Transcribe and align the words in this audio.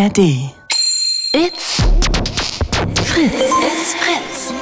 ARD. 0.00 0.18
It's 1.34 1.82
Fritz. 3.04 3.34
It's 3.68 3.94
Fritz. 3.94 4.52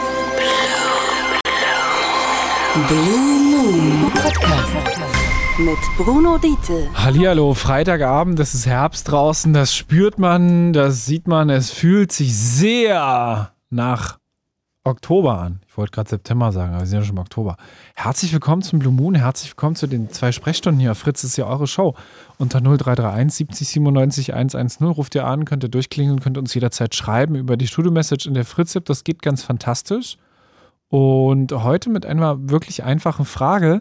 Blue 2.88 3.38
Moon 3.52 4.10
Podcast. 4.10 4.74
Mit 5.58 5.78
Bruno 5.96 6.38
Diete. 6.38 6.88
Hallihallo, 6.92 7.54
Freitagabend, 7.54 8.40
es 8.40 8.54
ist 8.54 8.66
Herbst 8.66 9.12
draußen, 9.12 9.52
das 9.52 9.76
spürt 9.76 10.18
man, 10.18 10.72
das 10.72 11.06
sieht 11.06 11.28
man, 11.28 11.50
es 11.50 11.70
fühlt 11.70 12.10
sich 12.10 12.36
sehr 12.36 13.52
nach 13.70 14.18
Oktober 14.88 15.38
an. 15.38 15.60
Ich 15.68 15.76
wollte 15.76 15.92
gerade 15.92 16.10
September 16.10 16.50
sagen, 16.52 16.72
aber 16.72 16.80
wir 16.80 16.86
sind 16.86 16.98
ja 16.98 17.04
schon 17.04 17.16
im 17.16 17.20
Oktober. 17.20 17.56
Herzlich 17.94 18.32
willkommen 18.32 18.62
zum 18.62 18.78
Blue 18.78 18.92
Moon, 18.92 19.14
herzlich 19.14 19.52
willkommen 19.52 19.76
zu 19.76 19.86
den 19.86 20.10
zwei 20.10 20.32
Sprechstunden 20.32 20.80
hier. 20.80 20.94
Fritz 20.94 21.22
ist 21.24 21.36
ja 21.36 21.46
eure 21.46 21.66
Show. 21.66 21.94
Unter 22.38 22.60
0331 22.60 23.36
70 23.36 23.68
97 23.68 24.34
110 24.34 24.86
ruft 24.88 25.14
ihr 25.14 25.26
an, 25.26 25.44
könnt 25.44 25.62
ihr 25.62 25.68
durchklingeln, 25.68 26.20
könnt 26.20 26.38
uns 26.38 26.52
jederzeit 26.54 26.94
schreiben 26.94 27.34
über 27.34 27.56
die 27.56 27.66
Studio-Message 27.66 28.26
in 28.26 28.34
der 28.34 28.44
Fritz-App. 28.44 28.84
Das 28.86 29.04
geht 29.04 29.22
ganz 29.22 29.42
fantastisch. 29.42 30.16
Und 30.88 31.52
heute 31.52 31.90
mit 31.90 32.06
einer 32.06 32.50
wirklich 32.50 32.82
einfachen 32.82 33.26
Frage, 33.26 33.80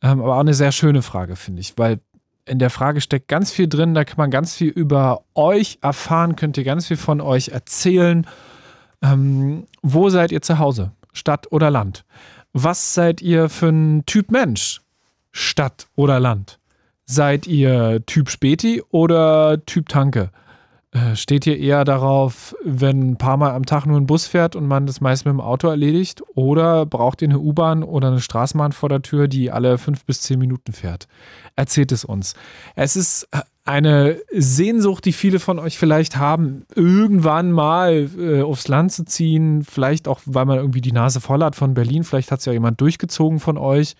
ähm, 0.00 0.22
aber 0.22 0.36
auch 0.36 0.40
eine 0.40 0.54
sehr 0.54 0.72
schöne 0.72 1.02
Frage, 1.02 1.36
finde 1.36 1.60
ich, 1.60 1.76
weil 1.76 2.00
in 2.44 2.60
der 2.60 2.70
Frage 2.70 3.00
steckt 3.00 3.28
ganz 3.28 3.50
viel 3.50 3.68
drin, 3.68 3.94
da 3.94 4.04
kann 4.04 4.16
man 4.18 4.30
ganz 4.30 4.54
viel 4.54 4.68
über 4.68 5.22
euch 5.34 5.78
erfahren, 5.82 6.36
könnt 6.36 6.56
ihr 6.56 6.64
ganz 6.64 6.86
viel 6.86 6.96
von 6.96 7.20
euch 7.20 7.48
erzählen. 7.48 8.26
Ähm, 9.02 9.66
wo 9.82 10.08
seid 10.08 10.32
ihr 10.32 10.42
zu 10.42 10.58
Hause? 10.58 10.92
Stadt 11.12 11.50
oder 11.50 11.70
Land? 11.70 12.04
Was 12.52 12.94
seid 12.94 13.20
ihr 13.20 13.48
für 13.48 13.68
ein 13.68 14.04
Typ 14.06 14.30
Mensch? 14.30 14.80
Stadt 15.32 15.88
oder 15.94 16.20
Land? 16.20 16.58
Seid 17.04 17.46
ihr 17.46 18.02
Typ 18.06 18.30
Späti 18.30 18.82
oder 18.90 19.64
Typ 19.66 19.88
Tanke? 19.88 20.30
Äh, 20.96 21.14
steht 21.14 21.46
ihr 21.46 21.58
eher 21.58 21.84
darauf, 21.84 22.56
wenn 22.64 23.10
ein 23.10 23.16
paar 23.16 23.36
Mal 23.36 23.50
am 23.52 23.66
Tag 23.66 23.84
nur 23.84 23.98
ein 23.98 24.06
Bus 24.06 24.26
fährt 24.26 24.56
und 24.56 24.66
man 24.66 24.86
das 24.86 25.00
meist 25.02 25.26
mit 25.26 25.32
dem 25.32 25.40
Auto 25.40 25.68
erledigt? 25.68 26.22
Oder 26.34 26.86
braucht 26.86 27.20
ihr 27.20 27.28
eine 27.28 27.38
U-Bahn 27.38 27.82
oder 27.82 28.08
eine 28.08 28.20
Straßenbahn 28.20 28.72
vor 28.72 28.88
der 28.88 29.02
Tür, 29.02 29.28
die 29.28 29.50
alle 29.50 29.76
fünf 29.76 30.04
bis 30.06 30.22
zehn 30.22 30.38
Minuten 30.38 30.72
fährt? 30.72 31.06
Erzählt 31.54 31.92
es 31.92 32.04
uns. 32.04 32.34
Es 32.76 32.96
ist 32.96 33.28
eine 33.66 34.18
Sehnsucht, 34.32 35.04
die 35.04 35.12
viele 35.12 35.38
von 35.38 35.58
euch 35.58 35.76
vielleicht 35.76 36.16
haben, 36.16 36.64
irgendwann 36.74 37.52
mal 37.52 38.08
äh, 38.18 38.42
aufs 38.42 38.68
Land 38.68 38.92
zu 38.92 39.04
ziehen. 39.04 39.64
Vielleicht 39.64 40.08
auch, 40.08 40.20
weil 40.24 40.46
man 40.46 40.58
irgendwie 40.58 40.80
die 40.80 40.92
Nase 40.92 41.20
voll 41.20 41.42
hat 41.42 41.56
von 41.56 41.74
Berlin. 41.74 42.04
Vielleicht 42.04 42.30
hat 42.30 42.38
es 42.38 42.46
ja 42.46 42.52
jemand 42.52 42.80
durchgezogen 42.80 43.38
von 43.38 43.58
euch 43.58 43.96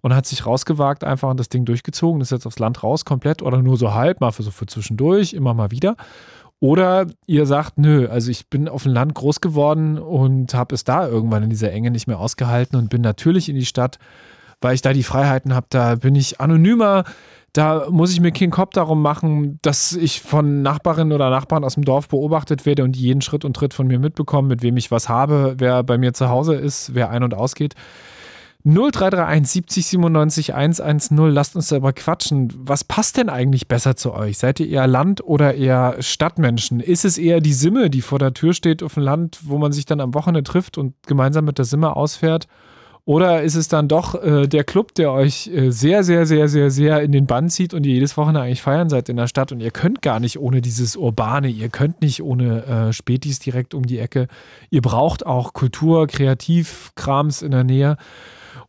und 0.00 0.14
hat 0.14 0.26
sich 0.26 0.46
rausgewagt 0.46 1.04
einfach 1.04 1.30
und 1.30 1.38
das 1.38 1.48
Ding 1.48 1.64
durchgezogen, 1.64 2.20
ist 2.20 2.30
jetzt 2.30 2.46
aufs 2.46 2.58
Land 2.58 2.82
raus 2.82 3.04
komplett 3.04 3.42
oder 3.42 3.62
nur 3.62 3.76
so 3.76 3.94
halb, 3.94 4.20
mal 4.20 4.30
für 4.30 4.42
so 4.42 4.50
für 4.50 4.66
zwischendurch, 4.66 5.34
immer 5.34 5.54
mal 5.54 5.70
wieder. 5.70 5.96
Oder 6.60 7.06
ihr 7.26 7.46
sagt, 7.46 7.78
nö, 7.78 8.06
also 8.08 8.30
ich 8.30 8.48
bin 8.48 8.68
auf 8.68 8.82
dem 8.82 8.92
Land 8.92 9.14
groß 9.14 9.40
geworden 9.40 9.98
und 9.98 10.52
habe 10.52 10.74
es 10.74 10.84
da 10.84 11.08
irgendwann 11.08 11.42
in 11.42 11.50
dieser 11.50 11.72
Enge 11.72 11.90
nicht 11.90 12.06
mehr 12.06 12.20
ausgehalten 12.20 12.78
und 12.78 12.90
bin 12.90 13.00
natürlich 13.00 13.48
in 13.48 13.56
die 13.56 13.64
Stadt, 13.64 13.98
weil 14.60 14.74
ich 14.74 14.82
da 14.82 14.92
die 14.92 15.02
Freiheiten 15.02 15.54
habe. 15.54 15.66
Da 15.70 15.94
bin 15.94 16.14
ich 16.14 16.38
anonymer, 16.38 17.04
da 17.54 17.86
muss 17.88 18.12
ich 18.12 18.20
mir 18.20 18.30
keinen 18.30 18.50
Kopf 18.50 18.74
darum 18.74 19.00
machen, 19.00 19.58
dass 19.62 19.92
ich 19.92 20.20
von 20.20 20.60
Nachbarinnen 20.60 21.12
oder 21.12 21.30
Nachbarn 21.30 21.64
aus 21.64 21.74
dem 21.74 21.84
Dorf 21.84 22.08
beobachtet 22.08 22.66
werde 22.66 22.84
und 22.84 22.94
jeden 22.94 23.22
Schritt 23.22 23.46
und 23.46 23.56
Tritt 23.56 23.72
von 23.72 23.86
mir 23.86 23.98
mitbekommen, 23.98 24.46
mit 24.46 24.62
wem 24.62 24.76
ich 24.76 24.90
was 24.90 25.08
habe, 25.08 25.54
wer 25.56 25.82
bei 25.82 25.96
mir 25.96 26.12
zu 26.12 26.28
Hause 26.28 26.54
ist, 26.54 26.94
wer 26.94 27.08
ein- 27.08 27.24
und 27.24 27.32
ausgeht. 27.32 27.74
0331 28.64 29.50
70 29.50 29.86
97 29.86 30.54
110. 30.54 31.16
Lasst 31.28 31.56
uns 31.56 31.68
darüber 31.68 31.92
quatschen. 31.92 32.52
Was 32.56 32.84
passt 32.84 33.16
denn 33.16 33.28
eigentlich 33.28 33.68
besser 33.68 33.96
zu 33.96 34.12
euch? 34.12 34.38
Seid 34.38 34.60
ihr 34.60 34.68
eher 34.68 34.86
Land- 34.86 35.24
oder 35.24 35.54
eher 35.54 35.96
Stadtmenschen? 36.00 36.80
Ist 36.80 37.04
es 37.04 37.16
eher 37.16 37.40
die 37.40 37.54
Simme, 37.54 37.88
die 37.88 38.02
vor 38.02 38.18
der 38.18 38.34
Tür 38.34 38.52
steht 38.52 38.82
auf 38.82 38.94
dem 38.94 39.02
Land, 39.02 39.40
wo 39.44 39.58
man 39.58 39.72
sich 39.72 39.86
dann 39.86 40.00
am 40.00 40.14
Wochenende 40.14 40.42
trifft 40.42 40.76
und 40.76 40.94
gemeinsam 41.06 41.46
mit 41.46 41.58
der 41.58 41.64
Simme 41.64 41.96
ausfährt? 41.96 42.48
Oder 43.06 43.42
ist 43.42 43.54
es 43.54 43.68
dann 43.68 43.88
doch 43.88 44.22
äh, 44.22 44.46
der 44.46 44.62
Club, 44.62 44.94
der 44.94 45.12
euch 45.12 45.48
äh, 45.48 45.70
sehr, 45.70 46.04
sehr, 46.04 46.26
sehr, 46.26 46.48
sehr, 46.48 46.70
sehr 46.70 47.02
in 47.02 47.12
den 47.12 47.26
Bann 47.26 47.48
zieht 47.48 47.72
und 47.72 47.84
ihr 47.86 47.94
jedes 47.94 48.16
Wochenende 48.16 48.42
eigentlich 48.42 48.62
feiern 48.62 48.90
seid 48.90 49.08
in 49.08 49.16
der 49.16 49.26
Stadt 49.26 49.52
und 49.52 49.60
ihr 49.60 49.70
könnt 49.70 50.02
gar 50.02 50.20
nicht 50.20 50.38
ohne 50.38 50.60
dieses 50.60 50.96
Urbane, 50.96 51.48
ihr 51.48 51.70
könnt 51.70 52.02
nicht 52.02 52.22
ohne 52.22 52.64
äh, 52.66 52.92
Spätis 52.92 53.38
direkt 53.38 53.74
um 53.74 53.86
die 53.86 53.98
Ecke. 53.98 54.28
Ihr 54.68 54.82
braucht 54.82 55.24
auch 55.24 55.54
Kultur, 55.54 56.06
Kreativkrams 56.06 57.40
in 57.42 57.52
der 57.52 57.64
Nähe. 57.64 57.96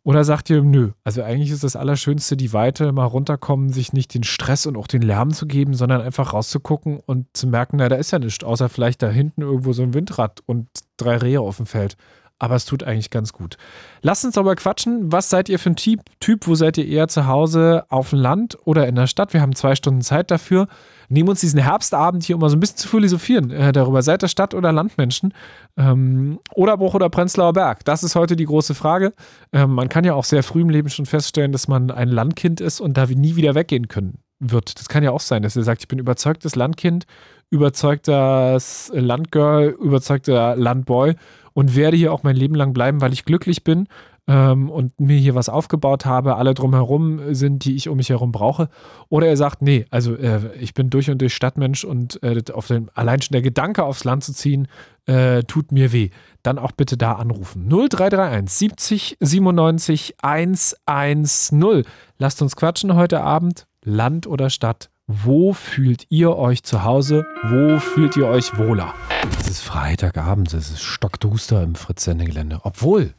Oder 0.03 0.23
sagt 0.23 0.49
ihr, 0.49 0.63
nö, 0.63 0.91
also 1.03 1.21
eigentlich 1.21 1.51
ist 1.51 1.63
das 1.63 1.75
Allerschönste 1.75 2.35
die 2.35 2.53
Weite, 2.53 2.91
mal 2.91 3.05
runterkommen, 3.05 3.71
sich 3.71 3.93
nicht 3.93 4.15
den 4.15 4.23
Stress 4.23 4.65
und 4.65 4.75
auch 4.75 4.87
den 4.87 5.03
Lärm 5.03 5.31
zu 5.31 5.45
geben, 5.45 5.75
sondern 5.75 6.01
einfach 6.01 6.33
rauszugucken 6.33 6.99
und 6.99 7.27
zu 7.33 7.45
merken, 7.45 7.77
na, 7.77 7.87
da 7.87 7.97
ist 7.97 8.09
ja 8.09 8.17
nichts, 8.17 8.43
außer 8.43 8.67
vielleicht 8.67 9.03
da 9.03 9.09
hinten 9.09 9.43
irgendwo 9.43 9.73
so 9.73 9.83
ein 9.83 9.93
Windrad 9.93 10.41
und 10.47 10.67
drei 10.97 11.17
Rehe 11.17 11.41
auf 11.41 11.57
dem 11.57 11.67
Feld 11.67 11.97
aber 12.41 12.55
es 12.55 12.65
tut 12.65 12.83
eigentlich 12.83 13.11
ganz 13.11 13.33
gut. 13.33 13.57
Lasst 14.01 14.25
uns 14.25 14.35
aber 14.35 14.55
quatschen. 14.55 15.11
Was 15.11 15.29
seid 15.29 15.47
ihr 15.47 15.59
für 15.59 15.69
ein 15.69 15.75
typ, 15.75 16.01
typ? 16.19 16.47
Wo 16.47 16.55
seid 16.55 16.75
ihr 16.79 16.87
eher 16.87 17.07
zu 17.07 17.27
Hause, 17.27 17.85
auf 17.89 18.09
dem 18.09 18.17
Land 18.17 18.57
oder 18.65 18.87
in 18.87 18.95
der 18.95 19.05
Stadt? 19.05 19.33
Wir 19.33 19.41
haben 19.41 19.53
zwei 19.53 19.75
Stunden 19.75 20.01
Zeit 20.01 20.31
dafür. 20.31 20.67
Nehmen 21.11 21.29
uns 21.29 21.41
diesen 21.41 21.59
Herbstabend 21.59 22.23
hier, 22.23 22.35
um 22.35 22.41
mal 22.41 22.49
so 22.49 22.55
ein 22.55 22.59
bisschen 22.59 22.77
zu 22.77 22.87
philosophieren 22.87 23.51
äh, 23.51 23.71
darüber. 23.71 24.01
Seid 24.01 24.23
ihr 24.23 24.29
Stadt- 24.29 24.53
oder 24.53 24.71
Landmenschen? 24.71 25.33
Ähm, 25.77 26.39
Oderbruch 26.53 26.93
oder 26.93 27.09
Prenzlauer 27.09 27.53
Berg? 27.53 27.83
Das 27.85 28.03
ist 28.03 28.15
heute 28.15 28.35
die 28.35 28.45
große 28.45 28.73
Frage. 28.73 29.13
Ähm, 29.51 29.71
man 29.71 29.89
kann 29.89 30.05
ja 30.05 30.13
auch 30.13 30.23
sehr 30.23 30.41
früh 30.41 30.61
im 30.61 30.69
Leben 30.69 30.89
schon 30.89 31.05
feststellen, 31.05 31.51
dass 31.51 31.67
man 31.67 31.91
ein 31.91 32.07
Landkind 32.07 32.61
ist 32.61 32.79
und 32.79 32.97
da 32.97 33.05
nie 33.05 33.35
wieder 33.35 33.55
weggehen 33.55 33.87
können 33.89 34.19
wird. 34.39 34.79
Das 34.79 34.89
kann 34.89 35.03
ja 35.03 35.11
auch 35.11 35.21
sein, 35.21 35.43
dass 35.43 35.55
ihr 35.55 35.63
sagt, 35.63 35.81
ich 35.81 35.87
bin 35.87 35.99
überzeugtes 35.99 36.55
Landkind, 36.55 37.05
überzeugtes 37.49 38.91
Landgirl, 38.93 39.75
überzeugter 39.79 40.55
Landboy 40.55 41.15
und 41.53 41.75
werde 41.75 41.97
hier 41.97 42.13
auch 42.13 42.23
mein 42.23 42.35
Leben 42.35 42.55
lang 42.55 42.73
bleiben, 42.73 43.01
weil 43.01 43.13
ich 43.13 43.25
glücklich 43.25 43.63
bin 43.63 43.87
ähm, 44.27 44.69
und 44.69 44.99
mir 44.99 45.17
hier 45.17 45.35
was 45.35 45.49
aufgebaut 45.49 46.05
habe, 46.05 46.35
alle 46.35 46.53
drumherum 46.53 47.33
sind, 47.33 47.65
die 47.65 47.75
ich 47.75 47.89
um 47.89 47.97
mich 47.97 48.09
herum 48.09 48.31
brauche. 48.31 48.69
Oder 49.09 49.27
er 49.27 49.37
sagt, 49.37 49.61
nee, 49.61 49.85
also 49.89 50.15
äh, 50.15 50.55
ich 50.59 50.73
bin 50.73 50.89
durch 50.89 51.09
und 51.09 51.21
durch 51.21 51.33
Stadtmensch 51.33 51.83
und 51.83 52.21
äh, 52.23 52.41
auf 52.53 52.67
den, 52.67 52.89
allein 52.93 53.21
schon 53.21 53.33
der 53.33 53.41
Gedanke 53.41 53.83
aufs 53.83 54.03
Land 54.03 54.23
zu 54.23 54.33
ziehen, 54.33 54.67
äh, 55.05 55.43
tut 55.43 55.71
mir 55.71 55.91
weh. 55.91 56.09
Dann 56.43 56.59
auch 56.59 56.71
bitte 56.71 56.97
da 56.97 57.13
anrufen. 57.13 57.67
0331 57.67 58.49
70 58.49 59.17
97 59.19 60.15
110. 60.21 61.83
Lasst 62.17 62.41
uns 62.41 62.55
quatschen 62.55 62.95
heute 62.95 63.21
Abend. 63.21 63.65
Land 63.83 64.27
oder 64.27 64.49
Stadt? 64.49 64.91
Wo 65.07 65.53
fühlt 65.53 66.05
ihr 66.09 66.37
euch 66.37 66.63
zu 66.63 66.83
Hause? 66.83 67.25
Wo 67.43 67.79
fühlt 67.79 68.15
ihr 68.15 68.27
euch 68.27 68.57
wohler? 68.57 68.93
Es 69.39 69.49
ist 69.49 69.61
Freitagabend, 69.61 70.53
es 70.53 70.69
ist 70.69 70.83
stockduster 70.83 71.63
im 71.63 71.75
Fritz-Sendegelände. 71.75 72.61
Obwohl, 72.63 73.13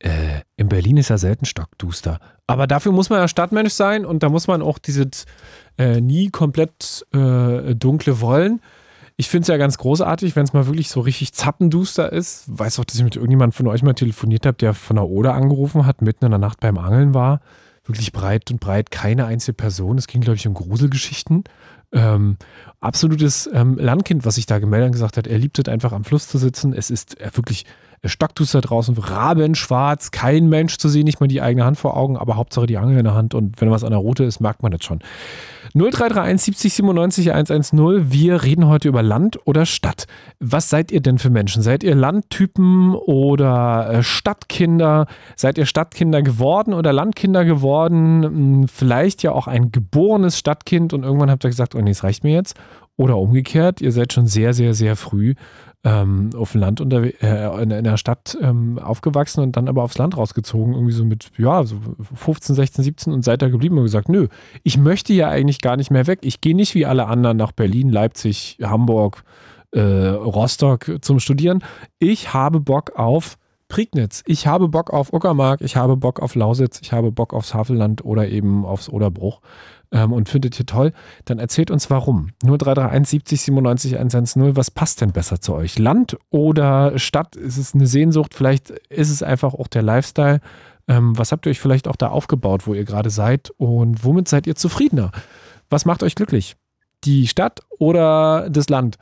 äh, 0.00 0.40
in 0.56 0.68
Berlin 0.68 0.96
ist 0.96 1.10
ja 1.10 1.18
selten 1.18 1.44
stockduster. 1.44 2.18
Aber 2.46 2.66
dafür 2.66 2.92
muss 2.92 3.10
man 3.10 3.20
ja 3.20 3.28
Stadtmensch 3.28 3.72
sein 3.72 4.04
und 4.04 4.22
da 4.22 4.28
muss 4.28 4.46
man 4.46 4.62
auch 4.62 4.78
dieses 4.78 5.26
äh, 5.78 6.00
nie 6.00 6.30
komplett 6.30 7.06
äh, 7.12 7.74
dunkle 7.74 8.20
wollen. 8.20 8.60
Ich 9.16 9.28
finde 9.28 9.42
es 9.42 9.48
ja 9.48 9.56
ganz 9.56 9.78
großartig, 9.78 10.34
wenn 10.34 10.44
es 10.44 10.52
mal 10.52 10.66
wirklich 10.66 10.88
so 10.88 11.00
richtig 11.00 11.32
zappenduster 11.32 12.12
ist. 12.12 12.44
Weiß 12.48 12.80
auch, 12.80 12.84
dass 12.84 12.96
ich 12.96 13.04
mit 13.04 13.14
irgendjemandem 13.14 13.52
von 13.52 13.68
euch 13.68 13.82
mal 13.82 13.94
telefoniert 13.94 14.44
habe, 14.44 14.56
der 14.56 14.74
von 14.74 14.96
der 14.96 15.06
Oder 15.06 15.34
angerufen 15.34 15.86
hat, 15.86 16.02
mitten 16.02 16.24
in 16.24 16.32
der 16.32 16.40
Nacht 16.40 16.60
beim 16.60 16.78
Angeln 16.78 17.14
war 17.14 17.40
wirklich 17.86 18.12
breit 18.12 18.50
und 18.50 18.60
breit, 18.60 18.90
keine 18.90 19.26
einzige 19.26 19.54
Person. 19.54 19.98
Es 19.98 20.06
ging, 20.06 20.20
glaube 20.20 20.36
ich, 20.36 20.46
um 20.46 20.54
Gruselgeschichten. 20.54 21.44
Ähm, 21.92 22.36
absolutes 22.80 23.48
ähm, 23.52 23.76
Landkind, 23.76 24.24
was 24.24 24.36
sich 24.36 24.46
da 24.46 24.58
gemeldet 24.58 24.86
und 24.86 24.92
gesagt 24.92 25.16
hat, 25.16 25.26
er 25.26 25.38
liebt 25.38 25.58
es 25.58 25.68
einfach 25.68 25.92
am 25.92 26.04
Fluss 26.04 26.28
zu 26.28 26.38
sitzen. 26.38 26.72
Es 26.72 26.90
ist 26.90 27.20
äh, 28.04 28.08
wirklich 28.08 28.14
Stocktuster 28.14 28.60
draußen, 28.60 28.96
rabenschwarz, 28.96 30.10
kein 30.10 30.48
Mensch 30.48 30.78
zu 30.78 30.88
sehen, 30.88 31.04
nicht 31.04 31.20
mal 31.20 31.26
die 31.26 31.42
eigene 31.42 31.64
Hand 31.64 31.78
vor 31.78 31.96
Augen, 31.96 32.16
aber 32.16 32.36
Hauptsache 32.36 32.66
die 32.66 32.78
Angel 32.78 32.98
in 32.98 33.04
der 33.04 33.14
Hand 33.14 33.34
und 33.34 33.60
wenn 33.60 33.70
was 33.70 33.84
an 33.84 33.90
der 33.90 33.98
Route 33.98 34.24
ist, 34.24 34.40
merkt 34.40 34.62
man 34.62 34.72
das 34.72 34.84
schon. 34.84 35.00
0331 35.74 36.44
70 36.44 36.74
97 36.74 37.32
110. 37.32 38.12
Wir 38.12 38.42
reden 38.42 38.68
heute 38.68 38.88
über 38.88 39.02
Land 39.02 39.38
oder 39.44 39.66
Stadt. 39.66 40.06
Was 40.38 40.70
seid 40.70 40.92
ihr 40.92 41.00
denn 41.00 41.18
für 41.18 41.30
Menschen? 41.30 41.62
Seid 41.62 41.82
ihr 41.82 41.94
Landtypen 41.94 42.94
oder 42.94 43.90
äh, 43.90 44.02
Stadtkinder? 44.02 45.06
Seid 45.34 45.58
ihr 45.58 45.66
Stadtkinder 45.66 46.22
geworden 46.22 46.74
oder 46.74 46.92
Landkinder 46.92 47.44
geworden? 47.44 48.22
Hm, 48.22 48.68
vielleicht 48.68 49.22
ja 49.22 49.32
auch 49.32 49.48
ein 49.48 49.72
geborenes 49.72 50.38
Stadtkind 50.38 50.92
und 50.92 51.02
irgendwann 51.02 51.30
habt 51.30 51.44
ihr 51.44 51.50
gesagt, 51.50 51.74
oh 51.74 51.80
nee, 51.80 51.90
es 51.90 52.04
reicht 52.04 52.22
mir 52.22 52.32
jetzt. 52.32 52.56
Oder 52.96 53.18
umgekehrt, 53.18 53.80
ihr 53.80 53.92
seid 53.92 54.12
schon 54.12 54.26
sehr, 54.26 54.54
sehr, 54.54 54.74
sehr 54.74 54.94
früh 54.94 55.34
ähm, 55.84 56.30
auf 56.34 56.52
dem 56.52 56.62
Land 56.62 56.80
unter, 56.80 57.02
äh, 57.02 57.62
in, 57.62 57.70
in 57.70 57.84
der 57.84 57.96
Stadt 57.98 58.38
ähm, 58.40 58.78
aufgewachsen 58.78 59.42
und 59.42 59.56
dann 59.56 59.68
aber 59.68 59.82
aufs 59.82 59.98
Land 59.98 60.16
rausgezogen, 60.16 60.74
irgendwie 60.74 60.92
so 60.92 61.04
mit, 61.04 61.30
ja, 61.36 61.64
so 61.64 61.76
15, 62.14 62.54
16, 62.54 62.84
17 62.84 63.12
und 63.12 63.24
seid 63.24 63.42
da 63.42 63.48
geblieben 63.48 63.76
und 63.76 63.84
gesagt, 63.84 64.08
nö, 64.08 64.28
ich 64.62 64.78
möchte 64.78 65.12
ja 65.12 65.28
eigentlich 65.28 65.60
gar 65.60 65.76
nicht 65.76 65.90
mehr 65.90 66.06
weg. 66.06 66.20
Ich 66.22 66.40
gehe 66.40 66.56
nicht 66.56 66.74
wie 66.74 66.86
alle 66.86 67.06
anderen 67.06 67.36
nach 67.36 67.52
Berlin, 67.52 67.90
Leipzig, 67.90 68.58
Hamburg, 68.62 69.24
äh, 69.72 69.80
Rostock 69.80 70.98
zum 71.02 71.20
Studieren. 71.20 71.62
Ich 71.98 72.32
habe 72.32 72.60
Bock 72.60 72.92
auf 72.96 73.36
Prignitz. 73.68 74.22
Ich 74.26 74.46
habe 74.46 74.68
Bock 74.68 74.90
auf 74.90 75.12
Uckermark, 75.12 75.60
ich 75.60 75.76
habe 75.76 75.96
Bock 75.96 76.20
auf 76.20 76.34
Lausitz, 76.34 76.80
ich 76.80 76.92
habe 76.92 77.12
Bock 77.12 77.34
aufs 77.34 77.54
Havelland 77.54 78.04
oder 78.04 78.28
eben 78.28 78.64
aufs 78.64 78.88
Oderbruch. 78.88 79.40
Ähm, 79.92 80.12
und 80.12 80.28
findet 80.28 80.58
ihr 80.58 80.66
toll, 80.66 80.92
dann 81.24 81.38
erzählt 81.38 81.70
uns 81.70 81.90
warum. 81.90 82.30
0331 82.42 83.08
70 83.08 83.40
97 83.42 83.96
110, 83.98 84.56
was 84.56 84.70
passt 84.70 85.00
denn 85.00 85.12
besser 85.12 85.40
zu 85.40 85.54
euch? 85.54 85.78
Land 85.78 86.16
oder 86.30 86.98
Stadt? 86.98 87.36
Ist 87.36 87.58
es 87.58 87.74
eine 87.74 87.86
Sehnsucht? 87.86 88.34
Vielleicht 88.34 88.70
ist 88.70 89.10
es 89.10 89.22
einfach 89.22 89.54
auch 89.54 89.68
der 89.68 89.82
Lifestyle. 89.82 90.40
Ähm, 90.86 91.16
was 91.18 91.32
habt 91.32 91.46
ihr 91.46 91.50
euch 91.50 91.60
vielleicht 91.60 91.88
auch 91.88 91.96
da 91.96 92.08
aufgebaut, 92.08 92.66
wo 92.66 92.74
ihr 92.74 92.84
gerade 92.84 93.10
seid 93.10 93.50
und 93.56 94.04
womit 94.04 94.28
seid 94.28 94.46
ihr 94.46 94.54
zufriedener? 94.54 95.12
Was 95.70 95.86
macht 95.86 96.02
euch 96.02 96.14
glücklich? 96.14 96.56
Die 97.04 97.26
Stadt 97.26 97.60
oder 97.78 98.48
das 98.50 98.68
Land? 98.68 98.98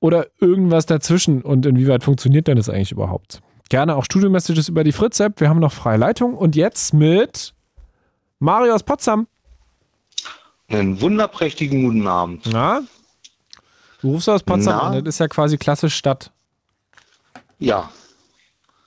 Oder 0.00 0.28
irgendwas 0.40 0.86
dazwischen 0.86 1.42
und 1.42 1.66
inwieweit 1.66 2.02
funktioniert 2.02 2.46
denn 2.46 2.56
das 2.56 2.70
eigentlich 2.70 2.92
überhaupt? 2.92 3.42
Gerne 3.68 3.94
auch 3.94 4.04
Studio-Messages 4.04 4.68
über 4.68 4.82
die 4.82 4.92
Fritz-App. 4.92 5.40
Wir 5.40 5.48
haben 5.48 5.60
noch 5.60 5.72
freie 5.72 5.98
Leitung 5.98 6.34
und 6.34 6.56
jetzt 6.56 6.94
mit 6.94 7.54
Mario 8.40 8.74
aus 8.74 8.82
Potsdam. 8.82 9.28
Einen 10.70 11.00
wunderprächtigen 11.00 11.84
guten 11.84 12.06
Abend. 12.06 12.46
Na? 12.50 12.82
Du 14.00 14.12
rufst 14.12 14.28
aus 14.28 14.42
Potsdam 14.42 14.80
an, 14.80 15.04
das 15.04 15.16
ist 15.16 15.18
ja 15.18 15.28
quasi 15.28 15.58
klassisch 15.58 15.94
Stadt. 15.94 16.32
Ja. 17.58 17.90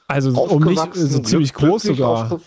Also 0.07 0.29
um 0.29 0.63
nicht 0.63 0.79
aufgewachsen, 0.79 1.09
so 1.09 1.19
ziemlich 1.19 1.53
groß 1.53 1.83
sogar. 1.83 2.39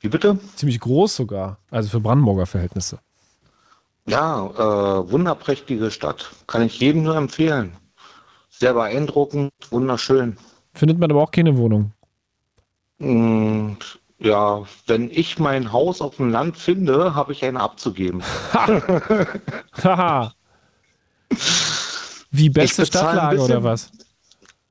Wie 0.00 0.08
bitte? 0.08 0.38
Ziemlich 0.56 0.78
groß 0.80 1.16
sogar. 1.16 1.58
Also 1.70 1.88
für 1.88 2.00
Brandenburger 2.00 2.46
Verhältnisse. 2.46 2.98
Ja, 4.06 4.46
äh, 4.46 5.10
wunderprächtige 5.10 5.90
Stadt. 5.90 6.30
Kann 6.46 6.62
ich 6.62 6.78
jedem 6.78 7.02
nur 7.02 7.16
empfehlen. 7.16 7.74
Sehr 8.50 8.74
beeindruckend, 8.74 9.52
wunderschön. 9.70 10.36
Findet 10.74 10.98
man 10.98 11.10
aber 11.10 11.22
auch 11.22 11.30
keine 11.30 11.56
Wohnung. 11.56 11.92
Und 12.98 13.78
ja, 14.18 14.62
wenn 14.86 15.10
ich 15.10 15.38
mein 15.38 15.72
Haus 15.72 16.00
auf 16.00 16.16
dem 16.16 16.30
Land 16.30 16.56
finde, 16.56 17.14
habe 17.14 17.32
ich 17.32 17.44
eine 17.44 17.60
abzugeben. 17.60 18.22
Haha. 19.82 20.32
Wie 22.30 22.50
beste 22.50 22.86
Stadtlage 22.86 23.36
oder 23.40 23.60
bisschen- 23.60 23.64
was? 23.64 23.90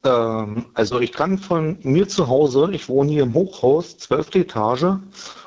Ähm, 0.06 0.66
also 0.74 1.00
ich 1.00 1.14
kann 1.14 1.38
von 1.38 1.78
mir 1.84 2.08
zu 2.10 2.28
Hause, 2.28 2.70
ich 2.72 2.90
wohne 2.90 3.12
hier 3.12 3.24
im 3.24 3.34
Hochhaus, 3.34 3.98
zwölfte 3.98 4.40
Etage, 4.40 4.98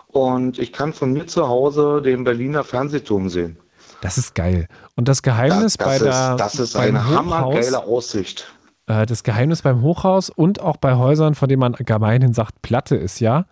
und 0.09 0.59
ich 0.59 0.73
kann 0.73 0.95
von 0.95 1.13
mir 1.13 1.27
zu 1.27 1.47
Hause 1.47 2.01
den 2.03 2.25
Berliner 2.25 2.65
Fernsehturm 2.65 3.29
sehen. 3.29 3.59
Das 4.01 4.17
ist 4.17 4.35
geil. 4.35 4.67
Und 4.95 5.09
das 5.09 5.23
Geheimnis 5.23 5.77
das, 5.77 5.87
bei 5.87 5.97
ist, 5.97 6.05
der 6.05 6.37
das 6.37 6.55
ist 6.59 6.75
eine 6.77 7.05
hammergeile 7.07 7.85
Aussicht. 7.85 8.51
äh, 8.87 9.05
das 9.05 9.25
Geheimnis 9.25 9.61
beim 9.61 9.83
Hochhaus 9.83 10.31
und 10.31 10.61
auch 10.61 10.79
bei 10.79 10.95
Häusern, 10.95 11.35
von 11.35 11.49
denen 11.51 11.61
man 11.61 11.73
gemeinhin 11.75 12.33
sagt, 12.33 12.63
Platte 12.63 12.97
ist 12.97 13.21
ja, 13.21 13.45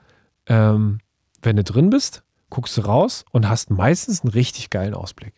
ähm, 0.47 1.01
wenn 1.43 1.57
du 1.57 1.65
drin 1.65 1.91
bist, 1.91 2.23
guckst 2.51 2.77
du 2.77 2.83
raus 2.83 3.25
und 3.33 3.49
hast 3.49 3.71
meistens 3.71 4.23
einen 4.23 4.33
richtig 4.33 4.71
geilen 4.71 4.95
Ausblick. 4.95 5.35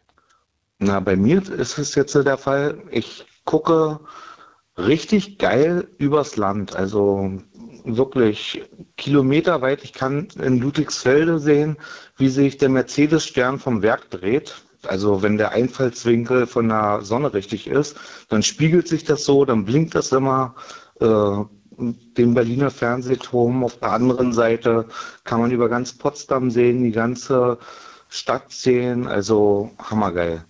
Na, 0.78 1.00
bei 1.00 1.16
mir 1.16 1.42
ist 1.50 1.78
es 1.78 1.94
jetzt 1.94 2.14
der 2.14 2.38
Fall, 2.38 2.82
ich 2.90 3.24
gucke 3.44 4.00
richtig 4.76 5.38
geil 5.38 5.88
übers 5.98 6.36
Land. 6.36 6.76
Also 6.76 7.38
wirklich 7.84 8.62
kilometerweit. 8.96 9.84
Ich 9.84 9.92
kann 9.92 10.28
in 10.40 10.58
Ludwigsfelde 10.58 11.38
sehen, 11.38 11.76
wie 12.16 12.28
sich 12.28 12.58
der 12.58 12.68
Mercedes-Stern 12.68 13.58
vom 13.58 13.82
Werk 13.82 14.10
dreht. 14.10 14.54
Also 14.82 15.22
wenn 15.22 15.38
der 15.38 15.52
Einfallswinkel 15.52 16.46
von 16.46 16.68
der 16.68 17.00
Sonne 17.02 17.32
richtig 17.32 17.66
ist, 17.66 17.96
dann 18.28 18.42
spiegelt 18.42 18.86
sich 18.88 19.04
das 19.04 19.24
so, 19.24 19.44
dann 19.44 19.64
blinkt 19.64 19.94
das 19.94 20.12
immer. 20.12 20.54
Äh, 21.00 21.44
den 21.78 22.34
Berliner 22.34 22.70
Fernsehturm 22.70 23.64
auf 23.64 23.78
der 23.78 23.92
anderen 23.92 24.32
Seite 24.32 24.86
kann 25.24 25.40
man 25.40 25.50
über 25.50 25.68
ganz 25.68 25.92
Potsdam 25.92 26.50
sehen, 26.50 26.84
die 26.84 26.92
ganze 26.92 27.58
Stadt 28.08 28.52
sehen. 28.52 29.06
Also 29.06 29.70
hammergeil. 29.78 30.44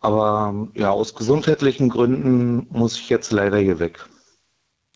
Aber 0.00 0.68
ja, 0.74 0.90
aus 0.90 1.14
gesundheitlichen 1.14 1.88
Gründen 1.88 2.66
muss 2.70 2.96
ich 2.96 3.08
jetzt 3.08 3.32
leider 3.32 3.58
hier 3.58 3.78
weg. 3.78 4.06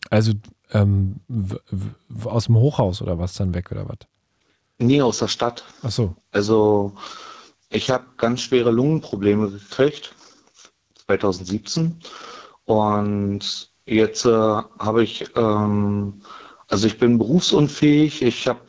Also 0.09 0.33
ähm, 0.71 1.19
aus 2.23 2.45
dem 2.45 2.55
Hochhaus 2.55 3.01
oder 3.01 3.19
was 3.19 3.33
dann 3.33 3.53
weg 3.53 3.71
oder 3.71 3.87
was? 3.89 3.97
Nie 4.77 5.01
aus 5.01 5.19
der 5.19 5.27
Stadt. 5.27 5.63
Ach 5.83 5.91
so. 5.91 6.15
Also 6.31 6.93
ich 7.69 7.89
habe 7.89 8.05
ganz 8.17 8.41
schwere 8.41 8.71
Lungenprobleme 8.71 9.51
gekriegt 9.51 10.15
2017 11.05 11.99
und 12.65 13.70
jetzt 13.85 14.25
äh, 14.25 14.29
habe 14.29 15.03
ich 15.03 15.25
ähm, 15.35 16.21
also 16.71 16.87
ich 16.87 16.97
bin 16.97 17.17
berufsunfähig. 17.17 18.21
Ich 18.21 18.47
habe 18.47 18.61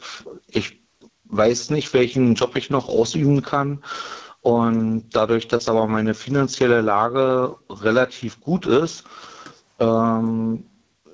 ich 0.49 0.83
weiß 1.25 1.71
nicht, 1.71 1.95
welchen 1.95 2.35
Job 2.35 2.57
ich 2.57 2.69
noch 2.69 2.89
ausüben 2.89 3.43
kann 3.43 3.83
und 4.43 5.11
dadurch, 5.13 5.47
dass 5.47 5.69
aber 5.69 5.87
meine 5.87 6.15
finanzielle 6.15 6.81
Lage 6.81 7.57
relativ 7.71 8.41
gut 8.41 8.67
ist, 8.67 9.05
ähm, 9.79 10.65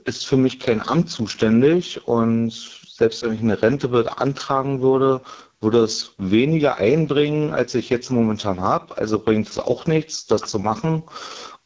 ist 0.05 0.27
für 0.27 0.39
mich 0.39 0.59
kein 0.59 0.81
Amt 0.81 1.11
zuständig 1.11 2.09
und 2.09 2.51
selbst 2.51 3.23
wenn 3.23 3.35
ich 3.35 3.41
eine 3.41 3.61
Rente 3.61 3.89
beantragen 3.89 4.81
würde, 4.81 5.21
würde 5.61 5.81
es 5.81 6.15
weniger 6.17 6.77
einbringen, 6.77 7.53
als 7.53 7.75
ich 7.75 7.91
jetzt 7.91 8.11
momentan 8.11 8.61
habe. 8.61 8.97
Also 8.97 9.19
bringt 9.19 9.49
es 9.49 9.59
auch 9.59 9.87
nichts, 9.87 10.27
das 10.27 10.43
zu 10.43 10.59
machen. 10.59 11.03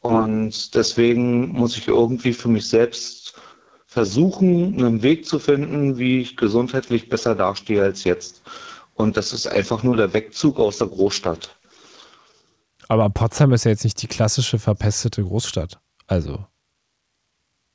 Und 0.03 0.75
deswegen 0.75 1.47
muss 1.53 1.77
ich 1.77 1.87
irgendwie 1.87 2.33
für 2.33 2.49
mich 2.49 2.67
selbst 2.67 3.35
versuchen, 3.87 4.75
einen 4.77 5.01
Weg 5.01 5.25
zu 5.25 5.39
finden, 5.39 5.97
wie 5.97 6.19
ich 6.19 6.35
gesundheitlich 6.35 7.07
besser 7.07 7.35
dastehe 7.35 7.81
als 7.81 8.03
jetzt. 8.03 8.41
Und 8.95 9.15
das 9.15 9.31
ist 9.31 9.47
einfach 9.47 9.81
nur 9.81 9.95
der 9.95 10.13
Wegzug 10.13 10.59
aus 10.59 10.79
der 10.79 10.87
Großstadt. 10.87 11.55
Aber 12.89 13.09
Potsdam 13.09 13.53
ist 13.53 13.63
ja 13.63 13.71
jetzt 13.71 13.85
nicht 13.85 14.01
die 14.01 14.07
klassische 14.07 14.59
verpestete 14.59 15.23
Großstadt. 15.23 15.79
Also. 16.05 16.45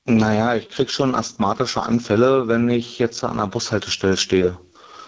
Naja, 0.05 0.55
ich 0.55 0.69
krieg 0.69 0.91
schon 0.91 1.15
asthmatische 1.15 1.83
Anfälle, 1.83 2.47
wenn 2.47 2.69
ich 2.69 2.99
jetzt 2.99 3.25
an 3.25 3.39
der 3.39 3.47
Bushaltestelle 3.47 4.19
stehe. 4.19 4.59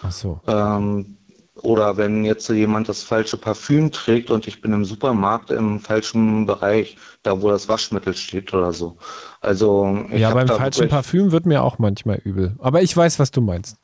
Ach 0.01 0.11
so. 0.11 0.41
Ähm, 0.47 1.17
oder 1.63 1.97
wenn 1.97 2.25
jetzt 2.25 2.49
jemand 2.49 2.89
das 2.89 3.03
falsche 3.03 3.37
Parfüm 3.37 3.91
trägt 3.91 4.31
und 4.31 4.47
ich 4.47 4.61
bin 4.61 4.73
im 4.73 4.85
Supermarkt 4.85 5.51
im 5.51 5.79
falschen 5.79 6.45
Bereich, 6.45 6.97
da 7.23 7.41
wo 7.41 7.49
das 7.49 7.67
Waschmittel 7.67 8.15
steht 8.15 8.53
oder 8.53 8.73
so. 8.73 8.97
Also 9.39 10.05
ich 10.11 10.19
Ja, 10.19 10.33
beim 10.33 10.47
falschen 10.47 10.87
Parfüm 10.87 11.31
wird 11.31 11.45
mir 11.45 11.63
auch 11.63 11.79
manchmal 11.79 12.19
übel. 12.23 12.55
Aber 12.59 12.81
ich 12.81 12.95
weiß, 12.95 13.19
was 13.19 13.31
du 13.31 13.41
meinst. 13.41 13.77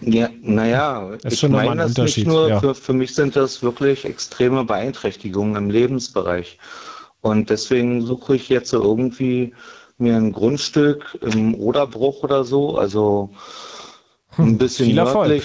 Ja, 0.00 0.30
naja, 0.40 1.10
ist 1.22 1.34
ich 1.34 1.40
schon 1.40 1.52
meine 1.52 1.70
ein 1.70 1.78
das 1.78 1.90
Unterschied, 1.90 2.26
nicht 2.26 2.34
nur, 2.34 2.48
ja. 2.48 2.60
für, 2.60 2.74
für 2.74 2.94
mich 2.94 3.14
sind 3.14 3.36
das 3.36 3.62
wirklich 3.62 4.04
extreme 4.06 4.64
Beeinträchtigungen 4.64 5.56
im 5.56 5.70
Lebensbereich. 5.70 6.58
Und 7.20 7.50
deswegen 7.50 8.00
suche 8.00 8.36
ich 8.36 8.48
jetzt 8.48 8.70
so 8.70 8.82
irgendwie 8.82 9.52
mir 9.98 10.16
ein 10.16 10.32
Grundstück 10.32 11.18
im 11.20 11.54
Oderbruch 11.54 12.22
oder 12.22 12.44
so, 12.44 12.78
also 12.78 13.30
ein 14.38 14.56
bisschen 14.56 14.86
viel 14.86 14.98
Erfolg. 14.98 15.42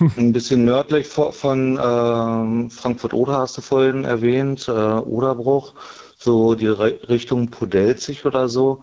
Ein 0.00 0.32
bisschen 0.32 0.64
nördlich 0.64 1.06
von, 1.06 1.32
von 1.32 1.78
ähm, 1.82 2.70
Frankfurt-Oder 2.70 3.38
hast 3.38 3.58
du 3.58 3.62
vorhin 3.62 4.04
erwähnt, 4.04 4.68
äh, 4.68 4.72
Oderbruch, 4.72 5.74
so 6.16 6.54
die 6.54 6.68
Re 6.68 6.98
Richtung 7.08 7.48
Podelzig 7.50 8.24
oder 8.24 8.48
so, 8.48 8.82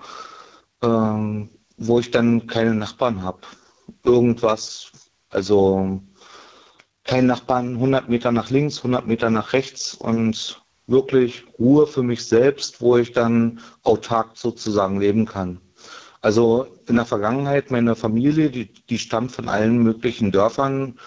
ähm, 0.82 1.50
wo 1.78 2.00
ich 2.00 2.12
dann 2.12 2.48
keine 2.48 2.76
Nachbarn 2.76 3.24
habe. 3.24 3.40
Irgendwas, 4.04 4.92
also 5.30 6.02
kein 7.04 7.26
Nachbarn, 7.26 7.76
100 7.76 8.10
Meter 8.10 8.32
nach 8.32 8.50
links, 8.50 8.78
100 8.78 9.08
Meter 9.08 9.30
nach 9.30 9.54
rechts 9.54 9.96
und 9.96 10.62
wirklich 10.88 11.46
Ruhe 11.58 11.88
für 11.88 12.04
mich 12.04 12.26
selbst, 12.26 12.82
wo 12.82 12.98
ich 12.98 13.12
dann 13.14 13.62
autark 13.84 14.32
sozusagen 14.36 15.00
leben 15.00 15.26
kann. 15.26 15.62
Also 16.22 16.68
in 16.88 16.96
der 16.96 17.06
Vergangenheit, 17.06 17.72
meine 17.72 17.96
Familie, 17.96 18.50
die, 18.50 18.74
die 18.90 19.00
stammt 19.00 19.32
von 19.32 19.48
allen 19.48 19.78
möglichen 19.78 20.32
Dörfern 20.32 21.00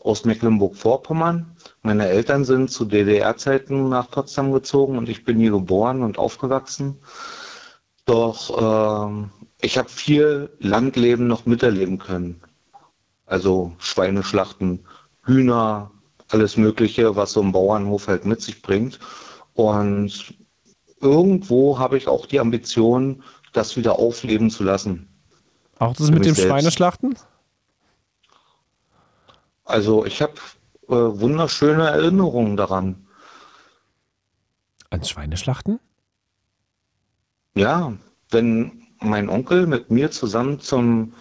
aus 0.00 0.24
Mecklenburg-Vorpommern. 0.24 1.56
Meine 1.82 2.08
Eltern 2.08 2.44
sind 2.44 2.70
zu 2.70 2.84
DDR-Zeiten 2.84 3.88
nach 3.88 4.10
Potsdam 4.10 4.52
gezogen 4.52 4.98
und 4.98 5.08
ich 5.08 5.24
bin 5.24 5.38
hier 5.38 5.52
geboren 5.52 6.02
und 6.02 6.18
aufgewachsen. 6.18 6.98
Doch 8.04 9.08
ähm, 9.08 9.30
ich 9.60 9.78
habe 9.78 9.88
viel 9.88 10.50
Landleben 10.58 11.26
noch 11.26 11.46
miterleben 11.46 11.98
können. 11.98 12.40
Also 13.26 13.72
Schweineschlachten, 13.78 14.84
Hühner, 15.24 15.90
alles 16.30 16.56
Mögliche, 16.56 17.16
was 17.16 17.32
so 17.32 17.42
ein 17.42 17.52
Bauernhof 17.52 18.08
halt 18.08 18.24
mit 18.26 18.42
sich 18.42 18.62
bringt. 18.62 19.00
Und 19.54 20.34
irgendwo 21.00 21.78
habe 21.78 21.96
ich 21.96 22.08
auch 22.08 22.26
die 22.26 22.40
Ambition, 22.40 23.22
das 23.56 23.76
wieder 23.76 23.98
aufleben 23.98 24.50
zu 24.50 24.64
lassen. 24.64 25.08
Auch 25.78 25.94
das 25.94 26.10
mit 26.10 26.24
dem 26.24 26.34
selbst. 26.34 26.48
Schweineschlachten? 26.48 27.16
Also 29.64 30.04
ich 30.06 30.22
habe 30.22 30.34
äh, 30.88 30.94
wunderschöne 30.94 31.88
Erinnerungen 31.88 32.56
daran. 32.56 33.06
Ans 34.90 35.10
Schweineschlachten? 35.10 35.80
Ja, 37.54 37.92
wenn 38.30 38.86
mein 39.00 39.28
Onkel 39.28 39.66
mit 39.66 39.90
mir 39.90 40.10
zusammen 40.10 40.60
zum, 40.60 41.14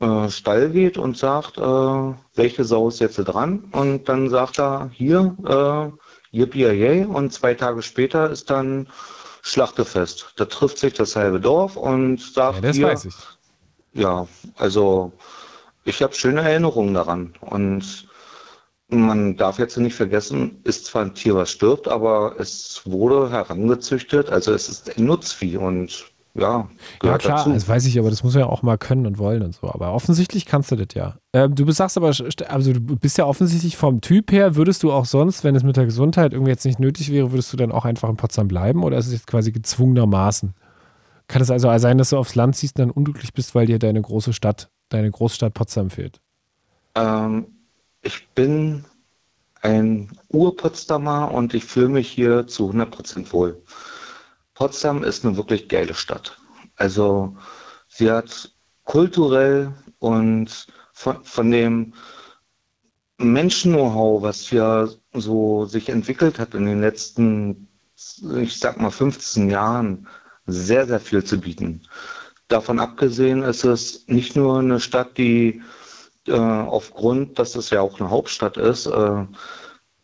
äh, 0.00 0.28
Stall 0.28 0.70
geht 0.70 0.98
und 0.98 1.16
sagt, 1.16 1.58
äh, 1.58 2.14
welche 2.34 2.64
Sau 2.64 2.88
ist 2.88 3.00
jetzt 3.00 3.16
dran? 3.16 3.64
Und 3.72 4.08
dann 4.08 4.28
sagt 4.28 4.58
er, 4.58 4.90
hier, 4.92 5.36
äh, 5.46 6.36
yippie 6.36 7.04
und 7.04 7.32
zwei 7.32 7.54
Tage 7.54 7.82
später 7.82 8.30
ist 8.30 8.50
dann 8.50 8.88
Schlachtefest. 9.46 10.32
Da 10.36 10.46
trifft 10.46 10.78
sich 10.78 10.94
dasselbe 10.94 11.38
Dorf 11.38 11.76
und 11.76 12.18
sagt, 12.20 12.56
Ja, 12.56 12.60
das 12.62 12.76
hier, 12.76 12.86
weiß 12.86 13.04
ich. 13.04 13.14
ja, 13.92 14.26
also 14.56 15.12
ich 15.84 16.02
habe 16.02 16.14
schöne 16.14 16.40
Erinnerungen 16.40 16.94
daran. 16.94 17.34
Und 17.40 18.08
man 18.88 19.36
darf 19.36 19.58
jetzt 19.58 19.76
nicht 19.76 19.94
vergessen, 19.94 20.60
ist 20.64 20.86
zwar 20.86 21.02
ein 21.02 21.14
Tier, 21.14 21.34
was 21.34 21.50
stirbt, 21.50 21.88
aber 21.88 22.36
es 22.38 22.80
wurde 22.84 23.30
herangezüchtet, 23.30 24.30
also 24.30 24.52
es 24.54 24.68
ist 24.70 24.96
ein 24.96 25.04
Nutzvieh 25.04 25.58
und 25.58 26.06
ja, 26.36 26.68
Ja, 27.02 27.18
klar, 27.18 27.38
dazu. 27.38 27.52
das 27.52 27.68
weiß 27.68 27.86
ich, 27.86 27.98
aber 27.98 28.10
das 28.10 28.24
muss 28.24 28.34
man 28.34 28.42
ja 28.42 28.48
auch 28.48 28.62
mal 28.62 28.76
können 28.76 29.06
und 29.06 29.18
wollen 29.18 29.42
und 29.42 29.54
so. 29.54 29.68
Aber 29.68 29.92
offensichtlich 29.92 30.46
kannst 30.46 30.72
du 30.72 30.76
das 30.76 30.88
ja. 30.94 31.16
Ähm, 31.32 31.54
du 31.54 31.70
sagst 31.70 31.96
aber, 31.96 32.08
also 32.08 32.72
du 32.72 32.80
bist 32.96 33.18
ja 33.18 33.24
offensichtlich 33.24 33.76
vom 33.76 34.00
Typ 34.00 34.32
her, 34.32 34.56
würdest 34.56 34.82
du 34.82 34.92
auch 34.92 35.04
sonst, 35.04 35.44
wenn 35.44 35.54
es 35.54 35.62
mit 35.62 35.76
der 35.76 35.84
Gesundheit 35.84 36.32
irgendwie 36.32 36.50
jetzt 36.50 36.64
nicht 36.64 36.80
nötig 36.80 37.12
wäre, 37.12 37.30
würdest 37.30 37.52
du 37.52 37.56
dann 37.56 37.70
auch 37.70 37.84
einfach 37.84 38.08
in 38.08 38.16
Potsdam 38.16 38.48
bleiben 38.48 38.82
oder 38.82 38.98
ist 38.98 39.06
es 39.06 39.12
jetzt 39.12 39.26
quasi 39.28 39.52
gezwungenermaßen? 39.52 40.54
Kann 41.28 41.40
es 41.40 41.50
also 41.50 41.76
sein, 41.78 41.98
dass 41.98 42.10
du 42.10 42.18
aufs 42.18 42.34
Land 42.34 42.56
ziehst 42.56 42.78
und 42.78 42.88
dann 42.88 42.90
unglücklich 42.90 43.32
bist, 43.32 43.54
weil 43.54 43.66
dir 43.66 43.78
deine 43.78 44.02
große 44.02 44.32
Stadt, 44.32 44.70
deine 44.88 45.10
Großstadt 45.10 45.54
Potsdam 45.54 45.90
fehlt? 45.90 46.20
Ähm, 46.96 47.46
ich 48.02 48.28
bin 48.34 48.84
ein 49.62 50.10
Ur-Potsdamer 50.28 51.32
und 51.32 51.54
ich 51.54 51.64
fühle 51.64 51.88
mich 51.88 52.08
hier 52.08 52.46
zu 52.46 52.70
100% 52.70 53.32
wohl. 53.32 53.62
Potsdam 54.54 55.02
ist 55.02 55.24
eine 55.24 55.36
wirklich 55.36 55.68
geile 55.68 55.94
Stadt. 55.94 56.38
Also 56.76 57.36
sie 57.88 58.10
hat 58.10 58.52
kulturell 58.84 59.74
und 59.98 60.66
von, 60.92 61.24
von 61.24 61.50
dem 61.50 61.94
Menschen-Know-how, 63.18 64.22
was 64.22 64.50
ja 64.50 64.88
so 65.12 65.66
sich 65.66 65.88
entwickelt 65.88 66.38
hat 66.38 66.54
in 66.54 66.66
den 66.66 66.80
letzten, 66.80 67.68
ich 68.36 68.58
sag 68.58 68.80
mal 68.80 68.90
15 68.90 69.50
Jahren, 69.50 70.08
sehr, 70.46 70.86
sehr 70.86 71.00
viel 71.00 71.24
zu 71.24 71.38
bieten. 71.40 71.82
Davon 72.48 72.78
abgesehen 72.78 73.42
ist 73.42 73.64
es 73.64 74.06
nicht 74.08 74.36
nur 74.36 74.58
eine 74.58 74.80
Stadt, 74.80 75.16
die 75.16 75.62
äh, 76.26 76.32
aufgrund, 76.32 77.38
dass 77.38 77.54
es 77.56 77.70
ja 77.70 77.80
auch 77.80 77.98
eine 78.00 78.10
Hauptstadt 78.10 78.56
ist, 78.56 78.86
äh, 78.86 79.26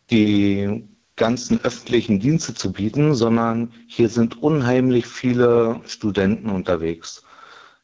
die 0.09 0.87
ganzen 1.15 1.59
öffentlichen 1.63 2.19
Dienste 2.19 2.53
zu 2.53 2.71
bieten, 2.71 3.13
sondern 3.13 3.71
hier 3.87 4.09
sind 4.09 4.41
unheimlich 4.41 5.05
viele 5.07 5.81
Studenten 5.85 6.49
unterwegs. 6.49 7.23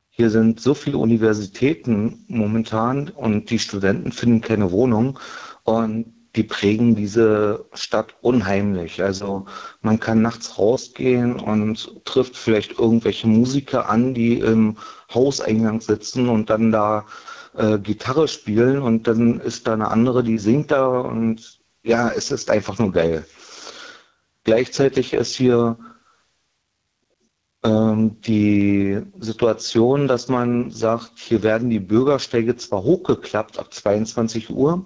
Hier 0.09 0.29
sind 0.31 0.59
so 0.59 0.73
viele 0.73 0.97
Universitäten 0.97 2.25
momentan 2.27 3.09
und 3.09 3.51
die 3.51 3.59
Studenten 3.59 4.11
finden 4.11 4.41
keine 4.41 4.71
Wohnung 4.71 5.19
und 5.63 6.13
die 6.35 6.43
prägen 6.43 6.95
diese 6.95 7.65
Stadt 7.73 8.15
unheimlich. 8.21 9.01
Also 9.03 9.45
man 9.81 9.99
kann 9.99 10.21
nachts 10.21 10.57
rausgehen 10.57 11.39
und 11.39 12.03
trifft 12.05 12.37
vielleicht 12.37 12.79
irgendwelche 12.79 13.27
Musiker 13.27 13.89
an, 13.89 14.13
die 14.13 14.39
im 14.39 14.77
Hauseingang 15.13 15.81
sitzen 15.81 16.29
und 16.29 16.49
dann 16.49 16.71
da 16.71 17.05
äh, 17.55 17.79
Gitarre 17.79 18.27
spielen 18.27 18.81
und 18.81 19.07
dann 19.07 19.39
ist 19.39 19.67
da 19.67 19.73
eine 19.73 19.89
andere, 19.89 20.23
die 20.23 20.37
singt 20.37 20.71
da 20.71 20.87
und 20.87 21.56
ja, 21.87 22.09
es 22.09 22.31
ist 22.31 22.49
einfach 22.49 22.77
nur 22.79 22.91
geil. 22.91 23.25
Gleichzeitig 24.43 25.13
ist 25.13 25.35
hier 25.35 25.77
ähm, 27.63 28.21
die 28.21 29.01
Situation, 29.19 30.07
dass 30.07 30.27
man 30.27 30.71
sagt, 30.71 31.13
hier 31.17 31.43
werden 31.43 31.69
die 31.69 31.79
Bürgersteige 31.79 32.55
zwar 32.57 32.83
hochgeklappt 32.83 33.57
ab 33.57 33.73
22 33.73 34.49
Uhr, 34.49 34.85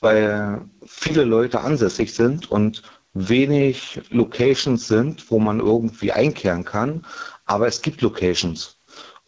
weil 0.00 0.68
viele 0.86 1.24
Leute 1.24 1.60
ansässig 1.60 2.14
sind 2.14 2.50
und 2.50 2.82
wenig 3.14 4.00
Locations 4.10 4.86
sind, 4.86 5.30
wo 5.30 5.38
man 5.38 5.60
irgendwie 5.60 6.12
einkehren 6.12 6.64
kann, 6.64 7.04
aber 7.46 7.66
es 7.66 7.82
gibt 7.82 8.02
Locations. 8.02 8.77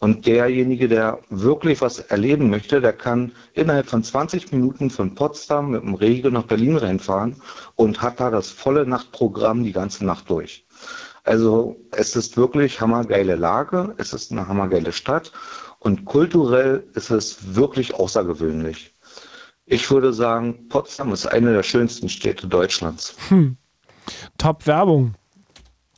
Und 0.01 0.25
derjenige, 0.25 0.87
der 0.87 1.19
wirklich 1.29 1.79
was 1.81 1.99
erleben 1.99 2.49
möchte, 2.49 2.81
der 2.81 2.91
kann 2.91 3.33
innerhalb 3.53 3.85
von 3.85 4.03
20 4.03 4.51
Minuten 4.51 4.89
von 4.89 5.13
Potsdam 5.13 5.69
mit 5.69 5.83
dem 5.83 5.93
Regio 5.93 6.31
nach 6.31 6.45
Berlin 6.45 6.75
reinfahren 6.75 7.35
und 7.75 8.01
hat 8.01 8.19
da 8.19 8.31
das 8.31 8.49
volle 8.49 8.87
Nachtprogramm 8.87 9.63
die 9.63 9.73
ganze 9.73 10.03
Nacht 10.03 10.27
durch. 10.27 10.65
Also 11.23 11.79
es 11.91 12.15
ist 12.15 12.35
wirklich 12.35 12.81
hammergeile 12.81 13.35
Lage, 13.35 13.93
es 13.99 14.11
ist 14.11 14.31
eine 14.31 14.47
hammergeile 14.47 14.91
Stadt 14.91 15.31
und 15.77 16.05
kulturell 16.05 16.83
ist 16.95 17.11
es 17.11 17.55
wirklich 17.55 17.93
außergewöhnlich. 17.93 18.95
Ich 19.67 19.91
würde 19.91 20.13
sagen, 20.13 20.67
Potsdam 20.67 21.13
ist 21.13 21.27
eine 21.27 21.53
der 21.53 21.63
schönsten 21.63 22.09
Städte 22.09 22.47
Deutschlands. 22.47 23.15
Top 24.39 24.65
Werbung. 24.65 25.13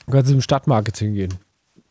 Du 0.05 0.11
kannst 0.11 0.29
im 0.29 0.41
Stadtmarketing 0.41 1.13
gehen. 1.13 1.33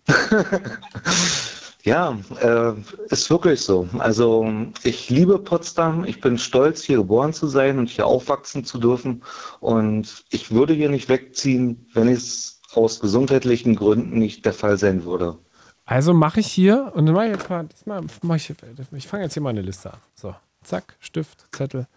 Ja, 1.85 2.17
äh, 2.41 2.73
ist 3.09 3.29
wirklich 3.29 3.61
so. 3.61 3.89
Also 3.99 4.49
ich 4.85 5.11
liebe 5.11 5.39
Potsdam. 5.39 6.05
Ich 6.05 6.21
bin 6.21 6.39
stolz, 6.39 6.83
hier 6.83 6.99
geboren 6.99 7.33
zu 7.33 7.49
sein 7.49 7.79
und 7.79 7.89
hier 7.89 8.07
aufwachsen 8.07 8.65
zu 8.65 8.79
dürfen. 8.79 9.23
Und 9.59 10.25
ich 10.31 10.53
würde 10.53 10.75
hier 10.75 10.91
nicht 10.91 11.09
wegziehen, 11.09 11.87
wenn 11.93 12.09
es 12.09 12.61
aus 12.73 13.01
gesundheitlichen 13.01 13.75
Gründen 13.75 14.19
nicht 14.19 14.45
der 14.45 14.53
Fall 14.53 14.79
sein 14.79 15.05
würde. 15.05 15.39
Also 15.85 16.15
mache 16.15 16.41
ich 16.41 16.47
hier 16.47 16.93
und 16.95 17.07
dann 17.07 17.15
mache 17.15 17.27
ich 17.27 17.33
jetzt 17.33 17.49
mal, 17.49 17.67
mal 17.85 18.05
mach 18.23 18.37
ich, 18.37 18.55
ich 18.93 19.09
fange 19.09 19.25
jetzt 19.25 19.35
hier 19.35 19.43
mal 19.43 19.51
eine 19.51 19.63
Liste 19.63 19.93
an. 19.93 19.99
So, 20.15 20.35
zack, 20.63 20.97
Stift, 21.01 21.47
Zettel. 21.51 21.89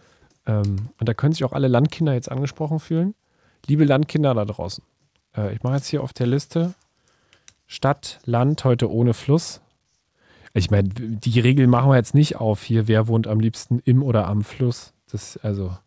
Ähm, 0.47 0.89
und 0.99 1.07
da 1.07 1.13
können 1.13 1.33
sich 1.33 1.43
auch 1.43 1.53
alle 1.53 1.67
Landkinder 1.67 2.13
jetzt 2.13 2.31
angesprochen 2.31 2.79
fühlen. 2.79 3.13
Liebe 3.67 3.85
Landkinder 3.85 4.33
da 4.33 4.45
draußen. 4.45 4.83
Äh, 5.37 5.53
ich 5.53 5.61
mache 5.61 5.75
jetzt 5.75 5.87
hier 5.87 6.01
auf 6.01 6.13
der 6.13 6.27
Liste 6.27 6.73
Stadt, 7.67 8.19
Land, 8.25 8.63
heute 8.63 8.91
ohne 8.91 9.13
Fluss. 9.13 9.61
Ich 10.57 10.71
meine, 10.71 10.87
die 10.87 11.39
Regel 11.41 11.67
machen 11.67 11.89
wir 11.89 11.97
jetzt 11.97 12.15
nicht 12.15 12.37
auf 12.37 12.63
hier, 12.63 12.87
wer 12.87 13.09
wohnt 13.09 13.27
am 13.27 13.41
liebsten 13.41 13.79
im 13.83 14.01
oder 14.01 14.25
am 14.27 14.41
Fluss. 14.41 14.93
Das 15.11 15.35
ist 15.35 15.43
also, 15.43 15.77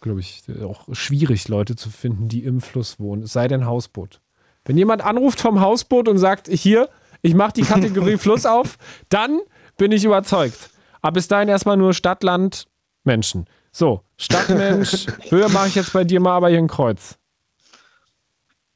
glaube 0.00 0.20
ich, 0.20 0.44
auch 0.62 0.86
schwierig, 0.92 1.48
Leute 1.48 1.74
zu 1.74 1.90
finden, 1.90 2.28
die 2.28 2.44
im 2.44 2.60
Fluss 2.60 3.00
wohnen. 3.00 3.24
Es 3.24 3.32
sei 3.32 3.48
denn 3.48 3.66
Hausboot. 3.66 4.20
Wenn 4.64 4.78
jemand 4.78 5.02
anruft 5.02 5.40
vom 5.40 5.60
Hausboot 5.60 6.06
und 6.06 6.18
sagt, 6.18 6.46
hier, 6.46 6.88
ich 7.22 7.34
mache 7.34 7.54
die 7.54 7.62
Kategorie 7.62 8.16
Fluss 8.18 8.46
auf, 8.46 8.78
dann 9.08 9.40
bin 9.76 9.90
ich 9.90 10.04
überzeugt. 10.04 10.70
Aber 11.02 11.14
bis 11.14 11.26
dahin 11.26 11.48
erstmal 11.48 11.76
nur 11.76 11.92
Stadt, 11.92 12.22
Land, 12.22 12.68
Menschen. 13.02 13.46
So, 13.72 14.02
Stadtmensch, 14.16 15.06
Höhe 15.28 15.48
mache 15.48 15.68
ich 15.68 15.74
jetzt 15.74 15.92
bei 15.92 16.04
dir 16.04 16.20
mal 16.20 16.36
aber 16.36 16.50
hier 16.50 16.58
ein 16.58 16.68
Kreuz. 16.68 17.17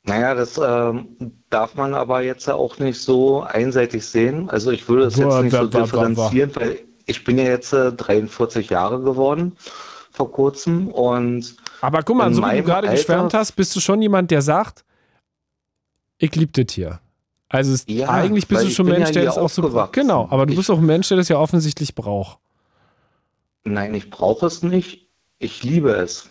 Naja, 0.04 0.34
das 0.34 0.58
ähm, 0.62 1.16
darf 1.48 1.76
man 1.76 1.94
aber 1.94 2.22
jetzt 2.22 2.48
auch 2.50 2.78
nicht 2.78 2.98
so 3.00 3.42
einseitig 3.42 4.04
sehen. 4.04 4.50
Also 4.50 4.70
ich 4.72 4.88
würde 4.88 5.04
es 5.04 5.16
jetzt 5.16 5.40
nicht 5.42 5.52
so 5.56 5.66
differenzieren, 5.66 6.50
weil 6.56 6.80
ich 7.06 7.22
bin 7.24 7.38
ja 7.38 7.44
jetzt 7.44 7.72
äh, 7.72 7.92
43 7.92 8.70
Jahre 8.70 9.00
geworden 9.00 9.56
vor 10.10 10.30
kurzem 10.32 10.88
und 10.88 11.56
Aber 11.80 12.02
guck 12.02 12.16
mal, 12.16 12.34
so 12.34 12.42
wie 12.42 12.56
du 12.56 12.62
gerade 12.64 12.88
Alter- 12.88 12.98
geschwärmt 13.00 13.34
hast, 13.34 13.52
bist 13.52 13.74
du 13.76 13.80
schon 13.80 14.02
jemand, 14.02 14.30
der 14.32 14.42
sagt, 14.42 14.84
ich 16.18 16.34
liebe 16.34 16.50
das 16.64 16.74
hier. 16.74 17.00
Also 17.48 17.72
es, 17.72 17.84
Ja, 17.86 18.08
eigentlich 18.08 18.48
bist 18.48 18.64
du 18.64 18.70
schon 18.70 18.86
Mensch, 18.86 19.08
ja 19.08 19.12
der 19.12 19.24
das 19.26 19.38
auch 19.38 19.50
so. 19.50 19.62
Genau, 19.92 20.26
aber 20.30 20.46
du 20.46 20.52
Ich- 20.52 20.58
bist 20.58 20.70
auch 20.70 20.78
ein 20.78 20.86
Mensch, 20.86 21.08
der 21.08 21.16
das 21.18 21.28
ja 21.28 21.38
offensichtlich 21.38 21.94
braucht. 21.94 22.38
Nein, 23.64 23.94
ich 23.94 24.10
brauche 24.10 24.46
es 24.46 24.62
nicht. 24.62 25.06
Ich 25.38 25.62
liebe 25.62 25.90
es. 25.90 26.28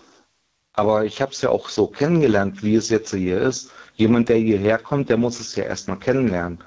Aber 0.82 1.06
ich 1.06 1.22
habe 1.22 1.32
es 1.32 1.44
ja 1.44 1.52
auch 1.52 1.70
so 1.70 1.86
kennengelernt, 1.86 2.64
wie 2.64 2.74
es 2.74 2.90
jetzt 2.90 3.14
hier 3.14 3.40
ist. 3.40 3.70
Jemand, 3.94 4.30
der 4.30 4.38
hierher 4.38 4.80
kommt, 4.80 5.10
der 5.10 5.18
muss 5.18 5.40
es 5.40 5.56
ja 5.56 5.64
erstmal 5.64 6.00
kennenlernen. 6.00 6.58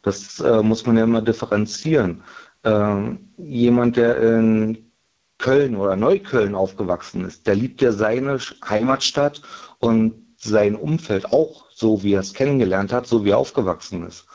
Das 0.00 0.40
äh, 0.40 0.62
muss 0.62 0.86
man 0.86 0.96
ja 0.96 1.04
immer 1.04 1.20
differenzieren. 1.20 2.22
Ähm, 2.64 3.28
jemand, 3.36 3.98
der 3.98 4.16
in 4.22 4.90
Köln 5.36 5.76
oder 5.76 5.96
Neukölln 5.96 6.54
aufgewachsen 6.54 7.26
ist, 7.26 7.46
der 7.46 7.56
liebt 7.56 7.82
ja 7.82 7.92
seine 7.92 8.38
Heimatstadt 8.66 9.42
und 9.80 10.14
sein 10.38 10.74
Umfeld 10.74 11.30
auch 11.30 11.66
so, 11.70 12.02
wie 12.02 12.14
er 12.14 12.20
es 12.20 12.32
kennengelernt 12.32 12.90
hat, 12.90 13.06
so 13.06 13.26
wie 13.26 13.30
er 13.32 13.38
aufgewachsen 13.38 14.06
ist. 14.06 14.26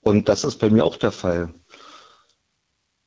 Und 0.00 0.28
das 0.28 0.44
ist 0.44 0.58
bei 0.60 0.70
mir 0.70 0.84
auch 0.84 0.96
der 0.96 1.10
Fall. 1.10 1.52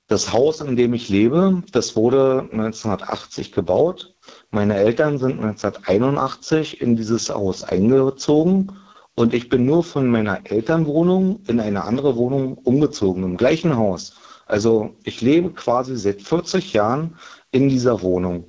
Das 0.07 0.31
Haus, 0.31 0.61
in 0.61 0.77
dem 0.77 0.93
ich 0.93 1.09
lebe, 1.09 1.63
das 1.73 1.97
wurde 1.97 2.47
1980 2.53 3.51
gebaut. 3.51 4.15
Meine 4.51 4.75
Eltern 4.75 5.17
sind 5.17 5.41
1981 5.41 6.79
in 6.79 6.95
dieses 6.95 7.29
Haus 7.29 7.63
eingezogen 7.63 8.71
und 9.15 9.33
ich 9.33 9.49
bin 9.49 9.65
nur 9.65 9.83
von 9.83 10.07
meiner 10.07 10.49
Elternwohnung 10.49 11.41
in 11.47 11.59
eine 11.59 11.83
andere 11.83 12.15
Wohnung 12.15 12.53
umgezogen, 12.59 13.23
im 13.23 13.35
gleichen 13.35 13.75
Haus. 13.75 14.15
Also 14.45 14.95
ich 15.03 15.19
lebe 15.19 15.51
quasi 15.51 15.97
seit 15.97 16.21
40 16.21 16.71
Jahren 16.71 17.17
in 17.51 17.67
dieser 17.67 18.01
Wohnung. 18.01 18.45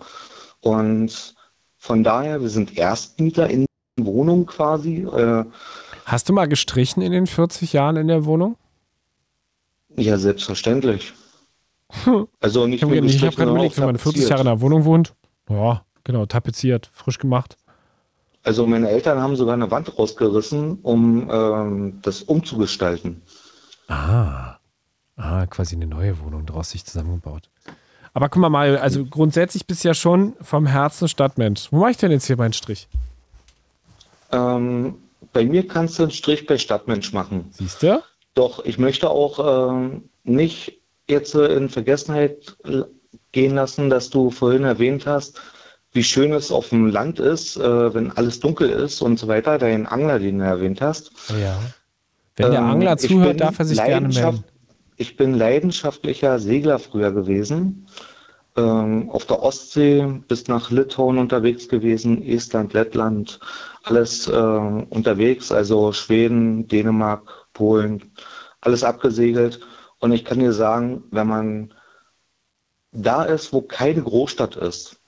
Und 0.61 1.35
von 1.77 2.05
daher, 2.05 2.41
wir 2.41 2.50
sind 2.50 2.79
Erstmieter 2.79 3.50
in 3.50 3.67
der 3.97 4.07
Wohnung 4.07 4.47
quasi. 4.47 4.99
Äh, 5.03 5.45
Hast 6.05 6.29
du 6.29 6.33
mal 6.33 6.47
gestrichen 6.47 7.03
in 7.03 7.11
den 7.11 7.27
40 7.27 7.73
Jahren 7.73 7.97
in 7.97 8.07
der 8.07 8.25
Wohnung? 8.27 8.57
ja, 9.97 10.17
selbstverständlich. 10.17 11.12
Also 12.40 12.64
Ich 12.64 12.71
nicht 12.71 12.83
habe 12.83 13.00
nur 13.00 13.11
hab 13.11 13.37
gerade 13.37 13.50
überlegt, 13.50 13.76
wenn 13.78 13.87
man 13.87 13.97
40 13.99 14.04
tapeziert. 14.04 14.30
Jahre 14.30 14.42
in 14.42 14.49
einer 14.49 14.61
Wohnung 14.61 14.85
wohnt, 14.85 15.14
ja, 15.49 15.83
genau, 16.04 16.26
tapeziert, 16.26 16.90
frisch 16.92 17.18
gemacht. 17.18 17.57
Also 18.45 18.66
meine 18.66 18.88
Eltern 18.88 19.21
haben 19.21 19.37
sogar 19.37 19.54
eine 19.54 19.71
Wand 19.71 19.99
rausgerissen, 19.99 20.78
um 20.83 21.28
ähm, 21.30 21.99
das 22.02 22.23
umzugestalten. 22.23 23.23
Ah. 23.88 24.57
Ah, 25.16 25.47
quasi 25.47 25.75
eine 25.75 25.87
neue 25.87 26.18
Wohnung 26.21 26.47
draus 26.47 26.71
sich 26.71 26.85
zusammengebaut. 26.85 27.50
Aber 28.14 28.28
guck 28.28 28.40
mal 28.40 28.49
mal, 28.49 28.78
also 28.78 29.04
grundsätzlich 29.04 29.66
bist 29.66 29.83
du 29.85 29.88
ja 29.88 29.95
schon 29.95 30.35
vom 30.40 30.66
Herzen 30.66 31.09
Stadtmensch. 31.09 31.68
Wo 31.73 31.80
mache 31.80 31.90
ich 31.90 31.97
denn 31.97 32.12
jetzt 32.12 32.26
hier 32.26 32.37
meinen 32.37 32.52
Strich? 32.52 32.88
Ähm, 34.30 34.95
bei 35.33 35.45
mir 35.45 35.66
kannst 35.66 35.99
du 35.99 36.04
einen 36.04 36.12
Strich 36.12 36.47
bei 36.47 36.59
Stadtmensch 36.59 37.12
machen. 37.12 37.49
Siehst 37.50 37.83
du? 37.83 38.02
Doch 38.35 38.64
ich 38.64 38.78
möchte 38.78 39.11
auch 39.11 39.71
ähm, 39.73 40.09
nicht 40.23 40.80
jetzt 41.09 41.35
äh, 41.35 41.55
in 41.55 41.69
Vergessenheit 41.69 42.57
gehen 43.33 43.55
lassen, 43.55 43.91
dass 43.91 44.11
du 44.11 44.31
vorhin 44.31 44.65
erwähnt 44.65 45.07
hast, 45.07 45.41
wie 45.93 46.05
schön 46.05 46.33
es 46.33 46.53
auf 46.53 46.69
dem 46.69 46.88
Land 46.88 47.19
ist, 47.19 47.57
äh, 47.57 47.95
wenn 47.95 48.12
alles 48.12 48.41
dunkel 48.41 48.69
ist 48.71 49.00
und 49.00 49.19
so 49.19 49.29
weiter. 49.29 49.59
Dein 49.59 49.87
Angler, 49.87 50.19
den 50.19 50.38
du 50.38 50.45
erwähnt 50.45 50.81
hast. 50.81 51.12
Ja. 51.31 51.59
Wenn 52.37 52.50
der 52.53 52.61
Ähm, 52.61 52.67
Angler 52.67 52.97
zuhört, 52.97 53.41
darf 53.41 53.59
er 53.59 53.65
sich 53.65 53.83
gerne 53.83 54.09
melden. 54.09 54.45
Ich 54.97 55.17
bin 55.17 55.35
leidenschaftlicher 55.35 56.38
Segler 56.38 56.79
früher 56.79 57.12
gewesen. 57.12 57.87
Ähm, 58.57 59.11
auf 59.11 59.25
der 59.27 59.43
Ostsee 59.43 60.05
bis 60.27 60.49
nach 60.49 60.71
Litauen 60.71 61.19
unterwegs 61.19 61.69
gewesen, 61.69 62.23
Estland, 62.25 62.73
Lettland, 62.73 63.38
alles 63.85 64.27
äh, 64.27 64.33
unterwegs, 64.33 65.53
also 65.53 65.93
Schweden, 65.93 66.67
Dänemark, 66.67 67.23
Polen, 67.53 68.12
alles 68.61 68.83
abgesegelt. 68.83 69.61
Und 69.99 70.12
ich 70.12 70.25
kann 70.25 70.38
dir 70.38 70.52
sagen, 70.52 71.05
wenn 71.11 71.26
man 71.26 71.75
da 72.93 73.25
ist, 73.25 73.52
wo 73.52 73.62
keine 73.62 74.02
Großstadt 74.02 74.57
ist, 74.57 75.00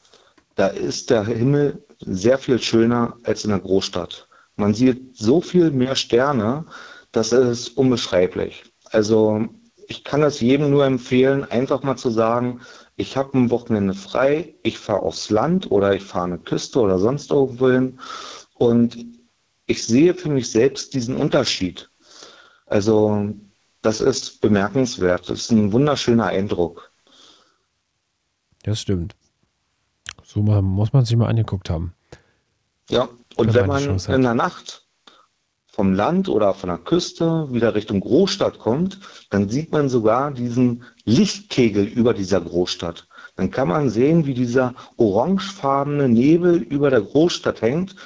da 0.56 0.66
ist 0.66 1.10
der 1.10 1.24
Himmel 1.24 1.84
sehr 2.00 2.38
viel 2.38 2.60
schöner 2.60 3.16
als 3.24 3.44
in 3.44 3.50
der 3.50 3.60
Großstadt. 3.60 4.28
Man 4.56 4.74
sieht 4.74 5.16
so 5.16 5.40
viel 5.40 5.70
mehr 5.70 5.94
Sterne, 5.94 6.66
das 7.12 7.32
ist 7.32 7.76
unbeschreiblich. 7.76 8.64
Also 8.90 9.46
ich 9.88 10.04
kann 10.04 10.22
es 10.22 10.40
jedem 10.40 10.70
nur 10.70 10.84
empfehlen, 10.84 11.44
einfach 11.50 11.82
mal 11.82 11.96
zu 11.96 12.10
sagen, 12.10 12.60
ich 12.96 13.16
habe 13.16 13.38
ein 13.38 13.50
Wochenende 13.50 13.94
frei, 13.94 14.54
ich 14.62 14.78
fahre 14.78 15.02
aufs 15.02 15.30
Land 15.30 15.70
oder 15.70 15.94
ich 15.94 16.02
fahre 16.02 16.26
eine 16.26 16.38
Küste 16.38 16.80
oder 16.80 16.98
sonst 16.98 17.30
irgendwo 17.30 17.70
hin 17.70 17.98
und 18.54 18.98
ich 19.66 19.86
sehe 19.86 20.14
für 20.14 20.28
mich 20.28 20.50
selbst 20.50 20.94
diesen 20.94 21.16
Unterschied. 21.16 21.90
Also 22.66 23.34
das 23.82 24.00
ist 24.00 24.40
bemerkenswert, 24.40 25.28
das 25.28 25.40
ist 25.40 25.50
ein 25.52 25.72
wunderschöner 25.72 26.26
Eindruck. 26.26 26.90
Das 28.62 28.80
stimmt. 28.80 29.16
So 30.22 30.42
muss 30.42 30.92
man 30.92 31.04
sich 31.04 31.16
mal 31.16 31.28
angeguckt 31.28 31.70
haben. 31.70 31.94
Ja, 32.88 33.08
und 33.36 33.54
Wenn 33.54 33.66
man 33.66 33.86
man 33.86 33.98
in 33.98 34.22
der 34.22 34.34
Nacht 34.34 34.86
vom 35.66 35.94
Land 35.94 36.28
oder 36.28 36.52
von 36.52 36.68
der 36.68 36.78
Küste 36.78 37.48
wieder 37.52 37.74
Richtung 37.74 38.00
Großstadt 38.00 38.58
kommt, 38.58 38.98
dann 39.30 39.48
sieht 39.48 39.72
man 39.72 39.88
sogar 39.88 40.30
diesen 40.30 40.84
Lichtkegel 41.04 41.84
über 41.84 42.12
dieser 42.12 42.40
Großstadt. 42.40 43.08
Dann 43.36 43.50
kann 43.50 43.68
man 43.68 43.88
sehen, 43.88 44.26
wie 44.26 44.34
dieser 44.34 44.74
orangefarbene 44.96 46.08
Nebel 46.08 46.56
über 46.56 46.90
der 46.90 47.00
Großstadt 47.00 47.62
hängt, 47.62 47.96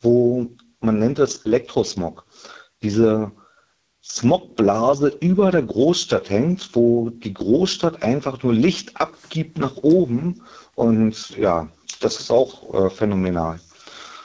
wo 0.00 0.50
man 0.80 0.98
nennt 0.98 1.18
es 1.18 1.46
Elektrosmog. 1.46 2.26
Diese 2.82 3.32
Smogblase 4.06 5.08
über 5.20 5.50
der 5.50 5.62
Großstadt 5.62 6.28
hängt, 6.28 6.70
wo 6.74 7.08
die 7.08 7.32
Großstadt 7.32 8.02
einfach 8.02 8.42
nur 8.42 8.52
Licht 8.52 9.00
abgibt 9.00 9.58
nach 9.58 9.76
oben. 9.78 10.42
Und 10.74 11.30
ja, 11.38 11.68
das 12.00 12.20
ist 12.20 12.30
auch 12.30 12.74
äh, 12.74 12.90
phänomenal. 12.90 13.58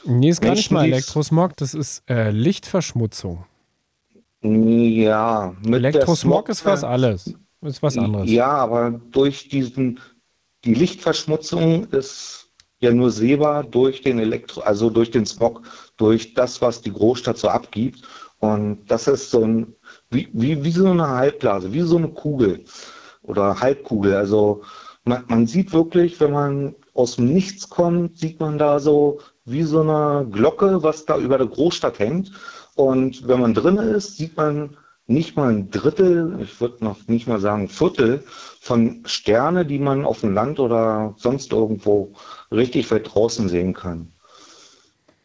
Nee, 0.04 0.30
ist 0.30 0.42
gar 0.42 0.54
nicht 0.54 0.72
mal 0.72 0.86
Elektrosmog, 0.86 1.56
das 1.58 1.74
ist 1.74 2.04
äh, 2.10 2.32
Lichtverschmutzung. 2.32 3.46
Ja, 4.42 5.56
Elektrosmog 5.66 6.46
Smog- 6.46 6.50
ist 6.50 6.66
was 6.66 6.84
alles. 6.84 7.34
Ist 7.62 7.84
was 7.84 7.98
anderes. 7.98 8.30
Ja, 8.30 8.52
aber 8.52 8.92
durch 9.12 9.50
diesen, 9.50 10.00
die 10.64 10.74
Lichtverschmutzung 10.74 11.86
ist 11.92 12.48
ja 12.80 12.92
nur 12.92 13.12
sehbar 13.12 13.64
durch 13.64 14.02
den 14.02 14.20
Elektro, 14.20 14.62
also 14.62 14.90
durch 14.90 15.12
den 15.12 15.26
Smog, 15.26 15.62
durch 15.98 16.34
das, 16.34 16.62
was 16.62 16.82
die 16.82 16.94
Großstadt 16.94 17.38
so 17.38 17.50
abgibt. 17.50 18.02
Und 18.40 18.86
das 18.88 19.10
ist 19.10 19.32
so 19.32 19.44
ein, 19.44 19.76
wie, 20.10 20.64
wie, 20.64 20.72
so 20.72 20.88
eine 20.88 21.08
Halbblase, 21.08 21.72
wie 21.74 21.82
so 21.82 21.98
eine 21.98 22.10
Kugel 22.10 22.64
oder 23.24 23.60
Halbkugel. 23.60 24.16
Also 24.16 24.64
man, 25.04 25.24
man 25.28 25.48
sieht 25.48 25.72
wirklich, 25.72 26.20
wenn 26.20 26.32
man 26.32 26.76
aus 26.94 27.16
dem 27.16 27.32
Nichts 27.34 27.70
kommt, 27.70 28.18
sieht 28.18 28.40
man 28.40 28.58
da 28.58 28.80
so 28.80 29.20
wie 29.46 29.64
so 29.64 29.82
eine 29.82 30.28
Glocke, 30.30 30.84
was 30.84 31.06
da 31.06 31.18
über 31.18 31.38
der 31.38 31.48
Großstadt 31.48 32.00
hängt. 32.00 32.32
Und 32.76 33.28
wenn 33.28 33.40
man 33.40 33.54
drin 33.54 33.78
ist, 33.78 34.18
sieht 34.18 34.38
man 34.38 34.78
nicht 35.06 35.36
mal 35.36 35.50
ein 35.50 35.72
Drittel, 35.72 36.40
ich 36.42 36.62
würde 36.62 36.84
noch 36.84 37.08
nicht 37.08 37.28
mal 37.28 37.40
sagen 37.40 37.68
Viertel 37.68 38.24
von 38.62 39.02
Sterne, 39.06 39.66
die 39.66 39.80
man 39.80 40.06
auf 40.06 40.22
dem 40.22 40.34
Land 40.34 40.60
oder 40.60 41.16
sonst 41.18 41.52
irgendwo 41.52 42.14
richtig 42.52 42.90
weit 42.92 43.14
draußen 43.14 43.50
sehen 43.50 43.74
kann. 43.74 44.14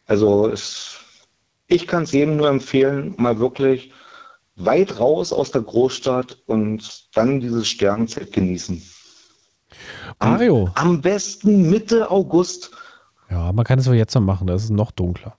Also 0.07 0.47
es, 0.47 0.99
ich 1.67 1.85
kann 1.85 2.03
es 2.03 2.11
jedem 2.11 2.37
nur 2.37 2.49
empfehlen, 2.49 3.13
mal 3.17 3.39
wirklich 3.39 3.91
weit 4.55 4.99
raus 4.99 5.33
aus 5.33 5.51
der 5.51 5.61
Großstadt 5.61 6.37
und 6.45 7.07
dann 7.13 7.39
dieses 7.39 7.67
Sternenzeit 7.67 8.31
genießen. 8.31 8.81
Am, 10.19 10.31
Mario. 10.31 10.69
am 10.75 11.01
besten 11.01 11.69
Mitte 11.69 12.09
August. 12.09 12.71
Ja, 13.29 13.51
man 13.51 13.65
kann 13.65 13.79
es 13.79 13.87
aber 13.87 13.95
jetzt 13.97 14.13
noch 14.15 14.21
machen, 14.21 14.47
das 14.47 14.63
ist 14.65 14.69
noch 14.69 14.91
dunkler. 14.91 15.37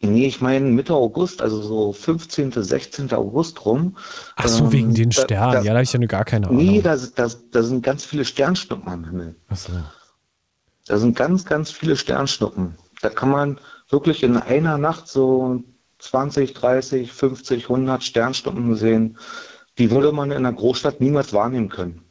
Nee, 0.00 0.26
ich 0.26 0.40
meine 0.40 0.66
Mitte 0.66 0.92
August, 0.94 1.40
also 1.40 1.62
so 1.62 1.92
15., 1.92 2.52
16. 2.52 3.12
August 3.12 3.64
rum. 3.64 3.96
Ach 4.36 4.48
so, 4.48 4.64
Ähm, 4.64 4.72
wegen 4.72 4.94
den 4.94 5.12
Sternen. 5.12 5.52
da- 5.52 5.58
ja, 5.62 5.72
da 5.72 5.76
habe 5.78 5.82
ich 5.84 5.92
ja 5.92 5.98
nur 5.98 6.08
gar 6.08 6.24
keine 6.24 6.48
Ahnung. 6.48 6.62
Nee, 6.62 6.82
da, 6.82 6.96
da, 6.96 7.28
da 7.52 7.62
sind 7.62 7.82
ganz 7.82 8.04
viele 8.04 8.24
Sternschnuppen 8.24 8.88
am 8.88 9.04
Himmel. 9.04 9.36
Ach 9.48 9.56
so. 9.56 9.72
Da 10.86 10.98
sind 10.98 11.16
ganz, 11.16 11.46
ganz 11.46 11.70
viele 11.70 11.96
Sternschnuppen. 11.96 12.74
Da 13.00 13.08
kann 13.08 13.30
man 13.30 13.58
wirklich 13.88 14.22
in 14.22 14.36
einer 14.36 14.76
Nacht 14.76 15.08
so 15.08 15.62
20, 16.04 16.54
30, 16.54 17.12
50, 17.12 17.64
100 17.64 18.04
Sternschnuppen 18.04 18.74
sehen. 18.76 19.18
Die 19.78 19.90
würde 19.90 20.12
man 20.12 20.30
in 20.30 20.42
der 20.42 20.52
Großstadt 20.52 21.00
niemals 21.00 21.32
wahrnehmen 21.32 21.68
können. 21.68 22.02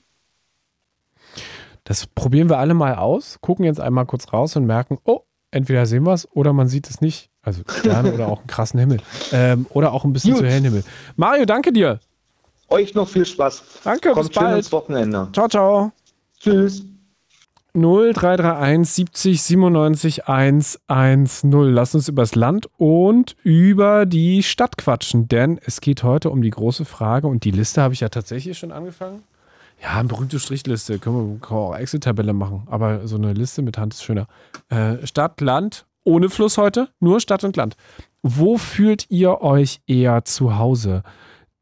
Das 1.84 2.08
probieren 2.08 2.50
wir 2.50 2.58
alle 2.58 2.74
mal 2.74 2.96
aus, 2.96 3.40
gucken 3.42 3.66
jetzt 3.66 3.80
einmal 3.80 4.06
kurz 4.06 4.32
raus 4.32 4.56
und 4.56 4.66
merken, 4.66 4.98
oh, 5.04 5.22
entweder 5.52 5.86
sehen 5.86 6.06
wir 6.06 6.14
es 6.14 6.30
oder 6.32 6.54
man 6.54 6.68
sieht 6.68 6.90
es 6.90 7.02
nicht. 7.02 7.30
Also 7.42 7.62
Sterne 7.68 8.14
oder 8.14 8.30
auch 8.30 8.40
einen 8.40 8.48
krassen 8.48 8.80
Himmel. 8.80 9.00
Ähm, 9.32 9.66
oder 9.70 9.92
auch 9.92 10.06
ein 10.06 10.14
bisschen 10.14 10.32
Gut. 10.32 10.42
zu 10.42 10.48
hellen 10.48 10.64
Himmel. 10.64 10.84
Mario, 11.18 11.46
danke 11.46 11.74
dir. 11.74 12.00
Euch 12.70 12.96
noch 12.96 13.08
viel 13.08 13.26
Spaß. 13.26 13.64
Danke, 13.84 14.12
Kommt 14.12 14.30
bis 14.30 14.36
bald. 14.36 14.58
ins 14.58 14.72
Wochenende. 14.72 15.30
Ciao, 15.34 15.48
ciao. 15.48 15.92
Tschüss. 16.40 16.86
0331 17.76 18.88
70 18.88 19.42
97 19.42 20.28
110. 20.28 21.52
Lass 21.74 21.96
uns 21.96 22.08
übers 22.08 22.36
Land 22.36 22.70
und 22.78 23.36
über 23.44 24.06
die 24.06 24.44
Stadt 24.44 24.78
quatschen, 24.78 25.28
denn 25.28 25.60
es 25.66 25.82
geht 25.82 26.04
heute 26.04 26.30
um 26.30 26.44
die 26.44 26.52
große 26.52 26.86
Frage 26.86 27.28
und 27.28 27.44
die 27.46 27.52
Liste 27.52 27.82
habe 27.82 27.96
ich 27.96 28.02
ja 28.02 28.10
tatsächlich 28.10 28.58
schon 28.58 28.72
angefangen. 28.72 29.24
Ja, 29.82 30.00
eine 30.00 30.08
berühmte 30.08 30.40
Strichliste. 30.40 31.00
Können 31.00 31.16
wir, 31.16 31.40
können 31.40 31.60
wir 31.60 31.64
auch 31.64 31.76
Excel-Tabelle 31.76 32.34
machen, 32.34 32.64
aber 32.70 33.08
so 33.08 33.16
eine 33.16 33.34
Liste 33.34 33.64
mit 33.64 33.78
Hand 33.78 33.96
ist 33.96 34.04
schöner. 34.04 34.28
Äh, 34.70 35.06
Stadt, 35.08 35.42
Land, 35.42 35.86
ohne 36.04 36.30
Fluss 36.30 36.58
heute, 36.58 36.90
nur 37.00 37.20
Stadt 37.20 37.44
und 37.44 37.58
Land. 37.58 37.76
Wo 38.22 38.58
fühlt 38.58 39.10
ihr 39.10 39.42
euch 39.42 39.82
eher 39.88 40.24
zu 40.26 40.58
Hause? 40.58 41.04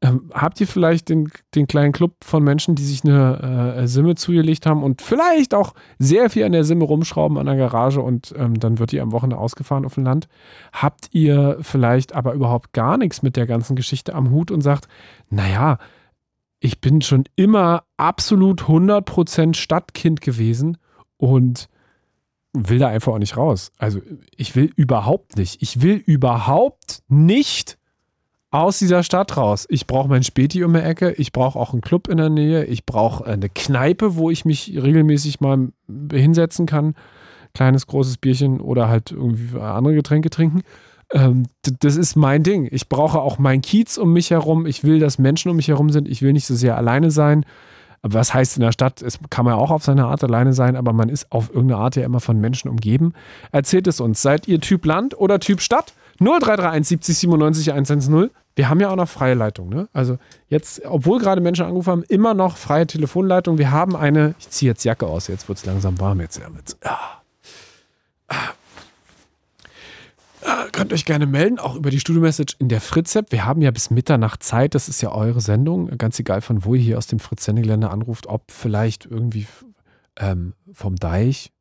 Ähm, 0.04 0.32
habt 0.34 0.60
ihr 0.60 0.68
vielleicht 0.68 1.10
den, 1.10 1.32
den 1.54 1.68
kleinen 1.68 1.92
Club 1.92 2.16
von 2.24 2.44
Menschen, 2.44 2.74
die 2.74 2.84
sich 2.84 3.04
eine 3.04 3.76
äh, 3.78 3.88
Simme 3.88 4.16
zugelegt 4.16 4.66
haben 4.66 4.82
und 4.82 5.02
vielleicht 5.04 5.54
auch 5.54 5.76
sehr 6.00 6.32
viel 6.32 6.44
an 6.44 6.54
der 6.54 6.64
Simme 6.64 6.86
rumschrauben 6.86 7.38
an 7.38 7.46
der 7.46 7.56
Garage 7.56 8.02
und 8.02 8.34
ähm, 8.36 8.60
dann 8.60 8.80
wird 8.80 8.94
die 8.94 9.00
am 9.00 9.12
Wochenende 9.12 9.38
ausgefahren 9.38 9.86
auf 9.86 9.94
dem 9.94 10.04
Land? 10.04 10.28
Habt 10.74 11.10
ihr 11.12 11.58
vielleicht 11.62 12.16
aber 12.16 12.34
überhaupt 12.34 12.74
gar 12.74 12.98
nichts 12.98 13.22
mit 13.22 13.36
der 13.36 13.46
ganzen 13.46 13.76
Geschichte 13.76 14.16
am 14.16 14.32
Hut 14.32 14.50
und 14.50 14.62
sagt, 14.62 14.88
naja, 15.30 15.78
ich 16.60 16.82
bin 16.82 17.02
schon 17.02 17.26
immer 17.36 17.84
absolut 17.98 18.64
100% 18.64 19.56
Stadtkind 19.56 20.22
gewesen 20.22 20.78
und 21.18 21.70
will 22.54 22.80
da 22.80 22.88
einfach 22.88 23.14
auch 23.14 23.20
nicht 23.20 23.38
raus. 23.38 23.72
Also 23.78 24.00
ich 24.36 24.56
will 24.56 24.72
überhaupt 24.76 25.38
nicht. 25.38 25.62
Ich 25.62 25.82
will 25.82 25.96
überhaupt 25.96 27.04
nicht 27.08 27.78
aus 28.52 28.80
dieser 28.80 29.02
Stadt 29.02 29.38
raus. 29.38 29.66
Ich 29.70 29.88
brauche 29.88 30.10
mein 30.10 30.24
Späti 30.24 30.64
um 30.64 30.74
die 30.74 30.82
Ecke, 30.82 31.14
ich 31.14 31.32
brauche 31.32 31.58
auch 31.58 31.72
einen 31.72 31.82
Club 31.82 32.10
in 32.10 32.18
der 32.18 32.30
Nähe, 32.30 32.66
ich 32.66 32.86
brauche 32.86 33.26
eine 33.26 33.50
Kneipe, 33.50 34.16
wo 34.18 34.30
ich 34.30 34.46
mich 34.46 34.74
regelmäßig 34.76 35.40
mal 35.40 35.70
hinsetzen 36.12 36.66
kann. 36.66 36.96
Kleines, 37.54 37.88
großes 37.88 38.18
Bierchen 38.18 38.62
oder 38.62 38.90
halt 38.90 39.12
irgendwie 39.12 39.58
andere 39.60 39.96
Getränke 39.96 40.30
trinken. 40.30 40.62
Ähm, 41.14 41.48
das 41.80 41.98
ist 41.98 42.16
mein 42.16 42.44
Ding. 42.44 42.68
Ich 42.72 42.88
brauche 42.88 43.22
auch 43.22 43.40
mein 43.40 43.62
Kiez 43.62 43.98
um 43.98 44.14
mich 44.14 44.32
herum. 44.32 44.66
Ich 44.66 44.84
will, 44.84 45.00
dass 45.00 45.18
Menschen 45.18 45.50
um 45.50 45.58
mich 45.58 45.68
herum 45.68 45.90
sind. 45.90 46.08
Ich 46.08 46.22
will 46.22 46.34
nicht 46.34 46.46
so 46.46 46.56
sehr 46.56 46.78
alleine 46.78 47.12
sein. 47.12 47.46
Aber 48.02 48.16
was 48.16 48.34
heißt 48.34 48.58
in 48.58 48.64
der 48.64 48.72
Stadt? 48.72 49.02
Es 49.02 49.20
kann 49.30 49.46
man 49.46 49.56
auch 49.56 49.72
auf 49.72 49.84
seine 49.84 50.06
Art 50.06 50.24
alleine 50.24 50.54
sein, 50.54 50.76
aber 50.76 50.92
man 50.92 51.10
ist 51.10 51.32
auf 51.32 51.50
irgendeine 51.50 51.82
Art 51.82 51.96
ja 51.96 52.04
immer 52.04 52.20
von 52.20 52.40
Menschen 52.40 52.70
umgeben. 52.70 53.14
Erzählt 53.52 53.88
es 53.88 54.00
uns. 54.00 54.22
Seid 54.22 54.48
ihr 54.48 54.60
Typ 54.60 54.86
Land 54.86 55.18
oder 55.18 55.40
Typ 55.40 55.62
Stadt? 55.62 55.94
0331 56.22 56.88
70 56.88 57.18
97 57.18 57.74
110. 57.74 58.30
Wir 58.56 58.70
haben 58.70 58.80
ja 58.80 58.90
auch 58.90 58.96
noch 58.96 59.10
freie 59.10 59.34
Leitung. 59.34 59.70
Ne? 59.70 59.90
Also 59.92 60.18
jetzt, 60.48 60.86
obwohl 60.86 61.20
gerade 61.20 61.42
Menschen 61.42 61.66
angerufen 61.66 61.92
haben, 61.92 62.04
immer 62.04 62.34
noch 62.34 62.58
freie 62.58 62.86
Telefonleitung. 62.86 63.58
Wir 63.58 63.72
haben 63.72 63.96
eine, 63.96 64.36
ich 64.40 64.50
ziehe 64.50 64.72
jetzt 64.72 64.84
Jacke 64.84 65.08
aus, 65.08 65.28
jetzt 65.28 65.48
wird 65.48 65.58
es 65.58 65.66
langsam 65.66 66.00
warm. 66.00 66.22
Jetzt, 66.22 66.38
ja, 66.38 66.46
jetzt, 66.56 66.78
ah. 66.86 67.22
Ah. 68.28 68.54
Ah, 70.44 70.66
könnt 70.72 70.92
euch 70.92 71.06
gerne 71.06 71.28
melden, 71.28 71.60
auch 71.60 71.76
über 71.76 71.92
die 71.92 72.00
Studio-Message 72.00 72.56
in 72.58 72.68
der 72.68 72.82
Fritz-App. 72.82 73.32
Wir 73.32 73.46
haben 73.46 73.62
ja 73.62 73.70
bis 73.70 73.92
Mitternacht 73.92 74.42
Zeit, 74.42 74.74
das 74.74 74.90
ist 74.90 75.02
ja 75.02 75.12
eure 75.12 75.40
Sendung. 75.40 75.96
Ganz 75.98 76.20
egal, 76.20 76.42
von 76.42 76.66
wo 76.66 76.74
ihr 76.74 76.82
hier 76.82 76.98
aus 76.98 77.06
dem 77.06 77.20
Fritz-Sendegelände 77.20 77.92
anruft, 77.92 78.26
ob 78.26 78.52
vielleicht 78.52 79.06
irgendwie 79.06 79.46
ähm, 80.18 80.54
vom 80.74 80.96
Deich 80.96 81.52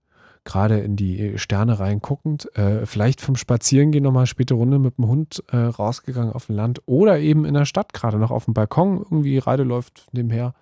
gerade 0.45 0.81
in 0.81 0.97
die 0.97 1.39
Sterne 1.39 1.79
reinguckend, 1.79 2.55
äh, 2.57 2.87
vielleicht 2.87 3.21
vom 3.21 3.37
Spazierengehen 3.37 4.05
nochmal 4.05 4.27
späte 4.27 4.55
Runde 4.55 4.79
mit 4.79 4.99
dem 4.99 5.07
Hund 5.07 5.43
äh, 5.53 5.57
rausgegangen 5.57 6.33
auf 6.33 6.47
dem 6.47 6.57
Land 6.57 6.81
oder 6.87 7.19
eben 7.19 7.45
in 7.45 7.55
der 7.55 7.67
Stadt, 7.67 7.93
gerade 7.93 8.19
noch 8.19 8.31
auf 8.31 8.47
dem 8.47 8.55
Balkon, 8.55 8.99
irgendwie 8.99 9.39
Reide 9.39 9.65
läuft 9.65 10.07
nebenher 10.13 10.55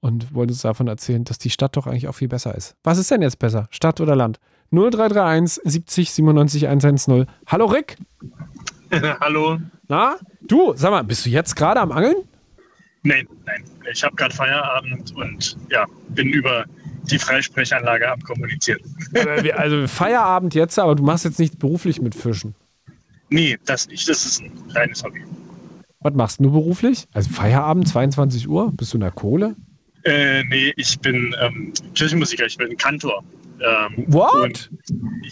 und 0.00 0.34
wollte 0.34 0.52
uns 0.52 0.62
davon 0.62 0.88
erzählen, 0.88 1.24
dass 1.24 1.38
die 1.38 1.50
Stadt 1.50 1.76
doch 1.76 1.86
eigentlich 1.86 2.08
auch 2.08 2.14
viel 2.14 2.28
besser 2.28 2.54
ist. 2.54 2.76
Was 2.82 2.98
ist 2.98 3.10
denn 3.10 3.22
jetzt 3.22 3.38
besser, 3.38 3.68
Stadt 3.70 4.00
oder 4.00 4.16
Land? 4.16 4.40
0331 4.70 5.62
70 5.64 6.10
97 6.12 6.68
110. 6.68 7.26
Hallo 7.46 7.66
Rick. 7.66 7.96
Hallo. 9.20 9.58
Na, 9.88 10.16
du, 10.42 10.74
sag 10.76 10.90
mal, 10.90 11.04
bist 11.04 11.24
du 11.26 11.30
jetzt 11.30 11.54
gerade 11.56 11.80
am 11.80 11.92
Angeln? 11.92 12.16
Nein, 13.04 13.28
nein. 13.44 13.62
Ich 13.92 14.02
habe 14.02 14.16
gerade 14.16 14.34
Feierabend 14.34 15.14
und 15.14 15.56
ja, 15.70 15.86
bin 16.08 16.30
über 16.30 16.64
die 17.10 17.18
Freisprechanlage 17.18 18.10
abkommuniziert. 18.10 18.80
Also, 19.54 19.86
Feierabend 19.86 20.54
jetzt, 20.54 20.78
aber 20.78 20.94
du 20.94 21.02
machst 21.02 21.26
jetzt 21.26 21.38
nicht 21.38 21.58
beruflich 21.58 22.00
mit 22.00 22.14
Fischen. 22.14 22.54
Nee, 23.28 23.58
das 23.66 23.88
nicht. 23.88 24.08
Das 24.08 24.24
ist 24.24 24.40
ein 24.40 24.52
reines 24.70 25.04
Hobby. 25.04 25.22
Was 26.00 26.14
machst 26.14 26.40
du 26.40 26.50
beruflich? 26.50 27.06
Also 27.12 27.30
Feierabend, 27.30 27.88
22 27.88 28.48
Uhr? 28.48 28.72
Bist 28.72 28.92
du 28.92 28.96
in 28.96 29.02
der 29.02 29.10
Kohle? 29.10 29.54
Äh, 30.04 30.44
nee, 30.44 30.72
ich 30.76 30.98
bin 31.00 31.34
ähm, 31.40 31.72
Kirchenmusiker, 31.94 32.44
ich 32.46 32.56
bin 32.56 32.76
Kantor. 32.76 33.24
Ähm, 33.60 34.04
What? 34.08 34.34
Und, 34.34 34.70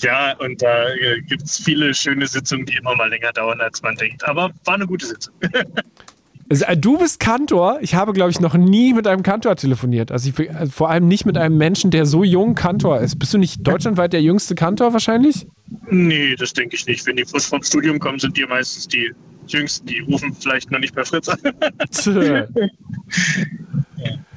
ja, 0.02 0.36
und 0.38 0.62
da 0.62 0.88
äh, 0.94 1.20
gibt 1.22 1.42
es 1.42 1.58
viele 1.58 1.92
schöne 1.94 2.26
Sitzungen, 2.26 2.64
die 2.64 2.76
immer 2.76 2.94
mal 2.96 3.08
länger 3.08 3.32
dauern, 3.32 3.60
als 3.60 3.82
man 3.82 3.96
denkt. 3.96 4.24
Aber 4.24 4.50
war 4.64 4.74
eine 4.74 4.86
gute 4.86 5.06
Sitzung. 5.06 5.34
Also, 6.52 6.66
äh, 6.66 6.76
du 6.76 6.98
bist 6.98 7.18
Kantor. 7.18 7.78
Ich 7.80 7.94
habe, 7.94 8.12
glaube 8.12 8.30
ich, 8.30 8.38
noch 8.38 8.52
nie 8.52 8.92
mit 8.92 9.06
einem 9.06 9.22
Kantor 9.22 9.56
telefoniert. 9.56 10.12
Also, 10.12 10.28
ich, 10.28 10.54
also 10.54 10.70
vor 10.70 10.90
allem 10.90 11.08
nicht 11.08 11.24
mit 11.24 11.38
einem 11.38 11.56
Menschen, 11.56 11.90
der 11.90 12.04
so 12.04 12.24
jung 12.24 12.54
Kantor 12.54 13.00
ist. 13.00 13.18
Bist 13.18 13.32
du 13.32 13.38
nicht 13.38 13.66
deutschlandweit 13.66 14.12
der 14.12 14.20
jüngste 14.20 14.54
Kantor 14.54 14.92
wahrscheinlich? 14.92 15.46
Nee, 15.88 16.36
das 16.36 16.52
denke 16.52 16.76
ich 16.76 16.86
nicht. 16.86 17.06
Wenn 17.06 17.16
die 17.16 17.24
frisch 17.24 17.46
vom 17.46 17.62
Studium 17.62 17.98
kommen, 17.98 18.18
sind 18.18 18.36
die 18.36 18.44
meistens 18.44 18.86
die 18.86 19.12
Jüngsten. 19.46 19.86
Die 19.86 20.00
rufen 20.00 20.34
vielleicht 20.38 20.70
noch 20.70 20.78
nicht 20.78 20.94
bei 20.94 21.06
Fritz 21.06 21.30
an. 21.30 21.38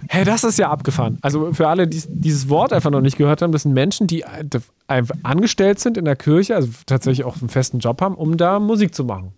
Hey, 0.08 0.24
das 0.24 0.46
ist 0.46 0.58
ja 0.58 0.70
abgefahren. 0.70 1.18
Also 1.22 1.52
für 1.52 1.68
alle, 1.68 1.86
die 1.86 2.02
dieses 2.08 2.48
Wort 2.48 2.72
einfach 2.72 2.92
noch 2.92 3.02
nicht 3.02 3.18
gehört 3.18 3.42
haben, 3.42 3.52
das 3.52 3.64
sind 3.64 3.74
Menschen, 3.74 4.08
die 4.08 4.24
einfach 4.88 5.18
angestellt 5.24 5.82
sind 5.82 5.98
in 5.98 6.06
der 6.06 6.16
Kirche, 6.16 6.56
also 6.56 6.70
tatsächlich 6.86 7.26
auch 7.26 7.42
einen 7.42 7.50
festen 7.50 7.80
Job 7.80 8.00
haben, 8.00 8.16
um 8.16 8.38
da 8.38 8.62
Musik 8.62 8.96
zu 8.96 9.04
machen. 9.04 9.34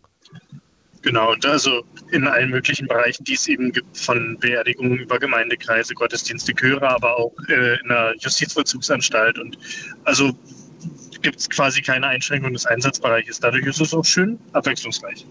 Genau, 1.02 1.32
und 1.34 1.46
also 1.46 1.84
in 2.12 2.28
allen 2.28 2.50
möglichen 2.50 2.88
Bereichen, 2.88 3.24
die 3.24 3.34
es 3.34 3.48
eben 3.48 3.72
gibt, 3.72 3.98
von 3.98 4.38
Beerdigungen 4.40 5.00
über 5.00 5.20
Gemeindekreise, 5.20 5.94
Gottesdienste, 5.94 6.54
Chöre, 6.54 6.90
aber 6.90 7.18
auch 7.18 7.34
äh, 7.48 7.80
in 7.80 7.90
der 7.90 8.16
Justizvollzugsanstalt. 8.20 9.38
Und 9.38 9.58
also 10.04 10.32
gibt 11.22 11.40
es 11.40 11.50
quasi 11.50 11.82
keine 11.82 12.08
Einschränkung 12.08 12.54
des 12.54 12.66
Einsatzbereiches. 12.66 13.40
Dadurch 13.40 13.66
ist 13.66 13.82
es 13.82 13.94
auch 13.94 14.06
schön 14.06 14.40
abwechslungsreich. 14.54 15.26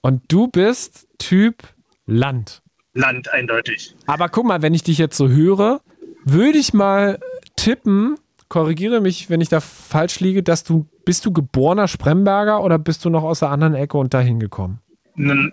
Und 0.00 0.22
du 0.28 0.48
bist 0.48 1.06
Typ 1.18 1.62
Land. 2.06 2.62
Land, 2.94 3.32
eindeutig. 3.32 3.94
Aber 4.06 4.28
guck 4.28 4.44
mal, 4.44 4.62
wenn 4.62 4.74
ich 4.74 4.82
dich 4.82 4.98
jetzt 4.98 5.16
so 5.16 5.28
höre, 5.28 5.80
würde 6.24 6.58
ich 6.58 6.74
mal 6.74 7.18
tippen, 7.56 8.16
korrigiere 8.52 9.00
mich, 9.00 9.30
wenn 9.30 9.40
ich 9.40 9.48
da 9.48 9.60
falsch 9.60 10.20
liege, 10.20 10.42
dass 10.42 10.62
du, 10.62 10.86
bist 11.06 11.24
du 11.24 11.32
geborener 11.32 11.88
Spremberger 11.88 12.62
oder 12.62 12.78
bist 12.78 13.02
du 13.02 13.08
noch 13.08 13.22
aus 13.22 13.38
der 13.38 13.48
anderen 13.48 13.74
Ecke 13.74 13.96
und 13.96 14.12
dahin 14.12 14.40
gekommen? 14.40 14.78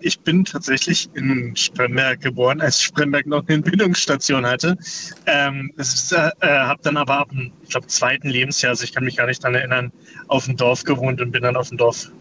Ich 0.02 0.20
bin 0.20 0.44
tatsächlich 0.44 1.08
in 1.14 1.56
Spremberg 1.56 2.20
geboren, 2.20 2.60
als 2.60 2.82
Spremberg 2.82 3.26
noch 3.26 3.48
eine 3.48 3.62
Bildungsstation 3.62 4.44
hatte. 4.44 4.76
Ähm, 5.24 5.72
äh, 5.78 6.46
habe 6.46 6.82
dann 6.82 6.98
aber 6.98 7.20
ab 7.20 7.30
dem, 7.30 7.52
ich 7.62 7.70
glaube, 7.70 7.86
zweiten 7.86 8.28
Lebensjahr, 8.28 8.70
also 8.70 8.84
ich 8.84 8.92
kann 8.92 9.04
mich 9.04 9.16
gar 9.16 9.26
nicht 9.26 9.42
daran 9.42 9.54
erinnern, 9.54 9.92
auf 10.28 10.44
dem 10.44 10.58
Dorf 10.58 10.84
gewohnt 10.84 11.22
und 11.22 11.30
bin 11.30 11.42
dann 11.42 11.56
auf 11.56 11.70
dem 11.70 11.78
Dorf 11.78 12.12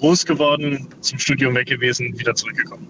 groß 0.00 0.26
geworden, 0.26 0.86
zum 1.00 1.18
Studium 1.18 1.54
weg 1.54 1.68
gewesen, 1.68 2.18
wieder 2.18 2.34
zurückgekommen. 2.34 2.86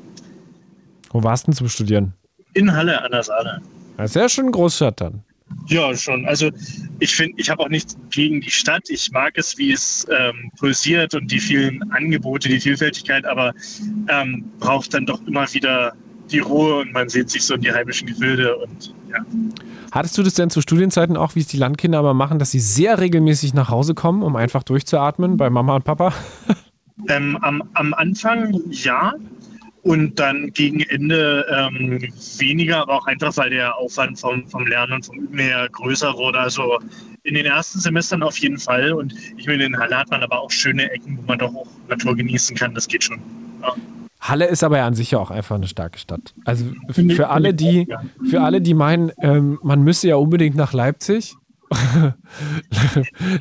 Wo 1.10 1.22
warst 1.22 1.46
du 1.46 1.52
denn 1.52 1.56
zum 1.56 1.68
Studieren? 1.68 2.12
In 2.54 2.72
Halle 2.72 3.00
an 3.02 3.12
der 3.12 3.22
Saale. 3.22 3.62
Das 3.98 4.10
ist 4.10 4.16
ja 4.16 4.28
schon 4.28 4.50
Großstadt 4.50 5.00
dann. 5.00 5.22
Ja, 5.66 5.94
schon. 5.96 6.26
Also 6.26 6.50
ich 6.98 7.14
finde, 7.14 7.40
ich 7.40 7.50
habe 7.50 7.62
auch 7.62 7.68
nichts 7.68 7.96
gegen 8.10 8.40
die 8.40 8.50
Stadt. 8.50 8.88
Ich 8.88 9.10
mag 9.10 9.36
es, 9.36 9.58
wie 9.58 9.72
es 9.72 10.06
ähm, 10.16 10.50
pulsiert 10.58 11.14
und 11.14 11.30
die 11.30 11.40
vielen 11.40 11.90
Angebote, 11.92 12.48
die 12.48 12.60
Vielfältigkeit, 12.60 13.24
aber 13.24 13.52
ähm, 14.08 14.44
braucht 14.58 14.94
dann 14.94 15.06
doch 15.06 15.20
immer 15.26 15.52
wieder 15.52 15.94
die 16.30 16.40
Ruhe 16.40 16.80
und 16.80 16.92
man 16.92 17.08
sieht 17.08 17.30
sich 17.30 17.44
so 17.44 17.54
in 17.54 17.60
die 17.60 17.72
heimischen 17.72 18.06
Gefilde 18.06 18.56
und 18.56 18.94
ja. 19.10 19.24
Hattest 19.92 20.18
du 20.18 20.22
das 20.22 20.34
denn 20.34 20.50
zu 20.50 20.60
Studienzeiten 20.60 21.16
auch, 21.16 21.34
wie 21.34 21.40
es 21.40 21.46
die 21.46 21.56
Landkinder 21.56 21.98
aber 21.98 22.14
machen, 22.14 22.38
dass 22.38 22.50
sie 22.50 22.60
sehr 22.60 22.98
regelmäßig 22.98 23.54
nach 23.54 23.70
Hause 23.70 23.94
kommen, 23.94 24.22
um 24.22 24.36
einfach 24.36 24.62
durchzuatmen 24.62 25.36
bei 25.36 25.50
Mama 25.50 25.76
und 25.76 25.84
Papa? 25.84 26.12
Ähm, 27.08 27.36
am, 27.42 27.62
am 27.74 27.94
Anfang 27.94 28.58
ja, 28.70 29.14
und 29.86 30.18
dann 30.18 30.52
gegen 30.52 30.80
Ende 30.80 31.46
ähm, 31.48 32.00
weniger, 32.38 32.78
aber 32.78 32.94
auch 32.94 33.06
einfach, 33.06 33.36
weil 33.36 33.50
der 33.50 33.76
Aufwand 33.76 34.18
vom, 34.18 34.44
vom 34.48 34.66
Lernen 34.66 34.94
und 34.94 35.06
vom 35.06 35.16
Üben 35.16 35.38
her 35.38 35.68
größer 35.70 36.12
wurde. 36.14 36.40
Also 36.40 36.80
in 37.22 37.34
den 37.34 37.46
ersten 37.46 37.78
Semestern 37.78 38.24
auf 38.24 38.36
jeden 38.38 38.58
Fall. 38.58 38.92
Und 38.92 39.14
ich 39.36 39.46
meine, 39.46 39.64
in 39.64 39.78
Halle 39.78 39.96
hat 39.96 40.10
man 40.10 40.24
aber 40.24 40.40
auch 40.40 40.50
schöne 40.50 40.90
Ecken, 40.90 41.18
wo 41.18 41.22
man 41.22 41.38
doch 41.38 41.54
auch 41.54 41.68
Natur 41.88 42.16
genießen 42.16 42.56
kann. 42.56 42.74
Das 42.74 42.88
geht 42.88 43.04
schon. 43.04 43.20
Ja. 43.62 43.74
Halle 44.18 44.46
ist 44.46 44.64
aber 44.64 44.78
ja 44.78 44.88
an 44.88 44.94
sich 44.94 45.12
ja 45.12 45.20
auch 45.20 45.30
einfach 45.30 45.54
eine 45.54 45.68
starke 45.68 46.00
Stadt. 46.00 46.34
Also 46.44 46.64
für 46.92 47.28
alle, 47.28 47.54
die, 47.54 47.86
für 48.28 48.40
alle, 48.40 48.60
die 48.60 48.74
meinen, 48.74 49.12
ähm, 49.20 49.60
man 49.62 49.82
müsse 49.82 50.08
ja 50.08 50.16
unbedingt 50.16 50.56
nach 50.56 50.72
Leipzig. 50.72 51.36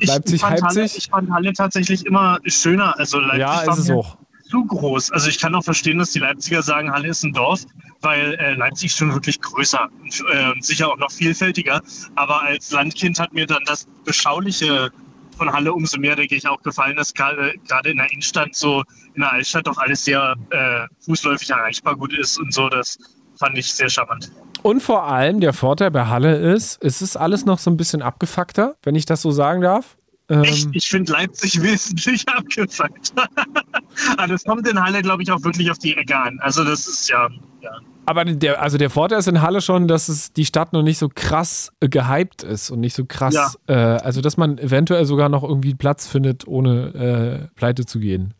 Leipzig, 0.00 0.42
Leipzig. 0.42 0.96
ich 0.96 1.08
fand 1.08 1.28
Halle 1.32 1.52
tatsächlich 1.54 2.06
immer 2.06 2.38
schöner. 2.44 2.96
Also 2.98 3.18
Leipzig 3.18 3.40
ja, 3.40 3.62
ist 3.62 3.78
es 3.78 3.90
auch 3.90 4.16
zu 4.48 4.64
groß. 4.64 5.10
Also 5.12 5.28
ich 5.28 5.38
kann 5.38 5.54
auch 5.54 5.64
verstehen, 5.64 5.98
dass 5.98 6.10
die 6.12 6.18
Leipziger 6.18 6.62
sagen, 6.62 6.92
Halle 6.92 7.08
ist 7.08 7.24
ein 7.24 7.32
Dorf, 7.32 7.64
weil 8.00 8.34
äh, 8.34 8.54
Leipzig 8.54 8.92
schon 8.92 9.12
wirklich 9.12 9.40
größer 9.40 9.88
und 10.00 10.24
äh, 10.32 10.52
sicher 10.60 10.88
auch 10.88 10.98
noch 10.98 11.10
vielfältiger. 11.10 11.82
Aber 12.14 12.42
als 12.42 12.70
Landkind 12.70 13.18
hat 13.18 13.32
mir 13.32 13.46
dann 13.46 13.64
das 13.66 13.86
Beschauliche 14.04 14.90
von 15.36 15.52
Halle 15.52 15.72
umso 15.72 15.98
mehr, 15.98 16.16
denke 16.16 16.34
ich, 16.34 16.48
auch 16.48 16.62
gefallen, 16.62 16.96
dass 16.96 17.12
gerade 17.12 17.52
in 17.84 17.96
der 17.96 18.10
Innenstadt 18.10 18.54
so 18.54 18.82
in 19.14 19.20
der 19.20 19.32
Altstadt 19.32 19.66
doch 19.66 19.78
alles 19.78 20.04
sehr 20.04 20.34
äh, 20.50 20.86
fußläufig 21.04 21.50
erreichbar 21.50 21.96
gut 21.96 22.16
ist 22.16 22.38
und 22.38 22.52
so. 22.52 22.68
Das 22.68 22.98
fand 23.38 23.56
ich 23.58 23.72
sehr 23.72 23.88
charmant. 23.88 24.32
Und 24.62 24.80
vor 24.80 25.04
allem 25.04 25.40
der 25.40 25.52
Vorteil 25.52 25.90
bei 25.90 26.06
Halle 26.06 26.36
ist, 26.36 26.82
es 26.82 27.02
ist 27.02 27.16
alles 27.16 27.44
noch 27.44 27.58
so 27.58 27.70
ein 27.70 27.76
bisschen 27.76 28.02
abgefuckter, 28.02 28.76
wenn 28.82 28.94
ich 28.94 29.06
das 29.06 29.22
so 29.22 29.30
sagen 29.30 29.60
darf. 29.60 29.96
Ähm, 30.28 30.42
Echt? 30.42 30.68
Ich 30.72 30.88
finde 30.88 31.12
Leipzig 31.12 31.62
wesentlich 31.62 32.28
abgefuckt. 32.28 33.12
Aber 34.16 34.26
das 34.26 34.44
kommt 34.44 34.66
in 34.68 34.82
Halle, 34.82 35.02
glaube 35.02 35.22
ich, 35.22 35.30
auch 35.30 35.42
wirklich 35.44 35.70
auf 35.70 35.78
die 35.78 35.96
Ecke 35.96 36.16
an. 36.16 36.38
Also 36.40 36.64
das 36.64 36.86
ist 36.86 37.08
ja. 37.08 37.28
ja. 37.60 37.70
Aber 38.06 38.24
der, 38.24 38.62
also 38.62 38.78
der 38.78 38.90
Vorteil 38.90 39.18
ist 39.18 39.28
in 39.28 39.42
Halle 39.42 39.60
schon, 39.60 39.88
dass 39.88 40.08
es 40.08 40.32
die 40.32 40.44
Stadt 40.44 40.72
noch 40.72 40.82
nicht 40.82 40.98
so 40.98 41.08
krass 41.12 41.72
äh, 41.80 41.88
gehypt 41.88 42.42
ist 42.42 42.70
und 42.70 42.80
nicht 42.80 42.94
so 42.94 43.04
krass, 43.04 43.58
ja. 43.68 43.96
äh, 43.96 44.00
also 44.00 44.20
dass 44.20 44.36
man 44.36 44.58
eventuell 44.58 45.04
sogar 45.04 45.28
noch 45.28 45.42
irgendwie 45.42 45.74
Platz 45.74 46.06
findet, 46.06 46.46
ohne 46.46 47.48
äh, 47.50 47.56
pleite 47.56 47.84
zu 47.84 47.98
gehen. 47.98 48.34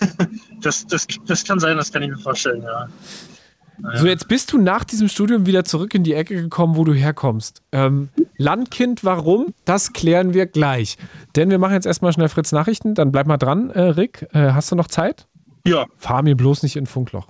das, 0.60 0.86
das, 0.86 1.06
das 1.26 1.44
kann 1.44 1.58
sein, 1.58 1.76
das 1.76 1.92
kann 1.92 2.02
ich 2.02 2.10
mir 2.10 2.18
vorstellen, 2.18 2.62
ja. 2.62 2.88
So, 3.94 4.06
jetzt 4.06 4.28
bist 4.28 4.52
du 4.52 4.58
nach 4.58 4.84
diesem 4.84 5.08
Studium 5.08 5.46
wieder 5.46 5.64
zurück 5.64 5.94
in 5.94 6.02
die 6.02 6.14
Ecke 6.14 6.34
gekommen, 6.34 6.76
wo 6.76 6.84
du 6.84 6.92
herkommst. 6.92 7.62
Ähm, 7.72 8.08
Landkind, 8.36 9.04
warum? 9.04 9.54
Das 9.64 9.92
klären 9.92 10.34
wir 10.34 10.46
gleich. 10.46 10.96
Denn 11.36 11.50
wir 11.50 11.58
machen 11.58 11.74
jetzt 11.74 11.86
erstmal 11.86 12.12
schnell 12.12 12.28
Fritz 12.28 12.52
Nachrichten. 12.52 12.94
Dann 12.94 13.12
bleib 13.12 13.26
mal 13.26 13.36
dran, 13.36 13.70
äh, 13.70 13.80
Rick. 13.80 14.26
Äh, 14.32 14.52
hast 14.52 14.72
du 14.72 14.76
noch 14.76 14.88
Zeit? 14.88 15.26
Ja. 15.66 15.86
Fahr 15.96 16.22
mir 16.22 16.36
bloß 16.36 16.62
nicht 16.62 16.76
in 16.76 16.86
Funkloch. 16.86 17.28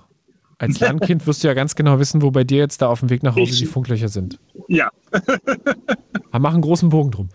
Als 0.57 0.79
Landkind 0.79 1.25
wirst 1.27 1.43
du 1.43 1.47
ja 1.47 1.53
ganz 1.53 1.75
genau 1.75 1.99
wissen, 1.99 2.21
wo 2.21 2.31
bei 2.31 2.43
dir 2.43 2.57
jetzt 2.57 2.81
da 2.81 2.87
auf 2.87 2.99
dem 2.99 3.09
Weg 3.09 3.23
nach 3.23 3.35
Hause 3.35 3.51
ich, 3.51 3.59
die 3.59 3.65
Funklöcher 3.65 4.09
sind. 4.09 4.39
Ja. 4.67 4.89
Aber 6.31 6.39
mach 6.39 6.53
einen 6.53 6.61
großen 6.61 6.89
Bogen 6.89 7.11
drum. 7.11 7.29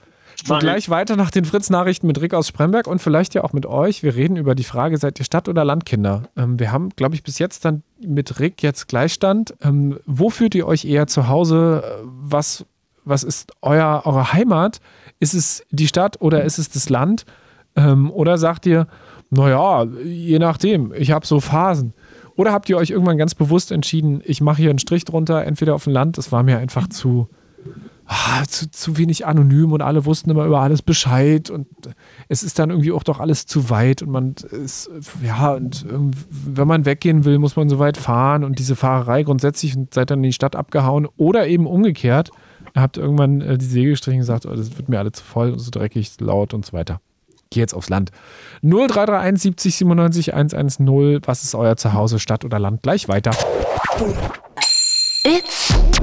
Mach 0.49 0.59
gleich 0.59 0.85
ich. 0.85 0.91
weiter 0.91 1.17
nach 1.17 1.31
den 1.31 1.45
Fritz-Nachrichten 1.45 2.07
mit 2.07 2.21
Rick 2.21 2.35
aus 2.35 2.49
Spremberg 2.49 2.87
und 2.87 3.01
vielleicht 3.01 3.35
ja 3.35 3.45
auch 3.45 3.53
mit 3.53 3.67
euch. 3.67 4.03
Wir 4.03 4.15
reden 4.15 4.37
über 4.37 4.55
die 4.55 4.65
Frage, 4.65 4.99
seid 4.99 5.19
ihr 5.19 5.25
Stadt- 5.25 5.49
oder 5.49 5.65
Landkinder? 5.65 6.25
Ähm, 6.37 6.59
wir 6.59 6.73
haben, 6.73 6.91
glaube 6.91 7.15
ich, 7.15 7.23
bis 7.23 7.39
jetzt 7.39 7.65
dann 7.65 7.83
mit 8.07 8.41
Rick 8.41 8.63
jetzt 8.63 8.89
Gleichstand. 8.89 9.55
Ähm, 9.63 9.99
wo 10.07 10.31
fühlt 10.31 10.55
ihr 10.55 10.67
euch 10.67 10.85
eher 10.85 11.07
zu 11.07 11.29
Hause? 11.29 11.83
Was, 12.05 12.65
was 13.05 13.23
ist 13.23 13.53
euer, 13.63 14.03
eure 14.05 14.33
Heimat? 14.33 14.81
Ist 15.21 15.35
es 15.35 15.65
die 15.71 15.89
Stadt 15.89 16.21
oder 16.21 16.45
ist 16.45 16.59
es 16.59 16.71
das 16.71 16.89
Land? 16.89 17.25
Ähm, 17.77 18.11
oder 18.11 18.39
sagt 18.39 18.67
ihr, 18.67 18.87
naja, 19.31 19.85
je 20.05 20.39
nachdem, 20.39 20.93
ich 20.93 21.11
habe 21.11 21.27
so 21.27 21.41
Phasen. 21.41 21.93
Oder 22.37 22.53
habt 22.53 22.69
ihr 22.69 22.77
euch 22.77 22.91
irgendwann 22.91 23.19
ganz 23.19 23.35
bewusst 23.35 23.71
entschieden, 23.73 24.21
ich 24.25 24.41
mache 24.41 24.63
hier 24.63 24.71
einen 24.71 24.79
Strich 24.79 25.05
drunter, 25.05 25.45
entweder 25.45 25.75
auf 25.75 25.85
dem 25.85 25.93
Land, 25.93 26.19
das 26.19 26.33
war 26.33 26.43
mir 26.43 26.59
einfach 26.59 26.89
zu, 26.89 27.29
ah, 28.07 28.43
zu, 28.47 28.71
zu 28.71 28.97
wenig 28.99 29.27
anonym 29.27 29.73
und 29.73 29.83
alle 29.83 30.05
wussten 30.05 30.31
immer 30.31 30.45
über 30.45 30.61
alles 30.61 30.83
Bescheid 30.83 31.51
und 31.51 31.67
es 32.29 32.43
ist 32.43 32.59
dann 32.59 32.71
irgendwie 32.71 32.93
auch 32.93 33.03
doch 33.03 33.21
alles 33.21 33.47
zu 33.47 33.71
weit 33.71 34.03
und 34.03 34.11
man 34.11 34.35
ist, 34.51 34.91
ja, 35.23 35.53
und 35.53 35.87
wenn 35.89 36.69
man 36.69 36.85
weggehen 36.85 37.25
will, 37.25 37.39
muss 37.39 37.57
man 37.57 37.69
so 37.69 37.79
weit 37.79 37.97
fahren 37.97 38.45
und 38.45 38.59
diese 38.59 38.77
Fahrerei 38.77 39.23
grundsätzlich 39.23 39.77
und 39.77 39.95
seid 39.95 40.11
dann 40.11 40.19
in 40.21 40.25
die 40.25 40.33
Stadt 40.33 40.57
abgehauen 40.57 41.09
oder 41.17 41.47
eben 41.47 41.67
umgekehrt, 41.67 42.31
habt 42.77 42.97
irgendwann 42.97 43.41
äh, 43.41 43.59
die 43.59 43.65
Säge 43.65 43.91
gestrichen 43.91 44.21
und 44.21 44.23
gesagt, 44.23 44.47
oh, 44.47 44.55
das 44.55 44.77
wird 44.77 44.89
mir 44.89 44.99
alle 44.99 45.13
zu 45.13 45.23
voll 45.25 45.51
und 45.53 45.59
so 45.61 45.71
dreckig, 45.71 46.13
laut 46.21 46.55
und 46.55 46.67
so 46.67 46.73
weiter 46.73 47.01
gehe 47.51 47.63
jetzt 47.63 47.75
aufs 47.75 47.89
Land. 47.89 48.11
0331 48.63 49.43
70 49.43 49.77
97 49.77 50.35
110. 50.35 51.21
Was 51.25 51.45
ist 51.45 51.55
euer 51.55 51.77
Zuhause, 51.77 52.19
Stadt 52.19 52.45
oder 52.45 52.59
Land? 52.59 52.83
Gleich 52.83 53.09
weiter. 53.09 53.31
It's 55.25 55.94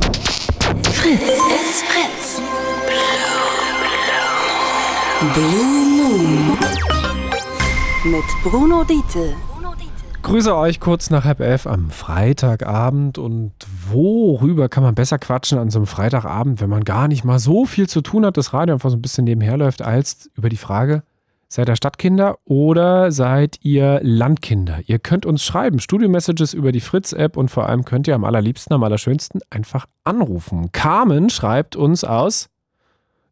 Fritz. 1.01 1.19
It's 1.19 1.81
Fritz. 1.81 2.41
Blue 5.33 5.85
Moon. 5.97 6.57
Mit 8.03 8.23
Bruno 8.43 8.83
Diete. 8.83 9.33
Grüße 10.21 10.55
euch 10.55 10.79
kurz 10.79 11.09
nach 11.09 11.25
halb 11.25 11.39
elf 11.39 11.65
am 11.65 11.89
Freitagabend. 11.89 13.17
Und 13.17 13.53
worüber 13.89 14.69
kann 14.69 14.83
man 14.83 14.93
besser 14.93 15.17
quatschen 15.17 15.57
an 15.57 15.71
so 15.71 15.79
einem 15.79 15.87
Freitagabend, 15.87 16.61
wenn 16.61 16.69
man 16.69 16.83
gar 16.83 17.07
nicht 17.07 17.23
mal 17.23 17.39
so 17.39 17.65
viel 17.65 17.89
zu 17.89 18.01
tun 18.01 18.23
hat, 18.23 18.37
das 18.37 18.53
Radio 18.53 18.75
einfach 18.75 18.91
so 18.91 18.97
ein 18.97 19.01
bisschen 19.01 19.23
nebenher 19.23 19.57
läuft, 19.57 19.81
als 19.81 20.29
über 20.35 20.49
die 20.49 20.57
Frage, 20.57 21.01
Seid 21.53 21.67
ihr 21.67 21.75
Stadtkinder 21.75 22.37
oder 22.45 23.11
seid 23.11 23.57
ihr 23.61 23.99
Landkinder? 24.03 24.79
Ihr 24.85 24.99
könnt 24.99 25.25
uns 25.25 25.43
schreiben, 25.43 25.79
Studio-Messages 25.79 26.53
über 26.53 26.71
die 26.71 26.79
Fritz-App 26.79 27.35
und 27.35 27.51
vor 27.51 27.67
allem 27.67 27.83
könnt 27.83 28.07
ihr 28.07 28.15
am 28.15 28.23
allerliebsten, 28.23 28.73
am 28.73 28.83
allerschönsten 28.83 29.41
einfach 29.49 29.85
anrufen. 30.05 30.71
Carmen 30.71 31.29
schreibt 31.29 31.75
uns 31.75 32.05
aus 32.05 32.47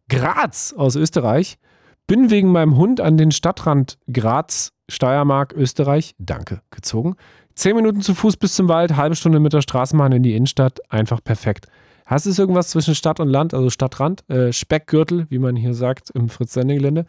Graz, 0.10 0.74
aus 0.76 0.98
Österreich. 0.98 1.60
Bin 2.08 2.30
wegen 2.30 2.52
meinem 2.52 2.76
Hund 2.76 3.00
an 3.00 3.16
den 3.16 3.32
Stadtrand 3.32 3.98
Graz, 4.12 4.74
Steiermark, 4.90 5.54
Österreich, 5.54 6.14
danke, 6.18 6.62
gezogen. 6.72 7.16
Zehn 7.56 7.78
Minuten 7.78 8.02
zu 8.02 8.14
Fuß 8.14 8.36
bis 8.36 8.54
zum 8.54 8.68
Wald, 8.68 8.98
halbe 8.98 9.16
Stunde 9.16 9.40
mit 9.40 9.54
der 9.54 9.62
Straßenbahn 9.62 10.12
in 10.12 10.24
die 10.24 10.36
Innenstadt, 10.36 10.82
einfach 10.92 11.24
perfekt. 11.24 11.68
Hast 12.10 12.26
du 12.26 12.42
irgendwas 12.42 12.70
zwischen 12.70 12.96
Stadt 12.96 13.20
und 13.20 13.28
Land, 13.28 13.54
also 13.54 13.70
Stadtrand? 13.70 14.28
Äh, 14.32 14.52
Speckgürtel, 14.52 15.28
wie 15.30 15.38
man 15.38 15.56
hier 15.56 15.76
sagt, 15.76 16.10
im 16.16 16.28
Fritz-Sende-Gelände. 16.28 17.06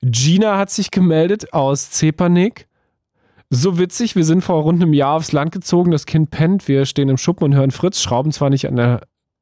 Gina 0.00 0.56
hat 0.56 0.70
sich 0.70 0.92
gemeldet 0.92 1.52
aus 1.52 1.90
Zepernick. 1.90 2.68
So 3.50 3.80
witzig, 3.80 4.14
wir 4.14 4.24
sind 4.24 4.42
vor 4.42 4.62
rund 4.62 4.80
einem 4.80 4.92
Jahr 4.92 5.16
aufs 5.16 5.32
Land 5.32 5.50
gezogen, 5.50 5.90
das 5.90 6.06
Kind 6.06 6.30
pennt, 6.30 6.68
wir 6.68 6.86
stehen 6.86 7.08
im 7.08 7.16
Schuppen 7.16 7.42
und 7.42 7.54
hören 7.56 7.72
Fritz, 7.72 8.00
schrauben 8.00 8.30
zwar 8.30 8.48
nicht 8.48 8.68
an 8.68 8.76
der 8.76 9.00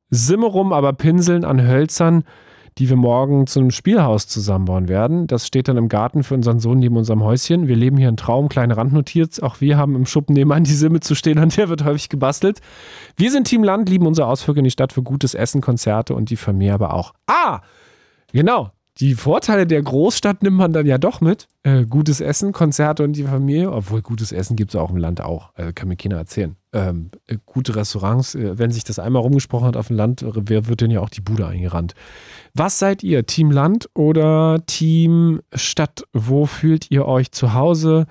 Simme 0.08 0.46
rum, 0.46 0.72
aber 0.72 0.94
pinseln 0.94 1.44
an 1.44 1.60
Hölzern 1.60 2.24
die 2.78 2.88
wir 2.88 2.96
morgen 2.96 3.46
zu 3.46 3.60
einem 3.60 3.70
Spielhaus 3.70 4.26
zusammenbauen 4.26 4.88
werden. 4.88 5.26
Das 5.26 5.46
steht 5.46 5.68
dann 5.68 5.76
im 5.76 5.88
Garten 5.88 6.22
für 6.22 6.34
unseren 6.34 6.58
Sohn 6.58 6.78
neben 6.78 6.96
unserem 6.96 7.22
Häuschen. 7.22 7.68
Wir 7.68 7.76
leben 7.76 7.96
hier 7.96 8.08
einen 8.08 8.16
Traum, 8.16 8.48
kleine 8.48 8.76
Randnotiz. 8.76 9.40
Auch 9.40 9.60
wir 9.60 9.76
haben 9.76 9.94
im 9.94 10.06
Schuppen 10.06 10.34
nebenan 10.34 10.64
die 10.64 10.72
Simme 10.72 11.00
zu 11.00 11.14
stehen, 11.14 11.38
an 11.38 11.50
der 11.50 11.68
wird 11.68 11.84
häufig 11.84 12.08
gebastelt. 12.08 12.60
Wir 13.16 13.30
sind 13.30 13.46
Team 13.46 13.62
Land, 13.62 13.88
lieben 13.88 14.06
unsere 14.06 14.26
Ausflüge 14.26 14.60
in 14.60 14.64
die 14.64 14.70
Stadt 14.70 14.92
für 14.92 15.02
gutes 15.02 15.34
Essen, 15.34 15.60
Konzerte 15.60 16.14
und 16.14 16.30
die 16.30 16.36
Familie 16.36 16.74
aber 16.74 16.94
auch. 16.94 17.12
Ah, 17.26 17.60
genau. 18.32 18.70
Die 18.98 19.14
Vorteile 19.14 19.66
der 19.66 19.82
Großstadt 19.82 20.42
nimmt 20.42 20.58
man 20.58 20.72
dann 20.72 20.86
ja 20.86 20.98
doch 20.98 21.20
mit. 21.22 21.48
Äh, 21.62 21.86
gutes 21.86 22.20
Essen, 22.20 22.52
Konzerte 22.52 23.04
und 23.04 23.14
die 23.14 23.24
Familie. 23.24 23.72
Obwohl 23.72 24.02
gutes 24.02 24.32
Essen 24.32 24.54
gibt 24.54 24.74
es 24.74 24.80
auch 24.80 24.90
im 24.90 24.98
Land 24.98 25.22
auch. 25.22 25.50
Also 25.54 25.72
kann 25.74 25.88
mir 25.88 25.96
keiner 25.96 26.16
erzählen. 26.16 26.56
Ähm, 26.74 27.10
äh, 27.26 27.36
gute 27.44 27.76
Restaurants, 27.76 28.34
äh, 28.34 28.58
wenn 28.58 28.70
sich 28.70 28.82
das 28.82 28.98
einmal 28.98 29.20
rumgesprochen 29.20 29.66
hat 29.66 29.76
auf 29.76 29.88
dem 29.88 29.96
Land, 29.96 30.24
wer 30.24 30.68
wird 30.68 30.80
denn 30.80 30.90
ja 30.90 31.00
auch 31.00 31.10
die 31.10 31.20
Bude 31.20 31.46
eingerannt. 31.46 31.94
Was 32.54 32.78
seid 32.78 33.02
ihr? 33.02 33.26
Team 33.26 33.50
Land 33.50 33.90
oder 33.94 34.62
Team 34.66 35.40
Stadt? 35.54 36.04
Wo 36.14 36.46
fühlt 36.46 36.90
ihr 36.90 37.06
euch 37.06 37.30
zu 37.30 37.52
Hause? 37.52 38.06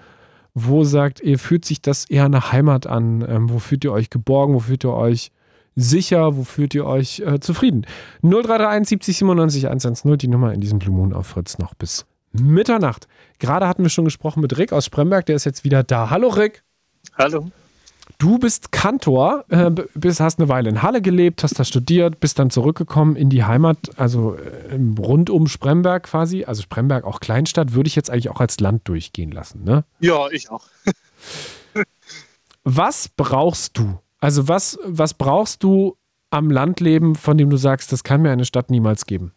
Wo 0.54 0.84
sagt 0.84 1.21
ihr, 1.21 1.39
fühlt 1.39 1.65
sich 1.65 1.82
das 1.82 2.10
eher 2.10 2.30
nach 2.30 2.52
Heimat 2.52 2.86
an? 2.86 3.26
Ähm, 3.28 3.50
wo 3.50 3.58
fühlt 3.58 3.84
ihr 3.84 3.93
euch 3.93 4.10
geborgen? 4.10 4.54
Wo 4.54 4.60
fühlt 4.60 4.84
ihr 4.86 4.93
euch 4.93 5.32
sicher? 5.76 6.36
Wo 6.36 6.43
fühlt 6.43 6.76
ihr 6.76 6.86
euch 6.86 7.21
äh, 7.21 7.39
zufrieden? 7.39 7.86
0331 8.21 8.89
70 8.89 9.17
97 9.17 9.67
110, 9.67 10.17
die 10.17 10.28
Nummer 10.28 10.54
in 10.54 10.62
diesem 10.62 10.80
Blue 10.80 10.95
Moon 10.95 11.13
auf 11.13 11.28
Fritz 11.28 11.58
noch 11.58 11.74
bis 11.74 12.06
Mitternacht. 12.34 13.08
Gerade 13.39 13.67
hatten 13.67 13.84
wir 13.84 13.89
schon 13.89 14.06
gesprochen 14.06 14.41
mit 14.41 14.58
Rick 14.58 14.71
aus 14.71 14.86
Spremberg, 14.86 15.26
der 15.26 15.36
ist 15.36 15.45
jetzt 15.45 15.63
wieder 15.63 15.84
da. 15.84 16.10
Hallo 16.10 16.30
Rick. 16.30 16.63
Hallo. 17.17 17.47
Du 18.22 18.38
bist 18.38 18.72
Kantor, 18.72 19.46
äh, 19.50 19.72
bist, 19.96 20.20
hast 20.20 20.38
eine 20.38 20.48
Weile 20.48 20.70
in 20.70 20.84
Halle 20.84 21.02
gelebt, 21.02 21.42
hast 21.42 21.58
da 21.58 21.64
studiert, 21.64 22.20
bist 22.20 22.38
dann 22.38 22.52
zurückgekommen 22.52 23.16
in 23.16 23.32
die 23.32 23.46
Heimat, 23.46 23.98
also 23.98 24.36
äh, 24.36 24.80
rund 25.00 25.32
um 25.32 25.48
Spremberg 25.48 26.04
quasi. 26.04 26.44
Also 26.44 26.62
Spremberg 26.62 27.04
auch 27.04 27.20
Kleinstadt, 27.20 27.74
würde 27.74 27.88
ich 27.88 27.96
jetzt 27.96 28.12
eigentlich 28.12 28.30
auch 28.30 28.40
als 28.40 28.60
Land 28.60 28.88
durchgehen 28.88 29.32
lassen, 29.32 29.64
ne? 29.64 29.86
Ja, 30.02 30.30
ich 30.30 30.52
auch. 30.52 30.68
was 32.64 33.10
brauchst 33.10 33.80
du? 33.80 33.98
Also 34.20 34.48
was, 34.48 34.78
was 34.84 35.16
brauchst 35.16 35.64
du 35.64 35.98
am 36.30 36.52
Landleben, 36.52 37.16
von 37.16 37.40
dem 37.40 37.50
du 37.50 37.58
sagst, 37.58 37.92
das 37.92 38.04
kann 38.04 38.22
mir 38.22 38.30
eine 38.30 38.46
Stadt 38.46 38.70
niemals 38.70 39.08
geben? 39.08 39.32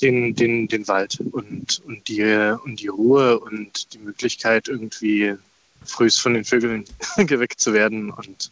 Den, 0.00 0.34
den, 0.34 0.66
den 0.66 0.88
Wald 0.88 1.20
und, 1.20 1.82
und, 1.84 2.08
die, 2.08 2.22
und 2.64 2.80
die 2.80 2.88
Ruhe 2.88 3.38
und 3.38 3.92
die 3.92 3.98
Möglichkeit, 3.98 4.68
irgendwie 4.68 5.36
frühst 5.84 6.20
von 6.20 6.34
den 6.34 6.44
Vögeln 6.44 6.84
geweckt 7.16 7.60
zu 7.60 7.72
werden. 7.72 8.10
Und 8.10 8.50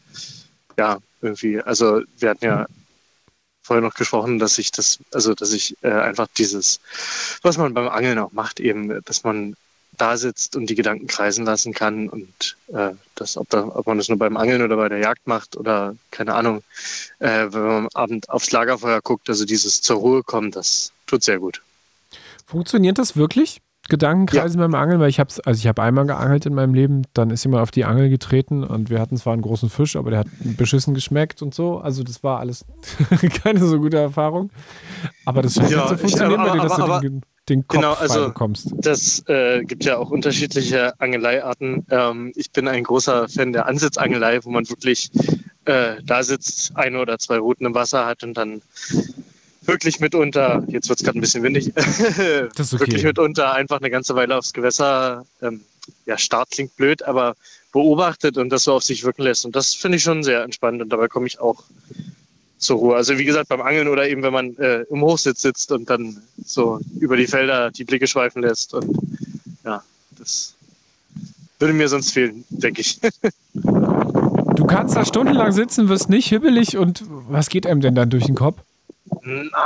ja, 0.77 0.99
irgendwie, 1.21 1.61
also 1.61 2.03
wir 2.19 2.31
hatten 2.31 2.45
ja 2.45 2.67
vorher 3.62 3.83
noch 3.83 3.95
gesprochen, 3.95 4.39
dass 4.39 4.59
ich 4.59 4.71
das, 4.71 5.01
also 5.12 5.35
dass 5.35 5.53
ich 5.53 5.77
äh, 5.83 5.91
einfach 5.91 6.29
dieses, 6.39 6.81
was 7.43 7.59
man 7.59 7.75
beim 7.75 7.89
Angeln 7.89 8.19
auch 8.19 8.33
macht, 8.33 8.61
eben, 8.61 9.03
dass 9.05 9.25
man 9.25 9.57
da 9.97 10.17
sitzt 10.17 10.57
und 10.57 10.67
die 10.67 10.75
Gedanken 10.75 11.07
kreisen 11.07 11.45
lassen 11.45 11.73
kann 11.73 12.09
und 12.09 12.57
äh, 12.69 12.91
das, 13.15 13.37
ob, 13.37 13.49
da, 13.49 13.65
ob 13.67 13.87
man 13.87 13.99
das 13.99 14.09
nur 14.09 14.19
beim 14.19 14.37
Angeln 14.37 14.62
oder 14.62 14.77
bei 14.77 14.89
der 14.89 14.99
Jagd 14.99 15.27
macht 15.27 15.57
oder 15.57 15.97
keine 16.11 16.35
Ahnung, 16.35 16.62
äh, 17.19 17.47
wenn 17.51 17.62
man 17.62 17.77
am 17.77 17.89
Abend 17.95 18.29
aufs 18.29 18.53
Lagerfeuer 18.53 19.01
guckt, 19.01 19.29
also 19.29 19.45
dieses 19.45 19.81
zur 19.81 19.97
Ruhe 19.97 20.23
kommen, 20.23 20.51
das 20.51 20.93
tut 21.07 21.23
sehr 21.23 21.39
gut. 21.39 21.62
Funktioniert 22.47 22.99
das 22.99 23.17
wirklich? 23.17 23.61
Gedankenkreisen 23.88 24.61
ja. 24.61 24.66
beim 24.66 24.75
Angeln, 24.75 25.01
weil 25.01 25.09
ich 25.09 25.20
habe 25.20 25.33
also 25.44 25.59
ich 25.59 25.66
habe 25.66 25.83
einmal 25.83 26.07
geangelt 26.07 26.46
in 26.46 26.55
meinem 26.55 26.75
Leben, 26.75 27.03
dann 27.14 27.31
ist 27.31 27.44
jemand 27.44 27.62
auf 27.62 27.70
die 27.70 27.85
Angel 27.85 28.09
getreten 28.09 28.64
und 28.64 28.90
wir 28.90 29.01
hatten 29.01 29.16
zwar 29.16 29.33
einen 29.33 29.42
großen 29.42 29.70
Fisch, 29.70 29.96
aber 29.96 30.11
der 30.11 30.20
hat 30.20 30.29
beschissen 30.40 30.94
geschmeckt 30.94 31.42
und 31.42 31.55
so. 31.55 31.79
Also 31.79 32.03
das 32.03 32.22
war 32.22 32.40
alles 32.40 32.64
keine 33.42 33.64
so 33.64 33.79
gute 33.79 33.99
Erfahrung. 33.99 34.51
Aber 35.25 35.42
das 35.42 35.55
scheint 35.55 35.70
ja, 35.70 35.87
zu 35.87 35.99
funktionieren 35.99 36.33
ich, 36.33 36.61
aber, 36.61 36.83
aber, 36.83 37.01
du 37.01 37.09
den, 37.09 37.22
den 37.49 37.66
Kopf 37.66 37.81
genau, 37.81 37.92
also 37.94 38.27
bekommst. 38.27 38.72
Das 38.77 39.22
äh, 39.29 39.62
gibt 39.64 39.85
ja 39.85 39.99
auch 39.99 40.11
unterschiedliche 40.11 40.99
Angeleiarten. 41.01 41.87
Ähm, 41.90 42.33
ich 42.35 42.51
bin 42.53 42.68
ein 42.68 42.85
großer 42.85 43.29
Fan 43.29 43.53
der 43.53 43.66
Ansitzangelei, 43.66 44.44
wo 44.44 44.51
man 44.51 44.68
wirklich 44.68 45.11
äh, 45.64 45.96
da 46.05 46.22
sitzt, 46.22 46.77
eine 46.77 47.01
oder 47.01 47.18
zwei 47.18 47.38
Routen 47.38 47.66
im 47.66 47.75
Wasser 47.75 48.07
hat 48.07 48.22
und 48.22 48.35
dann 48.35 48.62
wirklich 49.66 50.00
mitunter, 50.00 50.64
jetzt 50.68 50.88
wird 50.88 50.98
es 50.98 51.05
gerade 51.05 51.18
ein 51.18 51.20
bisschen 51.20 51.42
windig, 51.42 51.68
okay. 51.76 52.48
wirklich 52.72 53.05
mitunter 53.05 53.52
einfach 53.52 53.81
eine 53.81 53.90
ganze 53.90 54.14
Weile 54.14 54.37
aufs 54.37 54.52
Gewässer, 54.52 55.24
ähm, 55.42 55.62
ja, 56.05 56.18
Start 56.18 56.50
klingt 56.50 56.76
blöd, 56.76 57.02
aber 57.02 57.37
beobachtet 57.72 58.38
und 58.38 58.50
das 58.50 58.64
so 58.64 58.72
auf 58.72 58.83
sich 58.83 59.05
wirken 59.05 59.22
lässt. 59.22 59.44
Und 59.44 59.55
das 59.55 59.74
finde 59.74 59.96
ich 59.96 60.02
schon 60.02 60.22
sehr 60.22 60.42
entspannt 60.42 60.81
und 60.81 60.88
dabei 60.88 61.09
komme 61.09 61.26
ich 61.26 61.40
auch 61.40 61.62
zur 62.59 62.79
Ruhe. 62.79 62.96
Also 62.96 63.18
wie 63.18 63.24
gesagt, 63.24 63.48
beim 63.48 63.61
Angeln 63.61 63.88
oder 63.88 64.09
eben 64.09 64.22
wenn 64.22 64.33
man 64.33 64.57
äh, 64.57 64.83
im 64.90 65.02
Hochsitz 65.02 65.42
sitzt 65.42 65.72
und 65.72 65.90
dann 65.90 66.22
so 66.44 66.81
über 66.98 67.16
die 67.16 67.26
Felder 67.26 67.70
die 67.70 67.85
Blicke 67.85 68.07
schweifen 68.07 68.42
lässt 68.42 68.74
und 68.74 68.96
ja, 69.64 69.83
das 70.18 70.55
würde 71.59 71.74
mir 71.74 71.88
sonst 71.88 72.12
fehlen, 72.12 72.44
denke 72.50 72.81
ich. 72.81 72.98
du 73.52 74.64
kannst 74.66 74.96
da 74.96 75.05
stundenlang 75.05 75.52
sitzen, 75.52 75.88
wirst 75.88 76.09
nicht 76.09 76.29
hibbelig 76.29 76.76
und 76.76 77.05
was 77.09 77.48
geht 77.48 77.66
einem 77.66 77.81
denn 77.81 77.94
dann 77.94 78.11
durch 78.11 78.26
den 78.26 78.35
Kopf? 78.35 78.61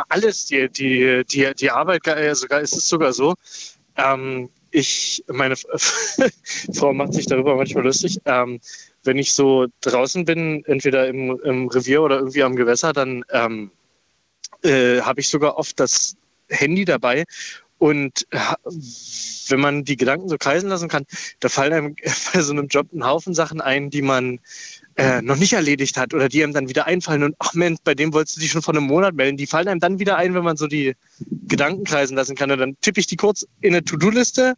Alles, 0.09 0.47
die, 0.47 0.69
die, 0.69 1.25
die, 1.25 1.53
die 1.55 1.71
Arbeit, 1.71 2.07
äh, 2.07 2.35
sogar 2.35 2.61
ist 2.61 2.77
es 2.77 2.89
sogar 2.89 3.13
so. 3.13 3.35
Ähm, 3.97 4.51
ich, 4.71 5.25
meine 5.27 5.57
Frau 6.75 6.93
macht 6.93 7.15
sich 7.15 7.27
darüber 7.27 7.57
manchmal 7.57 7.85
lustig. 7.85 8.21
Ähm, 8.25 8.61
wenn 9.03 9.19
ich 9.19 9.33
so 9.33 9.67
draußen 9.81 10.25
bin, 10.25 10.65
entweder 10.67 11.09
im, 11.09 11.39
im 11.43 11.69
Revier 11.69 12.03
oder 12.03 12.19
irgendwie 12.19 12.43
am 12.43 12.57
Gewässer, 12.57 12.93
dann 12.93 13.25
ähm, 13.31 13.71
äh, 14.63 15.01
habe 15.01 15.21
ich 15.21 15.29
sogar 15.29 15.57
oft 15.57 15.81
das 15.81 16.17
Handy 16.49 16.85
dabei. 16.85 17.25
Und 17.79 18.27
äh, 18.31 18.39
wenn 19.49 19.61
man 19.61 19.85
die 19.85 19.97
Gedanken 19.97 20.29
so 20.29 20.37
kreisen 20.37 20.69
lassen 20.69 20.89
kann, 20.89 21.07
da 21.41 21.49
fallen 21.49 21.73
einem 21.73 21.97
bei 22.33 22.41
so 22.41 22.53
einem 22.53 22.69
Job 22.69 22.93
ein 22.93 23.07
Haufen 23.07 23.35
Sachen 23.35 23.61
ein, 23.61 23.91
die 23.91 24.03
man 24.03 24.41
äh, 25.01 25.23
noch 25.23 25.37
nicht 25.37 25.55
erledigt 25.55 25.97
hat 25.97 26.13
oder 26.13 26.29
die 26.29 26.45
einem 26.45 26.53
dann 26.53 26.69
wieder 26.69 26.87
einfallen 26.87 27.23
und 27.23 27.35
ach 27.39 27.55
Mensch, 27.55 27.79
bei 27.83 27.95
dem 27.95 28.13
wolltest 28.13 28.37
du 28.37 28.41
dich 28.43 28.51
schon 28.51 28.61
vor 28.61 28.75
einem 28.75 28.85
Monat 28.85 29.15
melden. 29.15 29.39
Die 29.39 29.47
fallen 29.47 29.67
einem 29.67 29.81
dann 29.81 29.99
wieder 29.99 30.17
ein, 30.17 30.35
wenn 30.35 30.45
man 30.45 30.59
so 30.59 30.67
die 30.67 30.95
Gedanken 31.49 31.85
kreisen 31.85 32.17
lassen 32.17 32.37
kann. 32.37 32.51
Und 32.51 32.59
dann 32.59 32.77
tippe 32.83 33.01
ich 33.01 33.07
die 33.07 33.17
kurz 33.17 33.47
in 33.63 33.75
eine 33.75 33.83
To-Do-Liste 33.83 34.57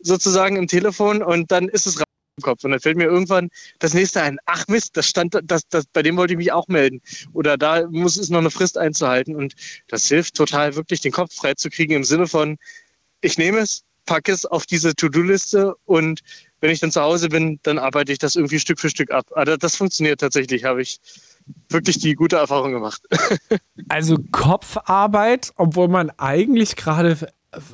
sozusagen 0.00 0.56
im 0.56 0.68
Telefon 0.68 1.22
und 1.22 1.50
dann 1.50 1.68
ist 1.68 1.86
es 1.86 1.98
raus 1.98 2.04
im 2.36 2.42
Kopf. 2.42 2.64
Und 2.64 2.72
dann 2.72 2.80
fällt 2.80 2.98
mir 2.98 3.04
irgendwann 3.04 3.48
das 3.78 3.94
nächste 3.94 4.20
ein. 4.20 4.36
Ach 4.44 4.66
Mist, 4.68 4.94
das 4.98 5.08
stand, 5.08 5.38
das, 5.42 5.62
das, 5.70 5.86
bei 5.86 6.02
dem 6.02 6.18
wollte 6.18 6.34
ich 6.34 6.38
mich 6.38 6.52
auch 6.52 6.68
melden. 6.68 7.00
Oder 7.32 7.56
da 7.56 7.86
muss 7.88 8.18
es 8.18 8.28
noch 8.28 8.40
eine 8.40 8.50
Frist 8.50 8.76
einzuhalten. 8.76 9.34
Und 9.34 9.54
das 9.88 10.06
hilft 10.06 10.34
total, 10.34 10.76
wirklich 10.76 11.00
den 11.00 11.12
Kopf 11.12 11.34
freizukriegen 11.34 11.96
im 11.96 12.04
Sinne 12.04 12.26
von, 12.26 12.58
ich 13.22 13.38
nehme 13.38 13.60
es, 13.60 13.84
packe 14.04 14.32
es 14.32 14.44
auf 14.44 14.66
diese 14.66 14.94
To-Do-Liste 14.94 15.74
und 15.86 16.20
wenn 16.60 16.70
ich 16.70 16.80
dann 16.80 16.90
zu 16.90 17.00
Hause 17.00 17.28
bin, 17.28 17.60
dann 17.62 17.78
arbeite 17.78 18.12
ich 18.12 18.18
das 18.18 18.36
irgendwie 18.36 18.58
Stück 18.58 18.80
für 18.80 18.90
Stück 18.90 19.10
ab. 19.10 19.26
Aber 19.34 19.56
das 19.56 19.76
funktioniert 19.76 20.20
tatsächlich, 20.20 20.64
habe 20.64 20.82
ich 20.82 21.00
wirklich 21.68 21.98
die 21.98 22.14
gute 22.14 22.36
Erfahrung 22.36 22.72
gemacht. 22.72 23.02
Also 23.90 24.18
Kopfarbeit, 24.32 25.52
obwohl 25.56 25.88
man 25.88 26.10
eigentlich 26.18 26.76
gerade 26.76 27.16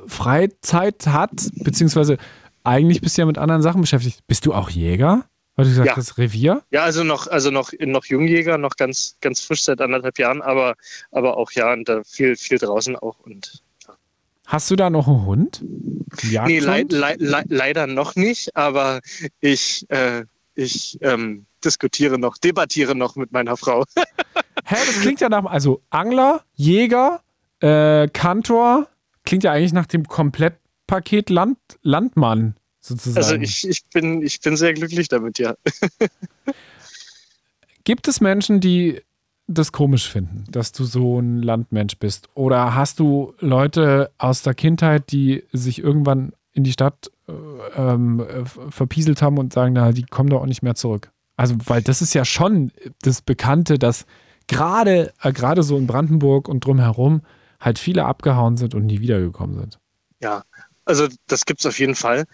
Freizeit 0.06 1.06
hat, 1.06 1.32
beziehungsweise 1.56 2.18
eigentlich 2.62 3.00
bist 3.00 3.16
du 3.16 3.22
ja 3.22 3.26
mit 3.26 3.38
anderen 3.38 3.62
Sachen 3.62 3.80
beschäftigt. 3.80 4.20
Bist 4.26 4.46
du 4.46 4.54
auch 4.54 4.70
Jäger? 4.70 5.24
Weil 5.56 5.64
du 5.64 5.70
gesagt 5.70 5.88
Ja. 5.88 5.96
hast, 5.96 6.18
Revier? 6.18 6.62
Ja, 6.70 6.82
also 6.82 7.04
noch, 7.04 7.26
also 7.26 7.50
noch, 7.50 7.72
noch 7.80 8.04
Jungjäger, 8.04 8.58
noch 8.58 8.76
ganz, 8.76 9.16
ganz 9.20 9.40
frisch 9.40 9.62
seit 9.62 9.80
anderthalb 9.80 10.18
Jahren, 10.18 10.42
aber, 10.42 10.74
aber 11.12 11.36
auch 11.36 11.50
ja, 11.52 11.72
und 11.72 11.88
da 11.88 12.02
viel, 12.04 12.36
viel 12.36 12.58
draußen 12.58 12.96
auch. 12.96 13.20
Und 13.20 13.62
Hast 14.46 14.70
du 14.70 14.76
da 14.76 14.90
noch 14.90 15.08
einen 15.08 15.24
Hund? 15.24 15.60
Einen 15.62 16.46
nee, 16.46 16.58
Jagdhund? 16.58 16.92
lei 16.92 17.16
lei 17.18 17.44
leider 17.48 17.86
noch 17.86 18.14
nicht, 18.14 18.56
aber 18.56 19.00
ich, 19.40 19.86
äh, 19.90 20.24
ich 20.54 20.98
ähm, 21.00 21.46
diskutiere 21.64 22.18
noch, 22.18 22.38
debattiere 22.38 22.94
noch 22.94 23.16
mit 23.16 23.32
meiner 23.32 23.56
Frau. 23.56 23.84
Hä, 24.64 24.76
das 24.86 25.00
klingt 25.00 25.20
ja 25.20 25.28
nach, 25.28 25.44
also 25.46 25.82
Angler, 25.90 26.44
Jäger, 26.54 27.22
äh, 27.60 28.08
Kantor, 28.08 28.88
klingt 29.24 29.44
ja 29.44 29.52
eigentlich 29.52 29.72
nach 29.72 29.86
dem 29.86 30.06
Komplettpaket 30.06 31.30
Land, 31.30 31.58
Landmann 31.82 32.56
sozusagen. 32.80 33.16
Also 33.16 33.34
ich, 33.36 33.66
ich, 33.68 33.84
bin, 33.86 34.22
ich 34.22 34.40
bin 34.40 34.56
sehr 34.56 34.74
glücklich 34.74 35.08
damit, 35.08 35.38
ja. 35.38 35.54
Gibt 37.84 38.08
es 38.08 38.20
Menschen, 38.20 38.60
die 38.60 39.02
das 39.46 39.72
komisch 39.72 40.08
finden, 40.08 40.44
dass 40.50 40.72
du 40.72 40.84
so 40.84 41.20
ein 41.20 41.42
Landmensch 41.42 41.98
bist? 41.98 42.28
Oder 42.34 42.74
hast 42.74 42.98
du 42.98 43.34
Leute 43.40 44.10
aus 44.18 44.42
der 44.42 44.54
Kindheit, 44.54 45.12
die 45.12 45.44
sich 45.52 45.78
irgendwann 45.78 46.32
in 46.52 46.64
die 46.64 46.72
Stadt 46.72 47.10
äh, 47.28 47.32
ähm, 47.76 48.20
äh, 48.20 48.44
verpieselt 48.70 49.22
haben 49.22 49.38
und 49.38 49.52
sagen, 49.52 49.74
na, 49.74 49.92
die 49.92 50.04
kommen 50.04 50.30
doch 50.30 50.42
auch 50.42 50.46
nicht 50.46 50.62
mehr 50.62 50.74
zurück? 50.74 51.10
Also, 51.36 51.56
weil 51.66 51.82
das 51.82 52.00
ist 52.00 52.14
ja 52.14 52.24
schon 52.24 52.70
das 53.02 53.20
Bekannte, 53.20 53.78
dass 53.78 54.06
gerade 54.46 55.12
äh, 55.22 55.32
gerade 55.32 55.62
so 55.62 55.76
in 55.76 55.86
Brandenburg 55.86 56.48
und 56.48 56.64
drumherum 56.64 57.22
halt 57.60 57.78
viele 57.78 58.04
abgehauen 58.04 58.56
sind 58.56 58.74
und 58.74 58.86
nie 58.86 59.00
wiedergekommen 59.00 59.58
sind. 59.58 59.78
Ja, 60.20 60.44
also 60.84 61.08
das 61.26 61.44
gibt's 61.46 61.66
auf 61.66 61.78
jeden 61.78 61.94
Fall. 61.94 62.24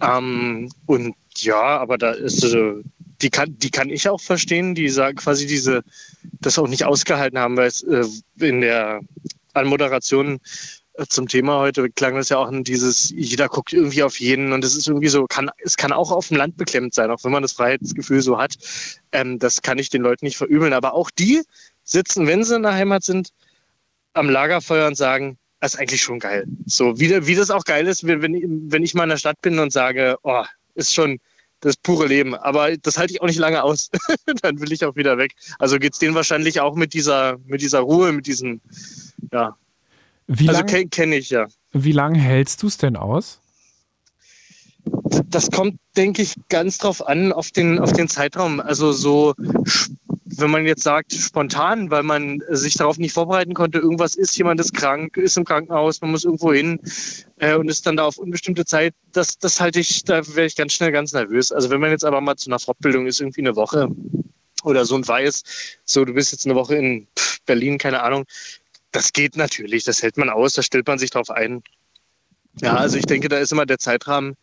Ähm, 0.00 0.70
und 0.86 1.14
ja, 1.36 1.78
aber 1.78 1.98
da 1.98 2.12
ist 2.12 2.44
äh, 2.44 2.82
die 3.22 3.30
kann, 3.30 3.58
die 3.58 3.70
kann 3.70 3.90
ich 3.90 4.08
auch 4.08 4.20
verstehen, 4.20 4.74
die 4.74 4.88
sagen 4.88 5.16
quasi 5.16 5.46
diese 5.46 5.82
das 6.40 6.58
auch 6.58 6.68
nicht 6.68 6.84
ausgehalten 6.84 7.38
haben, 7.38 7.56
weil 7.56 7.68
es 7.68 7.82
äh, 7.82 8.04
in 8.40 8.60
der 8.60 9.00
Anmoderation 9.52 10.40
äh, 10.94 11.06
zum 11.06 11.28
Thema 11.28 11.58
heute 11.58 11.90
klang 11.90 12.14
das 12.14 12.28
ja 12.28 12.38
auch 12.38 12.50
in 12.50 12.64
dieses, 12.64 13.10
jeder 13.10 13.48
guckt 13.48 13.72
irgendwie 13.72 14.02
auf 14.02 14.20
jeden 14.20 14.52
und 14.52 14.64
es 14.64 14.76
ist 14.76 14.88
irgendwie 14.88 15.08
so, 15.08 15.26
kann, 15.26 15.50
es 15.58 15.76
kann 15.76 15.92
auch 15.92 16.10
auf 16.10 16.28
dem 16.28 16.36
Land 16.36 16.56
beklemmt 16.56 16.94
sein, 16.94 17.10
auch 17.10 17.24
wenn 17.24 17.32
man 17.32 17.42
das 17.42 17.52
Freiheitsgefühl 17.52 18.22
so 18.22 18.38
hat. 18.38 18.56
Ähm, 19.12 19.38
das 19.38 19.62
kann 19.62 19.78
ich 19.78 19.90
den 19.90 20.02
Leuten 20.02 20.24
nicht 20.24 20.36
verübeln. 20.36 20.72
Aber 20.72 20.94
auch 20.94 21.10
die 21.10 21.42
sitzen, 21.82 22.26
wenn 22.26 22.44
sie 22.44 22.56
in 22.56 22.62
der 22.62 22.74
Heimat 22.74 23.04
sind, 23.04 23.30
am 24.12 24.30
Lagerfeuer 24.30 24.86
und 24.86 24.96
sagen, 24.96 25.38
das 25.60 25.74
ist 25.74 25.80
eigentlich 25.80 26.02
schon 26.02 26.18
geil. 26.18 26.46
So, 26.66 27.00
wie, 27.00 27.26
wie 27.26 27.34
das 27.34 27.50
auch 27.50 27.64
geil 27.64 27.86
ist, 27.86 28.06
wenn, 28.06 28.22
wenn 28.22 28.70
wenn 28.70 28.82
ich 28.82 28.94
mal 28.94 29.04
in 29.04 29.08
der 29.08 29.16
Stadt 29.16 29.40
bin 29.40 29.58
und 29.58 29.72
sage, 29.72 30.18
oh, 30.22 30.44
ist 30.74 30.94
schon 30.94 31.20
das 31.64 31.76
pure 31.76 32.06
Leben. 32.06 32.34
Aber 32.34 32.76
das 32.76 32.98
halte 32.98 33.12
ich 33.12 33.22
auch 33.22 33.26
nicht 33.26 33.38
lange 33.38 33.62
aus. 33.62 33.90
Dann 34.42 34.60
will 34.60 34.72
ich 34.72 34.84
auch 34.84 34.96
wieder 34.96 35.18
weg. 35.18 35.34
Also 35.58 35.78
geht's 35.78 35.98
denen 35.98 36.14
wahrscheinlich 36.14 36.60
auch 36.60 36.74
mit 36.74 36.92
dieser, 36.92 37.38
mit 37.46 37.62
dieser 37.62 37.80
Ruhe, 37.80 38.12
mit 38.12 38.26
diesen, 38.26 38.60
ja. 39.32 39.56
Wie 40.26 40.48
Also 40.48 40.60
lange 40.60 40.70
kenne 40.70 40.88
kenn 40.88 41.12
ich 41.12 41.30
ja. 41.30 41.46
wie 41.72 41.92
lang 41.92 42.14
hältst 42.14 42.62
du 42.62 42.66
es 42.66 42.76
denn 42.76 42.96
aus? 42.96 43.40
Das 45.26 45.50
kommt, 45.50 45.78
denke 45.96 46.22
ich, 46.22 46.34
ganz 46.48 46.78
drauf 46.78 47.06
an, 47.06 47.32
auf 47.32 47.50
den, 47.50 47.78
auf 47.78 47.92
den 47.92 48.08
Zeitraum. 48.08 48.60
Also 48.60 48.92
so, 48.92 49.34
wenn 50.38 50.50
man 50.50 50.66
jetzt 50.66 50.82
sagt, 50.82 51.12
spontan, 51.12 51.90
weil 51.90 52.02
man 52.02 52.42
sich 52.48 52.74
darauf 52.74 52.98
nicht 52.98 53.12
vorbereiten 53.12 53.54
konnte, 53.54 53.78
irgendwas 53.78 54.14
ist, 54.14 54.36
jemand 54.36 54.60
ist 54.60 54.74
krank, 54.74 55.16
ist 55.16 55.36
im 55.36 55.44
Krankenhaus, 55.44 56.00
man 56.00 56.10
muss 56.10 56.24
irgendwo 56.24 56.52
hin 56.52 56.80
äh, 57.38 57.54
und 57.54 57.68
ist 57.68 57.86
dann 57.86 57.96
da 57.96 58.04
auf 58.04 58.18
unbestimmte 58.18 58.64
Zeit, 58.64 58.94
das, 59.12 59.38
das 59.38 59.60
halte 59.60 59.80
ich, 59.80 60.04
da 60.04 60.26
wäre 60.34 60.46
ich 60.46 60.56
ganz 60.56 60.72
schnell 60.72 60.92
ganz 60.92 61.12
nervös. 61.12 61.52
Also 61.52 61.70
wenn 61.70 61.80
man 61.80 61.90
jetzt 61.90 62.04
aber 62.04 62.20
mal 62.20 62.36
zu 62.36 62.50
einer 62.50 62.58
Fortbildung 62.58 63.06
ist, 63.06 63.20
irgendwie 63.20 63.42
eine 63.42 63.56
Woche 63.56 63.88
oder 64.62 64.84
so 64.84 64.94
und 64.94 65.06
weiß, 65.06 65.42
so 65.84 66.04
du 66.04 66.14
bist 66.14 66.32
jetzt 66.32 66.46
eine 66.46 66.54
Woche 66.54 66.76
in 66.76 67.06
Berlin, 67.46 67.78
keine 67.78 68.02
Ahnung, 68.02 68.24
das 68.92 69.12
geht 69.12 69.36
natürlich, 69.36 69.84
das 69.84 70.02
hält 70.02 70.16
man 70.16 70.30
aus, 70.30 70.54
da 70.54 70.62
stellt 70.62 70.86
man 70.86 70.98
sich 70.98 71.10
drauf 71.10 71.30
ein. 71.30 71.62
Ja, 72.60 72.76
also 72.76 72.96
ich 72.96 73.06
denke, 73.06 73.28
da 73.28 73.38
ist 73.38 73.52
immer 73.52 73.66
der 73.66 73.78
Zeitrahmen, 73.78 74.36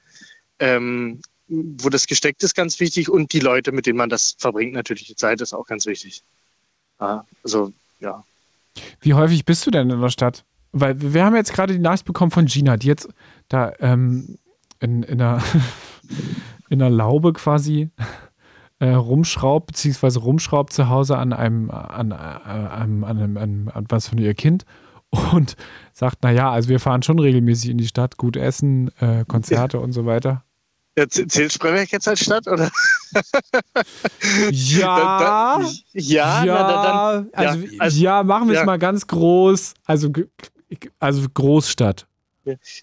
ähm, 0.60 1.22
wo 1.52 1.90
das 1.90 2.08
gesteckt 2.08 2.44
ist, 2.44 2.56
ganz 2.56 2.80
wichtig 2.80 3.10
und 3.10 3.34
die 3.34 3.40
Leute, 3.40 3.72
mit 3.72 3.86
denen 3.86 3.98
man 3.98 4.10
das 4.10 4.36
verbringt, 4.38 4.74
natürlich 4.74 5.08
die 5.08 5.16
Zeit 5.16 5.42
ist 5.42 5.54
auch 5.54 5.68
ganz 5.68 5.86
wichtig. 5.86 6.24
Ja, 7.00 7.26
also 7.44 7.74
ja. 8.00 8.24
Wie 9.02 9.14
häufig 9.14 9.44
bist 9.44 9.66
du 9.66 9.72
denn 9.72 9.90
in 9.90 10.00
der 10.00 10.10
Stadt? 10.10 10.46
Weil 10.72 11.14
wir 11.14 11.26
haben 11.26 11.36
jetzt 11.36 11.54
gerade 11.54 11.74
die 11.74 11.80
Nachricht 11.80 12.06
bekommen 12.06 12.32
von 12.32 12.46
Gina, 12.46 12.78
die 12.78 12.88
jetzt 12.88 13.10
da 13.50 13.74
ähm, 13.80 14.38
in, 14.80 15.04
in, 15.04 15.22
einer, 15.22 15.44
in 16.70 16.82
einer 16.82 16.90
Laube 16.90 17.34
quasi 17.34 17.90
äh, 18.80 18.90
rumschraubt, 18.90 19.68
beziehungsweise 19.68 20.20
rumschraubt 20.20 20.72
zu 20.72 20.88
Hause 20.88 21.18
an 21.18 21.34
einem, 21.34 21.70
an, 21.70 22.12
äh, 22.12 22.16
an, 22.16 23.04
an, 23.04 23.70
an 23.74 23.86
was 23.90 24.08
von 24.08 24.18
ihr 24.18 24.34
Kind 24.34 24.66
und 25.34 25.58
sagt, 25.92 26.24
naja, 26.24 26.50
also 26.50 26.70
wir 26.70 26.80
fahren 26.80 27.04
schon 27.04 27.20
regelmäßig 27.20 27.72
in 27.72 27.78
die 27.78 27.88
Stadt, 27.88 28.18
gut 28.18 28.38
essen, 28.38 28.90
äh, 29.00 29.26
Konzerte 29.28 29.80
und 29.82 29.92
so 29.92 30.06
weiter. 30.06 30.46
Ja, 31.02 31.08
z- 31.10 31.32
Zählt 31.32 31.52
Spremberg 31.54 31.92
jetzt 31.92 32.08
als 32.08 32.20
Stadt, 32.22 32.48
oder? 32.48 32.70
Ja, 34.52 35.62
ja, 35.94 36.44
ja, 36.44 36.46
na, 36.46 36.64
da- 36.64 37.22
dann, 37.22 37.30
also, 37.34 37.60
ja, 37.60 37.70
also- 37.80 38.02
ja, 38.02 38.24
machen 38.24 38.48
wir 38.48 38.54
es 38.54 38.60
ja. 38.60 38.66
mal 38.66 38.78
ganz 38.80 39.08
groß, 39.08 39.74
also, 39.86 40.10
also 41.00 41.28
Großstadt. 41.34 42.06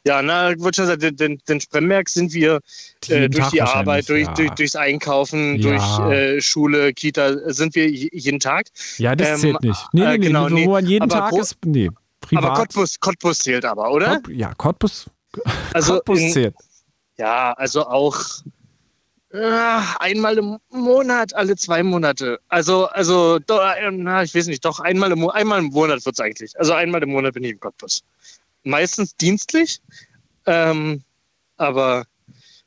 ja, 0.04 0.22
na, 0.22 0.52
ich 0.52 0.60
würde 0.60 0.74
schon 0.76 0.86
sagen, 0.86 1.16
den, 1.16 1.38
den, 1.48 1.60
Spremberg 1.60 2.08
sind 2.08 2.32
wir 2.32 2.60
äh, 3.08 3.28
durch 3.28 3.44
Tag 3.44 3.50
die 3.52 3.62
Arbeit, 3.62 4.08
durch, 4.08 4.26
ja. 4.26 4.34
durch, 4.34 4.50
durchs 4.50 4.76
Einkaufen, 4.76 5.56
Ja. 5.56 5.70
durch 5.98 6.12
äh, 6.12 6.40
Schule, 6.40 6.92
Kita, 6.92 7.52
sind 7.52 7.74
wir 7.74 7.88
jeden 7.90 8.38
Tag. 8.40 8.66
Ja, 8.98 9.16
das 9.16 9.28
Ähm, 9.28 9.36
zählt 9.38 9.62
nicht. 9.62 9.86
Nee, 9.92 10.02
äh, 10.02 10.04
nee, 10.04 10.18
nee, 10.18 10.26
genau, 10.26 10.44
wo 10.44 10.48
nee. 10.54 10.66
man 10.66 10.86
jeden 10.86 11.10
Aber 11.10 11.30
Tag 11.30 11.32
ist, 11.34 11.56
nee, 11.64 11.88
privat. 12.20 12.44
Aber 12.44 12.54
Cottbus, 12.54 13.00
Cottbus 13.00 13.38
zählt 13.40 13.64
aber, 13.64 13.90
oder? 13.90 14.14
Cottbus, 14.16 14.34
ja, 14.36 14.54
Cottbus, 14.54 15.06
also 15.72 15.94
Cottbus 15.94 16.20
in, 16.20 16.32
zählt. 16.32 16.54
Ja, 17.18 17.52
also 17.52 17.86
auch 17.86 18.16
äh, 19.30 19.80
einmal 19.98 20.38
im 20.38 20.58
Monat, 20.70 21.34
alle 21.34 21.56
zwei 21.56 21.82
Monate. 21.82 22.40
Also, 22.48 22.86
also, 22.86 23.38
do, 23.38 23.58
äh, 23.58 24.24
ich 24.24 24.34
weiß 24.34 24.46
nicht, 24.46 24.64
doch 24.64 24.80
einmal 24.80 25.12
im, 25.12 25.28
einmal 25.28 25.58
im 25.58 25.66
Monat 25.66 26.04
wird's 26.06 26.20
eigentlich. 26.20 26.58
Also 26.58 26.72
einmal 26.72 27.02
im 27.02 27.10
Monat 27.10 27.34
bin 27.34 27.44
ich 27.44 27.52
im 27.52 27.60
Cottbus. 27.60 28.02
Meistens 28.64 29.16
dienstlich, 29.16 29.80
ähm, 30.46 31.02
aber 31.56 32.06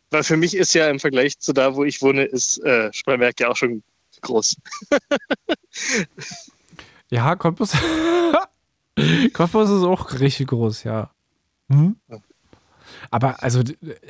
weil 0.09 0.23
für 0.23 0.37
mich 0.37 0.55
ist 0.55 0.73
ja 0.73 0.89
im 0.89 0.99
Vergleich 0.99 1.39
zu 1.39 1.53
da, 1.53 1.75
wo 1.75 1.83
ich 1.83 2.01
wohne, 2.01 2.25
ist 2.25 2.57
äh, 2.63 2.91
Spremberg 2.93 3.39
ja 3.39 3.49
auch 3.49 3.55
schon 3.55 3.83
groß. 4.21 4.57
Ja, 7.11 7.35
Cottbus. 7.35 7.73
Cottbus 9.33 9.69
ist 9.69 9.83
auch 9.83 10.13
richtig 10.19 10.47
groß, 10.47 10.85
ja. 10.85 11.11
Hm? 11.69 11.97
Aber 13.09 13.41
also, 13.43 13.61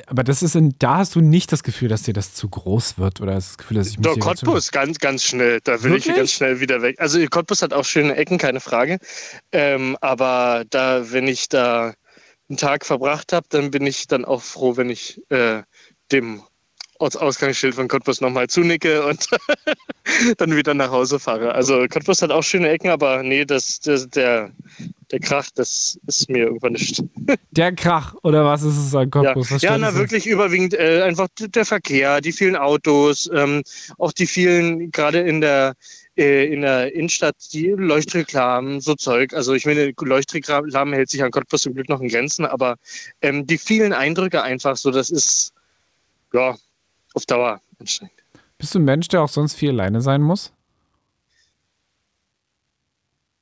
aber 0.06 0.24
das 0.24 0.42
ist 0.42 0.54
in, 0.54 0.74
da 0.78 0.98
hast 0.98 1.14
du 1.14 1.20
nicht 1.20 1.52
das 1.52 1.62
Gefühl, 1.62 1.88
dass 1.88 2.02
dir 2.02 2.14
das 2.14 2.34
zu 2.34 2.48
groß 2.48 2.98
wird 2.98 3.20
oder 3.20 3.34
das 3.34 3.56
Gefühl, 3.56 3.78
dass 3.78 3.88
ich 3.88 3.98
mich 3.98 4.06
Doch, 4.06 4.18
Cottbus, 4.18 4.70
ganz, 4.70 4.98
ganz 4.98 5.24
schnell. 5.24 5.60
Da 5.64 5.82
will 5.82 5.92
ich 5.92 6.04
Wirklich? 6.04 6.16
ganz 6.16 6.32
schnell 6.32 6.60
wieder 6.60 6.82
weg. 6.82 6.96
Also 6.98 7.24
Cottbus 7.26 7.62
hat 7.62 7.72
auch 7.72 7.84
schöne 7.84 8.14
Ecken, 8.16 8.38
keine 8.38 8.60
Frage. 8.60 8.98
Ähm, 9.52 9.96
aber 10.00 10.64
da, 10.68 11.10
wenn 11.12 11.26
ich 11.26 11.48
da 11.48 11.94
einen 12.48 12.58
Tag 12.58 12.84
verbracht 12.84 13.32
habe, 13.32 13.46
dann 13.48 13.70
bin 13.70 13.86
ich 13.86 14.06
dann 14.06 14.24
auch 14.24 14.42
froh, 14.42 14.76
wenn 14.76 14.90
ich 14.90 15.20
äh, 15.30 15.62
dem 16.10 16.42
Ortsausgangsschild 17.02 17.74
von 17.74 17.88
Cottbus 17.88 18.20
nochmal 18.20 18.48
zunicke 18.48 19.04
und 19.04 19.26
dann 20.38 20.56
wieder 20.56 20.72
nach 20.72 20.90
Hause 20.90 21.18
fahre. 21.18 21.54
Also 21.54 21.86
Cottbus 21.88 22.22
hat 22.22 22.30
auch 22.30 22.42
schöne 22.42 22.70
Ecken, 22.70 22.90
aber 22.90 23.22
nee, 23.22 23.44
das, 23.44 23.80
das, 23.80 24.08
der, 24.08 24.52
der 25.10 25.18
Krach, 25.18 25.48
das 25.54 25.98
ist 26.06 26.30
mir 26.30 26.44
irgendwann 26.44 26.72
nicht. 26.72 27.02
Der 27.50 27.74
Krach, 27.74 28.14
oder 28.22 28.46
was 28.46 28.62
ist 28.62 28.78
es 28.78 28.94
an 28.94 29.10
Ja, 29.14 29.34
Cottbus? 29.34 29.50
Ja 29.50 29.58
stört 29.58 29.80
na 29.80 29.94
wirklich 29.94 30.26
überwiegend 30.26 30.72
äh, 30.72 31.02
einfach 31.02 31.28
der 31.38 31.66
Verkehr, 31.66 32.22
die 32.22 32.32
vielen 32.32 32.56
Autos, 32.56 33.28
ähm, 33.34 33.62
auch 33.98 34.12
die 34.12 34.26
vielen, 34.26 34.90
gerade 34.90 35.20
in 35.20 35.42
der 35.42 35.74
äh, 36.16 36.46
in 36.46 36.62
der 36.62 36.94
Innenstadt, 36.94 37.36
die 37.52 37.68
Leuchtreklamen, 37.68 38.80
so 38.80 38.94
Zeug. 38.94 39.34
Also 39.34 39.54
ich 39.54 39.66
meine, 39.66 39.92
Leuchtreklamen 39.98 40.94
hält 40.94 41.10
sich 41.10 41.22
an 41.22 41.30
Cottbus 41.30 41.62
zum 41.62 41.74
Glück 41.74 41.88
noch 41.88 42.00
in 42.00 42.08
Grenzen, 42.08 42.46
aber 42.46 42.76
ähm, 43.20 43.46
die 43.46 43.58
vielen 43.58 43.92
Eindrücke 43.92 44.42
einfach 44.42 44.76
so, 44.76 44.90
das 44.90 45.10
ist 45.10 45.52
ja 46.32 46.56
auf 47.14 47.26
Dauer 47.26 47.60
anstrengend. 47.78 48.14
Bist 48.58 48.74
du 48.74 48.78
ein 48.78 48.84
Mensch, 48.84 49.08
der 49.08 49.22
auch 49.22 49.28
sonst 49.28 49.54
viel 49.54 49.70
alleine 49.70 50.00
sein 50.00 50.22
muss? 50.22 50.52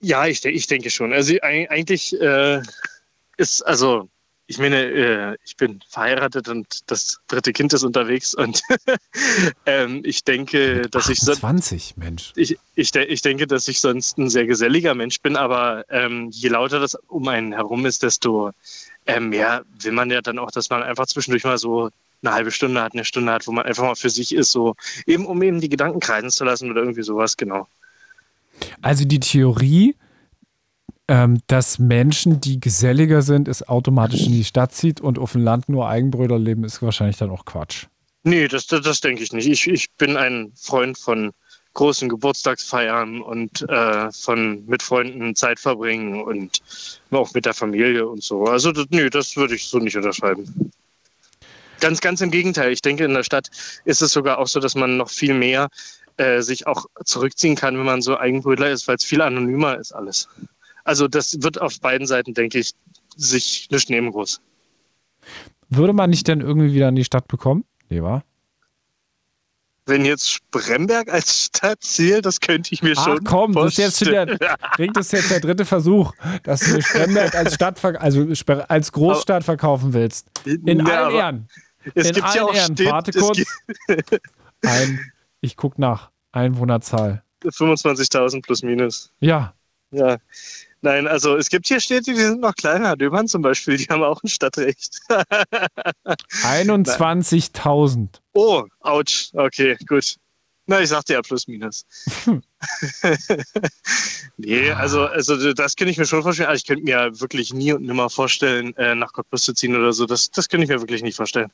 Ja, 0.00 0.26
ich, 0.26 0.44
ich 0.44 0.66
denke 0.66 0.90
schon. 0.90 1.12
Also 1.12 1.34
eig- 1.34 1.68
eigentlich 1.68 2.18
äh, 2.20 2.62
ist, 3.36 3.62
also 3.62 4.08
ich 4.46 4.58
meine, 4.58 4.82
äh, 4.82 5.36
ich 5.44 5.56
bin 5.56 5.80
verheiratet 5.88 6.48
und 6.48 6.90
das 6.90 7.20
dritte 7.28 7.52
Kind 7.52 7.72
ist 7.72 7.84
unterwegs 7.84 8.34
und 8.34 8.62
ähm, 9.66 10.00
ich 10.04 10.24
denke, 10.24 10.88
dass 10.90 11.08
ich 11.08 11.20
so, 11.20 11.34
20, 11.34 11.96
Mensch. 11.96 12.32
ich, 12.34 12.58
ich, 12.74 12.90
de 12.90 13.04
ich 13.04 13.22
denke, 13.22 13.46
dass 13.46 13.68
ich 13.68 13.80
sonst 13.80 14.18
ein 14.18 14.28
sehr 14.28 14.46
geselliger 14.46 14.94
Mensch 14.96 15.20
bin, 15.20 15.36
aber 15.36 15.84
ähm, 15.88 16.30
je 16.32 16.48
lauter 16.48 16.80
das 16.80 16.96
um 17.06 17.28
einen 17.28 17.52
herum 17.52 17.86
ist, 17.86 18.02
desto 18.02 18.50
äh, 19.06 19.20
mehr 19.20 19.64
will 19.82 19.92
man 19.92 20.10
ja 20.10 20.20
dann 20.20 20.40
auch, 20.40 20.50
dass 20.50 20.68
man 20.68 20.82
einfach 20.82 21.06
zwischendurch 21.06 21.44
mal 21.44 21.58
so 21.58 21.90
eine 22.22 22.34
halbe 22.34 22.50
Stunde 22.50 22.82
hat, 22.82 22.92
eine 22.92 23.04
Stunde 23.04 23.32
hat, 23.32 23.46
wo 23.46 23.52
man 23.52 23.66
einfach 23.66 23.84
mal 23.84 23.94
für 23.94 24.10
sich 24.10 24.34
ist, 24.34 24.52
so 24.52 24.74
eben 25.06 25.26
um 25.26 25.42
eben 25.42 25.60
die 25.60 25.68
Gedanken 25.68 26.00
kreisen 26.00 26.30
zu 26.30 26.44
lassen 26.44 26.70
oder 26.70 26.80
irgendwie 26.82 27.02
sowas, 27.02 27.36
genau. 27.36 27.66
Also 28.82 29.04
die 29.04 29.20
Theorie, 29.20 29.96
ähm, 31.08 31.40
dass 31.46 31.78
Menschen, 31.78 32.40
die 32.40 32.60
geselliger 32.60 33.22
sind, 33.22 33.48
es 33.48 33.66
automatisch 33.66 34.26
in 34.26 34.32
die 34.32 34.44
Stadt 34.44 34.72
zieht 34.72 35.00
und 35.00 35.18
auf 35.18 35.32
dem 35.32 35.42
Land 35.42 35.68
nur 35.68 35.88
Eigenbröder 35.88 36.38
leben, 36.38 36.64
ist 36.64 36.82
wahrscheinlich 36.82 37.16
dann 37.16 37.30
auch 37.30 37.44
Quatsch. 37.44 37.86
Nee, 38.22 38.48
das, 38.48 38.66
das, 38.66 38.82
das 38.82 39.00
denke 39.00 39.22
ich 39.22 39.32
nicht. 39.32 39.48
Ich, 39.48 39.66
ich 39.66 39.90
bin 39.92 40.16
ein 40.16 40.52
Freund 40.54 40.98
von 40.98 41.32
großen 41.72 42.08
Geburtstagsfeiern 42.08 43.22
und 43.22 43.62
äh, 43.68 44.10
von 44.12 44.66
mit 44.66 44.82
Freunden 44.82 45.34
Zeit 45.36 45.60
verbringen 45.60 46.20
und 46.20 46.60
auch 47.10 47.32
mit 47.32 47.46
der 47.46 47.54
Familie 47.54 48.08
und 48.08 48.22
so. 48.22 48.44
Also 48.44 48.72
das, 48.72 48.86
nee, 48.90 49.08
das 49.08 49.36
würde 49.36 49.54
ich 49.54 49.66
so 49.66 49.78
nicht 49.78 49.96
unterschreiben. 49.96 50.72
Ganz, 51.80 52.00
ganz 52.00 52.20
im 52.20 52.30
Gegenteil. 52.30 52.72
Ich 52.72 52.82
denke, 52.82 53.04
in 53.04 53.14
der 53.14 53.24
Stadt 53.24 53.50
ist 53.84 54.02
es 54.02 54.12
sogar 54.12 54.38
auch 54.38 54.46
so, 54.46 54.60
dass 54.60 54.74
man 54.74 54.96
noch 54.96 55.10
viel 55.10 55.34
mehr 55.34 55.68
äh, 56.16 56.42
sich 56.42 56.66
auch 56.66 56.86
zurückziehen 57.04 57.56
kann, 57.56 57.78
wenn 57.78 57.86
man 57.86 58.02
so 58.02 58.18
Eigenbrötler 58.18 58.70
ist, 58.70 58.86
weil 58.88 58.96
es 58.96 59.04
viel 59.04 59.22
anonymer 59.22 59.78
ist 59.78 59.92
alles. 59.92 60.28
Also 60.84 61.08
das 61.08 61.42
wird 61.42 61.60
auf 61.60 61.80
beiden 61.80 62.06
Seiten, 62.06 62.34
denke 62.34 62.58
ich, 62.58 62.72
sich 63.16 63.68
nicht 63.70 63.90
nehmen 63.90 64.10
groß. 64.12 64.40
Würde 65.68 65.92
man 65.92 66.10
nicht 66.10 66.26
denn 66.28 66.40
irgendwie 66.40 66.74
wieder 66.74 66.88
in 66.88 66.96
die 66.96 67.04
Stadt 67.04 67.28
bekommen? 67.28 67.64
Nee, 67.88 68.02
wa? 68.02 68.22
Wenn 69.86 70.04
jetzt 70.04 70.30
Spremberg 70.30 71.12
als 71.12 71.46
Stadt 71.46 71.82
zählt, 71.82 72.26
das 72.26 72.40
könnte 72.40 72.72
ich 72.74 72.82
mir 72.82 72.94
Ach 72.96 73.04
schon 73.06 73.24
komm, 73.24 73.52
das 73.52 73.72
ist 73.72 73.78
jetzt 73.78 73.98
schon 73.98 74.14
vorstellen. 74.14 74.38
der, 74.40 74.58
Rick, 74.78 74.94
das 74.94 75.06
ist 75.06 75.12
jetzt 75.12 75.30
der 75.30 75.40
dritte 75.40 75.64
Versuch, 75.64 76.12
dass 76.42 76.60
du 76.60 76.80
Spremberg 76.82 77.34
als 77.34 77.54
Stadt, 77.54 77.82
also 77.84 78.26
als 78.68 78.92
Großstadt 78.92 79.42
verkaufen 79.42 79.92
willst. 79.92 80.26
In 80.44 80.86
Ja, 80.86 81.06
allen 81.06 81.14
Ehren. 81.14 81.48
Es 81.94 82.08
in 82.08 82.14
gibt 82.14 82.34
ja 82.34 82.44
auch 82.44 82.54
Ehren. 82.54 82.76
Städte, 82.76 82.90
Warte 82.90 83.12
kurz. 83.12 83.40
Ein, 84.64 85.12
ich 85.40 85.56
guck 85.56 85.78
nach. 85.78 86.10
Einwohnerzahl. 86.32 87.22
25.000 87.42 88.42
plus 88.42 88.62
minus. 88.62 89.12
Ja, 89.20 89.54
Ja. 89.90 90.18
Nein, 90.82 91.06
also 91.06 91.36
es 91.36 91.50
gibt 91.50 91.66
hier 91.66 91.78
Städte, 91.78 92.12
die 92.12 92.20
sind 92.20 92.40
noch 92.40 92.54
kleiner. 92.54 92.96
Döbern 92.96 93.28
zum 93.28 93.42
Beispiel, 93.42 93.76
die 93.76 93.84
haben 93.86 94.02
auch 94.02 94.22
ein 94.22 94.28
Stadtrecht. 94.28 95.00
21.000. 96.42 98.08
oh, 98.32 98.64
ouch. 98.80 99.30
Okay, 99.34 99.76
gut. 99.86 100.16
Na, 100.66 100.80
ich 100.80 100.88
sagte 100.88 101.14
ja 101.14 101.20
plus 101.20 101.48
minus. 101.48 101.84
nee, 104.36 104.70
also, 104.70 105.04
also 105.04 105.52
das 105.52 105.76
könnte 105.76 105.90
ich 105.90 105.98
mir 105.98 106.06
schon 106.06 106.22
vorstellen. 106.22 106.48
Also 106.48 106.60
ich 106.60 106.66
könnte 106.66 106.84
mir 106.84 107.20
wirklich 107.20 107.52
nie 107.52 107.72
und 107.72 107.82
nimmer 107.82 108.08
vorstellen, 108.08 108.74
äh, 108.76 108.94
nach 108.94 109.12
Cottbus 109.12 109.42
zu 109.42 109.52
ziehen 109.52 109.74
oder 109.76 109.92
so. 109.92 110.06
Das, 110.06 110.30
das 110.30 110.48
könnte 110.48 110.64
ich 110.64 110.70
mir 110.70 110.80
wirklich 110.80 111.02
nicht 111.02 111.16
vorstellen. 111.16 111.50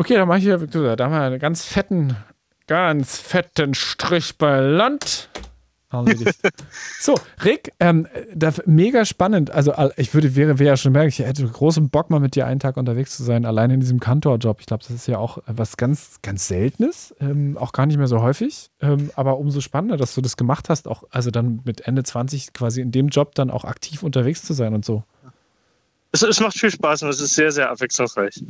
Okay, 0.00 0.14
dann 0.14 0.28
mache 0.28 0.38
ich 0.38 0.44
hier, 0.44 0.58
Victoria, 0.62 0.96
da 0.96 1.04
haben 1.04 1.12
wir 1.12 1.20
einen 1.20 1.38
ganz 1.38 1.66
fetten, 1.66 2.16
ganz 2.66 3.18
fetten 3.18 3.74
Strich 3.74 4.38
bei 4.38 4.58
Land. 4.58 5.28
So, 7.00 7.16
Rick, 7.44 7.72
ähm, 7.80 8.06
das, 8.34 8.62
mega 8.64 9.04
spannend. 9.04 9.50
Also 9.50 9.74
ich 9.96 10.14
würde, 10.14 10.36
wäre, 10.36 10.58
wäre 10.58 10.68
ja 10.70 10.76
schon 10.78 10.92
merken, 10.92 11.08
ich 11.08 11.18
hätte 11.18 11.46
großen 11.46 11.90
Bock 11.90 12.08
mal 12.08 12.20
mit 12.20 12.34
dir 12.34 12.46
einen 12.46 12.60
Tag 12.60 12.78
unterwegs 12.78 13.14
zu 13.14 13.24
sein, 13.24 13.44
allein 13.44 13.70
in 13.70 13.80
diesem 13.80 14.00
Kantorjob. 14.00 14.60
Ich 14.60 14.66
glaube, 14.66 14.82
das 14.86 14.94
ist 14.94 15.06
ja 15.06 15.18
auch 15.18 15.38
was 15.46 15.76
ganz, 15.76 16.20
ganz 16.22 16.48
Seltenes, 16.48 17.14
ähm, 17.20 17.58
auch 17.58 17.72
gar 17.72 17.84
nicht 17.84 17.98
mehr 17.98 18.06
so 18.06 18.22
häufig. 18.22 18.70
Ähm, 18.80 19.10
aber 19.16 19.36
umso 19.36 19.60
spannender, 19.60 19.98
dass 19.98 20.14
du 20.14 20.22
das 20.22 20.38
gemacht 20.38 20.70
hast, 20.70 20.88
auch 20.88 21.04
also 21.10 21.30
dann 21.30 21.60
mit 21.64 21.82
Ende 21.82 22.04
20 22.04 22.54
quasi 22.54 22.80
in 22.80 22.90
dem 22.90 23.08
Job 23.08 23.34
dann 23.34 23.50
auch 23.50 23.64
aktiv 23.64 24.02
unterwegs 24.02 24.44
zu 24.44 24.54
sein 24.54 24.72
und 24.72 24.84
so. 24.84 25.02
Es, 26.12 26.22
es 26.22 26.40
macht 26.40 26.56
viel 26.56 26.70
Spaß 26.70 27.02
und 27.02 27.10
es 27.10 27.20
ist 27.20 27.34
sehr, 27.34 27.52
sehr 27.52 27.70
abwechslungsreich. 27.70 28.42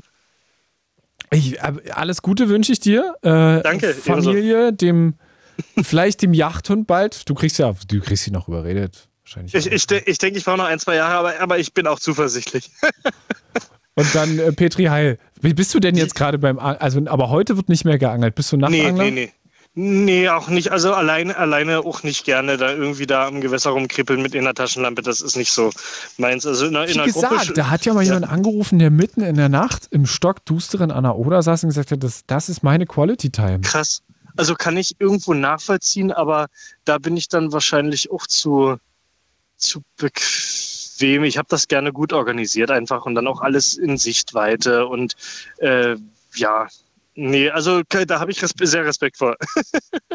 Ich, 1.33 1.59
äh, 1.59 1.73
alles 1.93 2.23
Gute 2.23 2.49
wünsche 2.49 2.73
ich 2.73 2.81
dir. 2.81 3.15
Äh, 3.23 3.63
Danke, 3.63 3.95
Familie, 3.95 4.73
dem, 4.73 5.15
vielleicht 5.83 6.23
dem 6.23 6.35
Yachthund 6.35 6.87
bald. 6.87 7.29
Du 7.29 7.35
kriegst 7.35 7.59
ja, 7.59 7.73
du 7.89 8.01
kriegst 8.01 8.27
ihn 8.27 8.33
noch 8.33 8.49
überredet. 8.49 9.09
Wahrscheinlich. 9.25 9.55
Ich, 9.55 9.67
ich, 9.71 9.91
ich 10.07 10.19
denke, 10.19 10.39
ich 10.39 10.45
brauche 10.45 10.57
noch 10.59 10.65
ein, 10.65 10.79
zwei 10.81 10.97
Jahre, 10.97 11.15
aber, 11.15 11.41
aber 11.41 11.59
ich 11.59 11.73
bin 11.73 11.87
auch 11.87 12.01
zuversichtlich. 12.01 12.71
Und 13.95 14.15
dann 14.15 14.39
äh, 14.39 14.53
Petri 14.53 14.85
Heil. 14.87 15.19
Wie 15.41 15.55
bist 15.55 15.73
du 15.75 15.79
denn 15.81 15.95
jetzt 15.97 16.15
gerade 16.15 16.39
beim, 16.39 16.59
A- 16.59 16.75
also, 16.75 17.01
aber 17.07 17.29
heute 17.31 17.57
wird 17.57 17.69
nicht 17.69 17.85
mehr 17.85 17.99
geangelt. 17.99 18.35
Bist 18.35 18.51
du 18.53 18.57
Nachtangler? 18.57 19.05
nee, 19.05 19.11
nee. 19.11 19.27
Nee, 19.27 19.33
auch 20.29 20.49
nicht. 20.49 20.71
Also 20.73 20.93
alleine, 20.93 21.37
alleine 21.37 21.81
auch 21.81 22.03
nicht 22.03 22.25
gerne 22.25 22.57
da 22.57 22.73
irgendwie 22.73 23.07
da 23.07 23.27
am 23.27 23.41
Gewässer 23.41 23.71
rumkribbeln 23.71 24.21
mit 24.23 24.35
in 24.35 24.45
der 24.45 24.55
Taschenlampe. 24.55 25.03
Das 25.03 25.21
ist 25.21 25.37
nicht 25.37 25.53
so 25.53 25.71
meins. 26.19 26.47
Also 26.47 26.67
in, 26.67 26.77
einer- 26.77 26.87
in 26.89 26.95
Wie 26.95 27.01
einer 27.01 27.13
Gruppe. 27.13 27.29
gesagt, 27.29 27.59
da 27.59 27.71
hat 27.71 27.85
ja 27.85 27.95
mal 27.95 28.05
jemand 28.05 28.29
angerufen, 28.29 28.79
der 28.79 28.91
mitten 28.91 29.23
in 29.23 29.37
der 29.37 29.49
Nacht 29.49 29.89
im 29.91 30.07
stockdusteren 30.07 30.91
an 30.91 31.05
der 31.05 31.17
Oder 31.17 31.43
saß 31.43 31.65
und 31.65 31.71
gesagt 31.71 31.91
hat, 31.93 32.03
das, 32.03 32.25
das 32.27 32.49
ist 32.49 32.63
meine 32.63 32.87
Quality 32.87 33.31
Time. 33.31 33.61
krass. 33.61 34.03
Also 34.37 34.55
kann 34.55 34.77
ich 34.77 34.97
irgendwo 35.01 35.35
nachvollziehen, 35.35 36.13
aber 36.13 36.47
da 36.85 36.99
bin 36.99 37.17
ich 37.17 37.29
dann 37.29 37.53
wahrscheinlich 37.53 38.11
auch 38.11 38.27
zu, 38.27 38.77
zu 39.57 39.83
bequem. 39.97 41.25
Ich 41.25 41.37
habe 41.39 41.49
das 41.51 41.69
gerne 41.69 41.93
gut 41.93 42.13
organisiert 42.13 42.71
einfach 42.71 43.07
und 43.07 43.15
dann 43.15 43.27
auch 43.27 43.41
alles 43.41 43.75
in 43.75 43.99
Sichtweite 43.99 44.87
und 44.87 45.15
äh, 45.59 45.97
ja, 46.37 46.69
nee, 47.15 47.51
also 47.51 47.83
da 47.89 48.21
habe 48.21 48.31
ich 48.31 48.43
respe 48.43 48.67
sehr 48.67 48.85
Respekt 48.85 49.19
vor. 49.19 49.37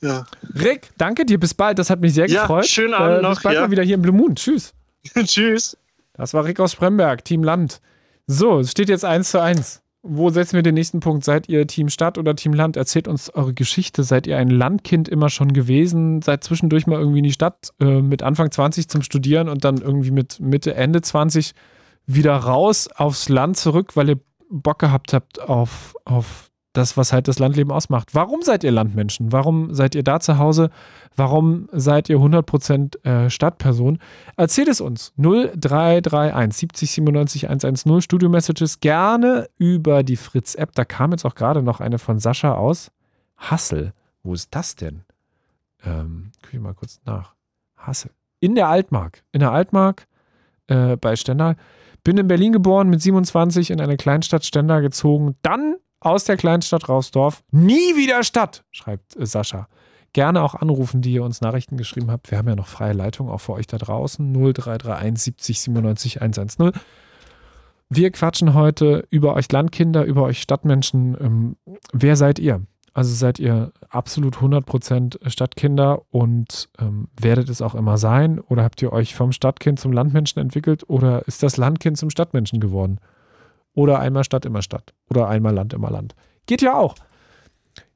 ja. 0.00 0.24
Rick, 0.54 0.90
danke 0.98 1.26
dir, 1.26 1.38
bis 1.38 1.54
bald. 1.54 1.78
Das 1.78 1.90
hat 1.90 2.00
mich 2.00 2.14
sehr 2.14 2.28
Ja, 2.28 2.42
gefreut. 2.42 2.66
schönen 2.66 2.94
Abend 2.94 3.18
äh, 3.18 3.22
noch, 3.22 3.34
Bis 3.34 3.42
bald 3.42 3.54
ja. 3.56 3.60
mal 3.62 3.70
wieder 3.70 3.82
hier 3.82 3.94
im 3.94 4.02
Blue 4.02 4.14
Moon. 4.14 4.34
Tschüss. 4.34 4.72
Tschüss. 5.24 5.76
Das 6.14 6.34
war 6.34 6.44
Rick 6.44 6.60
aus 6.60 6.72
Spremberg, 6.72 7.24
Team 7.24 7.42
Land. 7.42 7.80
So, 8.26 8.60
es 8.60 8.70
steht 8.70 8.88
jetzt 8.88 9.04
1 9.04 9.30
zu 9.30 9.40
1. 9.40 9.82
Wo 10.02 10.30
setzen 10.30 10.54
wir 10.54 10.62
den 10.62 10.74
nächsten 10.74 11.00
Punkt? 11.00 11.24
Seid 11.24 11.48
ihr 11.50 11.66
Team 11.66 11.90
Stadt 11.90 12.16
oder 12.16 12.34
Team 12.34 12.54
Land? 12.54 12.78
Erzählt 12.78 13.06
uns 13.06 13.28
eure 13.34 13.52
Geschichte. 13.52 14.02
Seid 14.02 14.26
ihr 14.26 14.38
ein 14.38 14.48
Landkind 14.48 15.10
immer 15.10 15.28
schon 15.28 15.52
gewesen? 15.52 16.22
Seid 16.22 16.42
zwischendurch 16.42 16.86
mal 16.86 16.98
irgendwie 16.98 17.18
in 17.18 17.24
die 17.24 17.32
Stadt 17.32 17.70
äh, 17.80 18.00
mit 18.00 18.22
Anfang 18.22 18.50
20 18.50 18.88
zum 18.88 19.02
Studieren 19.02 19.50
und 19.50 19.64
dann 19.64 19.78
irgendwie 19.78 20.10
mit 20.10 20.40
Mitte, 20.40 20.74
Ende 20.74 21.02
20 21.02 21.52
wieder 22.06 22.34
raus 22.34 22.88
aufs 22.94 23.28
Land 23.28 23.58
zurück, 23.58 23.94
weil 23.94 24.08
ihr 24.08 24.20
Bock 24.50 24.78
gehabt 24.80 25.12
habt 25.12 25.40
auf, 25.40 25.94
auf 26.04 26.50
das, 26.72 26.96
was 26.96 27.12
halt 27.12 27.26
das 27.26 27.38
Landleben 27.38 27.72
ausmacht. 27.72 28.14
Warum 28.14 28.42
seid 28.42 28.62
ihr 28.62 28.70
Landmenschen? 28.70 29.32
Warum 29.32 29.74
seid 29.74 29.94
ihr 29.94 30.04
da 30.04 30.20
zu 30.20 30.38
Hause? 30.38 30.70
Warum 31.16 31.68
seid 31.72 32.08
ihr 32.08 32.18
100% 32.18 33.04
äh, 33.04 33.30
Stadtperson? 33.30 33.98
Erzählt 34.36 34.68
es 34.68 34.80
uns. 34.80 35.12
0331 35.16 36.56
70 36.56 36.90
97 36.92 37.48
110 37.48 38.02
Studio-Messages 38.02 38.80
gerne 38.80 39.48
über 39.58 40.04
die 40.04 40.16
Fritz-App. 40.16 40.72
Da 40.74 40.84
kam 40.84 41.10
jetzt 41.10 41.24
auch 41.24 41.34
gerade 41.34 41.62
noch 41.62 41.80
eine 41.80 41.98
von 41.98 42.20
Sascha 42.20 42.54
aus 42.54 42.92
Hassel. 43.36 43.92
Wo 44.22 44.34
ist 44.34 44.54
das 44.54 44.76
denn? 44.76 45.02
Ähm, 45.84 46.30
guck 46.42 46.54
ich 46.54 46.60
mal 46.60 46.74
kurz 46.74 47.00
nach. 47.04 47.34
Hassel. 47.76 48.12
In 48.38 48.54
der 48.54 48.68
Altmark. 48.68 49.24
In 49.32 49.40
der 49.40 49.50
Altmark 49.50 50.06
äh, 50.68 50.96
bei 50.96 51.16
Stendal. 51.16 51.56
Bin 52.10 52.18
in 52.18 52.26
Berlin 52.26 52.52
geboren, 52.52 52.90
mit 52.90 53.00
27 53.00 53.70
in 53.70 53.80
eine 53.80 53.96
Kleinstadt 53.96 54.44
Stendal 54.44 54.82
gezogen. 54.82 55.36
Dann 55.42 55.76
aus 56.00 56.24
der 56.24 56.36
Kleinstadt 56.36 56.88
Rausdorf. 56.88 57.44
Nie 57.52 57.94
wieder 57.94 58.24
Stadt, 58.24 58.64
schreibt 58.72 59.14
äh, 59.14 59.24
Sascha. 59.24 59.68
Gerne 60.12 60.42
auch 60.42 60.56
anrufen, 60.56 61.02
die 61.02 61.12
ihr 61.12 61.22
uns 61.22 61.40
Nachrichten 61.40 61.76
geschrieben 61.76 62.10
habt. 62.10 62.32
Wir 62.32 62.38
haben 62.38 62.48
ja 62.48 62.56
noch 62.56 62.66
freie 62.66 62.94
Leitung, 62.94 63.28
auch 63.28 63.40
für 63.40 63.52
euch 63.52 63.68
da 63.68 63.78
draußen. 63.78 64.32
0331 64.32 65.22
70 65.22 65.60
97 65.60 66.20
110. 66.20 66.72
Wir 67.90 68.10
quatschen 68.10 68.54
heute 68.54 69.06
über 69.10 69.36
euch 69.36 69.52
Landkinder, 69.52 70.04
über 70.04 70.24
euch 70.24 70.42
Stadtmenschen. 70.42 71.16
Ähm, 71.20 71.56
wer 71.92 72.16
seid 72.16 72.40
ihr? 72.40 72.60
Also 72.92 73.14
seid 73.14 73.38
ihr 73.38 73.72
absolut 73.88 74.36
100% 74.38 75.30
Stadtkinder 75.30 76.02
und 76.10 76.68
ähm, 76.80 77.08
werdet 77.18 77.48
es 77.48 77.62
auch 77.62 77.74
immer 77.74 77.98
sein? 77.98 78.40
Oder 78.40 78.64
habt 78.64 78.82
ihr 78.82 78.92
euch 78.92 79.14
vom 79.14 79.32
Stadtkind 79.32 79.78
zum 79.78 79.92
Landmenschen 79.92 80.42
entwickelt? 80.42 80.88
Oder 80.88 81.26
ist 81.28 81.42
das 81.42 81.56
Landkind 81.56 81.98
zum 81.98 82.10
Stadtmenschen 82.10 82.58
geworden? 82.58 82.98
Oder 83.74 84.00
einmal 84.00 84.24
Stadt, 84.24 84.44
immer 84.44 84.62
Stadt. 84.62 84.92
Oder 85.08 85.28
einmal 85.28 85.54
Land, 85.54 85.72
immer 85.72 85.90
Land. 85.90 86.14
Geht 86.46 86.62
ja 86.62 86.74
auch. 86.74 86.96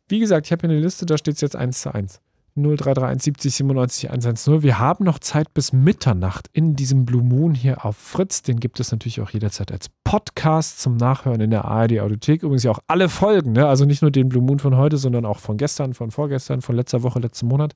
Wie 0.08 0.20
gesagt, 0.20 0.46
ich 0.46 0.52
habe 0.52 0.60
hier 0.60 0.70
eine 0.70 0.80
Liste, 0.80 1.06
da 1.06 1.18
steht 1.18 1.34
es 1.34 1.40
jetzt 1.40 1.56
1 1.56 1.80
zu 1.80 1.92
1. 1.92 2.20
0331 2.56 3.22
70 3.22 3.54
97 3.54 4.10
110. 4.10 4.62
Wir 4.62 4.78
haben 4.78 5.04
noch 5.04 5.18
Zeit 5.18 5.52
bis 5.54 5.72
Mitternacht 5.72 6.48
in 6.52 6.76
diesem 6.76 7.04
Blue 7.04 7.22
Moon 7.22 7.52
hier 7.52 7.84
auf 7.84 7.96
Fritz. 7.96 8.42
Den 8.42 8.60
gibt 8.60 8.78
es 8.78 8.92
natürlich 8.92 9.20
auch 9.20 9.30
jederzeit 9.30 9.72
als 9.72 9.88
Podcast 10.04 10.80
zum 10.80 10.96
Nachhören 10.96 11.40
in 11.40 11.50
der 11.50 11.64
ARD 11.64 11.98
Audiothek. 11.98 12.44
Übrigens 12.44 12.62
ja 12.62 12.70
auch 12.70 12.78
alle 12.86 13.08
Folgen, 13.08 13.52
ne? 13.52 13.66
also 13.66 13.84
nicht 13.84 14.02
nur 14.02 14.12
den 14.12 14.28
Blue 14.28 14.42
Moon 14.42 14.60
von 14.60 14.76
heute, 14.76 14.98
sondern 14.98 15.24
auch 15.26 15.40
von 15.40 15.56
gestern, 15.56 15.94
von 15.94 16.12
vorgestern, 16.12 16.60
von 16.60 16.76
letzter 16.76 17.02
Woche, 17.02 17.18
letzten 17.18 17.48
Monat. 17.48 17.72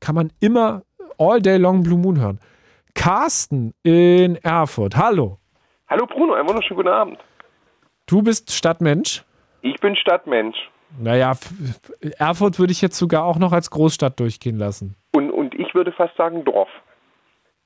Kann 0.00 0.16
man 0.16 0.32
immer 0.40 0.82
all 1.18 1.40
day 1.40 1.56
long 1.56 1.84
Blue 1.84 1.98
Moon 1.98 2.18
hören. 2.20 2.40
Carsten 2.94 3.72
in 3.84 4.34
Erfurt. 4.36 4.96
Hallo. 4.96 5.38
Hallo 5.86 6.06
Bruno, 6.06 6.34
einen 6.34 6.48
wunderschönen 6.48 6.76
guten 6.76 6.88
Abend. 6.88 7.18
Du 8.06 8.22
bist 8.22 8.50
Stadtmensch. 8.50 9.22
Ich 9.62 9.78
bin 9.80 9.94
Stadtmensch. 9.94 10.56
Naja, 10.98 11.32
Erfurt 12.18 12.58
würde 12.58 12.72
ich 12.72 12.80
jetzt 12.80 12.96
sogar 12.96 13.24
auch 13.24 13.38
noch 13.38 13.52
als 13.52 13.70
Großstadt 13.70 14.18
durchgehen 14.18 14.56
lassen. 14.56 14.96
Und, 15.12 15.30
und 15.30 15.54
ich 15.54 15.74
würde 15.74 15.92
fast 15.92 16.16
sagen 16.16 16.44
Dorf. 16.44 16.68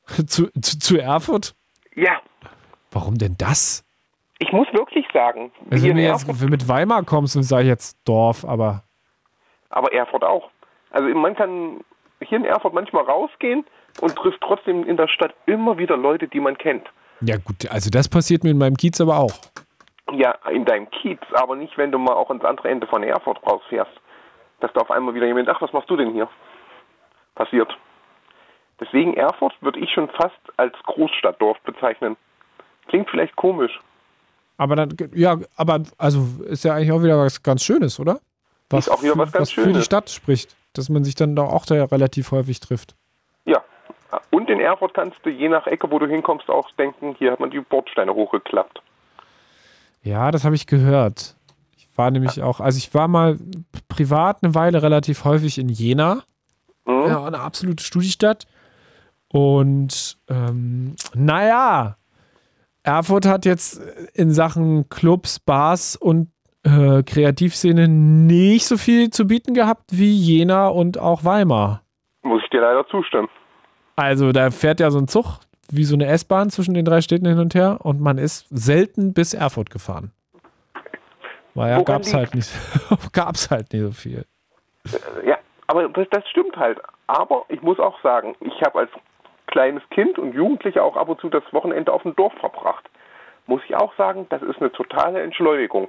zu, 0.26 0.48
zu, 0.60 0.78
zu 0.78 0.98
Erfurt? 0.98 1.54
Ja. 1.94 2.20
Warum 2.90 3.16
denn 3.18 3.36
das? 3.38 3.84
Ich 4.38 4.52
muss 4.52 4.66
wirklich 4.72 5.06
sagen. 5.12 5.52
Also 5.70 5.86
wenn 5.86 5.96
du 5.96 6.02
jetzt 6.02 6.28
Erfurt, 6.28 6.50
mit 6.50 6.68
Weimar 6.68 7.04
kommst, 7.04 7.36
dann 7.36 7.42
sage 7.42 7.62
ich 7.62 7.68
jetzt 7.68 7.96
Dorf, 8.04 8.44
aber. 8.44 8.82
Aber 9.70 9.92
Erfurt 9.92 10.24
auch. 10.24 10.50
Also 10.90 11.08
man 11.14 11.34
kann 11.36 11.80
hier 12.20 12.38
in 12.38 12.44
Erfurt 12.44 12.74
manchmal 12.74 13.04
rausgehen 13.04 13.64
und 14.00 14.16
trifft 14.16 14.40
trotzdem 14.40 14.84
in 14.84 14.96
der 14.96 15.08
Stadt 15.08 15.34
immer 15.46 15.78
wieder 15.78 15.96
Leute, 15.96 16.28
die 16.28 16.40
man 16.40 16.58
kennt. 16.58 16.88
Ja 17.20 17.36
gut, 17.36 17.70
also 17.70 17.88
das 17.88 18.08
passiert 18.08 18.42
mir 18.42 18.50
in 18.50 18.58
meinem 18.58 18.76
Kiez 18.76 19.00
aber 19.00 19.18
auch. 19.18 19.38
Ja, 20.12 20.32
in 20.50 20.64
deinem 20.64 20.90
Kiez, 20.90 21.20
aber 21.32 21.56
nicht, 21.56 21.76
wenn 21.78 21.90
du 21.90 21.98
mal 21.98 22.14
auch 22.14 22.30
ins 22.30 22.44
andere 22.44 22.68
Ende 22.68 22.86
von 22.86 23.02
Erfurt 23.02 23.38
rausfährst. 23.46 23.92
Dass 24.60 24.72
da 24.74 24.80
auf 24.80 24.90
einmal 24.90 25.14
wieder 25.14 25.26
jemand, 25.26 25.48
ach, 25.48 25.60
was 25.60 25.72
machst 25.72 25.90
du 25.90 25.96
denn 25.96 26.12
hier? 26.12 26.28
Passiert. 27.34 27.74
Deswegen 28.78 29.14
Erfurt 29.14 29.54
würde 29.60 29.78
ich 29.78 29.90
schon 29.92 30.08
fast 30.08 30.40
als 30.56 30.74
Großstadtdorf 30.84 31.58
bezeichnen. 31.60 32.16
Klingt 32.88 33.08
vielleicht 33.10 33.36
komisch. 33.36 33.78
Aber 34.58 34.76
dann, 34.76 34.94
ja, 35.14 35.38
aber 35.56 35.80
also 35.98 36.26
ist 36.46 36.64
ja 36.64 36.74
eigentlich 36.74 36.92
auch 36.92 37.02
wieder 37.02 37.18
was 37.18 37.42
ganz 37.42 37.62
Schönes, 37.64 37.98
oder? 37.98 38.20
Was, 38.70 38.86
ist 38.86 38.92
auch 38.92 39.02
wieder 39.02 39.16
was 39.16 39.32
ganz 39.32 39.42
was 39.42 39.52
Schönes. 39.52 39.70
für 39.70 39.78
die 39.78 39.84
Stadt 39.84 40.10
spricht, 40.10 40.56
dass 40.74 40.88
man 40.88 41.04
sich 41.04 41.14
dann 41.14 41.38
auch 41.38 41.64
da 41.66 41.84
relativ 41.84 42.32
häufig 42.32 42.60
trifft. 42.60 42.94
Ja. 43.44 43.62
Und 44.30 44.50
in 44.50 44.60
Erfurt 44.60 44.94
kannst 44.94 45.18
du 45.24 45.30
je 45.30 45.48
nach 45.48 45.66
Ecke, 45.66 45.90
wo 45.90 45.98
du 45.98 46.06
hinkommst, 46.06 46.48
auch 46.48 46.70
denken, 46.72 47.14
hier 47.18 47.32
hat 47.32 47.40
man 47.40 47.50
die 47.50 47.60
Bordsteine 47.60 48.14
hochgeklappt. 48.14 48.82
Ja, 50.02 50.30
das 50.30 50.44
habe 50.44 50.54
ich 50.54 50.66
gehört. 50.66 51.36
Ich 51.76 51.88
war 51.96 52.10
nämlich 52.10 52.42
auch, 52.42 52.60
also 52.60 52.78
ich 52.78 52.92
war 52.94 53.08
mal 53.08 53.38
privat 53.88 54.42
eine 54.42 54.54
Weile 54.54 54.82
relativ 54.82 55.24
häufig 55.24 55.58
in 55.58 55.68
Jena. 55.68 56.22
Mhm. 56.86 57.06
Ja, 57.06 57.24
eine 57.24 57.40
absolute 57.40 57.82
Studiestadt. 57.82 58.46
Und 59.28 60.18
ähm, 60.28 60.96
naja, 61.14 61.96
Erfurt 62.82 63.26
hat 63.26 63.44
jetzt 63.44 63.80
in 64.14 64.32
Sachen 64.32 64.88
Clubs, 64.88 65.38
Bars 65.38 65.96
und 65.96 66.28
äh, 66.64 67.02
Kreativszene 67.02 67.88
nicht 67.88 68.66
so 68.66 68.76
viel 68.76 69.10
zu 69.10 69.26
bieten 69.26 69.54
gehabt 69.54 69.84
wie 69.92 70.12
Jena 70.12 70.68
und 70.68 70.98
auch 70.98 71.24
Weimar. 71.24 71.82
Muss 72.22 72.42
ich 72.44 72.50
dir 72.50 72.60
leider 72.60 72.86
zustimmen. 72.88 73.28
Also 73.96 74.32
da 74.32 74.50
fährt 74.50 74.80
ja 74.80 74.90
so 74.90 74.98
ein 74.98 75.08
Zug 75.08 75.38
wie 75.72 75.84
so 75.84 75.94
eine 75.94 76.06
S-Bahn 76.06 76.50
zwischen 76.50 76.74
den 76.74 76.84
drei 76.84 77.00
Städten 77.00 77.26
hin 77.26 77.38
und 77.38 77.54
her 77.54 77.78
und 77.82 78.00
man 78.00 78.18
ist 78.18 78.46
selten 78.50 79.14
bis 79.14 79.34
Erfurt 79.34 79.70
gefahren. 79.70 80.12
Weil 81.54 81.70
ja, 81.70 81.82
gab 81.82 82.02
es 82.02 82.14
halt 82.14 82.34
nicht, 82.34 82.50
gab's 83.12 83.50
halt 83.50 83.72
nicht 83.72 83.82
so 83.82 83.90
viel. 83.90 84.24
Äh, 84.86 85.28
ja, 85.28 85.38
aber 85.66 85.88
das, 85.88 86.06
das 86.10 86.28
stimmt 86.28 86.56
halt. 86.56 86.78
Aber 87.06 87.44
ich 87.48 87.62
muss 87.62 87.78
auch 87.78 88.00
sagen, 88.02 88.34
ich 88.40 88.62
habe 88.62 88.80
als 88.80 88.90
kleines 89.46 89.82
Kind 89.90 90.18
und 90.18 90.34
Jugendlicher 90.34 90.82
auch 90.82 90.96
ab 90.96 91.08
und 91.08 91.20
zu 91.20 91.28
das 91.28 91.44
Wochenende 91.52 91.92
auf 91.92 92.02
dem 92.02 92.16
Dorf 92.16 92.32
verbracht. 92.40 92.88
Muss 93.46 93.60
ich 93.68 93.74
auch 93.74 93.94
sagen, 93.96 94.26
das 94.30 94.42
ist 94.42 94.60
eine 94.60 94.72
totale 94.72 95.20
Entschleunigung. 95.20 95.88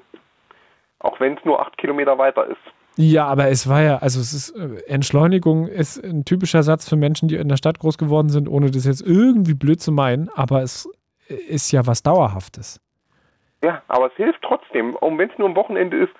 Auch 0.99 1.19
wenn 1.19 1.37
es 1.37 1.45
nur 1.45 1.61
acht 1.61 1.77
Kilometer 1.77 2.17
weiter 2.17 2.45
ist. 2.45 2.57
Ja, 2.95 3.25
aber 3.25 3.47
es 3.49 3.67
war 3.67 3.81
ja, 3.81 3.97
also 3.97 4.19
es 4.19 4.33
ist, 4.33 4.51
äh, 4.51 4.83
Entschleunigung 4.87 5.67
ist 5.67 6.03
ein 6.03 6.25
typischer 6.25 6.61
Satz 6.61 6.87
für 6.87 6.95
Menschen, 6.95 7.27
die 7.27 7.35
in 7.35 7.49
der 7.49 7.57
Stadt 7.57 7.79
groß 7.79 7.97
geworden 7.97 8.29
sind, 8.29 8.47
ohne 8.47 8.69
das 8.69 8.85
jetzt 8.85 9.01
irgendwie 9.01 9.55
blöd 9.55 9.81
zu 9.81 9.91
meinen, 9.91 10.29
aber 10.35 10.61
es 10.61 10.87
ist 11.27 11.71
ja 11.71 11.87
was 11.87 12.03
Dauerhaftes. 12.03 12.79
Ja, 13.63 13.81
aber 13.87 14.07
es 14.07 14.13
hilft 14.13 14.41
trotzdem, 14.41 14.95
und 14.95 15.17
wenn 15.17 15.29
es 15.29 15.37
nur 15.37 15.47
am 15.47 15.55
Wochenende 15.55 15.97
ist. 15.97 16.13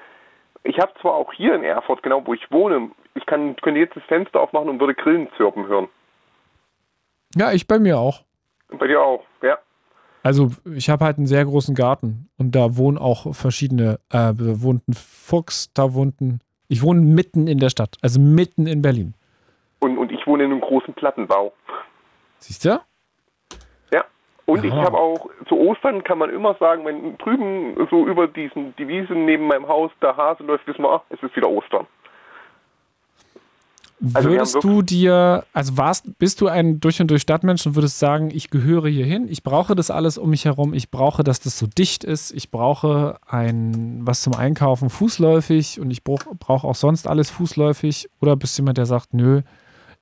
Ich 0.65 0.79
habe 0.79 0.93
zwar 1.01 1.13
auch 1.15 1.33
hier 1.33 1.55
in 1.55 1.63
Erfurt, 1.63 2.01
genau 2.03 2.25
wo 2.25 2.33
ich 2.33 2.49
wohne, 2.49 2.89
ich 3.15 3.25
kann, 3.25 3.57
könnte 3.57 3.81
jetzt 3.81 3.97
das 3.97 4.03
Fenster 4.05 4.39
aufmachen 4.39 4.69
und 4.69 4.79
würde 4.79 4.95
Grillen 4.95 5.27
zirpen 5.35 5.67
hören. 5.67 5.89
Ja, 7.35 7.51
ich 7.51 7.67
bei 7.67 7.79
mir 7.79 7.99
auch. 7.99 8.23
Bei 8.69 8.87
dir 8.87 9.01
auch, 9.01 9.23
ja. 9.41 9.57
Also 10.23 10.51
ich 10.73 10.89
habe 10.89 11.03
halt 11.03 11.17
einen 11.17 11.27
sehr 11.27 11.43
großen 11.43 11.75
Garten 11.75 12.29
und 12.37 12.55
da 12.55 12.77
wohnen 12.77 12.97
auch 12.97 13.35
verschiedene, 13.35 13.99
äh, 14.09 14.33
da 14.33 14.61
wohnt 14.61 14.87
ein 14.87 14.93
Fuchs, 14.93 15.73
da 15.73 15.93
wohnt 15.93 16.21
ein, 16.21 16.39
ich 16.73 16.81
wohne 16.81 17.01
mitten 17.01 17.47
in 17.47 17.59
der 17.59 17.69
Stadt, 17.69 17.97
also 18.01 18.19
mitten 18.19 18.65
in 18.65 18.81
Berlin. 18.81 19.13
Und, 19.79 19.99
und 19.99 20.11
ich 20.11 20.25
wohne 20.25 20.43
in 20.43 20.51
einem 20.51 20.61
großen 20.61 20.93
Plattenbau. 20.95 21.53
Siehst 22.39 22.65
du? 22.65 22.81
Ja. 23.91 24.03
Und 24.45 24.63
ja. 24.63 24.69
ich 24.69 24.73
habe 24.73 24.97
auch, 24.97 25.29
zu 25.47 25.55
Ostern 25.55 26.03
kann 26.03 26.17
man 26.17 26.31
immer 26.31 26.55
sagen, 26.55 26.83
wenn 26.83 27.15
drüben 27.19 27.75
so 27.91 28.07
über 28.07 28.27
diesen, 28.27 28.75
die 28.77 28.87
Wiesen 28.87 29.25
neben 29.25 29.45
meinem 29.47 29.67
Haus 29.67 29.91
der 30.01 30.17
Hase 30.17 30.43
läuft, 30.43 30.65
wissen 30.65 30.81
wir, 30.81 30.89
ach, 30.89 31.01
es 31.09 31.21
ist 31.21 31.35
wieder 31.35 31.47
Ostern. 31.47 31.85
Also 34.13 34.29
würdest 34.29 34.61
du 34.61 34.81
dir, 34.81 35.45
also 35.53 35.77
warst, 35.77 36.19
bist 36.19 36.41
du 36.41 36.47
ein 36.47 36.81
durch 36.81 36.99
und 36.99 37.09
durch 37.09 37.21
Stadtmensch 37.21 37.65
und 37.65 37.75
würdest 37.75 37.99
sagen, 37.99 38.31
ich 38.33 38.49
gehöre 38.49 38.89
hier 38.89 39.05
hin, 39.05 39.27
ich 39.29 39.43
brauche 39.43 39.75
das 39.75 39.91
alles 39.91 40.17
um 40.17 40.29
mich 40.29 40.43
herum, 40.43 40.73
ich 40.73 40.91
brauche, 40.91 41.23
dass 41.23 41.39
das 41.39 41.57
so 41.57 41.67
dicht 41.67 42.03
ist, 42.03 42.31
ich 42.31 42.51
brauche 42.51 43.17
ein, 43.25 44.01
was 44.03 44.21
zum 44.21 44.35
Einkaufen 44.35 44.89
fußläufig 44.89 45.79
und 45.79 45.89
ich 45.89 46.03
brauche 46.03 46.35
brauch 46.35 46.65
auch 46.65 46.75
sonst 46.75 47.07
alles 47.07 47.31
fußläufig 47.31 48.09
oder 48.19 48.35
bist 48.35 48.57
du 48.57 48.63
jemand, 48.63 48.77
der 48.77 48.87
sagt, 48.87 49.13
nö, 49.13 49.41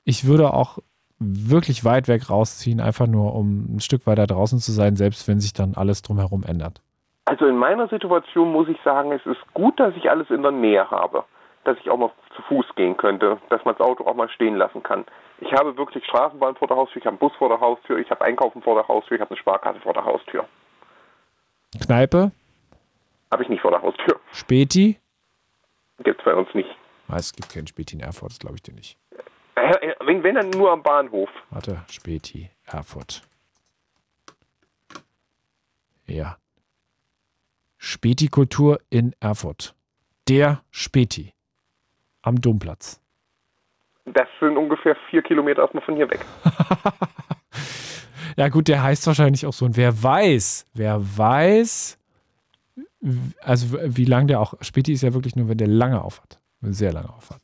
ich 0.03 0.25
würde 0.25 0.51
auch 0.51 0.79
wirklich 1.19 1.85
weit 1.85 2.07
weg 2.07 2.31
rausziehen, 2.31 2.79
einfach 2.79 3.05
nur 3.05 3.35
um 3.35 3.75
ein 3.75 3.79
Stück 3.81 4.07
weiter 4.07 4.25
draußen 4.25 4.57
zu 4.57 4.71
sein, 4.71 4.95
selbst 4.95 5.27
wenn 5.27 5.39
sich 5.39 5.53
dann 5.53 5.75
alles 5.75 6.01
drumherum 6.01 6.43
ändert? 6.43 6.81
Also 7.25 7.45
in 7.45 7.55
meiner 7.55 7.87
Situation 7.87 8.51
muss 8.51 8.67
ich 8.67 8.77
sagen, 8.83 9.11
es 9.11 9.23
ist 9.27 9.41
gut, 9.53 9.79
dass 9.79 9.95
ich 9.95 10.09
alles 10.09 10.31
in 10.31 10.41
der 10.41 10.51
Nähe 10.51 10.89
habe 10.89 11.23
dass 11.63 11.77
ich 11.79 11.89
auch 11.89 11.97
mal 11.97 12.11
zu 12.35 12.41
Fuß 12.43 12.65
gehen 12.75 12.97
könnte, 12.97 13.39
dass 13.49 13.63
man 13.65 13.75
das 13.77 13.85
Auto 13.85 14.05
auch 14.05 14.15
mal 14.15 14.29
stehen 14.29 14.55
lassen 14.55 14.83
kann. 14.83 15.05
Ich 15.39 15.51
habe 15.53 15.75
wirklich 15.77 16.05
Straßenbahn 16.05 16.55
vor 16.55 16.67
der 16.67 16.77
Haustür, 16.77 16.99
ich 16.99 17.05
habe 17.05 17.13
einen 17.13 17.19
Bus 17.19 17.33
vor 17.37 17.49
der 17.49 17.59
Haustür, 17.59 17.97
ich 17.97 18.09
habe 18.09 18.23
Einkaufen 18.23 18.61
vor 18.61 18.75
der 18.75 18.87
Haustür, 18.87 19.15
ich 19.15 19.21
habe 19.21 19.31
eine 19.31 19.39
Sparkasse 19.39 19.79
vor 19.81 19.93
der 19.93 20.05
Haustür. 20.05 20.47
Kneipe? 21.83 22.31
Habe 23.31 23.43
ich 23.43 23.49
nicht 23.49 23.61
vor 23.61 23.71
der 23.71 23.81
Haustür. 23.81 24.19
Späti? 24.31 24.99
Gibt 26.03 26.19
es 26.19 26.25
bei 26.25 26.35
uns 26.35 26.53
nicht. 26.53 26.69
Ah, 27.07 27.17
es 27.17 27.33
gibt 27.33 27.49
keinen 27.49 27.67
Späti 27.67 27.95
in 27.95 28.01
Erfurt, 28.01 28.31
das 28.31 28.39
glaube 28.39 28.55
ich 28.55 28.63
dir 28.63 28.73
nicht. 28.73 28.97
Äh, 29.55 29.93
wenn, 30.05 30.23
wenn 30.23 30.35
dann 30.35 30.49
nur 30.49 30.71
am 30.71 30.83
Bahnhof. 30.83 31.29
Warte, 31.49 31.83
Späti, 31.89 32.49
Erfurt. 32.65 33.21
Ja. 36.07 36.37
Späti-Kultur 37.77 38.79
in 38.89 39.15
Erfurt. 39.19 39.75
Der 40.27 40.61
Späti 40.71 41.33
am 42.21 42.39
Domplatz. 42.39 43.01
Das 44.05 44.27
sind 44.39 44.57
ungefähr 44.57 44.95
vier 45.09 45.21
Kilometer 45.21 45.61
erstmal 45.61 45.83
von 45.83 45.95
hier 45.95 46.09
weg. 46.09 46.25
ja, 48.35 48.49
gut, 48.49 48.67
der 48.67 48.81
heißt 48.81 49.05
wahrscheinlich 49.07 49.45
auch 49.45 49.53
so. 49.53 49.65
Und 49.65 49.77
wer 49.77 50.03
weiß, 50.03 50.67
wer 50.73 50.99
weiß, 50.99 51.99
also 53.41 53.77
wie 53.83 54.05
lang 54.05 54.27
der 54.27 54.39
auch. 54.39 54.53
Späti 54.61 54.93
ist 54.93 55.03
ja 55.03 55.13
wirklich 55.13 55.35
nur, 55.35 55.49
wenn 55.49 55.57
der 55.57 55.67
lange 55.67 56.03
aufhat. 56.03 56.39
Sehr 56.61 56.93
lange 56.93 57.09
aufhat. 57.09 57.41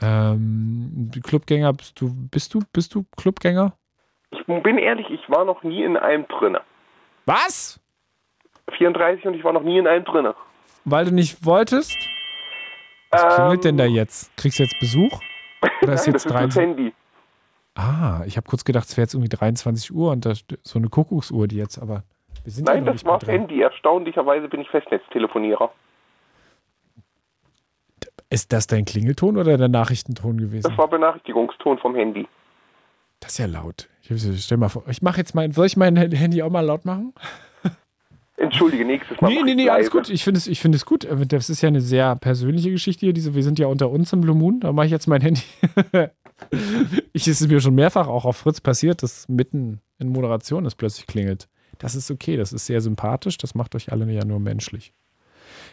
Ähm, 0.00 1.10
Clubgänger, 1.22 1.72
bist 1.72 2.00
du, 2.00 2.10
bist 2.30 2.54
du, 2.54 2.60
bist 2.72 2.94
du 2.94 3.04
Clubgänger? 3.16 3.72
Ich 4.30 4.44
bin 4.44 4.78
ehrlich, 4.78 5.08
ich 5.10 5.28
war 5.28 5.44
noch 5.44 5.62
nie 5.62 5.82
in 5.82 5.96
einem 5.96 6.26
drinne. 6.28 6.60
Was? 7.24 7.80
34 8.76 9.26
und 9.26 9.34
ich 9.34 9.44
war 9.44 9.52
noch 9.52 9.62
nie 9.62 9.78
in 9.78 9.86
einem 9.86 10.04
drinne. 10.04 10.34
Weil 10.84 11.06
du 11.06 11.12
nicht 11.12 11.44
wolltest? 11.44 11.96
Was 13.22 13.34
klingelt 13.34 13.64
denn 13.64 13.76
da 13.76 13.84
ähm. 13.84 13.94
jetzt? 13.94 14.36
Kriegst 14.36 14.58
du 14.58 14.62
jetzt 14.64 14.78
Besuch? 14.78 15.20
Oder 15.82 15.94
ist 15.94 16.06
Nein, 16.06 16.14
jetzt 16.14 16.26
das 16.26 16.32
ist 16.32 16.56
das 16.56 16.56
Handy. 16.56 16.92
Ah, 17.74 18.22
ich 18.26 18.36
habe 18.36 18.48
kurz 18.48 18.64
gedacht, 18.64 18.88
es 18.88 18.96
wäre 18.96 19.04
jetzt 19.04 19.14
irgendwie 19.14 19.28
23 19.28 19.94
Uhr 19.94 20.10
und 20.10 20.24
das, 20.24 20.44
so 20.62 20.78
eine 20.78 20.88
Kuckucksuhr, 20.88 21.46
die 21.46 21.56
jetzt, 21.56 21.78
aber 21.78 22.04
wir 22.42 22.52
sind 22.52 22.66
Nein, 22.66 22.86
ja 22.86 22.92
das 22.92 23.04
war 23.04 23.18
das 23.18 23.28
Handy. 23.28 23.60
Erstaunlicherweise 23.60 24.48
bin 24.48 24.60
ich 24.60 24.68
Festnetztelefonierer. 24.70 25.70
Ist 28.30 28.52
das 28.52 28.66
dein 28.66 28.84
Klingelton 28.84 29.36
oder 29.36 29.56
der 29.56 29.68
Nachrichtenton 29.68 30.38
gewesen? 30.38 30.68
Das 30.68 30.78
war 30.78 30.88
Benachrichtigungston 30.88 31.78
vom 31.78 31.94
Handy. 31.94 32.26
Das 33.20 33.32
ist 33.32 33.38
ja 33.38 33.46
laut. 33.46 33.88
Ich, 34.02 34.42
stell 34.42 34.58
mal 34.58 34.68
vor, 34.68 34.84
ich 34.88 35.02
mache 35.02 35.18
jetzt 35.18 35.34
mein, 35.34 35.52
soll 35.52 35.66
ich 35.66 35.76
mein 35.76 35.96
Handy 35.96 36.42
auch 36.42 36.50
mal 36.50 36.64
laut 36.64 36.84
machen? 36.84 37.12
Entschuldige, 38.36 38.84
nächstes 38.84 39.20
Mal. 39.20 39.28
Nee, 39.28 39.42
nee, 39.42 39.54
nee, 39.54 39.70
alles 39.70 39.90
gut. 39.90 40.10
Ich 40.10 40.22
finde 40.22 40.38
es, 40.38 40.46
ich 40.46 40.60
finde 40.60 40.76
es 40.76 40.84
gut. 40.84 41.04
Äh, 41.04 41.26
Das 41.26 41.48
ist 41.48 41.62
ja 41.62 41.68
eine 41.68 41.80
sehr 41.80 42.16
persönliche 42.16 42.70
Geschichte 42.70 43.06
hier. 43.06 43.12
Diese, 43.12 43.34
wir 43.34 43.42
sind 43.42 43.58
ja 43.58 43.66
unter 43.66 43.90
uns 43.90 44.12
im 44.12 44.20
Blue 44.20 44.36
Moon. 44.36 44.60
Da 44.60 44.72
mache 44.72 44.86
ich 44.86 44.92
jetzt 44.92 45.06
mein 45.06 45.22
Handy. 45.22 45.42
ich 47.12 47.26
es 47.26 47.40
ist 47.40 47.48
mir 47.48 47.60
schon 47.60 47.74
mehrfach 47.74 48.08
auch 48.08 48.24
auf 48.24 48.36
Fritz 48.36 48.60
passiert, 48.60 49.02
dass 49.02 49.28
mitten 49.28 49.80
in 49.98 50.08
Moderation 50.08 50.66
es 50.66 50.74
plötzlich 50.74 51.06
klingelt. 51.06 51.48
Das 51.78 51.94
ist 51.94 52.10
okay. 52.10 52.36
Das 52.36 52.52
ist 52.52 52.66
sehr 52.66 52.80
sympathisch. 52.80 53.38
Das 53.38 53.54
macht 53.54 53.74
euch 53.74 53.90
alle 53.90 54.10
ja 54.12 54.24
nur 54.24 54.38
menschlich. 54.38 54.92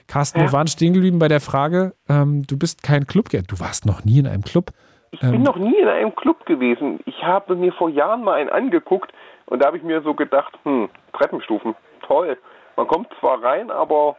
Carsten, 0.08 0.42
wir 0.42 0.52
waren 0.52 0.68
stehen 0.68 0.94
geblieben 0.94 1.20
bei 1.20 1.28
der 1.28 1.40
Frage, 1.40 1.94
ähm, 2.10 2.46
du 2.46 2.58
bist 2.58 2.84
kein 2.84 3.08
Clubgänger. 3.08 3.46
Du 3.48 3.60
warst 3.60 3.86
noch 3.86 4.04
nie 4.04 4.20
in 4.20 4.28
einem 4.28 4.44
Club. 4.44 4.72
Ich 5.12 5.20
bin 5.20 5.44
noch 5.44 5.58
nie 5.58 5.80
in 5.80 5.88
einem 5.88 6.16
Club 6.16 6.46
gewesen. 6.46 7.00
Ich 7.06 7.24
habe 7.24 7.56
mir 7.56 7.72
vor 7.74 7.90
Jahren 7.90 8.24
mal 8.24 8.34
einen 8.34 8.50
angeguckt 8.50 9.12
und 9.46 9.62
da 9.62 9.68
habe 9.68 9.78
ich 9.78 9.84
mir 9.84 10.02
so 10.02 10.14
gedacht, 10.14 10.58
hm, 10.64 10.90
Treppenstufen, 11.14 11.76
toll. 12.06 12.38
Man 12.76 12.88
kommt 12.88 13.08
zwar 13.20 13.44
rein, 13.44 13.72
aber 13.72 14.18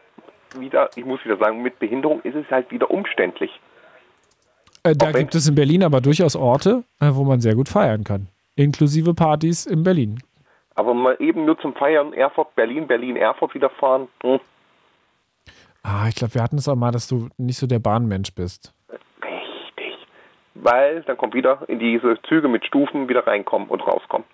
wieder, 0.57 0.91
ich 0.97 1.05
muss 1.05 1.25
wieder 1.25 1.37
sagen, 1.37 1.63
mit 1.63 1.79
Behinderung 1.79 2.21
ist 2.23 2.37
es 2.37 2.49
halt 2.51 2.71
wieder 2.71 2.91
umständlich. 2.91 3.51
Äh, 4.85 4.95
da 4.95 5.13
gibt 5.13 5.35
es 5.35 5.49
in 5.49 5.55
Berlin 5.55 5.83
aber 5.83 6.01
durchaus 6.01 6.37
Orte, 6.37 6.85
äh, 7.01 7.11
wo 7.13 7.25
man 7.25 7.41
sehr 7.41 7.55
gut 7.55 7.69
feiern 7.69 8.05
kann. 8.05 8.29
Inklusive 8.57 9.15
Partys 9.15 9.67
in 9.67 9.83
Berlin. 9.83 10.21
Aber 10.77 10.95
mal 10.95 11.17
eben 11.19 11.45
nur 11.45 11.59
zum 11.59 11.75
Feiern 11.75 12.13
Erfurt, 12.13 12.55
Berlin, 12.55 12.87
Berlin, 12.87 13.17
Erfurt 13.17 13.55
wieder 13.55 13.71
fahren, 13.71 14.09
hm, 14.23 14.41
Ah, 15.85 16.09
ich 16.09 16.15
glaube, 16.15 16.35
wir 16.35 16.43
hatten 16.43 16.57
es 16.57 16.67
auch 16.67 16.77
mal, 16.77 16.93
dass 16.93 17.09
du 17.09 17.29
nicht 17.37 17.59
so 17.59 17.67
der 17.67 17.79
Bahnmensch 17.79 18.35
bist. 18.35 18.73
richtig. 19.23 19.95
Weil 20.55 21.03
dann 21.03 21.19
kommt 21.19 21.35
wieder 21.35 21.63
in 21.69 21.79
diese 21.79 22.17
Züge 22.27 22.49
mit 22.49 22.65
Stufen 22.65 23.07
wieder 23.11 23.27
reinkommen 23.27 23.69
und 23.69 23.87
rauskommen. 23.87 24.27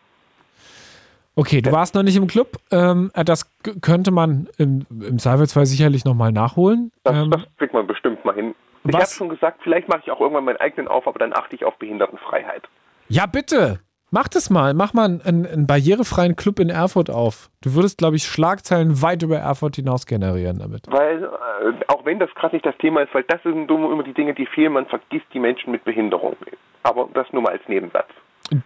Okay, 1.40 1.62
du 1.62 1.72
warst 1.72 1.94
noch 1.94 2.02
nicht 2.02 2.16
im 2.16 2.26
Club. 2.26 2.58
Ähm, 2.70 3.10
äh, 3.14 3.24
das 3.24 3.50
könnte 3.80 4.10
man 4.10 4.46
im, 4.58 4.84
im 4.90 5.18
Zweifelsfall 5.18 5.64
sicherlich 5.64 6.04
nochmal 6.04 6.32
nachholen. 6.32 6.92
Das, 7.02 7.16
Ähm, 7.16 7.30
das 7.30 7.46
kriegt 7.56 7.72
man 7.72 7.86
bestimmt 7.86 8.22
mal 8.26 8.34
hin. 8.34 8.54
Ich 8.86 8.94
habe 8.94 9.06
schon 9.06 9.30
gesagt, 9.30 9.60
vielleicht 9.62 9.88
mache 9.88 10.02
ich 10.04 10.10
auch 10.10 10.20
irgendwann 10.20 10.44
meinen 10.44 10.58
eigenen 10.58 10.86
auf, 10.86 11.06
aber 11.06 11.18
dann 11.18 11.32
achte 11.32 11.56
ich 11.56 11.64
auf 11.64 11.78
Behindertenfreiheit. 11.78 12.68
ja, 13.08 13.24
bitte. 13.24 13.80
Mach 14.10 14.28
das 14.28 14.50
mal. 14.50 14.74
Mach 14.74 14.92
mal 14.92 15.04
einen, 15.04 15.22
einen, 15.22 15.46
einen 15.46 15.66
barrierefreien 15.66 16.36
Club 16.36 16.58
in 16.58 16.68
Erfurt 16.68 17.08
auf. 17.08 17.48
Du 17.62 17.74
würdest, 17.74 17.96
glaube 17.96 18.16
ich, 18.16 18.24
Schlagzeilen 18.24 19.00
weit 19.00 19.22
über 19.22 19.38
Erfurt 19.38 19.76
hinaus 19.76 20.04
generieren 20.04 20.58
damit. 20.58 20.82
Weil, 20.90 21.22
äh, 21.22 21.72
auch 21.86 22.04
wenn 22.04 22.18
das 22.18 22.28
gerade 22.34 22.56
nicht 22.56 22.66
das 22.66 22.76
Thema 22.78 23.00
ist, 23.02 23.14
weil 23.14 23.22
das 23.22 23.42
sind 23.44 23.70
immer 23.70 24.02
die 24.02 24.12
Dinge, 24.12 24.34
die 24.34 24.46
fehlen, 24.46 24.74
man 24.74 24.86
vergisst 24.86 25.26
die 25.32 25.38
Menschen 25.38 25.70
mit 25.70 25.84
Behinderung. 25.84 26.36
Aber 26.82 27.08
das 27.14 27.32
nur 27.32 27.42
mal 27.42 27.52
als 27.52 27.66
Nebensatz. 27.66 28.08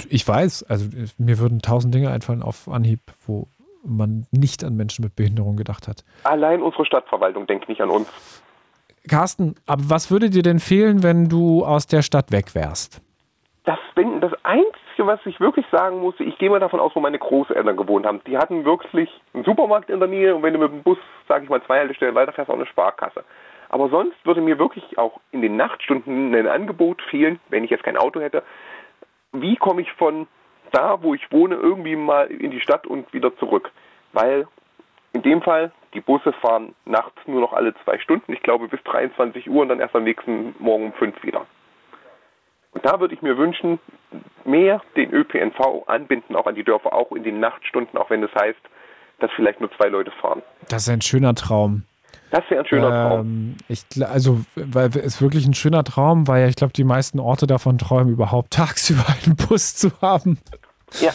Ich 0.09 0.27
weiß, 0.27 0.65
also 0.69 0.85
äh, 0.97 1.07
mir 1.19 1.39
würden 1.39 1.61
tausend 1.61 1.95
Dinge 1.95 2.11
einfallen 2.11 2.43
auf 2.43 2.69
Anhieb, 2.69 3.01
wo 3.27 3.49
man 3.85 4.27
nicht 4.31 4.65
an 4.65 4.77
Menschen 4.77 5.05
mit 5.05 5.15
Behinderung 5.15 5.57
gedacht 5.57 5.89
hat. 5.89 6.05
Allein 6.25 6.63
unsere 6.63 6.87
Stadtverwaltung 6.87 7.47
denkt 7.47 7.69
nicht 7.69 7.81
an 7.81 7.91
uns. 7.91 8.09
Carsten, 9.09 9.55
aber 9.67 9.83
was 9.89 10.11
würde 10.11 10.31
dir 10.31 10.43
denn 10.43 10.59
fehlen, 10.59 11.03
wenn 11.03 11.29
du 11.29 11.65
aus 11.65 11.87
der 11.87 12.01
Stadt 12.01 12.33
weg 12.33 12.55
wärst? 12.55 13.03
Das, 13.65 13.79
wenn, 13.95 14.21
das 14.21 14.33
Einzige, 14.45 15.07
was 15.07 15.21
ich 15.27 15.41
wirklich 15.41 15.67
sagen 15.71 16.01
muss, 16.01 16.15
ich 16.19 16.39
gehe 16.39 16.51
mal 16.51 16.61
davon 16.61 16.81
aus, 16.81 16.93
wo 16.95 17.01
meine 17.01 17.19
Großeltern 17.19 17.77
gewohnt 17.77 18.07
haben. 18.07 18.21
Die 18.27 18.39
hatten 18.39 18.65
wirklich 18.65 19.11
einen 19.35 19.45
Supermarkt 19.45 19.91
in 19.91 19.99
der 20.01 20.09
Nähe 20.09 20.35
und 20.35 20.43
wenn 20.43 20.55
du 20.55 20.59
mit 20.59 20.71
dem 20.71 20.83
Bus, 20.83 20.99
sage 21.29 21.45
ich 21.45 21.51
mal, 21.51 21.63
zwei 21.65 21.79
Haltestellen 21.79 22.15
weiterfährst, 22.15 22.51
auch 22.51 22.55
eine 22.55 22.67
Sparkasse. 22.67 23.25
Aber 23.69 23.89
sonst 23.89 24.17
würde 24.25 24.41
mir 24.41 24.59
wirklich 24.59 24.99
auch 24.99 25.21
in 25.33 25.43
den 25.43 25.57
Nachtstunden 25.57 26.35
ein 26.35 26.47
Angebot 26.47 27.03
fehlen, 27.11 27.41
wenn 27.49 27.65
ich 27.65 27.71
jetzt 27.71 27.85
kein 27.85 27.97
Auto 27.97 28.21
hätte. 28.21 28.43
Wie 29.35 29.57
komme 29.57 29.83
ich 29.83 29.93
von 29.93 30.27
da, 30.71 31.03
wo 31.03 31.15
ich 31.15 31.31
wohne, 31.31 31.57
irgendwie 31.57 31.97
mal 31.97 32.27
in 32.27 32.51
die 32.51 32.61
Stadt 32.61 32.87
und 32.87 33.13
wieder 33.13 33.37
zurück? 33.37 33.71
Weil 34.13 34.47
in 35.13 35.23
dem 35.23 35.43
Fall, 35.43 35.73
die 35.93 36.01
Busse 36.01 36.33
fahren 36.33 36.75
nachts 36.85 37.17
nur 37.27 37.41
noch 37.41 37.53
alle 37.53 37.75
zwei 37.85 37.99
Stunden, 37.99 38.33
ich 38.33 38.43
glaube 38.43 38.69
bis 38.69 38.83
23 38.85 39.49
Uhr 39.51 39.63
und 39.63 39.69
dann 39.69 39.81
erst 39.81 39.95
am 39.95 40.05
nächsten 40.05 40.55
Morgen 40.59 40.87
um 40.87 40.93
fünf 40.95 41.23
wieder. 41.23 41.47
Und 42.73 42.85
da 42.85 42.99
würde 42.99 43.15
ich 43.15 43.23
mir 43.23 43.39
wünschen, 43.39 43.79
mehr 44.45 44.83
den 44.97 45.13
ÖPNV 45.13 45.87
anbinden, 45.87 46.35
auch 46.35 46.47
an 46.47 46.57
die 46.57 46.65
Dörfer, 46.65 46.93
auch 46.93 47.13
in 47.13 47.23
den 47.23 47.39
Nachtstunden, 47.39 47.99
auch 47.99 48.11
wenn 48.11 48.23
es 48.23 48.35
heißt, 48.35 48.59
dass 49.21 49.31
vielleicht 49.37 49.61
nur 49.61 49.71
zwei 49.77 49.89
Leute 49.89 50.11
fahren. 50.11 50.43
Das 50.69 50.83
ist 50.83 50.89
ein 50.89 51.01
schöner 51.01 51.35
Traum. 51.35 51.85
Das 52.31 52.43
wäre 52.49 52.61
ein 52.61 52.67
schöner 52.67 52.91
Traum. 52.91 53.21
Ähm, 53.21 53.57
ich, 53.69 53.81
gl- 53.83 54.05
also, 54.05 54.41
weil 54.57 54.89
es 54.89 54.97
ist 54.97 55.23
wirklich 55.23 55.47
ein 55.47 55.55
schöner 55.55 55.85
Traum, 55.85 56.27
weil 56.27 56.43
ja, 56.43 56.49
ich 56.49 56.57
glaube, 56.57 56.73
die 56.73 56.85
meisten 56.85 57.21
Orte 57.21 57.47
davon 57.47 57.79
träumen, 57.79 58.13
überhaupt 58.13 58.51
tagsüber 58.55 59.05
einen 59.25 59.37
Bus 59.37 59.77
zu 59.77 59.91
haben. 60.01 60.39
Ja. 61.01 61.13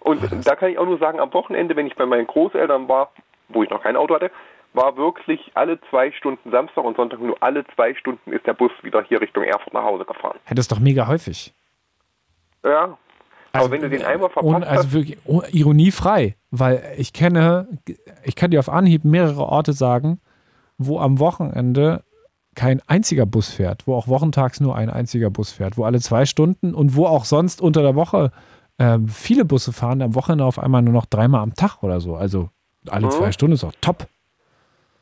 Und 0.00 0.20
da 0.46 0.54
kann 0.54 0.70
ich 0.70 0.78
auch 0.78 0.84
nur 0.86 0.98
sagen, 0.98 1.18
am 1.18 1.32
Wochenende, 1.32 1.76
wenn 1.76 1.86
ich 1.86 1.96
bei 1.96 2.06
meinen 2.06 2.26
Großeltern 2.26 2.88
war, 2.88 3.10
wo 3.48 3.62
ich 3.62 3.70
noch 3.70 3.82
kein 3.82 3.96
Auto 3.96 4.14
hatte, 4.14 4.30
war 4.74 4.96
wirklich 4.96 5.52
alle 5.54 5.78
zwei 5.88 6.12
Stunden 6.12 6.50
Samstag 6.50 6.84
und 6.84 6.96
Sonntag 6.96 7.20
nur 7.20 7.36
alle 7.40 7.64
zwei 7.74 7.94
Stunden 7.94 8.32
ist 8.32 8.46
der 8.46 8.54
Bus 8.54 8.72
wieder 8.82 9.02
hier 9.02 9.20
Richtung 9.20 9.44
Erfurt 9.44 9.72
nach 9.72 9.84
Hause 9.84 10.04
gefahren. 10.04 10.36
Ja, 10.48 10.54
das 10.54 10.64
ist 10.64 10.72
doch 10.72 10.80
mega 10.80 11.06
häufig. 11.06 11.54
Ja. 12.64 12.98
Also, 13.52 13.66
Aber 13.66 13.70
wenn 13.70 13.82
du 13.82 13.88
den 13.88 14.04
einmal 14.04 14.30
verpasst 14.30 14.54
ohne, 14.54 14.66
also 14.66 14.92
wirklich 14.92 15.18
oh, 15.26 15.42
ironiefrei, 15.52 16.34
weil 16.50 16.82
ich 16.96 17.12
kenne, 17.12 17.68
ich 18.24 18.34
kann 18.34 18.50
dir 18.50 18.58
auf 18.58 18.68
Anhieb 18.68 19.04
mehrere 19.04 19.44
Orte 19.44 19.72
sagen, 19.72 20.20
wo 20.78 20.98
am 21.00 21.18
Wochenende 21.18 22.02
kein 22.54 22.80
einziger 22.86 23.26
Bus 23.26 23.52
fährt, 23.52 23.86
wo 23.86 23.96
auch 23.96 24.06
wochentags 24.06 24.60
nur 24.60 24.76
ein 24.76 24.88
einziger 24.90 25.30
Bus 25.30 25.50
fährt, 25.52 25.76
wo 25.76 25.84
alle 25.84 26.00
zwei 26.00 26.24
Stunden 26.24 26.74
und 26.74 26.94
wo 26.96 27.06
auch 27.06 27.24
sonst 27.24 27.60
unter 27.60 27.82
der 27.82 27.96
Woche 27.96 28.30
ähm, 28.78 29.08
viele 29.08 29.44
Busse 29.44 29.72
fahren, 29.72 30.02
am 30.02 30.14
Wochenende 30.14 30.44
auf 30.44 30.58
einmal 30.58 30.82
nur 30.82 30.92
noch 30.92 31.06
dreimal 31.06 31.40
am 31.42 31.54
Tag 31.54 31.82
oder 31.82 32.00
so. 32.00 32.14
Also 32.16 32.50
alle 32.88 33.06
Mhm. 33.06 33.10
zwei 33.10 33.32
Stunden 33.32 33.54
ist 33.54 33.64
auch 33.64 33.72
top. 33.80 34.06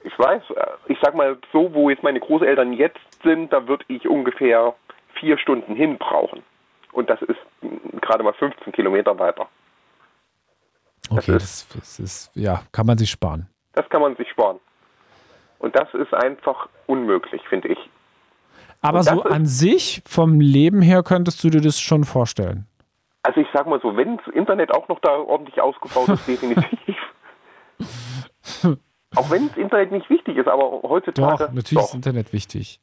ich 0.05 0.19
weiß, 0.19 0.43
äh, 0.57 0.93
ich 0.93 0.99
sag 1.03 1.15
mal 1.15 1.37
so, 1.53 1.73
wo 1.75 1.89
jetzt 1.91 2.03
meine 2.03 2.21
Großeltern 2.21 2.73
jetzt 2.73 2.99
sind, 3.23 3.53
da 3.53 3.67
würde 3.69 3.85
ich 3.89 4.09
ungefähr 4.09 4.75
vier 5.21 5.39
Stunden 5.39 5.75
hin 5.75 5.97
brauchen. 5.99 6.43
Und 6.93 7.09
das 7.09 7.21
ist 7.23 7.39
mm, 7.63 7.99
gerade 8.01 8.23
mal 8.25 8.33
15 8.35 8.73
Kilometer 8.73 9.19
weiter. 9.19 9.47
Okay, 11.11 11.33
Das 11.33 11.67
das, 11.67 11.69
das 11.75 11.99
ist, 11.99 12.31
ja, 12.35 12.63
kann 12.73 12.87
man 12.87 12.99
sich 12.99 13.11
sparen. 13.11 13.47
Das 13.75 13.89
kann 13.91 14.01
man 14.03 14.17
sich 14.17 14.29
sparen. 14.31 14.59
Und 15.63 15.77
das 15.77 15.89
ist 15.95 16.13
einfach 16.13 16.69
unmöglich, 16.87 17.41
finde 17.49 17.69
ich. 17.69 17.79
Aber 18.81 19.05
so 19.05 19.23
an 19.23 19.47
sich, 19.47 20.03
vom 20.05 20.41
Leben 20.41 20.83
her, 20.83 21.05
könntest 21.05 21.43
du 21.45 21.51
dir 21.51 21.61
das 21.61 21.81
schon 21.81 22.03
vorstellen. 22.03 22.67
Also 23.23 23.41
ich 23.41 23.47
sag 23.55 23.69
mal 23.69 23.81
so, 23.81 23.97
wenn 23.97 24.17
das 24.17 24.27
Internet 24.35 24.75
auch 24.75 24.89
noch 24.89 24.99
da 24.99 25.11
ordentlich 25.17 25.61
ausgebaut 25.63 26.09
ist, 26.09 26.27
definitiv. 26.27 26.97
auch 29.15 29.31
wenn 29.31 29.49
das 29.49 29.57
Internet 29.57 29.93
nicht 29.93 30.11
wichtig 30.11 30.37
ist, 30.37 30.49
aber 30.49 30.83
heutzutage. 30.83 31.45
Doch, 31.45 31.53
natürlich 31.53 31.85
ist 31.85 31.95
Internet 31.95 32.33
wichtig. 32.33 32.81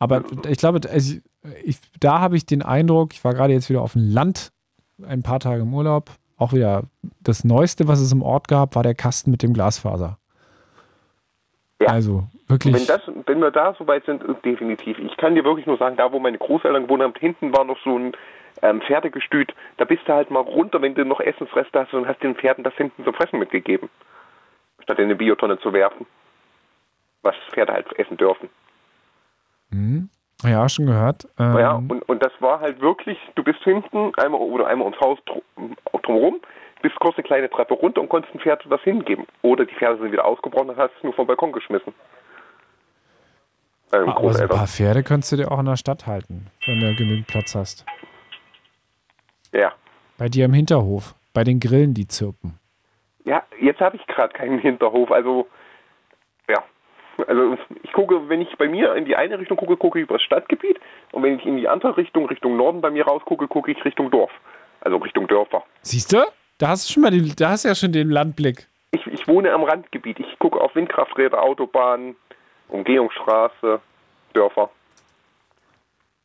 Aber 0.00 0.24
ich 0.48 0.58
glaube, 0.58 0.80
also 0.90 1.18
ich, 1.62 1.78
da 2.00 2.18
habe 2.18 2.36
ich 2.36 2.44
den 2.44 2.62
Eindruck, 2.62 3.12
ich 3.12 3.22
war 3.22 3.32
gerade 3.32 3.52
jetzt 3.52 3.70
wieder 3.70 3.80
auf 3.80 3.92
dem 3.92 4.12
Land, 4.12 4.50
ein 5.06 5.22
paar 5.22 5.38
Tage 5.38 5.62
im 5.62 5.72
Urlaub, 5.72 6.10
auch 6.36 6.52
wieder 6.52 6.82
das 7.20 7.44
Neueste, 7.44 7.86
was 7.86 8.00
es 8.00 8.10
im 8.10 8.22
Ort 8.22 8.48
gab, 8.48 8.74
war 8.74 8.82
der 8.82 8.96
Kasten 8.96 9.30
mit 9.30 9.44
dem 9.44 9.54
Glasfaser. 9.54 10.18
Ja. 11.84 11.90
Also 11.90 12.24
wirklich. 12.48 12.74
Wenn, 12.74 12.86
das, 12.86 13.02
wenn 13.26 13.40
wir 13.40 13.50
da 13.50 13.74
so 13.78 13.86
weit 13.86 14.04
sind, 14.06 14.22
ist 14.22 14.44
definitiv. 14.44 14.98
Ich 14.98 15.16
kann 15.16 15.34
dir 15.34 15.44
wirklich 15.44 15.66
nur 15.66 15.76
sagen, 15.76 15.96
da 15.96 16.12
wo 16.12 16.18
meine 16.18 16.38
Großeltern 16.38 16.84
gewohnt 16.84 17.02
haben, 17.02 17.14
hinten 17.18 17.56
war 17.56 17.64
noch 17.64 17.78
so 17.84 17.98
ein 17.98 18.12
ähm, 18.62 18.80
Pferdegestüt. 18.80 19.54
Da 19.76 19.84
bist 19.84 20.02
du 20.06 20.12
halt 20.12 20.30
mal 20.30 20.40
runter, 20.40 20.80
wenn 20.80 20.94
du 20.94 21.04
noch 21.04 21.20
Essensreste 21.20 21.80
hast 21.80 21.92
und 21.92 22.08
hast 22.08 22.22
den 22.22 22.34
Pferden 22.34 22.64
das 22.64 22.74
hinten 22.74 23.04
zum 23.04 23.14
Fressen 23.14 23.38
mitgegeben. 23.38 23.88
Statt 24.82 24.98
in 24.98 25.04
eine 25.04 25.16
Biotonne 25.16 25.58
zu 25.58 25.72
werfen. 25.72 26.06
Was 27.22 27.34
Pferde 27.52 27.72
halt 27.72 27.98
essen 27.98 28.16
dürfen. 28.16 28.48
Hm, 29.70 30.08
ja, 30.42 30.68
schon 30.68 30.86
gehört. 30.86 31.26
Ähm, 31.38 31.58
Ja, 31.58 31.72
und, 31.76 32.02
und 32.08 32.22
das 32.22 32.32
war 32.40 32.60
halt 32.60 32.80
wirklich, 32.80 33.18
du 33.34 33.42
bist 33.42 33.62
hinten 33.64 34.12
einmal 34.16 34.40
oder 34.40 34.66
einmal 34.66 34.86
ums 34.86 35.00
Haus 35.00 35.18
drum, 35.26 35.76
drumherum, 36.02 36.40
bist 36.84 37.00
kurz 37.00 37.16
eine 37.16 37.24
kleine 37.24 37.48
Treppe 37.48 37.72
runter 37.72 38.02
und 38.02 38.10
konntest 38.10 38.34
dem 38.34 38.40
Pferd 38.42 38.62
was 38.68 38.80
hingeben. 38.82 39.26
Oder 39.40 39.64
die 39.64 39.74
Pferde 39.74 39.98
sind 40.00 40.12
wieder 40.12 40.26
ausgebrochen 40.26 40.68
und 40.68 40.76
hast 40.76 40.92
es 40.98 41.02
nur 41.02 41.14
vom 41.14 41.26
Balkon 41.26 41.50
geschmissen. 41.50 41.94
Ähm, 43.90 44.10
aber 44.10 44.34
so 44.34 44.42
ein 44.42 44.48
paar 44.50 44.66
Pferde 44.66 45.02
könntest 45.02 45.32
du 45.32 45.36
dir 45.36 45.50
auch 45.50 45.60
in 45.60 45.64
der 45.64 45.78
Stadt 45.78 46.06
halten, 46.06 46.48
wenn 46.66 46.80
du 46.80 46.94
genügend 46.94 47.26
Platz 47.26 47.54
hast. 47.54 47.86
Ja. 49.52 49.72
Bei 50.18 50.28
dir 50.28 50.44
im 50.44 50.52
Hinterhof, 50.52 51.14
bei 51.32 51.42
den 51.42 51.58
Grillen, 51.58 51.94
die 51.94 52.06
zirpen. 52.06 52.58
Ja, 53.24 53.42
jetzt 53.58 53.80
habe 53.80 53.96
ich 53.96 54.06
gerade 54.06 54.34
keinen 54.34 54.58
Hinterhof. 54.58 55.10
Also, 55.10 55.48
ja. 56.48 56.62
Also 57.26 57.56
ich 57.82 57.92
gucke, 57.92 58.28
wenn 58.28 58.42
ich 58.42 58.58
bei 58.58 58.68
mir 58.68 58.94
in 58.94 59.06
die 59.06 59.16
eine 59.16 59.38
Richtung 59.38 59.56
gucke, 59.56 59.78
gucke 59.78 60.00
ich 60.00 60.02
über 60.02 60.16
das 60.16 60.22
Stadtgebiet. 60.22 60.78
Und 61.12 61.22
wenn 61.22 61.38
ich 61.38 61.46
in 61.46 61.56
die 61.56 61.66
andere 61.66 61.96
Richtung, 61.96 62.26
Richtung 62.26 62.58
Norden 62.58 62.82
bei 62.82 62.90
mir 62.90 63.06
rausgucke, 63.06 63.48
gucke 63.48 63.72
ich 63.72 63.82
Richtung 63.86 64.10
Dorf. 64.10 64.32
Also 64.82 64.98
Richtung 64.98 65.26
Dörfer. 65.28 65.64
Siehst 65.80 66.12
du? 66.12 66.18
Da 66.58 66.68
hast 66.68 66.88
du 66.88 66.92
schon 66.92 67.02
mal 67.02 67.10
den, 67.10 67.32
da 67.36 67.50
hast 67.50 67.64
ja 67.64 67.74
schon 67.74 67.92
den 67.92 68.10
Landblick. 68.10 68.68
Ich, 68.92 69.06
ich 69.06 69.26
wohne 69.26 69.52
am 69.52 69.64
Randgebiet. 69.64 70.20
Ich 70.20 70.38
gucke 70.38 70.60
auf 70.60 70.74
Windkrafträder, 70.74 71.42
Autobahnen, 71.42 72.14
Umgehungsstraße, 72.68 73.80
Dörfer. 74.34 74.70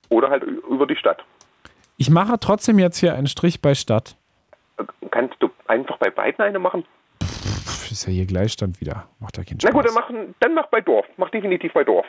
Oder 0.10 0.30
halt 0.30 0.44
über 0.44 0.86
die 0.88 0.96
Stadt. 0.96 1.24
Ich 1.98 2.10
mache 2.10 2.40
trotzdem 2.40 2.80
jetzt 2.80 2.98
hier 2.98 3.14
einen 3.16 3.28
Strich 3.28 3.62
bei 3.62 3.74
Stadt. 3.76 4.16
Kannst 5.12 5.36
du 5.40 5.50
einfach 5.68 5.98
bei 5.98 6.10
beiden 6.10 6.44
eine 6.46 6.60
machen? 6.60 6.86
Pff, 7.22 7.92
ist 7.92 8.06
ja 8.06 8.14
hier 8.14 8.26
Gleichstand 8.26 8.80
wieder. 8.80 9.08
Macht 9.20 9.38
ja 9.38 9.44
keinen 9.44 9.58
Na 9.62 9.70
Spaß. 9.70 9.74
gut, 9.74 9.86
dann, 9.88 9.94
machen, 9.96 10.36
dann 10.40 10.54
mach 10.54 10.68
bei 10.68 10.82
Dorf. 10.82 11.06
Mach 11.18 11.30
definitiv 11.30 11.74
bei 11.74 11.84
Dorf. 11.84 12.06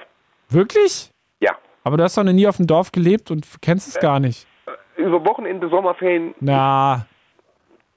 Wirklich? 0.51 1.11
Ja. 1.41 1.57
Aber 1.85 1.97
du 1.97 2.05
hast 2.05 2.17
doch 2.17 2.23
noch 2.25 2.33
nie 2.33 2.47
auf 2.47 2.59
dem 2.59 2.67
Dorf 2.67 2.93
gelebt 2.93 3.31
und 3.31 3.47
kennst 3.63 3.89
es 3.89 3.99
gar 3.99 4.21
nicht. 4.21 4.47
Über 4.97 5.25
Wochenende, 5.25 5.69
Sommerferien. 5.69 6.35
Na, 6.41 7.07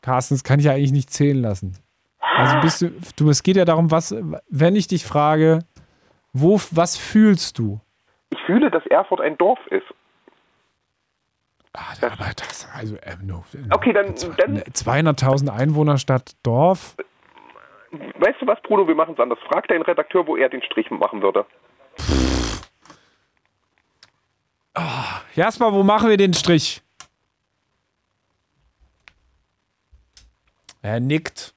Carsten, 0.03 0.35
das 0.35 0.43
kann 0.43 0.59
ich 0.59 0.65
ja 0.65 0.73
eigentlich 0.73 0.91
nicht 0.91 1.09
zählen 1.09 1.41
lassen. 1.41 1.77
Also 2.19 2.59
bist 2.61 2.81
du, 2.81 2.91
du, 3.15 3.29
es 3.29 3.41
geht 3.41 3.55
ja 3.55 3.65
darum, 3.65 3.89
was, 3.89 4.13
wenn 4.49 4.75
ich 4.75 4.87
dich 4.87 5.05
frage, 5.05 5.59
wo, 6.33 6.59
was 6.71 6.97
fühlst 6.97 7.57
du? 7.57 7.79
Ich 8.29 8.39
fühle, 8.45 8.69
dass 8.69 8.85
Erfurt 8.87 9.21
ein 9.21 9.37
Dorf 9.37 9.59
ist. 9.67 9.85
Ah, 11.73 11.93
aber 12.01 12.31
das, 12.35 12.67
also, 12.75 12.97
ähm, 13.03 13.25
no, 13.25 13.43
Okay, 13.71 13.93
dann, 13.93 14.13
dann 14.37 14.59
200.000 14.59 15.49
Einwohnerstadt, 15.49 16.33
Dorf. 16.43 16.95
weißt 17.91 18.41
du 18.41 18.47
was, 18.47 18.61
Bruno, 18.61 18.87
wir 18.87 18.95
machen 18.95 19.13
es 19.13 19.19
anders. 19.19 19.39
Frag 19.49 19.67
deinen 19.69 19.81
Redakteur, 19.83 20.27
wo 20.27 20.35
er 20.35 20.49
den 20.49 20.61
Strich 20.61 20.91
machen 20.91 21.21
würde. 21.21 21.45
Jasper, 25.35 25.73
wo 25.73 25.83
machen 25.83 26.09
wir 26.09 26.17
den 26.17 26.33
Strich? 26.33 26.82
Er 30.84 30.99
nickt. 30.99 31.55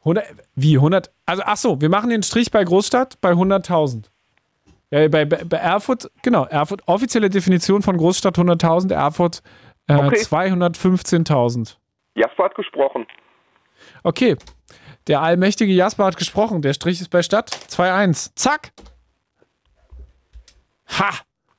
100, 0.00 0.24
wie 0.56 0.76
100? 0.76 1.12
Also 1.26 1.42
ach 1.44 1.56
so, 1.56 1.80
wir 1.80 1.88
machen 1.88 2.10
den 2.10 2.22
Strich 2.24 2.50
bei 2.50 2.64
Großstadt 2.64 3.20
bei 3.20 3.30
100.000. 3.32 4.04
Ja, 4.90 5.06
bei, 5.08 5.24
bei, 5.26 5.44
bei 5.44 5.58
Erfurt, 5.58 6.10
genau, 6.22 6.44
Erfurt, 6.46 6.82
offizielle 6.88 7.28
Definition 7.28 7.82
von 7.82 7.96
Großstadt 7.98 8.36
100.000, 8.38 8.92
Erfurt 8.92 9.42
äh, 9.86 9.94
Okay. 9.94 10.16
215.000. 10.16 11.76
Jasper 12.14 12.44
hat 12.44 12.54
gesprochen. 12.54 13.06
Okay, 14.02 14.36
der 15.06 15.20
allmächtige 15.20 15.72
Jasper 15.72 16.06
hat 16.06 16.16
gesprochen, 16.16 16.62
der 16.62 16.72
Strich 16.72 17.00
ist 17.00 17.10
bei 17.10 17.22
Stadt 17.22 17.50
2-1. 17.50 18.32
Zack! 18.34 18.72
Ha! 20.98 21.10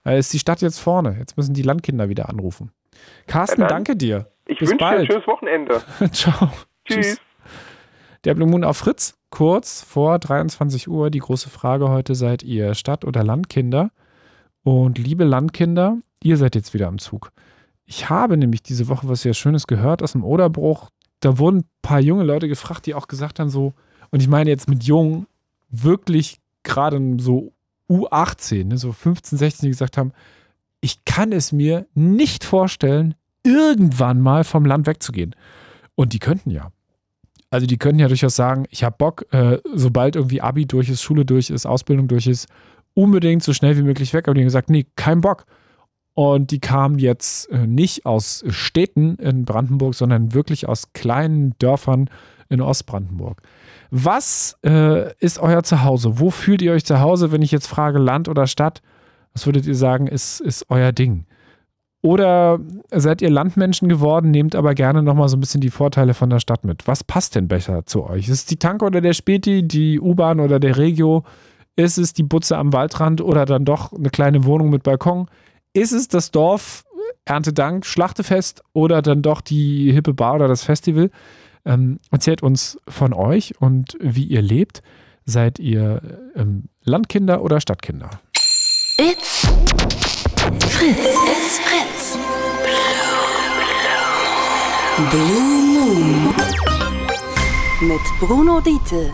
Da 0.04 0.14
ist 0.14 0.34
die 0.34 0.40
Stadt 0.40 0.62
jetzt 0.62 0.80
vorne. 0.80 1.16
Jetzt 1.20 1.38
müssen 1.38 1.54
die 1.54 1.62
Landkinder 1.62 2.10
wieder 2.10 2.30
anrufen. 2.30 2.72
Carsten, 3.28 3.62
Ja, 3.62 3.68
danke 3.68 3.96
dir. 3.96 4.32
Ich 4.48 4.58
Bis 4.58 4.70
wünsche 4.72 4.78
dir 4.84 4.88
ein 4.90 4.98
bald. 4.98 5.12
schönes 5.12 5.28
Wochenende. 5.28 5.82
Ciao. 6.12 6.50
Tschüss. 6.90 7.18
Der 8.26 8.34
Blue 8.34 8.50
Moon 8.50 8.64
auf 8.64 8.78
Fritz, 8.78 9.16
kurz 9.30 9.82
vor 9.82 10.20
23 10.20 10.90
Uhr. 10.90 11.10
Die 11.10 11.20
große 11.20 11.50
Frage 11.50 11.90
heute: 11.90 12.16
Seid 12.16 12.44
ihr 12.44 12.74
Stadt- 12.74 13.06
oder 13.06 13.24
Landkinder? 13.24 13.92
Und 14.64 14.98
liebe 14.98 15.24
Landkinder, 15.24 15.98
ihr 16.22 16.38
seid 16.38 16.56
jetzt 16.56 16.74
wieder 16.74 16.88
am 16.88 17.00
Zug. 17.00 17.32
Ich 17.86 18.10
habe 18.10 18.38
nämlich 18.38 18.62
diese 18.62 18.88
Woche 18.88 19.08
was 19.08 19.22
sehr 19.22 19.34
Schönes 19.34 19.68
gehört 19.68 20.04
aus 20.04 20.12
dem 20.12 20.24
Oderbruch. 20.24 20.90
Da 21.22 21.38
wurden 21.38 21.60
ein 21.60 21.70
paar 21.82 22.00
junge 22.00 22.24
Leute 22.24 22.48
gefragt, 22.48 22.86
die 22.86 22.94
auch 22.94 23.08
gesagt 23.08 23.40
haben, 23.40 23.50
so, 23.50 23.74
und 24.12 24.22
ich 24.22 24.28
meine 24.28 24.50
jetzt 24.50 24.70
mit 24.70 24.84
jung, 24.84 25.28
wirklich 25.70 26.40
gerade 26.64 27.00
so 27.20 27.54
U18, 27.90 28.66
ne, 28.66 28.78
so 28.78 28.92
15, 28.92 29.38
16, 29.38 29.68
die 29.68 29.72
gesagt 29.72 29.98
haben, 29.98 30.12
ich 30.82 31.04
kann 31.06 31.32
es 31.32 31.52
mir 31.52 31.88
nicht 31.94 32.44
vorstellen, 32.44 33.16
irgendwann 33.44 34.22
mal 34.22 34.44
vom 34.44 34.66
Land 34.66 34.86
wegzugehen. 34.88 35.36
Und 35.96 36.14
die 36.14 36.20
könnten 36.20 36.52
ja. 36.52 36.72
Also 37.52 37.66
die 37.66 37.78
könnten 37.78 38.00
ja 38.00 38.08
durchaus 38.08 38.36
sagen, 38.36 38.66
ich 38.70 38.84
habe 38.84 38.96
Bock, 38.98 39.26
äh, 39.32 39.58
sobald 39.74 40.16
irgendwie 40.16 40.42
Abi 40.42 40.66
durch 40.66 40.90
ist, 40.90 41.02
Schule 41.02 41.26
durch 41.26 41.50
ist, 41.50 41.66
Ausbildung 41.66 42.08
durch 42.08 42.28
ist, 42.28 42.48
unbedingt 42.94 43.44
so 43.44 43.54
schnell 43.54 43.78
wie 43.78 43.82
möglich 43.82 44.14
weg. 44.14 44.28
Aber 44.28 44.36
die 44.36 44.42
haben 44.42 44.48
gesagt, 44.48 44.70
nee, 44.70 44.86
kein 44.96 45.22
Bock. 45.22 45.46
Und 46.14 46.52
die 46.52 46.60
kamen 46.60 47.00
jetzt 47.00 47.50
äh, 47.50 47.66
nicht 47.66 48.06
aus 48.06 48.44
Städten 48.50 49.16
in 49.16 49.46
Brandenburg, 49.46 49.96
sondern 49.96 50.34
wirklich 50.34 50.68
aus 50.68 50.92
kleinen 50.94 51.58
Dörfern 51.60 52.10
in 52.50 52.62
Ostbrandenburg. 52.62 53.42
Was 53.90 54.58
äh, 54.66 55.14
ist 55.20 55.40
euer 55.40 55.64
Zuhause? 55.64 56.20
Wo 56.20 56.30
fühlt 56.30 56.62
ihr 56.62 56.74
euch 56.74 56.86
zu 56.86 57.00
Hause, 57.00 57.32
wenn 57.32 57.42
ich 57.42 57.52
jetzt 57.52 57.68
frage 57.68 58.00
Land 58.00 58.28
oder 58.28 58.48
Stadt? 58.48 58.82
Was 59.34 59.46
würdet 59.46 59.66
ihr 59.66 59.76
sagen, 59.76 60.08
ist, 60.08 60.42
ist 60.42 60.66
euer 60.70 60.92
Ding? 60.92 61.26
Oder 62.02 62.60
seid 62.92 63.22
ihr 63.22 63.30
Landmenschen 63.30 63.90
geworden, 63.90 64.32
nehmt 64.32 64.56
aber 64.56 64.74
gerne 64.74 65.04
nochmal 65.04 65.28
so 65.28 65.36
ein 65.36 65.42
bisschen 65.42 65.60
die 65.60 65.70
Vorteile 65.70 66.14
von 66.14 66.30
der 66.30 66.40
Stadt 66.40 66.64
mit? 66.64 66.88
Was 66.88 67.04
passt 67.04 67.36
denn 67.36 67.50
besser 67.50 67.86
zu 67.86 68.06
euch? 68.06 68.30
Ist 68.30 68.34
es 68.34 68.46
die 68.46 68.56
Tank 68.56 68.84
oder 68.84 69.02
der 69.02 69.14
Späti, 69.14 69.68
die 69.68 70.00
U-Bahn 70.00 70.40
oder 70.40 70.60
der 70.60 70.78
Regio? 70.78 71.24
Ist 71.76 71.98
es 71.98 72.14
die 72.14 72.24
Butze 72.24 72.58
am 72.58 72.72
Waldrand 72.72 73.22
oder 73.22 73.46
dann 73.46 73.66
doch 73.66 73.92
eine 73.92 74.10
kleine 74.10 74.46
Wohnung 74.46 74.70
mit 74.70 74.84
Balkon? 74.84 75.28
Ist 75.74 75.92
es 75.92 76.08
das 76.08 76.32
Dorf, 76.32 76.86
Erntedank, 77.26 77.86
Schlachtefest 77.86 78.64
oder 78.74 79.02
dann 79.02 79.22
doch 79.22 79.42
die 79.42 79.92
hippe 79.92 80.14
Bar 80.14 80.36
oder 80.36 80.48
das 80.48 80.64
Festival? 80.64 81.12
Ähm, 81.66 82.00
erzählt 82.12 82.42
uns 82.42 82.80
von 82.88 83.14
euch 83.14 83.60
und 83.60 83.98
wie 84.00 84.24
ihr 84.24 84.42
lebt. 84.42 84.82
Seid 85.26 85.60
ihr 85.60 86.02
ähm, 86.36 86.70
Landkinder 86.84 87.44
oder 87.44 87.60
Stadtkinder? 87.60 88.10
It's 88.98 89.48
Fritz. 90.40 90.98
It's 90.98 91.60
Fritz. 91.60 92.18
Blue 95.12 95.60
Moon. 95.74 96.34
Mit 97.82 98.00
Bruno 98.22 98.62
Diete. 98.62 99.12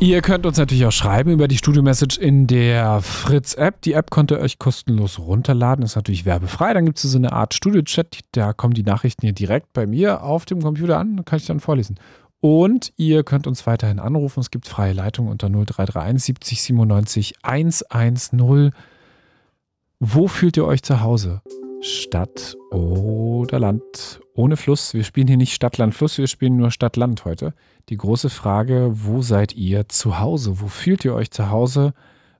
Ihr 0.00 0.20
könnt 0.20 0.44
uns 0.44 0.58
natürlich 0.58 0.84
auch 0.84 0.92
schreiben 0.92 1.30
über 1.30 1.48
die 1.48 1.56
Studio-Message 1.56 2.18
in 2.18 2.46
der 2.46 3.00
Fritz-App. 3.00 3.80
Die 3.82 3.94
App 3.94 4.10
könnt 4.10 4.30
ihr 4.30 4.38
euch 4.38 4.58
kostenlos 4.58 5.18
runterladen. 5.18 5.82
Ist 5.82 5.96
natürlich 5.96 6.26
werbefrei. 6.26 6.74
Dann 6.74 6.84
gibt 6.84 6.98
es 6.98 7.10
so 7.10 7.16
eine 7.16 7.32
Art 7.32 7.54
Studio-Chat. 7.54 8.20
Da 8.32 8.52
kommen 8.52 8.74
die 8.74 8.82
Nachrichten 8.82 9.22
hier 9.22 9.32
direkt 9.32 9.72
bei 9.72 9.86
mir 9.86 10.22
auf 10.22 10.44
dem 10.44 10.60
Computer 10.60 10.98
an. 10.98 11.24
Kann 11.24 11.38
ich 11.38 11.46
dann 11.46 11.60
vorlesen. 11.60 11.98
Und 12.40 12.92
ihr 12.98 13.24
könnt 13.24 13.46
uns 13.46 13.66
weiterhin 13.66 13.98
anrufen. 13.98 14.40
Es 14.40 14.50
gibt 14.50 14.68
freie 14.68 14.92
Leitungen 14.92 15.30
unter 15.30 15.48
0331 15.48 16.22
70 16.22 16.62
97 16.62 17.34
110. 17.42 18.72
Wo 20.00 20.28
fühlt 20.28 20.58
ihr 20.58 20.66
euch 20.66 20.82
zu 20.82 21.00
Hause? 21.00 21.40
Stadt 21.80 22.54
oder 22.70 23.58
Land? 23.58 24.20
Ohne 24.34 24.58
Fluss. 24.58 24.92
Wir 24.92 25.04
spielen 25.04 25.26
hier 25.26 25.38
nicht 25.38 25.54
Stadt, 25.54 25.78
Land, 25.78 25.94
Fluss. 25.94 26.18
Wir 26.18 26.26
spielen 26.26 26.58
nur 26.58 26.70
Stadt, 26.70 26.96
Land 26.96 27.24
heute. 27.24 27.54
Die 27.88 27.96
große 27.96 28.28
Frage, 28.28 28.90
wo 28.92 29.22
seid 29.22 29.54
ihr 29.54 29.88
zu 29.88 30.18
Hause? 30.18 30.60
Wo 30.60 30.68
fühlt 30.68 31.06
ihr 31.06 31.14
euch 31.14 31.30
zu 31.30 31.48
Hause? 31.48 31.94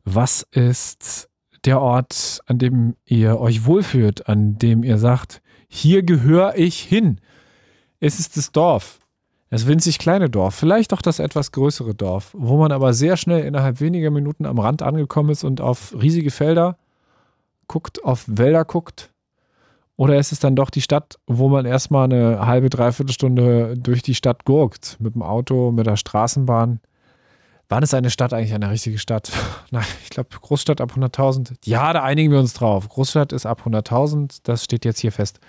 Was 0.05 0.47
ist 0.51 1.31
der 1.65 1.81
Ort, 1.81 2.41
an 2.45 2.59
dem 2.59 2.95
ihr 3.07 3.41
euch 3.41 3.65
wohlfühlt, 3.65 4.29
an 4.29 4.59
dem 4.59 4.85
ihr 4.85 4.99
sagt, 4.99 5.41
hier 5.67 6.03
gehöre 6.03 6.59
ich 6.59 6.79
hin? 6.81 7.23
Ist 8.01 8.21
es 8.21 8.29
das 8.29 8.53
Dorf? 8.53 8.99
Das 9.49 9.67
winzig 9.67 9.99
kleine 9.99 10.29
Dorf, 10.29 10.55
vielleicht 10.55 10.93
auch 10.93 11.01
das 11.01 11.21
etwas 11.21 11.53
größere 11.53 11.95
Dorf, 11.95 12.35
wo 12.37 12.59
man 12.59 12.73
aber 12.73 12.93
sehr 12.93 13.17
schnell 13.17 13.45
innerhalb 13.45 13.81
weniger 13.81 14.11
Minuten 14.11 14.45
am 14.45 14.59
Rand 14.59 14.83
angekommen 14.83 15.31
ist 15.31 15.45
und 15.45 15.63
auf 15.63 15.95
riesige 15.99 16.31
Felder 16.31 16.77
guckt, 17.69 18.05
auf 18.05 18.25
Wälder 18.27 18.65
guckt. 18.65 19.11
Oder 19.97 20.19
ist 20.19 20.33
es 20.33 20.41
dann 20.41 20.57
doch 20.57 20.71
die 20.71 20.83
Stadt, 20.83 21.17
wo 21.27 21.49
man 21.49 21.65
erstmal 21.65 22.05
eine 22.05 22.47
halbe, 22.47 22.69
dreiviertel 22.69 23.13
Stunde 23.13 23.75
durch 23.79 24.03
die 24.03 24.15
Stadt 24.15 24.45
gurkt? 24.45 24.97
Mit 25.01 25.15
dem 25.15 25.23
Auto, 25.23 25.73
mit 25.73 25.87
der 25.87 25.97
Straßenbahn? 25.97 26.81
Wann 27.69 27.83
ist 27.83 27.95
eine 27.95 28.11
Stadt 28.11 28.33
eigentlich 28.33 28.55
eine 28.55 28.71
richtige 28.71 28.99
Stadt? 28.99 29.33
Na, 29.71 29.81
ich 30.05 30.11
glaube, 30.11 30.29
Großstadt 30.41 30.81
ab 30.81 30.93
100.000. 30.95 31.55
Ja, 31.65 31.93
da 31.93 32.03
einigen 32.03 32.31
wir 32.31 32.39
uns 32.39 32.53
drauf. 32.53 32.89
Großstadt 32.89 33.33
ist 33.33 33.47
ab 33.47 33.63
100.000. 33.67 34.41
Das 34.45 34.63
steht 34.63 34.85
jetzt 34.85 35.01
hier 35.01 35.11
fest. 35.11 35.41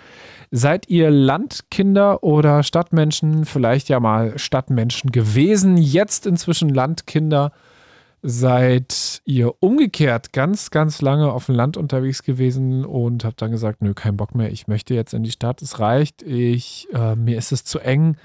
Seid 0.49 0.89
ihr 0.89 1.11
Landkinder 1.11 2.24
oder 2.24 2.63
Stadtmenschen? 2.63 3.45
Vielleicht 3.45 3.89
ja 3.89 3.99
mal 3.99 4.39
Stadtmenschen 4.39 5.11
gewesen. 5.11 5.78
Jetzt 5.78 6.26
inzwischen 6.26 6.70
Landkinder. 6.70 7.51
Seid 8.30 9.21
ihr 9.23 9.53
umgekehrt 9.61 10.34
ganz, 10.34 10.69
ganz 10.69 11.01
lange 11.01 11.32
auf 11.32 11.45
dem 11.45 11.55
Land 11.55 11.78
unterwegs 11.78 12.23
gewesen 12.23 12.84
und 12.84 13.23
habt 13.23 13.41
dann 13.41 13.51
gesagt, 13.51 13.82
nö, 13.82 13.93
kein 13.93 14.17
Bock 14.17 14.36
mehr, 14.36 14.51
ich 14.51 14.67
möchte 14.67 14.93
jetzt 14.93 15.13
in 15.13 15.23
die 15.23 15.32
Stadt, 15.32 15.61
es 15.61 15.80
reicht, 15.80 16.23
ich, 16.23 16.89
äh, 16.91 17.15
mir 17.15 17.38
ist 17.38 17.53
es 17.53 17.63
zu 17.63 17.80
eng, 17.80 18.17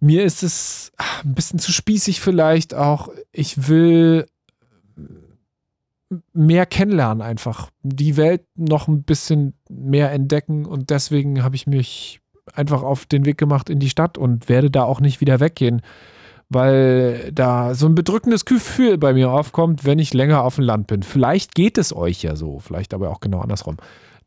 mir 0.00 0.24
ist 0.24 0.42
es 0.42 0.92
ah, 0.96 1.20
ein 1.22 1.34
bisschen 1.34 1.58
zu 1.58 1.72
spießig 1.72 2.22
vielleicht 2.22 2.72
auch, 2.72 3.10
ich 3.32 3.68
will 3.68 4.24
mehr 6.32 6.64
kennenlernen 6.64 7.20
einfach, 7.20 7.68
die 7.82 8.16
Welt 8.16 8.46
noch 8.54 8.88
ein 8.88 9.02
bisschen 9.02 9.52
mehr 9.68 10.10
entdecken 10.10 10.64
und 10.64 10.88
deswegen 10.88 11.42
habe 11.42 11.54
ich 11.54 11.66
mich 11.66 12.22
einfach 12.54 12.82
auf 12.82 13.04
den 13.04 13.26
Weg 13.26 13.36
gemacht 13.36 13.68
in 13.68 13.78
die 13.78 13.90
Stadt 13.90 14.16
und 14.16 14.48
werde 14.48 14.70
da 14.70 14.84
auch 14.84 15.00
nicht 15.00 15.20
wieder 15.20 15.38
weggehen 15.38 15.82
weil 16.48 17.30
da 17.32 17.74
so 17.74 17.86
ein 17.86 17.94
bedrückendes 17.94 18.44
Gefühl 18.44 18.98
bei 18.98 19.12
mir 19.12 19.30
aufkommt, 19.30 19.84
wenn 19.84 19.98
ich 19.98 20.14
länger 20.14 20.44
auf 20.44 20.56
dem 20.56 20.64
Land 20.64 20.86
bin. 20.86 21.02
Vielleicht 21.02 21.54
geht 21.54 21.78
es 21.78 21.94
euch 21.94 22.22
ja 22.22 22.36
so, 22.36 22.58
vielleicht 22.60 22.94
aber 22.94 23.10
auch 23.10 23.20
genau 23.20 23.40
andersrum. 23.40 23.76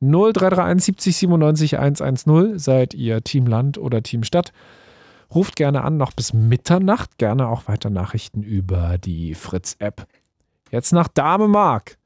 0331 0.01 0.85
70 0.85 1.17
97 1.17 1.79
110, 1.79 2.59
seid 2.59 2.93
ihr 2.93 3.23
Team 3.23 3.45
Land 3.47 3.77
oder 3.77 4.01
Team 4.01 4.23
Stadt? 4.23 4.53
Ruft 5.33 5.55
gerne 5.55 5.83
an, 5.83 5.97
noch 5.97 6.13
bis 6.13 6.33
Mitternacht, 6.33 7.17
gerne 7.17 7.47
auch 7.47 7.67
weiter 7.67 7.89
Nachrichten 7.89 8.41
über 8.41 8.97
die 8.97 9.35
Fritz-App. 9.35 10.07
Jetzt 10.71 10.91
nach 10.91 11.07
Dame 11.07 11.47
Mark 11.47 11.97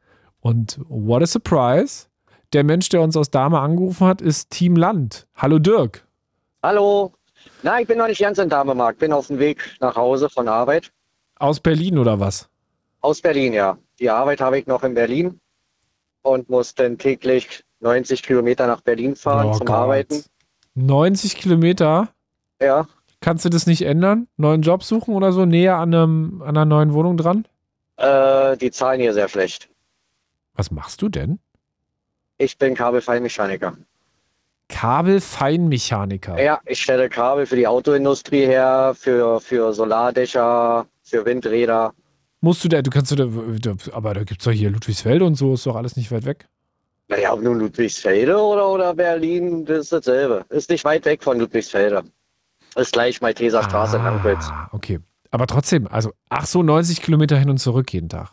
Und 0.42 0.80
what 0.90 1.24
a 1.24 1.26
surprise. 1.26 2.08
Der 2.52 2.64
Mensch, 2.64 2.90
der 2.90 3.02
uns 3.02 3.16
aus 3.16 3.32
Dahme 3.32 3.60
angerufen 3.60 4.06
hat, 4.06 4.22
ist 4.22 4.50
Team 4.52 4.76
Land. 4.76 5.26
Hallo 5.36 5.58
Dirk. 5.58 6.06
Hallo. 6.62 7.14
Na, 7.62 7.80
ich 7.80 7.88
bin 7.88 7.98
noch 7.98 8.08
nicht 8.08 8.22
ganz 8.22 8.38
in 8.38 8.50
Damemark. 8.50 8.98
Bin 9.00 9.14
auf 9.14 9.28
dem 9.28 9.40
Weg 9.40 9.76
nach 9.80 9.96
Hause 9.96 10.30
von 10.30 10.48
Arbeit. 10.48 10.92
Aus 11.40 11.60
Berlin 11.60 11.98
oder 11.98 12.20
was? 12.20 12.50
Aus 13.02 13.22
Berlin, 13.22 13.54
ja. 13.54 13.78
Die 14.00 14.10
Arbeit 14.10 14.42
habe 14.42 14.60
ich 14.60 14.68
noch 14.68 14.84
in 14.84 14.94
Berlin 14.94 15.40
und 16.22 16.50
muss 16.50 16.74
dann 16.76 16.98
täglich 16.98 17.64
90 17.80 18.24
Kilometer 18.24 18.68
nach 18.68 18.82
Berlin 18.82 19.16
fahren 19.16 19.48
Oh 19.48 19.58
zum 19.58 19.68
Gott. 19.68 19.76
Arbeiten. 19.76 20.24
90 20.76 21.36
Kilometer? 21.36 22.10
Ja. 22.62 22.88
Kannst 23.20 23.46
du 23.46 23.50
das 23.50 23.68
nicht 23.68 23.84
ändern? 23.84 24.28
Neuen 24.38 24.62
Job 24.62 24.84
suchen 24.84 25.14
oder 25.16 25.32
so? 25.32 25.46
Näher 25.46 25.78
an, 25.78 25.94
einem, 25.94 26.42
an 26.42 26.50
einer 26.50 26.66
neuen 26.66 26.94
Wohnung 26.94 27.18
dran? 27.18 27.48
Äh, 27.98 28.58
die 28.58 28.72
zahlen 28.72 29.00
hier 29.00 29.14
sehr 29.14 29.30
schlecht. 29.30 29.70
Was 30.56 30.72
machst 30.72 31.02
du 31.02 31.10
denn? 31.10 31.40
Ich 32.38 32.58
bin 32.58 32.74
Kabelfeinmechaniker. 32.76 33.78
Kabelfeinmechaniker. 34.70 36.42
Ja, 36.42 36.60
ich 36.66 36.82
stelle 36.82 37.10
Kabel 37.10 37.46
für 37.46 37.56
die 37.56 37.68
Autoindustrie 37.68 38.46
her, 38.46 38.94
für, 38.98 39.40
für 39.40 39.74
Solardächer, 39.74 40.88
für 41.04 41.26
Windräder. 41.26 41.94
Musst 42.42 42.64
du 42.64 42.70
da, 42.70 42.82
du 42.82 42.90
kannst 42.90 43.12
du 43.12 43.16
da, 43.16 43.76
aber 43.94 44.14
da 44.14 44.24
gibt 44.24 44.42
es 44.42 44.46
doch 44.46 44.52
hier 44.52 44.70
Ludwigsfelde 44.70 45.26
und 45.26 45.36
so, 45.36 45.54
ist 45.54 45.66
doch 45.66 45.76
alles 45.76 45.96
nicht 45.96 46.12
weit 46.12 46.26
weg. 46.26 46.48
Naja, 47.08 47.34
ob 47.34 47.42
nun 47.42 47.60
Ludwigsfelde 47.60 48.38
oder, 48.38 48.70
oder 48.70 48.94
Berlin, 48.94 49.66
das 49.66 49.80
ist 49.80 49.94
dasselbe. 49.94 50.46
Ist 50.50 50.70
nicht 50.70 50.84
weit 50.86 51.06
weg 51.06 51.24
von 51.24 51.40
Ludwigsfelde. 51.40 52.04
Ist 52.76 52.94
gleich 52.94 53.22
Malteser 53.22 53.64
Straße 53.64 53.98
in 53.98 54.04
Lankwitz. 54.04 54.46
Ah, 54.50 54.70
okay. 54.72 55.00
Aber 55.32 55.48
trotzdem, 55.48 55.88
also, 55.88 56.12
ach 56.30 56.46
so, 56.46 56.64
90 56.64 57.02
Kilometer 57.02 57.38
hin 57.38 57.50
und 57.50 57.58
zurück 57.58 57.92
jeden 57.94 58.10
Tag. 58.10 58.32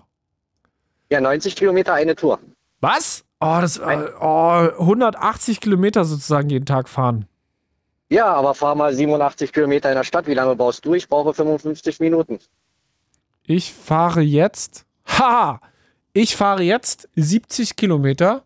Ja, 1.10 1.20
90 1.20 1.56
Kilometer 1.56 1.94
eine 1.94 2.14
Tour. 2.14 2.38
Was? 2.80 3.24
Oh, 3.40 3.58
das, 3.60 3.78
äh, 3.78 4.10
oh, 4.20 4.68
180 4.78 5.60
Kilometer 5.60 6.04
sozusagen 6.04 6.50
jeden 6.50 6.66
Tag 6.66 6.88
fahren. 6.88 7.26
Ja, 8.10 8.26
aber 8.26 8.54
fahr 8.54 8.74
mal 8.74 8.92
87 8.92 9.52
Kilometer 9.52 9.88
in 9.88 9.94
der 9.94 10.04
Stadt. 10.04 10.26
Wie 10.26 10.34
lange 10.34 10.56
brauchst 10.56 10.84
du? 10.84 10.94
Ich 10.94 11.08
brauche 11.08 11.32
55 11.32 12.00
Minuten. 12.00 12.38
Ich 13.44 13.72
fahre 13.72 14.20
jetzt, 14.20 14.84
haha, 15.06 15.60
ich 16.12 16.36
fahre 16.36 16.62
jetzt 16.62 17.08
70 17.16 17.76
Kilometer, 17.76 18.42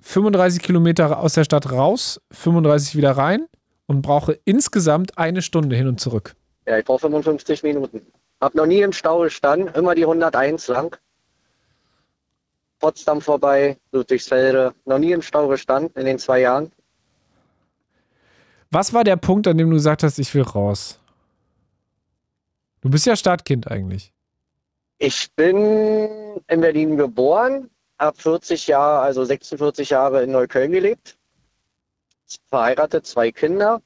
35 0.00 0.62
Kilometer 0.62 1.18
aus 1.18 1.34
der 1.34 1.44
Stadt 1.44 1.70
raus, 1.70 2.20
35 2.30 2.96
wieder 2.96 3.12
rein 3.12 3.46
und 3.86 4.02
brauche 4.02 4.38
insgesamt 4.44 5.18
eine 5.18 5.42
Stunde 5.42 5.76
hin 5.76 5.88
und 5.88 6.00
zurück. 6.00 6.34
Ja, 6.66 6.78
ich 6.78 6.84
brauche 6.84 7.00
55 7.00 7.62
Minuten. 7.64 8.00
Hab 8.40 8.54
noch 8.54 8.66
nie 8.66 8.80
im 8.80 8.92
Stau 8.92 9.20
gestanden, 9.20 9.74
immer 9.74 9.94
die 9.94 10.04
101 10.04 10.68
lang. 10.68 10.96
Potsdam 12.86 13.20
vorbei, 13.20 13.78
Ludwigsfelde, 13.90 14.72
noch 14.84 14.98
nie 15.00 15.10
im 15.10 15.20
Stau 15.20 15.48
gestanden 15.48 15.90
in 15.96 16.06
den 16.06 16.20
zwei 16.20 16.38
Jahren. 16.42 16.70
Was 18.70 18.92
war 18.92 19.02
der 19.02 19.16
Punkt, 19.16 19.48
an 19.48 19.58
dem 19.58 19.70
du 19.70 19.74
gesagt 19.74 20.04
hast, 20.04 20.20
ich 20.20 20.32
will 20.36 20.42
raus? 20.42 21.00
Du 22.82 22.88
bist 22.88 23.04
ja 23.04 23.16
Stadtkind 23.16 23.68
eigentlich. 23.68 24.12
Ich 24.98 25.32
bin 25.34 26.38
in 26.46 26.60
Berlin 26.60 26.96
geboren, 26.96 27.70
habe 27.98 28.16
40 28.16 28.68
Jahre, 28.68 29.00
also 29.00 29.24
46 29.24 29.90
Jahre 29.90 30.22
in 30.22 30.30
Neukölln 30.30 30.70
gelebt. 30.70 31.18
Verheiratet, 32.50 33.04
zwei 33.04 33.32
Kinder. 33.32 33.82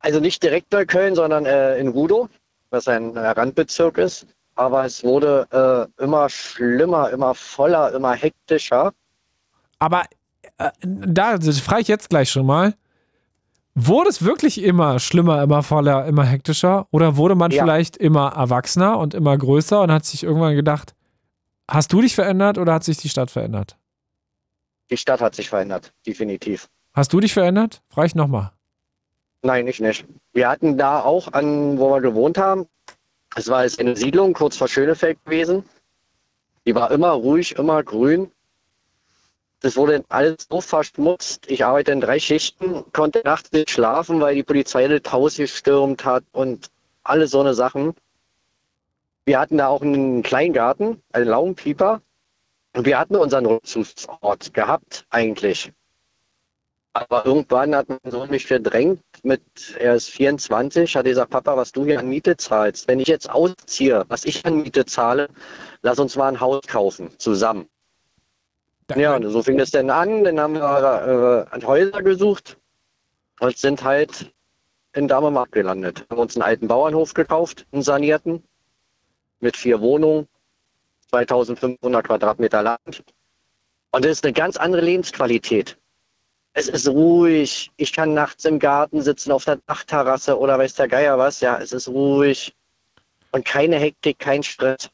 Also 0.00 0.18
nicht 0.18 0.42
direkt 0.42 0.72
Neukölln, 0.72 1.14
sondern 1.14 1.46
äh, 1.46 1.78
in 1.78 1.86
Rudow, 1.86 2.28
was 2.70 2.88
ein 2.88 3.14
äh, 3.14 3.20
Randbezirk 3.20 3.96
ist. 3.98 4.26
Aber 4.56 4.84
es 4.84 5.04
wurde 5.04 5.88
äh, 5.98 6.02
immer 6.02 6.28
schlimmer, 6.28 7.10
immer 7.10 7.34
voller, 7.34 7.92
immer 7.92 8.14
hektischer. 8.14 8.92
Aber 9.78 10.04
äh, 10.58 10.70
da 10.82 11.38
frage 11.40 11.82
ich 11.82 11.88
jetzt 11.88 12.08
gleich 12.10 12.30
schon 12.30 12.46
mal. 12.46 12.74
Wurde 13.74 14.08
es 14.08 14.24
wirklich 14.24 14.62
immer 14.62 14.98
schlimmer, 14.98 15.42
immer 15.42 15.62
voller, 15.62 16.06
immer 16.06 16.24
hektischer? 16.24 16.86
Oder 16.90 17.18
wurde 17.18 17.34
man 17.34 17.50
Ja. 17.50 17.62
vielleicht 17.62 17.98
immer 17.98 18.32
erwachsener 18.34 18.98
und 18.98 19.12
immer 19.12 19.36
größer 19.36 19.82
und 19.82 19.92
hat 19.92 20.06
sich 20.06 20.22
irgendwann 20.22 20.54
gedacht, 20.56 20.94
hast 21.68 21.92
du 21.92 22.00
dich 22.00 22.14
verändert 22.14 22.56
oder 22.56 22.72
hat 22.72 22.84
sich 22.84 22.96
die 22.96 23.10
Stadt 23.10 23.30
verändert? 23.30 23.76
Die 24.90 24.96
Stadt 24.96 25.20
hat 25.20 25.34
sich 25.34 25.50
verändert, 25.50 25.92
definitiv. 26.06 26.68
Hast 26.94 27.12
du 27.12 27.20
dich 27.20 27.34
verändert? 27.34 27.82
Frage 27.90 28.06
ich 28.06 28.14
nochmal. 28.14 28.52
Nein, 29.42 29.66
ich 29.66 29.80
nicht. 29.80 30.06
Wir 30.32 30.48
hatten 30.48 30.78
da 30.78 31.02
auch 31.02 31.30
an, 31.34 31.78
wo 31.78 31.90
wir 31.90 32.00
gewohnt 32.00 32.38
haben, 32.38 32.66
es 33.36 33.48
war 33.48 33.64
jetzt 33.64 33.78
eine 33.78 33.94
Siedlung 33.96 34.32
kurz 34.32 34.56
vor 34.56 34.66
Schönefeld 34.66 35.22
gewesen. 35.24 35.62
Die 36.64 36.74
war 36.74 36.90
immer 36.90 37.10
ruhig, 37.10 37.56
immer 37.56 37.82
grün. 37.82 38.32
Das 39.60 39.76
wurde 39.76 40.04
alles 40.08 40.46
so 40.50 40.62
verschmutzt. 40.62 41.50
Ich 41.50 41.64
arbeite 41.64 41.92
in 41.92 42.00
drei 42.00 42.18
Schichten, 42.18 42.90
konnte 42.92 43.20
nachts 43.24 43.52
nicht 43.52 43.70
schlafen, 43.70 44.20
weil 44.20 44.34
die 44.34 44.42
Polizei 44.42 44.88
das 44.88 45.12
Haus 45.12 45.36
gestürmt 45.36 46.04
hat 46.06 46.24
und 46.32 46.70
alle 47.02 47.28
so 47.28 47.40
eine 47.40 47.52
Sachen. 47.52 47.94
Wir 49.26 49.38
hatten 49.38 49.58
da 49.58 49.68
auch 49.68 49.82
einen 49.82 50.22
Kleingarten, 50.22 51.02
einen 51.12 51.28
Laubenpieper. 51.28 52.00
Und 52.74 52.86
wir 52.86 52.98
hatten 52.98 53.16
unseren 53.16 53.44
Rückzugsort 53.44 54.54
gehabt, 54.54 55.04
eigentlich. 55.10 55.72
Aber 56.96 57.26
irgendwann 57.26 57.76
hat 57.76 57.90
mein 57.90 58.10
Sohn 58.10 58.30
mich 58.30 58.46
verdrängt 58.46 59.02
mit, 59.22 59.42
er 59.78 59.96
ist 59.96 60.08
24, 60.08 60.96
hat 60.96 61.04
gesagt, 61.04 61.30
Papa, 61.30 61.54
was 61.54 61.70
du 61.70 61.84
hier 61.84 61.98
an 61.98 62.08
Miete 62.08 62.38
zahlst, 62.38 62.88
wenn 62.88 63.00
ich 63.00 63.08
jetzt 63.08 63.28
ausziehe, 63.28 64.06
was 64.08 64.24
ich 64.24 64.46
an 64.46 64.62
Miete 64.62 64.86
zahle, 64.86 65.28
lass 65.82 65.98
uns 65.98 66.16
mal 66.16 66.28
ein 66.28 66.40
Haus 66.40 66.62
kaufen, 66.66 67.10
zusammen. 67.18 67.68
Ja, 68.94 69.14
und 69.14 69.28
so 69.28 69.42
fing 69.42 69.60
es 69.60 69.72
dann 69.72 69.90
an, 69.90 70.24
dann 70.24 70.40
haben 70.40 70.54
wir 70.54 71.48
äh, 71.52 71.66
Häuser 71.66 72.02
gesucht 72.02 72.56
und 73.40 73.58
sind 73.58 73.84
halt 73.84 74.32
in 74.94 75.06
Damemark 75.06 75.52
gelandet. 75.52 76.06
Haben 76.08 76.20
uns 76.20 76.34
einen 76.34 76.44
alten 76.44 76.66
Bauernhof 76.66 77.12
gekauft, 77.12 77.66
einen 77.72 77.82
sanierten, 77.82 78.42
mit 79.40 79.58
vier 79.58 79.82
Wohnungen, 79.82 80.28
2500 81.10 82.06
Quadratmeter 82.06 82.62
Land. 82.62 83.04
Und 83.90 84.04
das 84.06 84.12
ist 84.12 84.24
eine 84.24 84.32
ganz 84.32 84.56
andere 84.56 84.80
Lebensqualität. 84.80 85.76
Es 86.58 86.68
ist 86.68 86.88
ruhig. 86.88 87.70
Ich 87.76 87.92
kann 87.92 88.14
nachts 88.14 88.46
im 88.46 88.58
Garten 88.58 89.02
sitzen 89.02 89.30
auf 89.30 89.44
der 89.44 89.58
Dachterrasse 89.66 90.38
oder 90.38 90.58
weiß 90.58 90.74
der 90.74 90.88
Geier 90.88 91.18
was. 91.18 91.40
Ja, 91.40 91.58
es 91.58 91.72
ist 91.72 91.86
ruhig. 91.86 92.54
Und 93.32 93.44
keine 93.44 93.76
Hektik, 93.76 94.18
kein 94.18 94.42
Stress. 94.42 94.88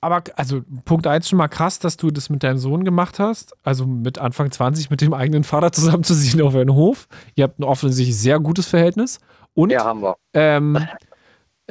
Aber 0.00 0.24
also 0.36 0.62
Punkt 0.86 1.06
1 1.06 1.28
schon 1.28 1.36
mal 1.36 1.48
krass, 1.48 1.78
dass 1.80 1.98
du 1.98 2.10
das 2.10 2.30
mit 2.30 2.42
deinem 2.42 2.56
Sohn 2.56 2.82
gemacht 2.82 3.18
hast. 3.18 3.54
Also 3.62 3.86
mit 3.86 4.16
Anfang 4.18 4.50
20 4.50 4.88
mit 4.88 5.02
dem 5.02 5.12
eigenen 5.12 5.44
Vater 5.44 5.70
zusammenzuziehen 5.72 6.40
auf 6.40 6.54
einen 6.54 6.72
Hof. 6.72 7.08
Ihr 7.34 7.44
habt 7.44 7.58
ein 7.58 7.64
offensichtlich 7.64 8.16
sehr 8.16 8.40
gutes 8.40 8.66
Verhältnis. 8.66 9.20
Und 9.52 9.70
Ja, 9.70 9.84
haben 9.84 10.00
wir. 10.00 10.16
ähm, 10.32 10.78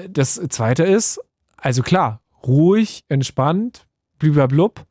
das 0.08 0.36
zweite 0.50 0.84
ist, 0.84 1.20
also 1.58 1.82
klar, 1.82 2.22
ruhig, 2.46 3.04
entspannt, 3.10 3.88
blub. 4.20 4.86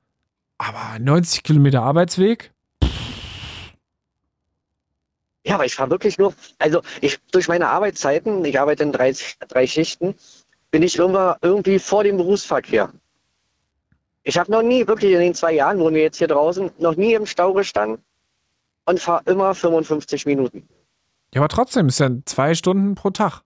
Aber 0.58 0.98
90 0.98 1.42
Kilometer 1.44 1.82
Arbeitsweg, 1.82 2.53
Ja, 5.46 5.56
aber 5.56 5.66
ich 5.66 5.74
fahre 5.74 5.90
wirklich 5.90 6.16
nur, 6.18 6.34
also 6.58 6.80
ich 7.00 7.18
durch 7.30 7.48
meine 7.48 7.68
Arbeitszeiten, 7.68 8.44
ich 8.44 8.58
arbeite 8.58 8.82
in 8.82 8.92
drei, 8.92 9.14
drei 9.48 9.66
Schichten, 9.66 10.14
bin 10.70 10.82
ich 10.82 10.98
immer 10.98 11.36
irgendwie 11.42 11.78
vor 11.78 12.02
dem 12.02 12.16
Berufsverkehr. 12.16 12.90
Ich 14.22 14.38
habe 14.38 14.50
noch 14.50 14.62
nie, 14.62 14.86
wirklich 14.86 15.12
in 15.12 15.20
den 15.20 15.34
zwei 15.34 15.52
Jahren, 15.52 15.78
wohnen 15.78 15.94
wir 15.94 16.02
jetzt 16.02 16.16
hier 16.16 16.28
draußen, 16.28 16.70
noch 16.78 16.96
nie 16.96 17.12
im 17.12 17.26
Stau 17.26 17.52
gestanden 17.52 18.02
und 18.86 19.00
fahre 19.00 19.22
immer 19.26 19.54
55 19.54 20.24
Minuten. 20.24 20.66
ja, 21.34 21.42
aber 21.42 21.48
trotzdem 21.48 21.88
ist 21.88 22.00
ja 22.00 22.08
zwei 22.24 22.54
Stunden 22.54 22.94
pro 22.94 23.10
Tag. 23.10 23.42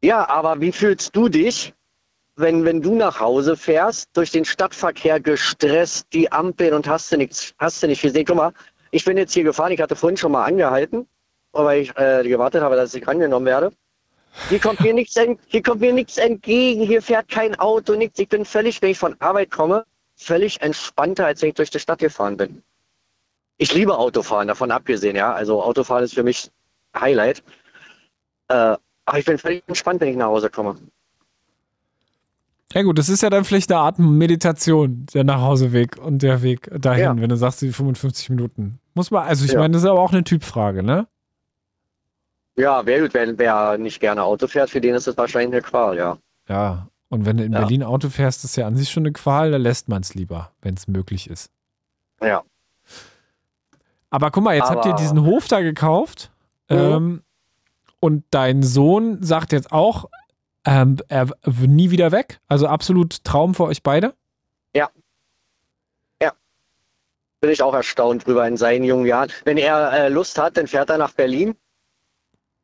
Ja, 0.00 0.28
aber 0.28 0.60
wie 0.60 0.72
fühlst 0.72 1.14
du 1.16 1.28
dich, 1.28 1.74
wenn, 2.36 2.64
wenn 2.64 2.82
du 2.82 2.94
nach 2.94 3.18
Hause 3.18 3.56
fährst, 3.56 4.08
durch 4.14 4.30
den 4.30 4.44
Stadtverkehr 4.44 5.20
gestresst, 5.20 6.06
die 6.12 6.30
Ampeln 6.30 6.74
und 6.74 6.88
hast 6.88 7.10
du 7.10 7.16
nichts, 7.16 7.52
hast 7.58 7.82
du 7.82 7.88
nicht 7.88 8.02
gesehen? 8.02 8.24
Guck 8.24 8.36
mal, 8.36 8.52
ich 8.92 9.04
bin 9.04 9.16
jetzt 9.16 9.34
hier 9.34 9.44
gefahren, 9.44 9.72
ich 9.72 9.80
hatte 9.80 9.96
vorhin 9.96 10.16
schon 10.16 10.32
mal 10.32 10.44
angehalten, 10.44 11.06
weil 11.52 11.82
ich 11.82 11.96
äh, 11.96 12.22
gewartet 12.26 12.62
habe, 12.62 12.76
dass 12.76 12.94
ich 12.94 13.06
rangenommen 13.06 13.46
werde. 13.46 13.72
Hier 14.48 14.58
kommt 14.60 14.80
mir 14.80 14.94
nichts 14.94 15.14
ent, 15.16 15.38
hier 15.48 15.62
kommt 15.62 15.80
mir 15.82 15.92
nichts 15.92 16.16
entgegen, 16.16 16.82
hier 16.82 17.02
fährt 17.02 17.28
kein 17.28 17.54
Auto, 17.58 17.94
nichts. 17.94 18.18
Ich 18.18 18.28
bin 18.28 18.44
völlig, 18.46 18.80
wenn 18.80 18.90
ich 18.90 18.98
von 18.98 19.14
Arbeit 19.20 19.50
komme, 19.50 19.84
völlig 20.16 20.60
entspannter, 20.62 21.26
als 21.26 21.42
wenn 21.42 21.50
ich 21.50 21.54
durch 21.54 21.70
die 21.70 21.78
Stadt 21.78 21.98
gefahren 21.98 22.38
bin. 22.38 22.62
Ich 23.58 23.74
liebe 23.74 23.96
Autofahren, 23.96 24.48
davon 24.48 24.70
abgesehen, 24.70 25.16
ja. 25.16 25.32
Also 25.34 25.62
Autofahren 25.62 26.04
ist 26.04 26.14
für 26.14 26.22
mich 26.22 26.50
Highlight. 26.98 27.42
Äh, 28.48 28.76
aber 29.04 29.18
ich 29.18 29.24
bin 29.26 29.36
völlig 29.36 29.62
entspannt, 29.66 30.00
wenn 30.00 30.08
ich 30.08 30.16
nach 30.16 30.26
Hause 30.26 30.48
komme. 30.48 30.76
Ja 32.72 32.82
gut, 32.82 32.98
das 32.98 33.10
ist 33.10 33.22
ja 33.22 33.28
dann 33.28 33.44
vielleicht 33.44 33.70
eine 33.70 33.80
Art 33.80 33.98
Meditation, 33.98 35.04
der 35.12 35.24
Nachhauseweg 35.24 35.98
und 35.98 36.22
der 36.22 36.40
Weg 36.42 36.70
dahin, 36.80 37.02
Ja. 37.02 37.16
wenn 37.20 37.28
du 37.28 37.36
sagst, 37.36 37.60
die 37.60 37.70
55 37.70 38.30
Minuten. 38.30 38.78
Muss 38.94 39.10
man, 39.10 39.24
also 39.24 39.44
ich 39.44 39.52
Ja. 39.52 39.58
meine, 39.58 39.72
das 39.74 39.82
ist 39.82 39.88
aber 39.88 40.00
auch 40.00 40.12
eine 40.12 40.24
Typfrage, 40.24 40.82
ne? 40.82 41.06
Ja, 42.56 42.84
wer, 42.84 43.12
wer, 43.14 43.38
wer 43.38 43.78
nicht 43.78 44.00
gerne 44.00 44.22
Auto 44.22 44.46
fährt, 44.46 44.70
für 44.70 44.80
den 44.80 44.94
ist 44.94 45.06
es 45.06 45.16
wahrscheinlich 45.16 45.52
eine 45.54 45.62
Qual, 45.62 45.96
ja. 45.96 46.18
Ja. 46.48 46.86
Und 47.08 47.26
wenn 47.26 47.36
du 47.36 47.44
in 47.44 47.52
Ja. 47.52 47.60
Berlin 47.60 47.82
Auto 47.82 48.08
fährst, 48.08 48.44
ist 48.44 48.56
ja 48.56 48.66
an 48.66 48.76
sich 48.76 48.90
schon 48.90 49.02
eine 49.04 49.12
Qual, 49.12 49.50
da 49.50 49.56
lässt 49.58 49.88
man 49.88 50.02
es 50.02 50.14
lieber, 50.14 50.50
wenn 50.62 50.74
es 50.74 50.88
möglich 50.88 51.28
ist. 51.30 51.50
Ja. 52.22 52.42
Aber 54.10 54.30
guck 54.30 54.44
mal, 54.44 54.54
jetzt 54.56 54.70
habt 54.70 54.84
ihr 54.84 54.92
Aber- 54.92 55.00
diesen 55.00 55.24
Hof 55.24 55.48
da 55.48 55.60
gekauft 55.60 56.30
Mhm. 56.70 56.76
ähm, 56.76 57.22
und 58.00 58.24
dein 58.30 58.62
Sohn 58.62 59.22
sagt 59.22 59.52
jetzt 59.52 59.72
auch, 59.72 60.08
ähm, 60.64 60.98
er 61.08 61.28
nie 61.66 61.90
wieder 61.90 62.12
weg. 62.12 62.40
Also 62.48 62.66
absolut 62.66 63.24
Traum 63.24 63.54
für 63.54 63.64
euch 63.64 63.82
beide. 63.82 64.14
Bin 67.40 67.50
ich 67.50 67.60
auch 67.60 67.74
erstaunt 67.74 68.24
drüber 68.24 68.46
in 68.46 68.56
seinen 68.56 68.84
jungen 68.84 69.04
Jahren. 69.04 69.28
Wenn 69.44 69.56
er 69.56 69.92
äh, 69.92 70.08
Lust 70.08 70.38
hat, 70.38 70.56
dann 70.56 70.68
fährt 70.68 70.90
er 70.90 70.96
nach 70.98 71.10
Berlin 71.12 71.56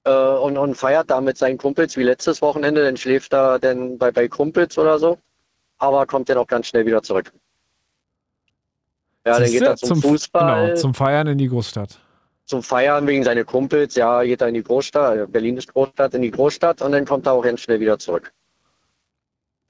äh, 0.09 0.38
und, 0.38 0.56
und 0.59 0.74
feiert 0.74 1.11
da 1.11 1.20
mit 1.20 1.36
seinen 1.38 1.59
Kumpels 1.59 1.96
wie 1.96 2.02
letztes 2.02 2.40
Wochenende. 2.42 2.82
Dann 2.84 2.96
schläft 2.96 3.32
er 3.34 3.59
dann 3.59 3.98
bei, 3.98 4.11
bei 4.11 4.28
Kumpels 4.28 4.78
oder 4.78 4.98
so. 4.98 5.18
Aber 5.78 6.06
kommt 6.06 6.28
dann 6.28 6.38
auch 6.38 6.46
ganz 6.46 6.66
schnell 6.68 6.86
wieder 6.86 7.02
zurück. 7.02 7.32
Ja, 9.26 9.38
dann 9.38 9.50
geht 9.50 9.62
er 9.62 9.76
zum, 9.76 10.00
Fußball, 10.00 10.64
Genau, 10.68 10.76
zum 10.76 10.94
Feiern 10.94 11.26
in 11.26 11.38
die 11.38 11.48
Großstadt. 11.48 11.98
zum 12.46 12.62
Feiern 12.62 13.06
wegen 13.06 13.22
seiner 13.24 13.44
Kumpels. 13.44 13.94
Ja, 13.94 14.22
geht 14.22 14.40
er 14.40 14.48
in 14.48 14.54
die 14.54 14.62
Großstadt. 14.62 15.18
äh, 15.18 15.26
Berlin 15.26 15.56
ist 15.59 15.72
Großstadt, 15.72 16.14
in 16.14 16.22
die 16.22 16.30
Großstadt 16.30 16.80
und 16.82 16.92
dann 16.92 17.04
kommt 17.04 17.26
er 17.26 17.32
auch 17.34 17.42
ganz 17.42 17.61
schnell 17.61 17.78
wieder 17.80 17.98
zurück. 17.98 18.32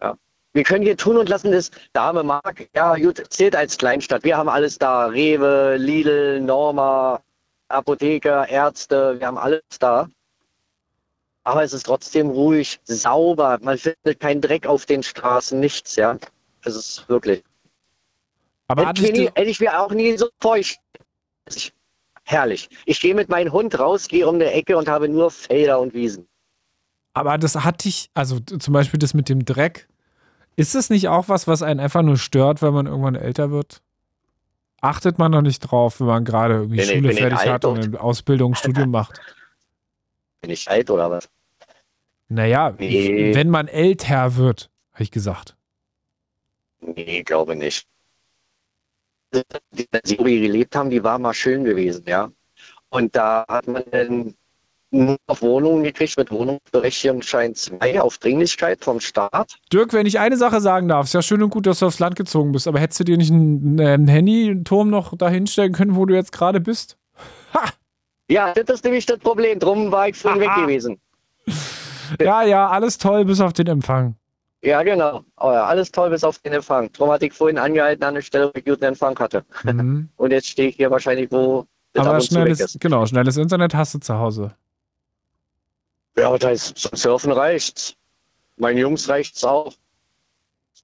Ja. 0.01 0.15
Wir 0.53 0.63
können 0.63 0.85
hier 0.85 0.97
tun 0.97 1.17
und 1.17 1.29
lassen 1.29 1.51
das 1.53 1.71
Dame 1.93 2.23
Mark, 2.23 2.69
ja, 2.75 2.95
gut, 2.95 3.23
zählt 3.31 3.57
als 3.57 3.77
Kleinstadt. 3.77 4.23
Wir 4.25 4.37
haben 4.37 4.49
alles 4.49 4.79
da. 4.79 5.07
Rewe, 5.07 5.77
Lidl, 5.77 6.41
Norma, 6.41 7.21
Apotheker, 7.69 8.49
Ärzte, 8.49 9.17
wir 9.19 9.27
haben 9.27 9.39
alles 9.39 9.63
da. 9.81 10.09
Aber 11.49 11.63
es 11.63 11.73
ist 11.73 11.87
trotzdem 11.87 12.29
ruhig, 12.29 12.79
sauber. 12.85 13.59
Man 13.63 13.79
findet 13.79 14.21
keinen 14.21 14.43
Dreck 14.43 14.67
auf 14.67 14.85
den 14.85 15.03
Straßen, 15.03 15.59
nichts, 15.59 15.97
ja. 15.97 16.19
Es 16.63 16.77
ist 16.77 17.09
wirklich. 17.09 17.43
Aber 18.67 18.87
Hätte 18.87 19.03
ich, 19.07 19.13
nie, 19.13 19.25
hätte 19.35 19.45
ich 19.49 19.59
mir 19.59 19.81
auch 19.81 19.91
nie 19.91 20.15
so 20.19 20.29
feucht. 20.43 20.79
Ich- 21.49 21.73
Herrlich. 22.25 22.69
Ich 22.85 23.01
gehe 23.01 23.15
mit 23.15 23.31
meinem 23.31 23.51
Hund 23.51 23.79
raus, 23.79 24.09
gehe 24.09 24.29
um 24.29 24.35
eine 24.35 24.53
Ecke 24.53 24.77
und 24.77 24.89
habe 24.89 25.09
nur 25.09 25.31
Felder 25.31 25.81
und 25.81 25.95
Wiesen. 25.95 26.29
aber 27.15 27.39
das 27.39 27.55
hatte 27.57 27.89
ich, 27.89 28.11
also 28.13 28.39
zum 28.41 28.75
Beispiel 28.75 28.99
das 28.99 29.15
mit 29.15 29.31
dem 29.31 29.47
Dreck. 29.47 29.89
Ist 30.57 30.75
es 30.75 30.91
nicht 30.91 31.09
auch 31.09 31.31
was, 31.31 31.47
was 31.49 31.63
einen 31.63 31.81
einfach 31.81 32.03
nur 32.03 32.19
stört, 32.19 32.61
wenn 32.61 32.75
man 32.75 32.87
irgendwann 32.87 33.15
älter 33.15 33.51
wird? 33.51 33.81
Achtet 34.83 35.19
man 35.19 35.33
doch 35.33 35.41
nicht 35.41 35.61
drauf, 35.61 35.99
wenn 36.01 36.09
man 36.09 36.27
gerade 36.27 36.55
irgendwie 36.57 36.77
Bin 36.77 36.85
Schule 36.87 37.13
ich 37.13 37.19
fertig 37.19 37.39
hat 37.49 37.65
und 37.65 37.79
und- 37.79 37.85
eine 37.87 38.01
Ausbildung, 38.01 38.55
Studium 38.55 38.91
macht? 38.99 39.19
Bin 40.43 40.51
ich 40.51 40.69
alt 40.71 40.91
oder 40.91 41.11
was? 41.11 41.29
Naja, 42.29 42.75
Nee. 42.79 43.35
wenn 43.35 43.49
man 43.49 43.69
älter 43.69 44.37
wird, 44.37 44.71
habe 44.93 45.03
ich 45.03 45.11
gesagt. 45.11 45.57
Nee, 46.81 47.23
glaube 47.23 47.57
nicht. 47.57 47.87
Die, 49.35 49.43
die 50.07 50.19
wir 50.19 50.41
gelebt 50.41 50.75
haben, 50.77 50.91
die 50.91 51.03
war 51.03 51.19
mal 51.19 51.35
schön 51.35 51.65
gewesen, 51.65 52.05
ja. 52.07 52.31
Und 52.91 53.15
da 53.15 53.45
hat 53.49 53.67
man 53.67 53.83
dann 53.91 54.35
nur 54.91 55.19
auf 55.27 55.43
Wohnungen 55.43 55.83
gekriegt 55.85 56.17
mit 56.17 56.31
Wohnungsberechtigungsschein 56.31 57.55
2 57.55 58.01
auf 58.01 58.17
Dringlichkeit 58.19 58.83
vom 58.83 59.01
Staat. 59.01 59.59
Dirk, 59.71 59.93
wenn 59.93 60.07
ich 60.07 60.19
eine 60.19 60.39
Sache 60.39 60.63
sagen 60.63 60.89
darf, 60.89 61.07
ist 61.07 61.13
ja 61.15 61.21
schön 61.21 61.43
und 61.43 61.51
gut, 61.51 61.67
dass 61.67 61.81
du 61.81 61.87
aufs 61.87 61.99
Land 61.99 62.17
gezogen 62.17 62.53
bist, 62.53 62.67
aber 62.67 62.81
hättest 62.81 63.01
du 63.01 63.05
dir 63.05 63.19
nicht 63.19 63.31
einen, 63.31 63.79
einen 63.79 64.09
Handyturm 64.09 64.89
noch 64.89 65.15
dahinstellen 65.17 65.73
können, 65.75 65.95
wo 65.95 66.07
du 66.07 66.15
jetzt 66.15 66.33
gerade 66.33 66.61
bist? 66.61 66.97
Ja, 68.31 68.53
das 68.53 68.77
ist 68.77 68.85
nämlich 68.85 69.07
das 69.07 69.19
Problem. 69.19 69.59
Drum 69.59 69.91
war 69.91 70.09
ich 70.09 70.17
vorhin 70.17 70.41
weg 70.41 70.51
gewesen. 70.57 70.99
Ja, 72.21 72.43
ja, 72.43 72.69
alles 72.69 72.99
toll, 72.99 73.25
bis 73.25 73.41
auf 73.41 73.53
den 73.53 73.67
Empfang. 73.67 74.15
Ja, 74.63 74.83
genau. 74.83 75.25
Oh 75.39 75.53
ja, 75.53 75.67
alles 75.67 75.93
toll 75.93 76.11
bis 76.11 76.25
auf 76.25 76.39
den 76.39 76.53
Empfang. 76.53 76.91
Drum 76.93 77.11
hatte 77.11 77.27
ich 77.27 77.33
vorhin 77.33 77.59
angehalten 77.59 78.03
an 78.05 78.15
der 78.15 78.23
Stelle, 78.23 78.49
wo 78.49 78.53
ich 78.59 78.65
guten 78.65 78.85
Empfang 78.85 79.19
hatte. 79.19 79.45
Mhm. 79.63 80.09
Und 80.17 80.33
jetzt 80.33 80.49
stehe 80.49 80.69
ich 80.69 80.77
hier 80.77 80.91
wahrscheinlich, 80.91 81.31
wo 81.31 81.67
Aber 81.97 82.21
schnelles, 82.21 82.77
genau, 82.81 83.07
schnelles 83.07 83.37
Internet 83.37 83.75
hast 83.75 83.95
du 83.95 83.99
zu 84.01 84.19
Hause. 84.19 84.55
Ja, 86.17 86.29
aber 86.29 86.39
da 86.39 86.51
ist 86.51 86.77
zum 86.77 86.97
Surfen 86.97 87.31
reicht's. 87.31 87.95
Meinen 88.57 88.79
Jungs 88.79 89.09
reicht's 89.09 89.45
auch. 89.45 89.73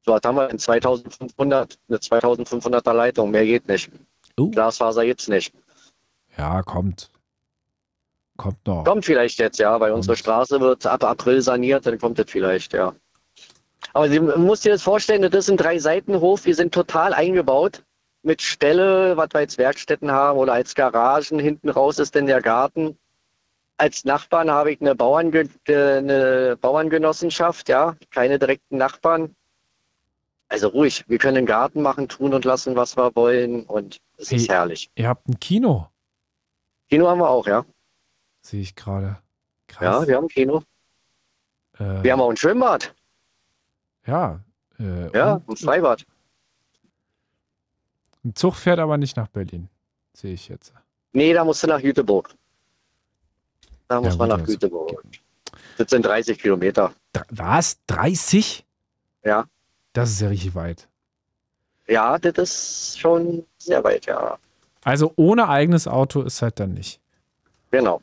So, 0.04 0.12
was 0.12 0.20
haben 0.24 0.36
wir 0.36 0.46
denn? 0.46 0.58
2500, 0.58 1.78
eine 1.88 1.98
2500er 1.98 2.92
Leitung, 2.92 3.30
mehr 3.32 3.44
geht 3.44 3.66
nicht. 3.66 3.90
Oh. 4.36 4.50
Glasfaser 4.50 5.02
jetzt 5.02 5.28
nicht. 5.28 5.52
Ja, 6.36 6.62
kommt. 6.62 7.10
Kommt 8.36 8.66
noch. 8.66 8.84
Kommt 8.84 9.04
vielleicht 9.04 9.38
jetzt, 9.38 9.58
ja, 9.58 9.78
weil 9.80 9.92
unsere 9.92 10.14
Kommt. 10.14 10.18
Straße 10.20 10.60
wird 10.60 10.86
ab 10.86 11.04
April 11.04 11.40
saniert, 11.40 11.86
dann 11.86 11.98
kommt 11.98 12.18
das 12.18 12.26
vielleicht, 12.28 12.72
ja. 12.72 12.94
Aber 13.92 14.08
Sie 14.08 14.18
man 14.18 14.42
muss 14.44 14.60
dir 14.62 14.72
das 14.72 14.82
vorstellen, 14.82 15.22
das 15.22 15.32
ist 15.34 15.50
ein 15.50 15.56
Drei-Seiten-Hof, 15.56 16.44
wir 16.46 16.54
sind 16.54 16.74
total 16.74 17.14
eingebaut. 17.14 17.84
Mit 18.22 18.40
Ställe, 18.40 19.16
was 19.18 19.28
wir 19.32 19.40
als 19.40 19.58
Werkstätten 19.58 20.10
haben 20.10 20.38
oder 20.38 20.54
als 20.54 20.74
Garagen. 20.74 21.38
Hinten 21.38 21.68
raus 21.68 21.98
ist 21.98 22.16
dann 22.16 22.24
der 22.26 22.40
Garten. 22.40 22.96
Als 23.76 24.04
Nachbarn 24.06 24.50
habe 24.50 24.72
ich 24.72 24.80
eine, 24.80 24.94
Bauernge 24.94 25.48
äh, 25.68 25.98
eine 25.98 26.56
Bauerngenossenschaft, 26.58 27.68
ja, 27.68 27.96
keine 28.10 28.38
direkten 28.38 28.78
Nachbarn. 28.78 29.36
Also 30.48 30.68
ruhig, 30.68 31.04
wir 31.06 31.18
können 31.18 31.36
einen 31.36 31.46
Garten 31.46 31.82
machen, 31.82 32.08
tun 32.08 32.32
und 32.32 32.44
lassen, 32.46 32.76
was 32.76 32.96
wir 32.96 33.14
wollen 33.14 33.64
und 33.64 33.98
es 34.16 34.32
ist 34.32 34.48
Hey. 34.48 34.56
herrlich. 34.56 34.90
Ihr 34.94 35.08
habt 35.08 35.28
ein 35.28 35.38
Kino, 35.38 35.88
Kino 36.88 37.08
haben 37.08 37.18
wir 37.18 37.28
auch, 37.28 37.46
ja. 37.46 37.64
Sehe 38.44 38.60
ich 38.60 38.74
gerade. 38.76 39.18
Ja, 39.80 40.06
wir 40.06 40.16
haben 40.16 40.28
Kino. 40.28 40.62
äh, 41.78 42.02
Wir 42.02 42.12
haben 42.12 42.20
auch 42.20 42.30
ein 42.30 42.36
Schwimmbad, 42.36 42.94
ja. 44.06 44.40
Äh, 44.78 45.10
ja, 45.16 45.34
und 45.46 45.50
ein 45.50 45.56
Freibad. 45.56 46.04
ein 48.24 48.34
Zug 48.34 48.54
fährt 48.56 48.78
aber 48.78 48.96
nicht 48.98 49.16
nach 49.16 49.28
Berlin. 49.28 49.68
Sehe 50.12 50.34
ich 50.34 50.48
jetzt. 50.48 50.72
Nee, 51.12 51.32
da 51.32 51.44
musst 51.44 51.62
du 51.62 51.66
nach 51.68 51.78
Jüteburg. 51.80 52.34
Da 53.88 54.00
muss 54.00 54.14
Ja, 54.14 54.18
man 54.18 54.30
gut, 54.30 54.38
nach 54.40 54.48
Jüteburg. 54.48 55.04
Das 55.76 55.90
sind 55.90 56.04
30 56.04 56.38
Kilometer. 56.38 56.92
Was? 57.30 57.78
30? 57.86 58.64
Ja. 59.24 59.44
Das 59.92 60.10
ist 60.10 60.20
ja 60.20 60.28
richtig 60.28 60.54
weit. 60.54 60.88
Ja, 61.86 62.18
das 62.18 62.36
ist 62.38 62.98
schon 62.98 63.44
sehr 63.58 63.82
weit, 63.84 64.06
ja. 64.06 64.38
Also 64.84 65.12
ohne 65.16 65.48
eigenes 65.48 65.86
Auto 65.86 66.22
ist 66.22 66.42
halt 66.42 66.58
dann 66.60 66.74
nicht. 66.74 67.00
Genau. 67.70 68.02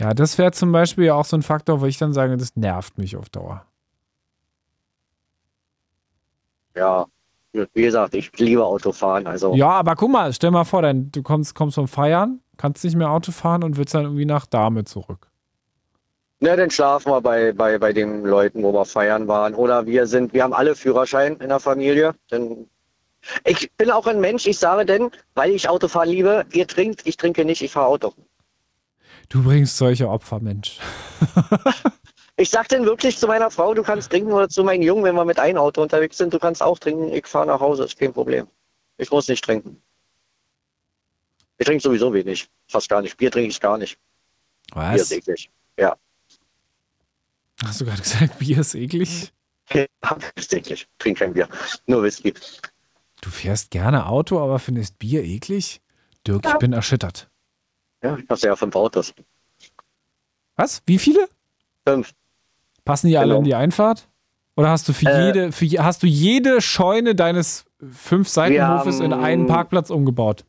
Ja, 0.00 0.14
das 0.14 0.38
wäre 0.38 0.50
zum 0.52 0.72
Beispiel 0.72 1.04
ja 1.04 1.14
auch 1.14 1.26
so 1.26 1.36
ein 1.36 1.42
Faktor, 1.42 1.82
wo 1.82 1.86
ich 1.86 1.98
dann 1.98 2.14
sage, 2.14 2.36
das 2.38 2.56
nervt 2.56 2.96
mich 2.96 3.16
auf 3.18 3.28
Dauer. 3.28 3.66
Ja. 6.74 7.06
Wie 7.52 7.82
gesagt, 7.82 8.14
ich 8.14 8.30
liebe 8.38 8.64
Autofahren. 8.64 9.26
Also 9.26 9.54
Ja, 9.54 9.70
aber 9.70 9.96
guck 9.96 10.10
mal, 10.10 10.32
stell 10.32 10.52
mal 10.52 10.64
vor, 10.64 10.82
dein, 10.82 11.10
du 11.10 11.22
kommst, 11.22 11.54
kommst 11.54 11.74
vom 11.74 11.88
Feiern, 11.88 12.40
kannst 12.56 12.82
nicht 12.84 12.96
mehr 12.96 13.10
Auto 13.10 13.32
fahren 13.32 13.62
und 13.64 13.76
willst 13.76 13.92
dann 13.92 14.04
irgendwie 14.04 14.24
nach 14.24 14.46
Dahme 14.46 14.84
zurück. 14.84 15.28
ne, 16.38 16.56
dann 16.56 16.70
schlafen 16.70 17.12
wir 17.12 17.20
bei, 17.20 17.52
bei, 17.52 17.78
bei 17.78 17.92
den 17.92 18.24
Leuten, 18.24 18.62
wo 18.62 18.72
wir 18.72 18.84
feiern 18.86 19.28
waren. 19.28 19.54
Oder 19.54 19.84
wir 19.86 20.06
sind, 20.06 20.32
wir 20.32 20.44
haben 20.44 20.54
alle 20.54 20.76
Führerschein 20.76 21.36
in 21.38 21.48
der 21.48 21.60
Familie. 21.60 22.14
Denn 22.30 22.70
ich 23.44 23.70
bin 23.72 23.90
auch 23.90 24.06
ein 24.06 24.20
Mensch, 24.20 24.46
ich 24.46 24.58
sage 24.58 24.86
denn, 24.86 25.10
weil 25.34 25.50
ich 25.50 25.68
Autofahren 25.68 26.08
liebe, 26.08 26.46
ihr 26.52 26.66
trinkt, 26.66 27.06
ich 27.06 27.16
trinke 27.18 27.44
nicht, 27.44 27.60
ich 27.62 27.72
fahre 27.72 27.88
Auto. 27.88 28.14
Du 29.30 29.42
bringst 29.42 29.76
solche 29.78 30.08
Opfer, 30.08 30.40
Mensch. 30.40 30.78
Ich 32.36 32.48
sag 32.48 32.68
denn 32.68 32.86
wirklich 32.86 33.18
zu 33.18 33.26
meiner 33.26 33.50
Frau, 33.50 33.74
du 33.74 33.82
kannst 33.82 34.08
trinken 34.10 34.32
oder 34.32 34.48
zu 34.48 34.64
meinen 34.64 34.82
Jungen, 34.82 35.04
wenn 35.04 35.14
wir 35.14 35.26
mit 35.26 35.38
einem 35.38 35.58
Auto 35.58 35.82
unterwegs 35.82 36.16
sind, 36.16 36.32
du 36.32 36.38
kannst 36.38 36.62
auch 36.62 36.78
trinken, 36.78 37.12
ich 37.12 37.26
fahre 37.26 37.46
nach 37.46 37.60
Hause, 37.60 37.84
ist 37.84 37.98
kein 37.98 38.14
Problem. 38.14 38.46
Ich 38.96 39.10
muss 39.10 39.28
nicht 39.28 39.44
trinken. 39.44 39.82
Ich 41.58 41.66
trinke 41.66 41.82
sowieso 41.82 42.14
wenig, 42.14 42.48
fast 42.66 42.88
gar 42.88 43.02
nicht. 43.02 43.18
Bier 43.18 43.30
trinke 43.30 43.50
ich 43.50 43.60
gar 43.60 43.76
nicht. 43.76 43.98
Bier 44.72 44.94
ist 44.94 45.10
Was? 45.10 45.12
eklig. 45.12 45.50
Ja, 45.78 45.98
Hast 47.62 47.82
du 47.82 47.84
gerade 47.84 48.00
gesagt, 48.00 48.38
Bier 48.38 48.58
ist 48.60 48.74
eklig? 48.74 49.32
ist 50.36 50.54
eklig. 50.54 50.88
Trink 50.98 51.18
kein 51.18 51.34
Bier, 51.34 51.46
nur 51.84 52.02
Whisky. 52.02 52.32
Du 53.20 53.28
fährst 53.28 53.70
gerne 53.70 54.06
Auto, 54.06 54.40
aber 54.42 54.58
findest 54.58 54.98
Bier 54.98 55.22
eklig? 55.22 55.82
Dirk, 56.26 56.46
ich 56.46 56.52
Ja. 56.52 56.56
bin 56.56 56.72
erschüttert. 56.72 57.28
Ja, 58.02 58.16
ich 58.16 58.28
habe 58.30 58.40
ja 58.40 58.56
fünf 58.56 58.74
Autos. 58.76 59.12
Was? 60.56 60.82
Wie 60.86 60.98
viele? 60.98 61.28
Fünf. 61.86 62.12
Passen 62.84 63.08
die 63.08 63.16
alle 63.18 63.28
Genau. 63.28 63.38
in 63.38 63.44
die 63.44 63.54
Einfahrt? 63.54 64.08
Oder 64.56 64.70
hast 64.70 64.88
du 64.88 64.92
für 64.92 65.06
Äh, 65.08 65.26
jede, 65.26 65.52
für, 65.52 65.66
hast 65.82 66.02
du 66.02 66.06
jede 66.06 66.60
Scheune 66.60 67.14
deines 67.14 67.64
fünf 67.92 68.28
Seitenhofes 68.28 69.00
in 69.00 69.12
haben- 69.14 69.24
einen 69.24 69.46
Parkplatz 69.46 69.90
umgebaut? 69.90 70.44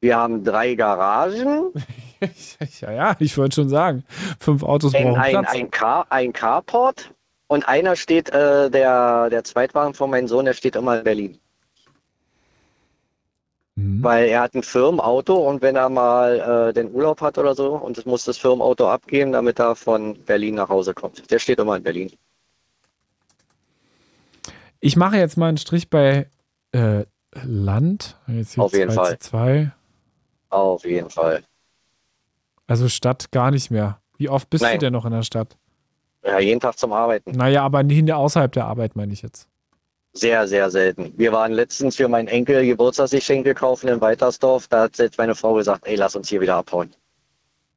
Wir 0.00 0.16
haben 0.16 0.42
drei 0.44 0.74
Garagen, 0.74 1.72
ja, 2.80 2.90
ja, 2.92 3.16
ich 3.20 3.38
wollte 3.38 3.54
schon 3.54 3.68
sagen. 3.68 4.04
Fünf 4.40 4.62
Autos 4.64 4.94
ein, 4.94 5.04
brauchen 5.04 5.20
ein, 5.20 5.30
Platz. 5.32 5.52
ein, 5.54 5.70
Car, 5.70 6.06
ein 6.10 6.32
Carport 6.32 7.12
und 7.46 7.68
einer 7.68 7.94
steht, 7.94 8.28
äh, 8.30 8.68
der, 8.68 9.30
der 9.30 9.44
Zweitwagen 9.44 9.94
von 9.94 10.10
meinem 10.10 10.26
Sohn, 10.26 10.44
der 10.44 10.54
steht 10.54 10.74
immer 10.74 10.98
in 10.98 11.04
Berlin. 11.04 11.38
Mhm. 13.82 14.02
Weil 14.02 14.28
er 14.28 14.42
hat 14.42 14.54
ein 14.54 14.62
Firmenauto 14.62 15.34
und 15.34 15.60
wenn 15.60 15.76
er 15.76 15.88
mal 15.88 16.68
äh, 16.68 16.72
den 16.72 16.92
Urlaub 16.92 17.20
hat 17.20 17.36
oder 17.36 17.54
so 17.54 17.74
und 17.74 17.98
es 17.98 18.04
muss 18.04 18.24
das 18.24 18.38
Firmenauto 18.38 18.88
abgeben, 18.88 19.32
damit 19.32 19.58
er 19.58 19.74
von 19.74 20.14
Berlin 20.24 20.54
nach 20.54 20.68
Hause 20.68 20.94
kommt. 20.94 21.30
Der 21.30 21.38
steht 21.38 21.58
immer 21.58 21.76
in 21.76 21.82
Berlin. 21.82 22.12
Ich 24.80 24.96
mache 24.96 25.16
jetzt 25.16 25.36
mal 25.36 25.48
einen 25.48 25.58
Strich 25.58 25.90
bei 25.90 26.28
äh, 26.72 27.04
Land. 27.42 28.18
Auf 28.56 28.72
jeden 28.72 28.90
2 28.90 28.94
Fall. 28.94 29.18
2. 29.18 29.72
Auf 30.50 30.84
jeden 30.84 31.10
Fall. 31.10 31.42
Also 32.66 32.88
Stadt 32.88 33.32
gar 33.32 33.50
nicht 33.50 33.70
mehr. 33.70 34.00
Wie 34.16 34.28
oft 34.28 34.48
bist 34.50 34.62
du 34.62 34.68
Nein. 34.68 34.78
denn 34.78 34.92
noch 34.92 35.04
in 35.04 35.12
der 35.12 35.22
Stadt? 35.22 35.56
Ja, 36.24 36.38
jeden 36.38 36.60
Tag 36.60 36.78
zum 36.78 36.92
Arbeiten. 36.92 37.32
Naja, 37.32 37.64
aber 37.64 37.82
nicht 37.82 38.12
außerhalb 38.12 38.52
der 38.52 38.66
Arbeit, 38.66 38.94
meine 38.94 39.12
ich 39.12 39.22
jetzt. 39.22 39.48
Sehr, 40.14 40.46
sehr 40.46 40.70
selten. 40.70 41.14
Wir 41.16 41.32
waren 41.32 41.52
letztens 41.52 41.96
für 41.96 42.06
meinen 42.08 42.28
Enkel 42.28 42.66
Geburtstagsgeschenk 42.66 43.44
gekauft 43.44 43.84
in 43.84 44.00
Weitersdorf. 44.00 44.68
Da 44.68 44.82
hat 44.82 44.98
jetzt 44.98 45.16
meine 45.16 45.34
Frau 45.34 45.54
gesagt, 45.54 45.86
ey, 45.86 45.96
lass 45.96 46.14
uns 46.14 46.28
hier 46.28 46.40
wieder 46.40 46.56
abhauen. 46.56 46.90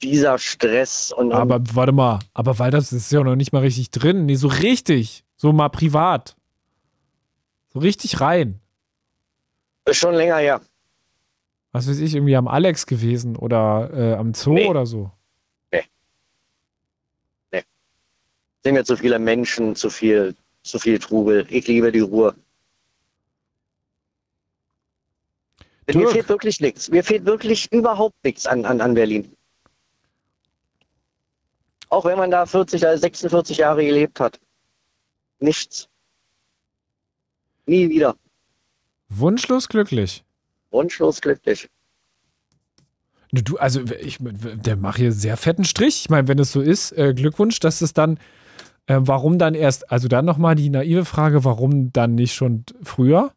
Dieser 0.04 0.38
Stress 0.38 1.14
und, 1.14 1.32
Aber 1.32 1.62
warte 1.74 1.94
mal, 1.94 2.20
aber 2.34 2.60
weil 2.60 2.72
das 2.72 2.92
ist 2.92 3.12
ja 3.14 3.24
noch 3.24 3.38
nicht 3.38 3.54
mal 3.54 3.62
richtig 3.62 3.92
drin. 3.92 4.26
Nee, 4.26 4.36
so 4.36 4.50
richtig. 4.50 5.24
So 5.38 5.54
mal 5.54 5.70
privat. 5.70 6.36
So 7.74 7.80
richtig 7.80 8.20
rein. 8.20 8.60
ist 9.86 9.98
schon 9.98 10.14
länger 10.16 10.38
her. 10.38 10.62
Was 11.72 11.88
weiß 11.90 12.00
ich, 12.00 12.16
irgendwie 12.16 12.36
am 12.36 12.48
Alex 12.50 12.86
gewesen 12.86 13.36
oder 13.38 13.90
äh, 13.94 14.14
am 14.16 14.34
Zoo 14.34 14.54
Nee. 14.54 14.68
oder 14.68 14.86
so. 14.86 15.12
Sind 18.64 18.74
mir 18.74 18.84
zu 18.84 18.98
viele 18.98 19.20
Menschen, 19.20 19.76
zu 19.76 19.92
viel, 19.92 20.36
zu 20.66 20.80
viel 20.80 21.00
Trubel. 21.00 21.46
Ich 21.50 21.68
liebe 21.68 21.92
die 21.92 22.00
Ruhe. 22.00 22.36
Denn 25.88 25.98
Mir 25.98 26.04
Dirk. 26.06 26.12
fehlt 26.14 26.30
wirklich 26.30 26.60
nichts. 26.60 26.90
Mir 26.90 27.04
fehlt 27.04 27.26
wirklich 27.26 27.72
überhaupt 27.72 28.16
nichts 28.24 28.46
an, 28.48 28.66
an, 28.66 28.82
an 28.82 28.94
Berlin. 28.96 29.32
Auch 31.90 32.06
wenn 32.06 32.18
man 32.18 32.32
da 32.32 32.46
40, 32.46 32.86
also 32.88 33.00
46 33.02 33.58
Jahre 33.58 33.86
gelebt 33.86 34.20
hat. 34.20 34.40
Nichts. 35.40 35.88
Nie 37.68 37.90
wieder. 37.90 38.16
Wunschlos 39.10 39.70
glücklich. 39.70 40.24
Wunschlos 40.72 41.22
glücklich. 41.22 41.70
Du- 43.32 43.42
Du, 43.44 43.58
also 43.58 43.82
ich, 44.00 44.18
der 44.22 44.78
macht 44.78 44.98
hier 44.98 45.12
sehr 45.12 45.36
fetten 45.36 45.66
Strich. 45.66 46.02
Ich 46.02 46.10
meine, 46.10 46.28
wenn 46.30 46.40
es 46.40 46.52
so 46.54 46.62
ist, 46.62 46.94
äh, 46.94 47.14
Glückwunsch, 47.14 47.60
dass 47.60 47.82
es 47.82 47.94
dann, 47.94 48.18
äh, 48.88 48.98
warum 49.00 49.40
dann 49.40 49.56
erst, 49.56 49.92
also 49.92 50.08
dann 50.08 50.26
nochmal 50.26 50.56
die 50.56 50.70
naive 50.70 51.06
Frage, 51.06 51.44
warum 51.44 51.92
dann 51.92 52.16
nicht 52.16 52.34
schon 52.34 52.66
früher? 52.84 53.32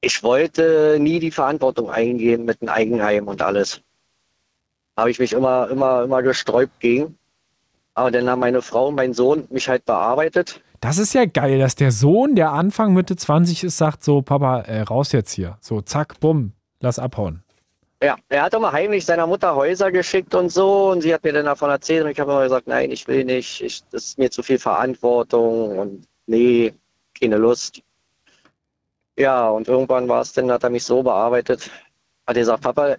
Ich 0.00 0.22
wollte 0.22 0.98
nie 0.98 1.20
die 1.20 1.30
Verantwortung 1.30 1.90
eingehen 1.90 2.44
mit 2.44 2.62
einem 2.62 2.70
Eigenheim 2.70 3.28
und 3.28 3.42
alles. 3.42 3.82
Habe 4.96 5.10
ich 5.10 5.18
mich 5.18 5.32
immer, 5.32 5.68
immer, 5.68 6.04
immer 6.04 6.22
gesträubt 6.22 6.80
gegen. 6.80 7.16
Aber 7.94 8.10
dann 8.10 8.28
haben 8.28 8.40
meine 8.40 8.62
Frau 8.62 8.88
und 8.88 8.94
mein 8.94 9.12
Sohn 9.12 9.46
mich 9.50 9.68
halt 9.68 9.84
bearbeitet. 9.84 10.62
Das 10.80 10.96
ist 10.96 11.12
ja 11.12 11.26
geil, 11.26 11.58
dass 11.58 11.74
der 11.74 11.92
Sohn, 11.92 12.34
der 12.34 12.52
Anfang 12.52 12.94
Mitte 12.94 13.14
20 13.14 13.64
ist, 13.64 13.76
sagt 13.76 14.02
so, 14.02 14.22
Papa, 14.22 14.60
äh, 14.60 14.80
raus 14.80 15.12
jetzt 15.12 15.32
hier. 15.32 15.58
So, 15.60 15.82
zack, 15.82 16.18
bumm, 16.20 16.52
lass 16.80 16.98
abhauen. 16.98 17.42
Ja, 18.02 18.16
er 18.30 18.42
hat 18.44 18.54
immer 18.54 18.72
heimlich 18.72 19.04
seiner 19.04 19.26
Mutter 19.26 19.54
Häuser 19.54 19.92
geschickt 19.92 20.34
und 20.34 20.48
so. 20.48 20.90
Und 20.90 21.02
sie 21.02 21.12
hat 21.12 21.22
mir 21.22 21.34
dann 21.34 21.44
davon 21.44 21.68
erzählt. 21.70 22.04
Und 22.04 22.10
ich 22.10 22.20
habe 22.20 22.32
immer 22.32 22.44
gesagt, 22.44 22.66
nein, 22.66 22.90
ich 22.90 23.06
will 23.08 23.24
nicht. 23.24 23.60
Ich, 23.60 23.84
das 23.90 24.04
ist 24.04 24.18
mir 24.18 24.30
zu 24.30 24.42
viel 24.42 24.58
Verantwortung. 24.58 25.78
Und 25.78 26.08
nee, 26.26 26.72
keine 27.18 27.36
Lust. 27.36 27.82
Ja, 29.18 29.50
und 29.50 29.68
irgendwann 29.68 30.08
war 30.08 30.22
es 30.22 30.32
dann, 30.32 30.50
hat 30.50 30.64
er 30.64 30.70
mich 30.70 30.84
so 30.84 31.02
bearbeitet. 31.02 31.70
Hat 32.26 32.36
er 32.36 32.40
gesagt, 32.40 32.62
Papa, 32.62 32.96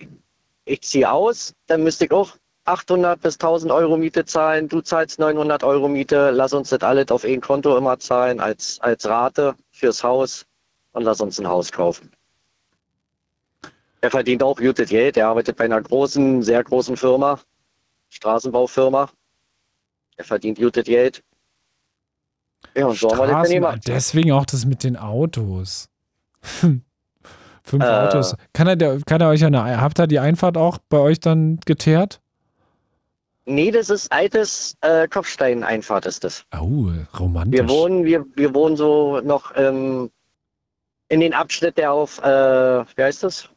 ich 0.65 0.81
ziehe 0.81 1.11
aus. 1.11 1.55
Dann 1.65 1.83
müsste 1.83 2.05
ich 2.05 2.11
auch 2.11 2.37
800 2.65 3.19
bis 3.21 3.35
1000 3.35 3.71
Euro 3.71 3.97
Miete 3.97 4.25
zahlen. 4.25 4.69
Du 4.69 4.81
zahlst 4.81 5.17
900 5.19 5.63
Euro 5.63 5.87
Miete. 5.87 6.29
Lass 6.29 6.53
uns 6.53 6.69
das 6.69 6.81
alles 6.81 7.09
auf 7.09 7.23
ein 7.25 7.41
Konto 7.41 7.75
immer 7.75 7.97
zahlen 7.97 8.39
als, 8.39 8.79
als 8.81 9.07
Rate 9.07 9.55
fürs 9.71 10.03
Haus. 10.03 10.45
Und 10.91 11.03
lass 11.03 11.21
uns 11.21 11.39
ein 11.39 11.47
Haus 11.47 11.71
kaufen. 11.71 12.11
Er 14.01 14.09
verdient 14.11 14.41
auch 14.43 14.57
gutes 14.57 14.89
Geld. 14.89 15.17
Er 15.17 15.27
arbeitet 15.27 15.57
bei 15.57 15.65
einer 15.65 15.81
großen, 15.81 16.41
sehr 16.41 16.63
großen 16.63 16.97
Firma, 16.97 17.39
Straßenbaufirma. 18.09 19.09
Er 20.17 20.23
verdient 20.25 20.57
gutes 20.59 20.83
Geld. 20.85 21.23
Ja, 22.75 22.87
und 22.87 22.97
so 22.97 23.09
haben 23.11 23.19
wir 23.19 23.27
das 23.27 23.49
gemacht. 23.49 23.81
deswegen 23.87 24.31
auch 24.31 24.45
das 24.45 24.65
mit 24.65 24.83
den 24.83 24.97
Autos. 24.97 25.89
Fünf 27.63 27.83
Äh. 27.83 27.87
Autos. 27.87 28.35
Kann 28.53 28.67
er, 28.67 28.75
der, 28.75 28.99
kann 29.05 29.21
er 29.21 29.29
euch 29.29 29.45
eine, 29.45 29.79
habt 29.79 29.99
ihr 29.99 30.07
die 30.07 30.19
Einfahrt 30.19 30.57
auch 30.57 30.77
bei 30.89 30.97
euch 30.97 31.19
dann 31.19 31.59
geteert? 31.65 32.21
Nee, 33.45 33.71
das 33.71 33.89
ist 33.89 34.11
altes 34.11 34.75
äh, 34.81 35.07
Kopfstein-Einfahrt 35.07 36.05
ist 36.05 36.23
das. 36.23 36.45
Oh, 36.59 36.89
romantisch. 37.19 37.59
Wir 37.59 37.69
wohnen, 37.69 38.05
wir, 38.05 38.25
wir 38.35 38.53
wohnen 38.53 38.77
so 38.77 39.19
noch 39.21 39.51
ähm, 39.55 40.11
in 41.09 41.19
den 41.19 41.33
Abschnitt, 41.33 41.77
der 41.77 41.91
auf, 41.91 42.19
äh, 42.19 42.25
wie 42.95 43.03
heißt 43.03 43.23
das? 43.23 43.49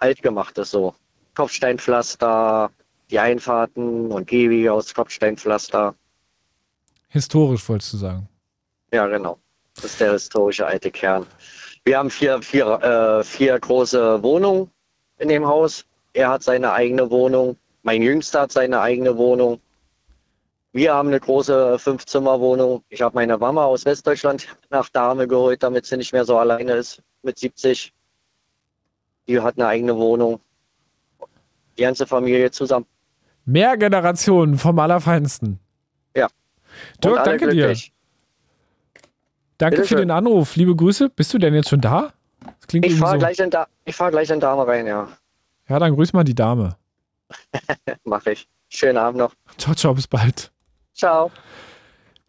Alt 0.00 0.22
gemacht 0.22 0.58
ist 0.58 0.70
so. 0.70 0.94
Kopfsteinpflaster, 1.34 2.70
die 3.10 3.18
Einfahrten 3.18 4.10
und 4.10 4.26
Gehwege 4.26 4.72
aus 4.72 4.92
Kopfsteinpflaster. 4.92 5.94
Historisch, 7.08 7.68
wolltest 7.68 7.92
du 7.92 7.96
sagen. 7.98 8.28
Ja, 8.92 9.06
genau. 9.06 9.38
Das 9.74 9.84
ist 9.84 10.00
der 10.00 10.12
historische 10.12 10.66
alte 10.66 10.90
Kern. 10.90 11.26
Wir 11.84 11.98
haben 11.98 12.10
vier, 12.10 12.42
vier, 12.42 12.66
äh, 12.66 13.24
vier 13.24 13.58
große 13.58 14.22
Wohnungen 14.22 14.70
in 15.18 15.28
dem 15.28 15.46
Haus. 15.46 15.84
Er 16.12 16.30
hat 16.30 16.42
seine 16.42 16.72
eigene 16.72 17.10
Wohnung. 17.10 17.56
Mein 17.82 18.02
Jüngster 18.02 18.42
hat 18.42 18.52
seine 18.52 18.80
eigene 18.80 19.16
Wohnung. 19.16 19.60
Wir 20.72 20.94
haben 20.94 21.08
eine 21.08 21.18
große 21.18 21.78
Fünf-Zimmer-Wohnung. 21.78 22.84
Ich 22.90 23.02
habe 23.02 23.14
meine 23.16 23.36
Mama 23.38 23.64
aus 23.64 23.84
Westdeutschland 23.84 24.46
nach 24.70 24.88
Dahme 24.88 25.26
geholt, 25.26 25.62
damit 25.62 25.86
sie 25.86 25.96
nicht 25.96 26.12
mehr 26.12 26.24
so 26.24 26.38
alleine 26.38 26.72
ist 26.74 27.02
mit 27.22 27.38
70. 27.38 27.92
Die 29.30 29.38
hat 29.40 29.56
eine 29.58 29.68
eigene 29.68 29.96
Wohnung. 29.96 30.40
Die 31.78 31.82
ganze 31.82 32.04
Familie 32.04 32.50
zusammen. 32.50 32.84
Mehr 33.44 33.76
Generationen 33.76 34.58
vom 34.58 34.76
Allerfeinsten. 34.80 35.60
Ja. 36.16 36.26
Dirk, 37.02 37.22
danke 37.22 37.46
dir. 37.50 37.66
glücklich. 37.68 37.92
Danke 39.56 39.84
für 39.84 39.94
den 39.94 40.10
Anruf. 40.10 40.56
Liebe 40.56 40.74
Grüße. 40.74 41.10
Bist 41.10 41.32
du 41.32 41.38
denn 41.38 41.54
jetzt 41.54 41.68
schon 41.68 41.80
da? 41.80 42.12
Ich 42.72 42.96
fahre 42.96 43.12
so. 43.12 43.18
gleich, 43.18 43.38
in 43.38 43.50
Da- 43.50 43.68
ich 43.84 43.94
fahr 43.94 44.10
gleich 44.10 44.30
in 44.30 44.40
Dahme 44.40 44.66
rein, 44.66 44.88
ja. 44.88 45.06
Ja, 45.68 45.78
dann 45.78 45.94
grüß 45.94 46.12
mal 46.12 46.24
die 46.24 46.34
Dame. 46.34 46.76
Mache 48.04 48.32
ich. 48.32 48.48
Schönen 48.68 48.98
Abend 48.98 49.18
noch. 49.20 49.32
Ciao, 49.58 49.76
ciao, 49.76 49.94
bis 49.94 50.08
bald. 50.08 50.50
Ciao. 50.92 51.30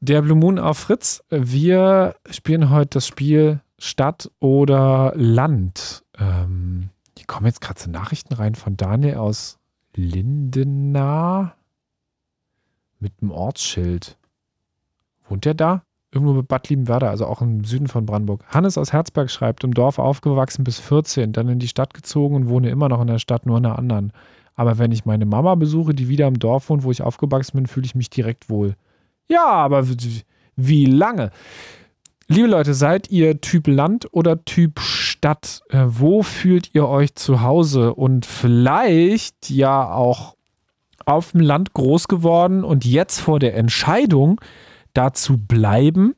Der 0.02 0.22
Blue 0.22 0.38
Moon 0.38 0.60
auf 0.60 0.78
Fritz. 0.78 1.24
Wir 1.32 2.16
spielen 2.30 2.70
heute 2.70 2.90
das 3.00 3.08
Spiel 3.08 3.60
Stadt 3.80 4.30
oder 4.40 5.14
Land. 5.16 6.04
Ähm, 6.20 6.91
kommen 7.32 7.46
jetzt 7.46 7.62
gerade 7.62 7.80
so 7.80 7.90
Nachrichten 7.90 8.34
rein 8.34 8.56
von 8.56 8.76
Daniel 8.76 9.16
aus 9.16 9.58
Lindenau 9.96 11.50
mit 13.00 13.14
einem 13.22 13.32
Ortsschild. 13.32 14.18
Wohnt 15.30 15.46
der 15.46 15.54
da? 15.54 15.84
Irgendwo 16.12 16.34
mit 16.34 16.50
Bad 16.50 16.68
Liebenwerda, 16.68 17.10
also 17.10 17.26
auch 17.26 17.42
im 17.42 17.64
Süden 17.64 17.88
von 17.88 18.06
Brandenburg. 18.06 18.44
Hannes 18.50 18.78
aus 18.78 18.92
Herzberg 18.92 19.32
schreibt, 19.32 19.64
im 19.64 19.74
Dorf 19.74 19.98
aufgewachsen 19.98 20.66
bis 20.66 20.80
14, 20.80 21.32
dann 21.32 21.48
in 21.48 21.60
die 21.60 21.70
Stadt 21.70 21.94
gezogen 21.94 22.36
und 22.36 22.50
wohne 22.50 22.70
immer 22.70 22.90
noch 22.90 23.00
in 23.00 23.08
der 23.08 23.18
Stadt, 23.20 23.46
nur 23.46 23.60
in 23.60 23.66
einer 23.66 23.80
anderen. 23.80 24.12
Aber 24.56 24.78
wenn 24.78 24.92
ich 24.92 25.06
meine 25.06 25.26
Mama 25.26 25.56
besuche, 25.56 25.94
die 25.94 26.10
wieder 26.10 26.28
im 26.28 26.38
Dorf 26.38 26.70
wohnt, 26.70 26.84
wo 26.84 26.92
ich 26.92 27.02
aufgewachsen 27.02 27.56
bin, 27.56 27.66
fühle 27.66 27.86
ich 27.86 27.96
mich 27.96 28.10
direkt 28.10 28.50
wohl. 28.50 28.76
Ja, 29.30 29.46
aber 29.46 29.86
wie 30.58 30.86
lange? 30.86 31.32
Liebe 32.32 32.48
Leute, 32.48 32.74
seid 32.74 33.12
ihr 33.12 33.42
Typ 33.42 33.68
Land 33.68 34.08
oder 34.14 34.46
Typ 34.46 34.80
Stadt? 34.80 35.64
Äh, 35.68 35.84
wo 35.86 36.24
fühlt 36.24 36.74
ihr 36.74 36.88
euch 36.88 37.14
zu 37.16 37.42
Hause? 37.42 37.94
Und 37.94 38.26
vielleicht 38.26 39.50
ja 39.50 39.92
auch 39.94 40.38
auf 41.06 41.34
dem 41.34 41.42
Land 41.42 41.74
groß 41.74 42.08
geworden 42.08 42.64
und 42.64 42.86
jetzt 42.86 43.20
vor 43.20 43.40
der 43.40 43.58
Entscheidung, 43.58 44.40
da 44.94 45.12
zu 45.12 45.40
bleiben 45.40 46.16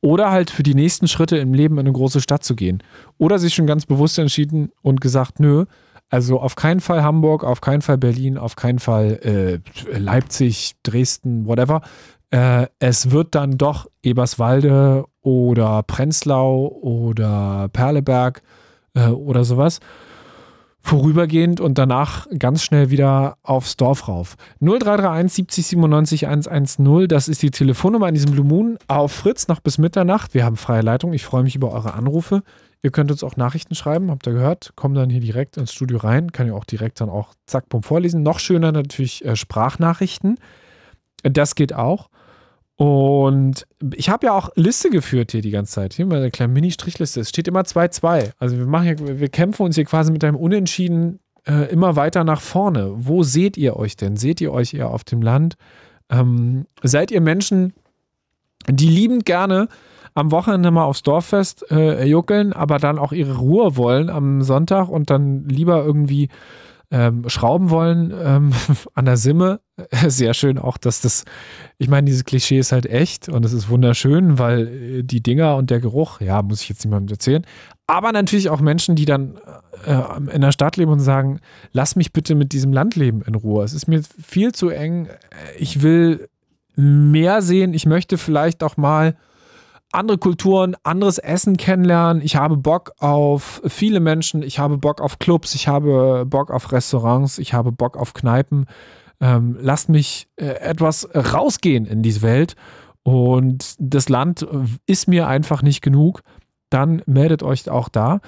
oder 0.00 0.32
halt 0.32 0.50
für 0.50 0.64
die 0.64 0.74
nächsten 0.74 1.06
Schritte 1.06 1.36
im 1.36 1.54
Leben 1.54 1.76
in 1.76 1.86
eine 1.86 1.92
große 1.92 2.20
Stadt 2.20 2.42
zu 2.42 2.56
gehen. 2.56 2.82
Oder 3.18 3.38
sich 3.38 3.54
schon 3.54 3.68
ganz 3.68 3.86
bewusst 3.86 4.18
entschieden 4.18 4.72
und 4.82 5.00
gesagt, 5.00 5.38
nö, 5.38 5.66
also 6.10 6.40
auf 6.40 6.56
keinen 6.56 6.80
Fall 6.80 7.04
Hamburg, 7.04 7.44
auf 7.44 7.60
keinen 7.60 7.82
Fall 7.82 7.98
Berlin, 7.98 8.36
auf 8.36 8.56
keinen 8.56 8.80
Fall 8.80 9.20
äh, 9.22 9.96
Leipzig, 9.96 10.72
Dresden, 10.82 11.46
whatever. 11.46 11.82
Äh, 12.30 12.66
es 12.78 13.10
wird 13.10 13.34
dann 13.34 13.56
doch 13.56 13.86
Eberswalde 14.02 15.04
oder 15.22 15.82
Prenzlau 15.82 16.68
oder 16.68 17.68
Perleberg 17.72 18.42
äh, 18.94 19.08
oder 19.08 19.44
sowas. 19.44 19.80
Vorübergehend 20.80 21.60
und 21.60 21.76
danach 21.76 22.26
ganz 22.38 22.62
schnell 22.62 22.90
wieder 22.90 23.36
aufs 23.42 23.76
Dorf 23.76 24.08
rauf. 24.08 24.36
0331 24.60 25.34
70 25.34 25.66
97 25.66 26.26
110, 26.26 27.08
das 27.08 27.28
ist 27.28 27.42
die 27.42 27.50
Telefonnummer 27.50 28.06
an 28.06 28.14
diesem 28.14 28.30
Blue 28.30 28.46
Moon 28.46 28.78
auf 28.86 29.12
Fritz 29.12 29.48
noch 29.48 29.60
bis 29.60 29.78
Mitternacht. 29.78 30.34
Wir 30.34 30.44
haben 30.44 30.56
freie 30.56 30.82
Leitung. 30.82 31.12
Ich 31.12 31.24
freue 31.24 31.42
mich 31.42 31.56
über 31.56 31.72
eure 31.72 31.94
Anrufe. 31.94 32.42
Ihr 32.82 32.90
könnt 32.90 33.10
uns 33.10 33.24
auch 33.24 33.36
Nachrichten 33.36 33.74
schreiben, 33.74 34.10
habt 34.10 34.26
ihr 34.26 34.34
gehört. 34.34 34.72
Kommen 34.76 34.94
dann 34.94 35.10
hier 35.10 35.20
direkt 35.20 35.56
ins 35.56 35.72
Studio 35.72 35.98
rein. 35.98 36.30
Kann 36.30 36.46
ich 36.46 36.52
auch 36.52 36.64
direkt 36.64 37.00
dann 37.00 37.10
auch 37.10 37.34
zack, 37.46 37.68
bumm 37.68 37.82
vorlesen. 37.82 38.22
Noch 38.22 38.38
schöner 38.38 38.70
natürlich 38.70 39.24
äh, 39.24 39.34
Sprachnachrichten. 39.34 40.38
Das 41.24 41.54
geht 41.56 41.74
auch. 41.74 42.08
Und 42.78 43.66
ich 43.92 44.08
habe 44.08 44.26
ja 44.26 44.32
auch 44.34 44.50
Liste 44.54 44.88
geführt 44.88 45.32
hier 45.32 45.42
die 45.42 45.50
ganze 45.50 45.72
Zeit. 45.72 45.94
Hier 45.94 46.06
mal 46.06 46.18
eine 46.18 46.30
kleine 46.30 46.52
Mini-Strichliste. 46.52 47.18
Es 47.20 47.28
steht 47.28 47.48
immer 47.48 47.62
2-2. 47.62 48.30
Also 48.38 48.56
wir 48.56 48.66
machen 48.66 48.84
hier, 48.84 49.18
wir 49.18 49.28
kämpfen 49.28 49.64
uns 49.64 49.74
hier 49.74 49.84
quasi 49.84 50.12
mit 50.12 50.22
einem 50.22 50.36
Unentschieden 50.36 51.18
äh, 51.44 51.72
immer 51.72 51.96
weiter 51.96 52.22
nach 52.22 52.40
vorne. 52.40 52.92
Wo 52.94 53.24
seht 53.24 53.56
ihr 53.56 53.76
euch 53.76 53.96
denn? 53.96 54.16
Seht 54.16 54.40
ihr 54.40 54.52
euch 54.52 54.74
eher 54.74 54.90
auf 54.90 55.02
dem 55.02 55.22
Land? 55.22 55.56
Ähm, 56.08 56.66
seid 56.80 57.10
ihr 57.10 57.20
Menschen, 57.20 57.72
die 58.68 58.88
liebend 58.88 59.24
gerne 59.24 59.66
am 60.14 60.30
Wochenende 60.30 60.70
mal 60.70 60.84
aufs 60.84 61.02
Dorffest 61.02 61.68
äh, 61.72 62.04
juckeln, 62.04 62.52
aber 62.52 62.78
dann 62.78 63.00
auch 63.00 63.10
ihre 63.10 63.38
Ruhe 63.38 63.76
wollen 63.76 64.08
am 64.08 64.42
Sonntag 64.42 64.88
und 64.88 65.10
dann 65.10 65.48
lieber 65.48 65.84
irgendwie 65.84 66.28
ähm, 66.92 67.28
schrauben 67.28 67.70
wollen 67.70 68.14
ähm, 68.16 68.52
an 68.94 69.04
der 69.04 69.16
Simme. 69.16 69.58
Sehr 70.08 70.34
schön 70.34 70.58
auch, 70.58 70.76
dass 70.76 71.00
das, 71.00 71.24
ich 71.78 71.88
meine, 71.88 72.06
dieses 72.06 72.24
Klischee 72.24 72.58
ist 72.58 72.72
halt 72.72 72.86
echt 72.86 73.28
und 73.28 73.44
es 73.44 73.52
ist 73.52 73.68
wunderschön, 73.68 74.38
weil 74.38 74.68
äh, 74.68 75.02
die 75.02 75.22
Dinger 75.22 75.56
und 75.56 75.70
der 75.70 75.80
Geruch, 75.80 76.20
ja, 76.20 76.42
muss 76.42 76.62
ich 76.62 76.68
jetzt 76.68 76.84
niemandem 76.84 77.14
erzählen. 77.14 77.46
Aber 77.86 78.12
natürlich 78.12 78.50
auch 78.50 78.60
Menschen, 78.60 78.96
die 78.96 79.06
dann 79.06 79.38
äh, 79.86 80.34
in 80.34 80.42
der 80.42 80.52
Stadt 80.52 80.76
leben 80.76 80.92
und 80.92 81.00
sagen, 81.00 81.40
lass 81.72 81.96
mich 81.96 82.12
bitte 82.12 82.34
mit 82.34 82.52
diesem 82.52 82.72
Landleben 82.72 83.22
in 83.22 83.34
Ruhe. 83.34 83.64
Es 83.64 83.72
ist 83.72 83.88
mir 83.88 84.02
viel 84.02 84.52
zu 84.52 84.68
eng. 84.68 85.08
Ich 85.58 85.82
will 85.82 86.28
mehr 86.76 87.40
sehen. 87.40 87.72
Ich 87.74 87.86
möchte 87.86 88.18
vielleicht 88.18 88.62
auch 88.62 88.76
mal 88.76 89.16
andere 89.90 90.18
Kulturen, 90.18 90.76
anderes 90.82 91.18
Essen 91.18 91.56
kennenlernen. 91.56 92.22
Ich 92.22 92.36
habe 92.36 92.56
Bock 92.56 92.92
auf 92.98 93.62
viele 93.66 94.00
Menschen. 94.00 94.42
Ich 94.42 94.58
habe 94.58 94.76
Bock 94.76 95.00
auf 95.00 95.18
Clubs. 95.18 95.54
Ich 95.54 95.66
habe 95.66 96.24
Bock 96.26 96.50
auf 96.50 96.72
Restaurants. 96.72 97.38
Ich 97.38 97.54
habe 97.54 97.72
Bock 97.72 97.96
auf 97.96 98.12
Kneipen. 98.12 98.66
Ähm, 99.20 99.56
lasst 99.60 99.88
mich 99.88 100.28
äh, 100.36 100.46
etwas 100.46 101.08
rausgehen 101.14 101.86
in 101.86 102.02
diese 102.02 102.22
Welt. 102.22 102.54
Und 103.02 103.74
das 103.78 104.08
Land 104.08 104.46
ist 104.86 105.08
mir 105.08 105.28
einfach 105.28 105.62
nicht 105.62 105.80
genug. 105.80 106.22
Dann 106.70 107.02
meldet 107.06 107.42
euch 107.42 107.70
auch 107.70 107.88
da. 107.88 108.20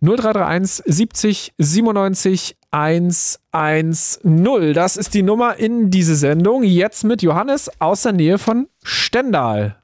0331 0.00 0.84
70 0.86 1.54
97 1.58 2.56
110. 2.70 4.74
Das 4.74 4.96
ist 4.96 5.14
die 5.14 5.22
Nummer 5.22 5.56
in 5.56 5.90
diese 5.90 6.16
Sendung. 6.16 6.62
Jetzt 6.62 7.04
mit 7.04 7.22
Johannes 7.22 7.70
aus 7.80 8.02
der 8.02 8.12
Nähe 8.12 8.38
von 8.38 8.68
Stendal 8.82 9.76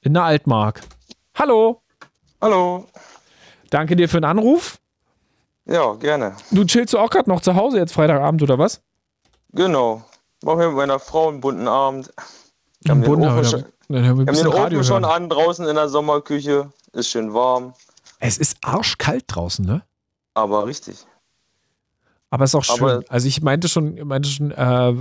in 0.00 0.14
der 0.14 0.24
Altmark. 0.24 0.80
Hallo. 1.34 1.82
Hallo. 2.40 2.86
Danke 3.70 3.96
dir 3.96 4.08
für 4.08 4.20
den 4.20 4.24
Anruf. 4.24 4.78
Ja, 5.66 5.94
gerne. 5.94 6.34
Du 6.50 6.64
chillst 6.64 6.92
du 6.92 6.98
auch 6.98 7.10
gerade 7.10 7.30
noch 7.30 7.40
zu 7.40 7.54
Hause 7.54 7.78
jetzt 7.78 7.92
Freitagabend 7.92 8.42
oder 8.42 8.58
was? 8.58 8.82
Genau. 9.54 10.02
Machen 10.42 10.58
wir 10.60 10.68
mit 10.68 10.76
meiner 10.76 10.98
Frau 10.98 11.28
einen 11.28 11.40
bunten 11.40 11.68
Abend. 11.68 12.12
Wir 12.82 12.90
haben 12.90 13.02
den 13.02 13.14
Ofen, 13.14 13.44
schon, 13.44 13.64
Dann 13.88 14.04
hören 14.04 14.18
wir 14.18 14.26
haben 14.26 14.36
den 14.36 14.46
Radio 14.48 14.78
Ofen 14.80 14.84
schon 14.88 15.04
an 15.04 15.28
draußen 15.28 15.66
in 15.66 15.74
der 15.74 15.88
Sommerküche. 15.88 16.70
Ist 16.92 17.08
schön 17.08 17.32
warm, 17.34 17.72
Es 18.20 18.38
ist 18.38 18.58
arschkalt 18.62 19.24
draußen, 19.26 19.64
ne? 19.64 19.82
aber 20.34 20.66
richtig. 20.66 21.06
Aber 22.30 22.44
es 22.44 22.50
ist 22.50 22.54
auch 22.56 22.64
schön. 22.64 22.82
Aber- 22.84 23.04
also 23.08 23.26
ich 23.28 23.42
meinte 23.42 23.68
schon, 23.68 23.94
meinte 24.06 24.28
schon, 24.28 24.50
äh, 24.50 24.92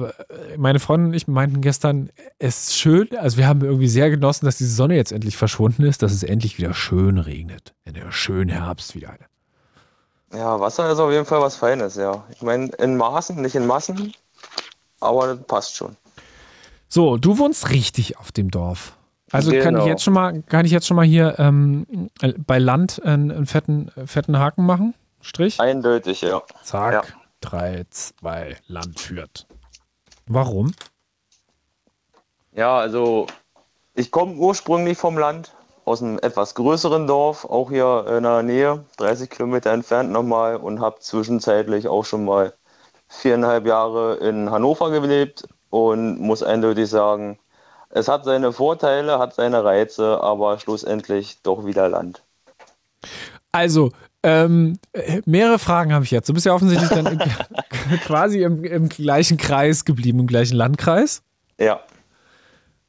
meine 0.57 0.79
Freundin 0.79 1.07
und 1.09 1.13
ich 1.15 1.27
meinten 1.27 1.61
gestern, 1.61 2.09
es 2.39 2.67
ist 2.69 2.75
schön, 2.77 3.09
also 3.17 3.37
wir 3.37 3.47
haben 3.47 3.61
irgendwie 3.63 3.87
sehr 3.87 4.09
genossen, 4.11 4.45
dass 4.45 4.57
die 4.57 4.65
Sonne 4.65 4.95
jetzt 4.95 5.11
endlich 5.11 5.35
verschwunden 5.35 5.83
ist, 5.83 6.03
dass 6.03 6.11
es 6.13 6.21
endlich 6.23 6.57
wieder 6.59 6.73
schön 6.75 7.17
regnet. 7.17 7.73
In 7.85 7.95
der 7.95 8.11
schönen 8.11 8.49
Herbst 8.49 8.93
wieder. 8.95 9.13
Ja, 10.31 10.59
Wasser 10.59 10.91
ist 10.91 10.99
auf 10.99 11.11
jeden 11.11 11.25
Fall 11.25 11.41
was 11.41 11.55
Feines, 11.55 11.95
ja. 11.95 12.23
Ich 12.31 12.41
meine, 12.41 12.67
in 12.77 12.97
Maßen, 12.97 13.39
nicht 13.41 13.55
in 13.55 13.65
Massen, 13.67 14.13
aber 15.03 15.35
das 15.35 15.43
passt 15.45 15.75
schon. 15.75 15.95
So, 16.87 17.17
du 17.17 17.37
wohnst 17.37 17.69
richtig 17.69 18.17
auf 18.17 18.31
dem 18.31 18.51
Dorf. 18.51 18.95
Also 19.31 19.49
kann 19.49 19.59
ich 19.59 19.63
Genau. 19.65 19.87
jetzt 19.87 20.03
schon 20.03 20.13
mal, 20.13 20.41
kann 20.43 20.65
ich 20.65 20.71
jetzt 20.71 20.85
schon 20.85 20.95
mal 20.95 21.05
hier 21.05 21.35
ähm, 21.39 22.09
bei 22.45 22.59
Land 22.59 23.01
einen, 23.03 23.31
einen 23.31 23.45
fetten, 23.47 23.91
fetten 24.05 24.37
Haken 24.37 24.65
machen? 24.65 24.93
Strich? 25.21 25.59
Eindeutig, 25.59 26.21
ja. 26.21 26.43
Zack. 26.63 26.93
Ja. 26.93 27.03
3, 27.41 27.83
2, 27.89 28.57
Land 28.67 28.99
führt. 28.99 29.47
Warum? 30.27 30.71
Ja, 32.55 32.77
also 32.77 33.27
ich 33.95 34.11
komme 34.11 34.35
ursprünglich 34.35 34.97
vom 34.97 35.17
Land, 35.17 35.53
aus 35.85 36.01
einem 36.01 36.17
etwas 36.19 36.55
größeren 36.55 37.07
Dorf, 37.07 37.45
auch 37.45 37.69
hier 37.69 38.05
in 38.15 38.23
der 38.23 38.43
Nähe, 38.43 38.85
30 38.97 39.29
Kilometer 39.29 39.71
entfernt 39.71 40.11
nochmal 40.11 40.55
und 40.55 40.79
habe 40.79 40.99
zwischenzeitlich 40.99 41.87
auch 41.87 42.05
schon 42.05 42.23
mal 42.23 42.53
viereinhalb 43.19 43.65
Jahre 43.65 44.15
in 44.15 44.51
Hannover 44.51 44.91
gelebt 44.91 45.47
und 45.69 46.19
muss 46.19 46.43
eindeutig 46.43 46.89
sagen, 46.89 47.39
es 47.89 48.07
hat 48.07 48.25
seine 48.25 48.51
Vorteile, 48.51 49.19
hat 49.19 49.35
seine 49.35 49.63
Reize, 49.63 50.21
aber 50.21 50.59
schlussendlich 50.59 51.41
doch 51.43 51.65
wieder 51.65 51.89
Land. 51.89 52.23
Also, 53.51 53.91
ähm, 54.23 54.79
äh, 54.93 55.21
mehrere 55.25 55.59
Fragen 55.59 55.93
habe 55.93 56.05
ich 56.05 56.11
jetzt. 56.11 56.27
Du 56.27 56.33
bist 56.33 56.45
ja 56.45 56.53
offensichtlich 56.53 56.89
dann 56.89 57.19
quasi 58.05 58.41
im, 58.41 58.63
im 58.63 58.89
gleichen 58.89 59.37
Kreis 59.37 59.85
geblieben, 59.85 60.19
im 60.19 60.27
gleichen 60.27 60.55
Landkreis. 60.55 61.21
Ja, 61.59 61.81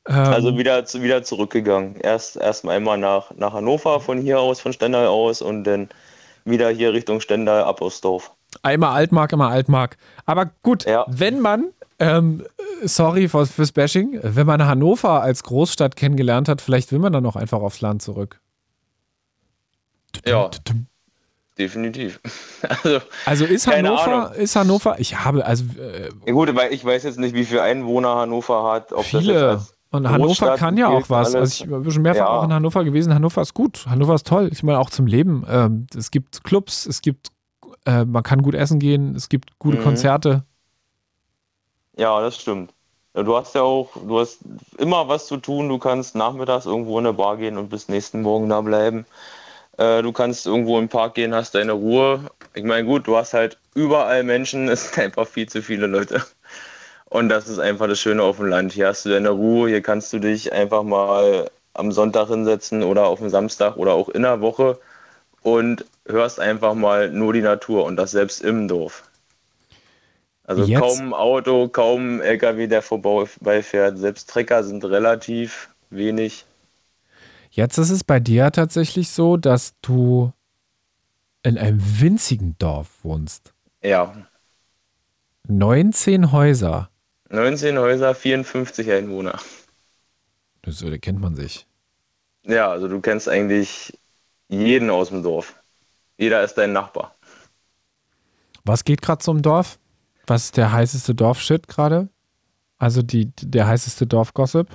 Ähm, 0.09 0.15
also 0.17 0.59
wieder, 0.59 0.83
wieder 0.85 1.23
zurückgegangen. 1.23 1.97
Erst 1.97 2.37
erstmal 2.37 2.77
einmal 2.77 2.99
nach, 2.99 3.31
nach 3.37 3.53
Hannover 3.55 4.01
von 4.01 4.21
hier 4.21 4.41
aus, 4.41 4.61
von 4.61 4.73
Stendal 4.73 5.07
aus 5.07 5.43
und 5.43 5.65
dann 5.65 5.89
wieder 6.45 6.71
hier 6.71 6.93
Richtung 6.93 7.21
Stendal, 7.21 7.65
Appersdorf. 7.65 8.33
Einmal 8.63 8.95
Altmark, 8.95 9.33
immer 9.33 9.49
Altmark. 9.49 9.97
Aber 10.27 10.51
gut, 10.63 10.85
Ja. 10.85 11.05
wenn 11.09 11.41
man, 11.41 11.67
ähm, 11.99 12.45
sorry 12.83 13.29
fürs, 13.29 13.51
fürs 13.51 13.73
Bashing, 13.73 14.19
wenn 14.23 14.47
man 14.47 14.65
Hannover 14.67 15.23
als 15.23 15.43
Großstadt 15.43 15.97
kennengelernt 15.97 16.49
hat, 16.49 16.61
vielleicht 16.61 16.93
will 16.93 16.99
man 17.01 17.13
dann 17.13 17.27
auch 17.27 17.37
einfach 17.37 17.61
aufs 17.61 17.81
Land 17.81 18.03
zurück. 18.03 18.41
Ja, 20.27 20.51
definitiv. 21.59 22.21
Also, 22.67 23.01
Also 23.27 23.45
ist 23.45 23.67
Hannover, 23.67 24.29
Ahnung. 24.31 24.33
ist 24.41 24.57
Hannover, 24.57 24.97
ich 24.99 25.19
habe, 25.23 25.45
also 25.45 25.65
äh, 25.79 26.09
ja 26.27 26.33
gut, 26.33 26.55
weil 26.57 26.73
ich 26.73 26.83
weiß 26.83 27.03
jetzt 27.03 27.19
nicht, 27.19 27.35
wie 27.35 27.45
viele 27.45 27.61
Einwohner 27.63 28.15
Hannover 28.17 28.73
hat. 28.73 28.91
Ob 28.93 28.99
das 29.01 29.07
viele. 29.09 29.49
als 29.51 29.75
Und 29.95 30.11
Hannover 30.11 30.57
kann 30.57 30.77
ja 30.77 30.89
auch 30.89 31.09
was. 31.09 31.35
alles. 31.35 31.61
Also 31.63 31.65
ich 31.77 31.83
bin 31.83 31.91
schon 31.93 32.03
mehrfach 32.03 32.21
Ja. 32.21 32.29
auch 32.29 32.45
in 32.45 32.53
Hannover 32.53 32.85
gewesen. 32.85 33.15
Hannover 33.15 33.43
ist 33.43 33.55
gut. 33.55 33.87
Hannover 33.89 34.15
ist 34.15 34.27
toll. 34.27 34.49
Ich 34.53 34.63
meine 34.63 34.79
auch 34.81 34.91
zum 34.91 35.07
Leben. 35.07 35.45
Ähm, 35.49 35.87
es 35.97 36.11
gibt 36.11 36.43
Clubs, 36.45 36.87
es 36.87 37.01
gibt, 37.01 37.29
äh, 37.87 38.05
man 38.05 38.23
kann 38.23 38.43
gut 38.43 38.55
essen 38.55 38.79
gehen, 38.81 39.15
es 39.15 39.29
gibt 39.29 39.59
gute 39.59 39.79
Mhm. 39.79 39.83
Konzerte. 39.83 40.45
Ja, 41.97 42.21
das 42.21 42.37
stimmt. 42.41 42.73
Ja, 43.15 43.23
Du 43.23 43.37
hast 43.37 43.55
ja 43.55 43.63
auch, 43.63 43.91
du 44.07 44.19
hast 44.19 44.39
immer 44.79 45.07
was 45.09 45.27
zu 45.27 45.37
tun. 45.37 45.69
Du 45.69 45.79
kannst 45.79 46.15
nachmittags 46.17 46.67
irgendwo 46.67 46.99
in 46.99 47.07
eine 47.07 47.15
Bar 47.15 47.37
gehen 47.37 47.57
und 47.57 47.69
bis 47.71 47.89
nächsten 47.89 48.23
Morgen 48.23 48.49
da 48.49 48.61
bleiben. 48.61 49.07
Äh, 49.79 50.03
Du 50.03 50.13
kannst 50.13 50.47
irgendwo 50.47 50.79
im 50.79 50.89
Park 50.89 51.15
gehen, 51.15 51.35
hast 51.35 51.55
deine 51.55 51.73
Ruhe. 51.73 52.21
Ich 52.55 52.65
meine, 52.65 52.85
gut, 52.87 53.07
du 53.07 53.17
hast 53.17 53.35
halt 53.35 53.59
überall 53.75 54.25
Menschen, 54.25 54.69
es 54.69 54.91
sind 54.91 55.05
einfach 55.05 55.27
viel 55.29 55.49
zu 55.49 55.63
viele 55.63 55.87
Leute. 55.87 56.23
Und 57.15 57.29
das 57.29 57.47
ist 57.47 57.61
einfach 57.61 57.87
das 57.87 58.01
Schöne 58.01 58.25
auf 58.25 58.39
dem 58.39 58.47
Land. 58.47 58.73
Hier 58.73 58.89
hast 58.89 59.05
du 59.05 59.11
deine 59.11 59.31
Ruhe, 59.31 59.69
hier 59.69 59.83
kannst 59.83 60.13
du 60.13 60.19
dich 60.19 60.53
einfach 60.53 60.83
mal 60.83 61.49
am 61.73 61.93
Sonntag 61.93 62.27
hinsetzen 62.27 62.83
oder 62.83 63.07
auf 63.07 63.21
dem 63.21 63.29
Samstag 63.29 63.77
oder 63.77 63.93
auch 63.93 64.09
in 64.09 64.23
der 64.23 64.41
Woche 64.41 64.81
und 65.41 65.85
hörst 66.07 66.41
einfach 66.41 66.75
mal 66.75 67.11
nur 67.13 67.33
die 67.33 67.41
Natur 67.41 67.85
und 67.85 67.95
das 67.95 68.11
selbst 68.11 68.43
im 68.43 68.67
Dorf. 68.67 69.09
Also 70.43 70.65
Jetzt- 70.65 70.81
kaum 70.81 71.15
Auto, 71.15 71.69
kaum 71.69 72.21
LKW, 72.21 72.67
der 72.67 72.83
vorbeifährt. 72.83 73.97
Selbst 73.97 74.29
Trecker 74.29 74.65
sind 74.65 74.85
relativ 74.85 75.69
wenig. 75.91 76.45
Jetzt 77.53 77.79
ist 77.79 77.91
es 77.91 78.03
bei 78.03 78.19
dir 78.19 78.51
tatsächlich 78.51 79.11
so, 79.11 79.37
dass 79.37 79.75
du 79.83 80.33
in 81.45 81.59
einem 81.59 81.81
winzigen 81.81 82.57
Dorf 82.59 82.89
wohnst. 83.05 83.55
Ja, 83.85 84.17
19 85.47 86.33
Häuser. 86.33 86.91
19 87.35 87.79
Häuser, 87.79 88.15
54 88.15 88.91
Einwohner. 88.91 89.39
So, 90.67 90.89
da 90.89 90.99
kennt 90.99 91.21
man 91.21 91.35
sich. 91.35 91.67
Ja, 92.45 92.71
also 92.71 92.89
du 92.89 93.01
kennst 93.01 93.29
eigentlich 93.29 93.99
jeden 94.49 94.91
aus 94.91 95.09
dem 95.09 95.23
Dorf. 95.23 95.55
Jeder 96.17 96.43
ist 96.43 96.55
dein 96.55 96.73
Nachbar. 96.73 97.15
Was 98.65 98.85
geht 98.85 99.03
gerade 99.03 99.23
so 99.23 99.33
im 99.33 99.43
Dorf? 99.43 99.79
Was 100.27 100.45
ist 100.45 100.57
der 100.57 100.73
heißeste 100.73 101.15
Dorfshit 101.15 101.69
gerade? 101.69 102.09
Also 102.79 103.03
die, 103.03 103.31
der 103.41 103.67
heißeste 103.67 104.07
Dorfgossip? 104.07 104.69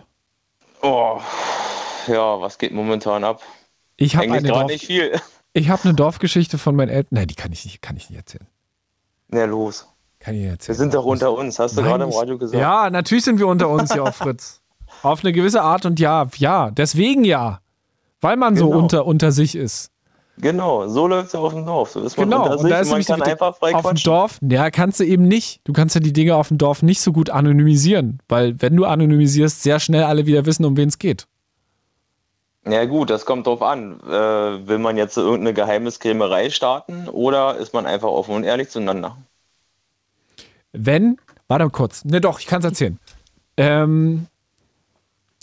Oh, 0.81 1.19
ja, 2.07 2.39
was 2.39 2.57
geht 2.57 2.71
momentan 2.71 3.23
ab? 3.23 3.41
Ich 3.97 4.15
habe 4.15 4.31
eine, 4.31 4.47
Dorf, 4.47 4.67
nicht 4.67 4.85
viel. 4.85 5.19
ich 5.53 5.69
hab 5.69 5.83
eine 5.83 5.93
Dorfgeschichte 5.93 6.57
von 6.57 6.75
meinen 6.75 6.89
Eltern. 6.89 7.15
Nein, 7.15 7.27
die 7.27 7.35
kann 7.35 7.51
ich 7.51 7.65
nicht, 7.65 7.81
kann 7.81 7.97
ich 7.97 8.09
nicht 8.09 8.17
erzählen. 8.17 8.47
Na 9.27 9.45
los. 9.45 9.87
Kann 10.19 10.33
ich 10.35 10.39
nicht 10.41 10.47
Wir 10.47 10.51
erzählen. 10.51 10.77
sind 10.77 10.93
doch 10.93 11.05
unter 11.05 11.31
uns, 11.33 11.59
hast 11.59 11.77
du 11.77 11.81
Nein, 11.81 11.91
gerade 11.91 12.03
im 12.05 12.11
Radio 12.11 12.37
gesagt. 12.37 12.59
Ja, 12.61 12.89
natürlich 12.89 13.23
sind 13.23 13.39
wir 13.39 13.47
unter 13.47 13.69
uns 13.69 13.93
hier 13.93 14.03
auf 14.03 14.15
Fritz. 14.17 14.61
Auf 15.03 15.23
eine 15.23 15.31
gewisse 15.31 15.61
Art 15.61 15.85
und 15.85 15.99
ja, 15.99 16.27
ja, 16.37 16.71
deswegen 16.71 17.23
ja. 17.23 17.59
Weil 18.21 18.35
man 18.35 18.57
so 18.57 18.67
Genau. 18.67 18.79
unter, 18.79 19.05
unter 19.05 19.31
sich 19.31 19.55
ist. 19.55 19.91
Genau, 20.41 20.87
so 20.87 21.07
läuft 21.07 21.27
es 21.27 21.33
ja 21.33 21.39
auf 21.39 21.53
dem 21.53 21.65
Dorf. 21.65 21.91
So 21.91 22.01
ist 22.01 22.17
man 22.17 22.29
Genau, 22.29 22.43
unter 22.43 22.51
und 22.53 22.59
sich 22.59 22.69
da 22.69 22.75
und 22.77 22.81
ist 22.81 22.89
man 22.89 22.95
nämlich 22.99 23.07
kann 23.07 23.21
einfach 23.21 23.55
frei 23.57 23.75
auf 23.75 23.81
dem 23.81 23.89
quatschen. 23.91 24.11
Dorf, 24.11 24.39
ja, 24.41 24.71
kannst 24.71 24.99
du 24.99 25.05
eben 25.05 25.27
nicht. 25.27 25.61
Du 25.65 25.73
kannst 25.73 25.95
ja 25.95 26.01
die 26.01 26.13
Dinge 26.13 26.35
auf 26.35 26.47
dem 26.49 26.57
Dorf 26.57 26.81
nicht 26.81 27.01
so 27.01 27.11
gut 27.13 27.29
anonymisieren, 27.29 28.19
weil 28.29 28.61
wenn 28.61 28.75
du 28.75 28.85
anonymisierst, 28.85 29.63
sehr 29.63 29.79
schnell 29.79 30.03
alle 30.03 30.25
wieder 30.25 30.45
wissen, 30.45 30.65
um 30.65 30.75
wen 30.77 30.89
es 30.89 30.97
geht. 30.97 31.27
Ja 32.67 32.85
gut, 32.85 33.09
das 33.09 33.25
kommt 33.25 33.47
drauf 33.47 33.61
an. 33.61 33.99
Äh, 34.01 34.67
will 34.67 34.77
man 34.79 34.97
jetzt 34.97 35.13
so 35.15 35.21
irgendeine 35.21 35.53
Geheimniskrämerei 35.53 36.49
starten 36.49 37.07
oder 37.09 37.55
ist 37.57 37.73
man 37.73 37.85
einfach 37.85 38.09
offen 38.09 38.35
und 38.35 38.43
ehrlich 38.43 38.69
zueinander? 38.69 39.17
Wenn, 40.71 41.17
warte 41.47 41.65
mal 41.65 41.71
kurz, 41.71 42.05
ne 42.05 42.21
doch, 42.21 42.39
ich 42.39 42.47
kann 42.47 42.59
es 42.59 42.65
erzählen. 42.65 42.99
Ähm, 43.57 44.27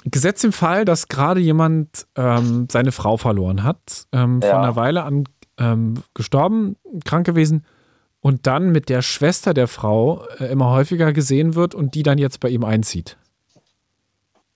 Gesetz 0.05 0.45
im 0.45 0.53
Fall, 0.53 0.85
dass 0.85 1.09
gerade 1.09 1.41
jemand 1.41 2.07
ähm, 2.15 2.69
seine 2.71 2.93
Frau 2.93 3.17
verloren 3.17 3.65
hat, 3.65 4.07
ähm, 4.13 4.41
Ja. 4.43 4.51
vor 4.51 4.59
einer 4.61 4.77
Weile 4.77 5.03
an 5.03 5.25
ähm, 5.59 6.03
gestorben, 6.15 6.77
krank 7.05 7.27
gewesen 7.27 7.65
und 8.21 8.47
dann 8.47 8.71
mit 8.71 8.89
der 8.89 9.03
Schwester 9.03 9.53
der 9.55 9.67
Frau 9.69 10.25
äh, 10.39 10.45
immer 10.47 10.71
häufiger 10.71 11.13
gesehen 11.13 11.55
wird 11.55 11.75
und 11.75 11.95
die 11.95 12.03
dann 12.05 12.19
jetzt 12.19 12.39
bei 12.41 12.49
ihm 12.49 12.63
einzieht. 12.65 13.17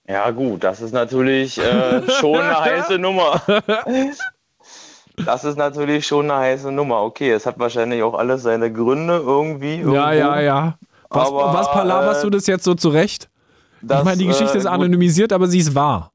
Ja 0.09 0.31
gut, 0.31 0.63
das 0.65 0.81
ist 0.81 0.93
natürlich 0.93 1.59
äh, 1.59 2.03
schon 2.21 2.39
eine 2.41 2.61
heiße 2.61 2.99
Nummer. 2.99 3.43
Das 5.17 5.45
ist 5.45 5.57
natürlich 5.57 6.07
schon 6.07 6.31
eine 6.31 6.41
heiße 6.41 6.73
Nummer. 6.73 7.03
Okay, 7.03 7.31
es 7.31 7.47
hat 7.47 7.59
wahrscheinlich 7.59 8.03
auch 8.03 8.15
alles 8.15 8.43
seine 8.43 8.73
Gründe 8.73 9.17
irgendwie. 9.17 9.77
Irgendwo. 9.77 9.95
Ja, 9.95 10.13
ja, 10.13 10.41
ja. 10.41 10.79
Was, 11.09 11.29
Aber, 11.29 11.55
was 11.55 11.71
palaverst 11.71 12.21
äh, 12.21 12.27
du 12.27 12.31
das 12.31 12.47
jetzt 12.47 12.65
so 12.65 12.75
zurecht? 12.75 13.29
Das, 13.83 14.01
ich 14.01 14.05
meine, 14.05 14.19
die 14.19 14.27
Geschichte 14.27 14.55
äh, 14.55 14.59
ist 14.59 14.67
anonymisiert, 14.67 15.33
aber 15.33 15.47
sie 15.47 15.59
ist 15.59 15.75
wahr. 15.75 16.13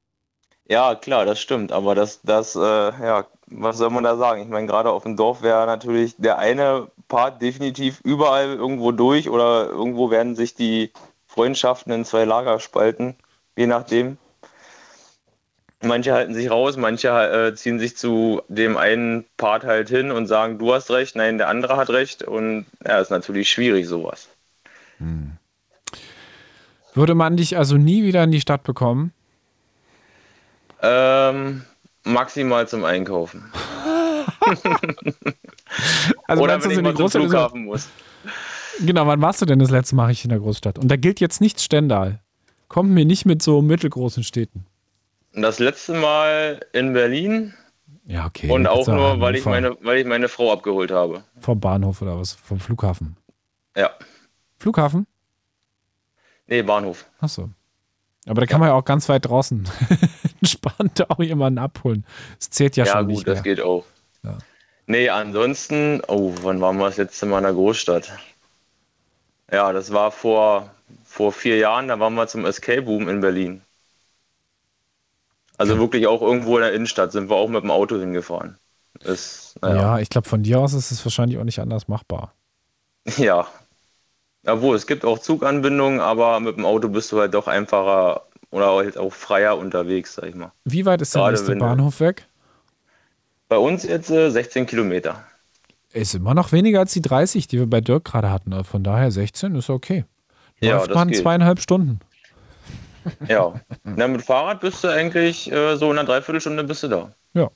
Ja, 0.67 0.95
klar, 0.95 1.25
das 1.25 1.39
stimmt. 1.39 1.71
Aber 1.71 1.95
das, 1.95 2.21
das, 2.23 2.55
äh, 2.55 2.59
ja, 2.59 3.25
was 3.47 3.77
soll 3.77 3.89
man 3.89 4.03
da 4.03 4.17
sagen? 4.17 4.41
Ich 4.41 4.49
meine, 4.49 4.67
gerade 4.67 4.89
auf 4.91 5.03
dem 5.03 5.15
Dorf 5.15 5.41
wäre 5.41 5.65
natürlich 5.65 6.15
der 6.17 6.39
eine 6.39 6.87
Part 7.07 7.41
definitiv 7.41 8.01
überall 8.03 8.53
irgendwo 8.53 8.91
durch 8.91 9.29
oder 9.29 9.69
irgendwo 9.69 10.09
werden 10.09 10.35
sich 10.35 10.55
die 10.55 10.91
Freundschaften 11.27 11.91
in 11.91 12.05
zwei 12.05 12.25
Lager 12.25 12.59
spalten, 12.59 13.15
je 13.57 13.67
nachdem. 13.67 14.17
Manche 15.85 16.13
halten 16.13 16.33
sich 16.33 16.49
raus, 16.49 16.77
manche 16.77 17.09
äh, 17.09 17.53
ziehen 17.55 17.79
sich 17.79 17.95
zu 17.95 18.41
dem 18.47 18.75
einen 18.77 19.25
Part 19.37 19.63
halt 19.63 19.89
hin 19.89 20.11
und 20.11 20.27
sagen, 20.27 20.57
du 20.57 20.73
hast 20.73 20.89
recht, 20.91 21.15
nein, 21.15 21.37
der 21.37 21.47
andere 21.47 21.77
hat 21.77 21.89
recht. 21.89 22.23
Und 22.23 22.65
ja, 22.85 22.99
ist 22.99 23.11
natürlich 23.11 23.49
schwierig, 23.49 23.87
sowas. 23.87 24.27
Würde 26.93 27.15
man 27.15 27.37
dich 27.37 27.57
also 27.57 27.77
nie 27.77 28.03
wieder 28.03 28.23
in 28.23 28.31
die 28.31 28.41
Stadt 28.41 28.63
bekommen? 28.63 29.11
Ähm, 30.81 31.63
maximal 32.03 32.67
zum 32.67 32.83
Einkaufen. 32.85 33.51
Also 36.27 36.43
Oder 36.43 36.53
meinst 36.53 36.65
du, 36.65 36.69
wenn 36.69 36.73
ich 36.73 36.77
in 36.79 36.83
die 36.95 37.03
mal 37.03 37.09
zum 37.09 37.21
Großstadt 37.21 37.21
ist- 37.23 37.29
Flughafen 37.31 37.63
muss. 37.65 37.89
Genau, 38.79 39.07
wann 39.07 39.21
warst 39.21 39.41
du 39.41 39.45
denn 39.45 39.59
das 39.59 39.69
letzte 39.71 39.95
Mal 39.95 40.05
richtig 40.07 40.25
in 40.25 40.29
der 40.29 40.39
Großstadt? 40.39 40.79
Und 40.79 40.89
da 40.89 40.95
gilt 40.95 41.19
jetzt 41.19 41.41
nicht 41.41 41.59
Stendal. 41.61 42.19
Kommt 42.67 42.91
mir 42.91 43.05
nicht 43.05 43.25
mit 43.25 43.41
so 43.41 43.61
mittelgroßen 43.61 44.23
Städten. 44.23 44.65
Das 45.35 45.59
letzte 45.59 45.93
Mal 45.93 46.59
in 46.73 46.93
Berlin 46.93 47.53
Ja, 48.05 48.25
okay. 48.25 48.49
und 48.49 48.67
auch 48.67 48.87
ja 48.87 48.95
nur, 48.95 49.19
weil 49.19 49.35
ich, 49.35 49.45
meine, 49.45 49.75
weil 49.81 49.97
ich 49.99 50.05
meine 50.05 50.29
Frau 50.29 50.51
abgeholt 50.51 50.91
habe. 50.91 51.23
Vom 51.39 51.59
Bahnhof 51.59 52.01
oder 52.01 52.17
was? 52.17 52.33
Vom 52.33 52.59
Flughafen. 52.59 53.17
Ja. 53.75 53.91
Flughafen? 54.57 55.07
Nee, 56.47 56.61
Bahnhof. 56.61 57.05
Achso. 57.19 57.49
Aber 58.27 58.41
da 58.41 58.47
kann 58.47 58.59
man 58.59 58.69
ja 58.69 58.75
auch 58.75 58.85
ganz 58.85 59.09
weit 59.09 59.25
draußen 59.25 59.67
entspannt 60.41 61.09
auch 61.09 61.19
jemanden 61.19 61.59
abholen. 61.59 62.05
Das 62.39 62.49
zählt 62.49 62.75
ja, 62.77 62.85
Ja, 62.85 62.93
schon 62.93 63.01
gut, 63.07 63.09
nicht 63.09 63.27
das 63.27 63.35
mehr. 63.35 63.43
geht 63.43 63.61
auch. 63.61 63.85
Ja. 64.23 64.37
Nee, 64.87 65.09
ansonsten, 65.09 66.01
oh, 66.07 66.33
wann 66.43 66.61
waren 66.61 66.77
wir 66.77 66.85
das 66.85 66.97
letzte 66.97 67.25
Mal 67.25 67.39
in 67.39 67.43
der 67.43 67.53
Großstadt? 67.53 68.11
Ja, 69.51 69.73
das 69.73 69.91
war 69.91 70.11
vor, 70.11 70.71
vor 71.03 71.31
vier 71.31 71.57
Jahren, 71.57 71.87
da 71.87 71.99
waren 71.99 72.13
wir 72.15 72.27
zum 72.27 72.45
Escape 72.45 72.83
Boom 72.83 73.09
in 73.09 73.21
Berlin. 73.21 73.61
Also 75.57 75.79
wirklich 75.79 76.07
auch 76.07 76.21
irgendwo 76.21 76.57
in 76.57 76.63
der 76.63 76.73
Innenstadt 76.73 77.11
sind 77.11 77.29
wir 77.29 77.35
auch 77.35 77.47
mit 77.47 77.63
dem 77.63 77.71
Auto 77.71 77.97
hingefahren. 77.97 78.57
Ist, 79.03 79.55
Ja, 79.61 79.69
naja, 79.69 79.99
ich 79.99 80.09
glaube, 80.09 80.27
von 80.27 80.43
dir 80.43 80.59
aus 80.59 80.73
ist 80.73 80.91
es 80.91 81.03
wahrscheinlich 81.05 81.37
auch 81.37 81.43
nicht 81.43 81.59
anders 81.59 81.87
machbar. 81.87 82.33
ja. 83.17 83.47
Obwohl, 84.45 84.75
es 84.75 84.85
gibt 84.85 85.05
auch 85.05 85.19
Zuganbindungen, 85.19 85.99
aber 85.99 86.39
mit 86.39 86.57
dem 86.57 86.65
Auto 86.65 86.87
bist 86.89 87.11
du 87.11 87.19
halt 87.19 87.33
doch 87.33 87.47
einfacher 87.47 88.23
oder 88.51 88.75
halt 88.75 88.97
auch 88.97 89.11
freier 89.11 89.57
unterwegs, 89.57 90.15
sag 90.15 90.25
ich 90.25 90.35
mal. 90.35 90.51
Wie 90.63 90.85
weit 90.85 91.01
ist 91.01 91.15
der 91.15 91.21
Gerade 91.21 91.37
nächste 91.37 91.55
Bahnhof 91.55 91.99
weg? 91.99 92.27
Bei 93.49 93.57
uns 93.57 93.83
jetzt 93.83 94.09
äh, 94.09 94.29
16 94.29 94.65
Kilometer. 94.65 95.23
Ist 95.91 96.13
immer 96.15 96.33
noch 96.33 96.51
weniger 96.51 96.79
als 96.79 96.93
die 96.93 97.01
30, 97.01 97.47
die 97.47 97.57
wir 97.57 97.67
bei 97.67 97.81
Dirk 97.81 98.05
gerade 98.05 98.29
hatten. 98.31 98.63
Von 98.63 98.83
daher 98.83 99.11
16 99.11 99.55
ist 99.55 99.69
okay. 99.69 100.05
Ja, 100.59 100.77
Läuft 100.77 100.89
das 100.89 100.95
man 100.95 101.07
geht. 101.09 101.21
zweieinhalb 101.21 101.59
Stunden. 101.59 101.99
Ja. 103.27 103.53
Na, 103.83 104.07
mit 104.07 104.21
Fahrrad 104.21 104.61
bist 104.61 104.83
du 104.83 104.87
eigentlich 104.87 105.51
äh, 105.51 105.75
so 105.77 105.91
in 105.91 105.97
einer 105.97 106.07
Dreiviertelstunde 106.07 106.63
bist 106.63 106.83
du 106.83 106.87
da. 106.87 107.13
Ja. 107.33 107.49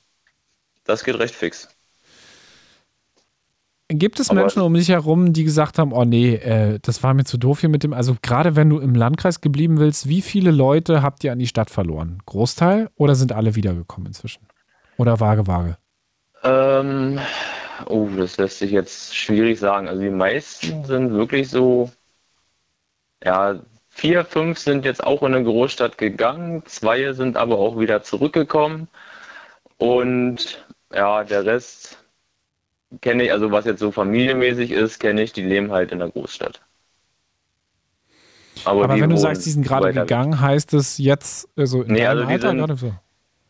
Das 0.84 1.04
geht 1.04 1.18
recht 1.18 1.34
fix. 1.34 1.68
Gibt 3.88 4.20
es 4.20 4.30
Aber- 4.30 4.40
Menschen 4.40 4.62
um 4.62 4.72
dich 4.74 4.88
herum, 4.88 5.32
die 5.32 5.42
gesagt 5.42 5.78
haben, 5.78 5.92
oh 5.92 6.04
nee, 6.04 6.34
äh, 6.34 6.78
das 6.80 7.02
war 7.02 7.12
mir 7.12 7.24
zu 7.24 7.38
doof 7.38 7.60
hier 7.60 7.68
mit 7.68 7.82
dem, 7.82 7.92
also 7.92 8.16
gerade 8.22 8.54
wenn 8.54 8.70
du 8.70 8.78
im 8.78 8.94
Landkreis 8.94 9.40
geblieben 9.40 9.78
willst, 9.80 10.08
wie 10.08 10.22
viele 10.22 10.52
Leute 10.52 11.02
habt 11.02 11.24
ihr 11.24 11.32
an 11.32 11.40
die 11.40 11.48
Stadt 11.48 11.70
verloren? 11.70 12.22
Großteil 12.26 12.88
oder 12.94 13.16
sind 13.16 13.32
alle 13.32 13.56
wiedergekommen 13.56 14.06
inzwischen? 14.06 14.46
Oder 14.96 15.18
vage, 15.18 15.48
vage? 15.48 15.76
Ähm, 16.44 17.18
oh, 17.86 18.08
das 18.16 18.36
lässt 18.36 18.60
sich 18.60 18.70
jetzt 18.70 19.16
schwierig 19.16 19.58
sagen. 19.58 19.88
Also 19.88 20.00
die 20.00 20.10
meisten 20.10 20.84
sind 20.84 21.10
wirklich 21.12 21.48
so, 21.48 21.90
ja, 23.24 23.60
vier, 23.90 24.24
fünf 24.24 24.58
sind 24.58 24.84
jetzt 24.84 25.04
auch 25.04 25.22
in 25.22 25.34
eine 25.34 25.44
Großstadt 25.44 25.98
gegangen, 25.98 26.62
zwei 26.66 27.12
sind 27.12 27.36
aber 27.36 27.58
auch 27.58 27.78
wieder 27.78 28.02
zurückgekommen. 28.02 28.88
Und 29.78 30.64
ja, 30.94 31.24
der 31.24 31.44
Rest 31.44 31.98
kenne 33.02 33.24
ich, 33.24 33.32
also 33.32 33.50
was 33.52 33.64
jetzt 33.66 33.80
so 33.80 33.90
familienmäßig 33.92 34.70
ist, 34.70 34.98
kenne 34.98 35.22
ich, 35.22 35.32
die 35.32 35.42
leben 35.42 35.70
halt 35.72 35.92
in 35.92 35.98
der 36.00 36.08
Großstadt. 36.10 36.60
Aber 38.64 38.88
die 38.88 39.00
wenn 39.00 39.10
du 39.10 39.16
sagst, 39.16 39.46
die 39.46 39.50
sind 39.50 39.66
gerade 39.66 39.86
weg. 39.86 39.94
gegangen, 39.94 40.40
heißt 40.40 40.74
es 40.74 40.98
jetzt, 40.98 41.48
also 41.56 41.82
in 41.82 41.92
Nee, 41.92 42.00
deinem 42.00 42.08
also 42.08 42.24
die 42.24 42.32
Alter 42.32 42.48
sind- 42.50 42.58
gerade 42.58 42.76
so? 42.76 42.92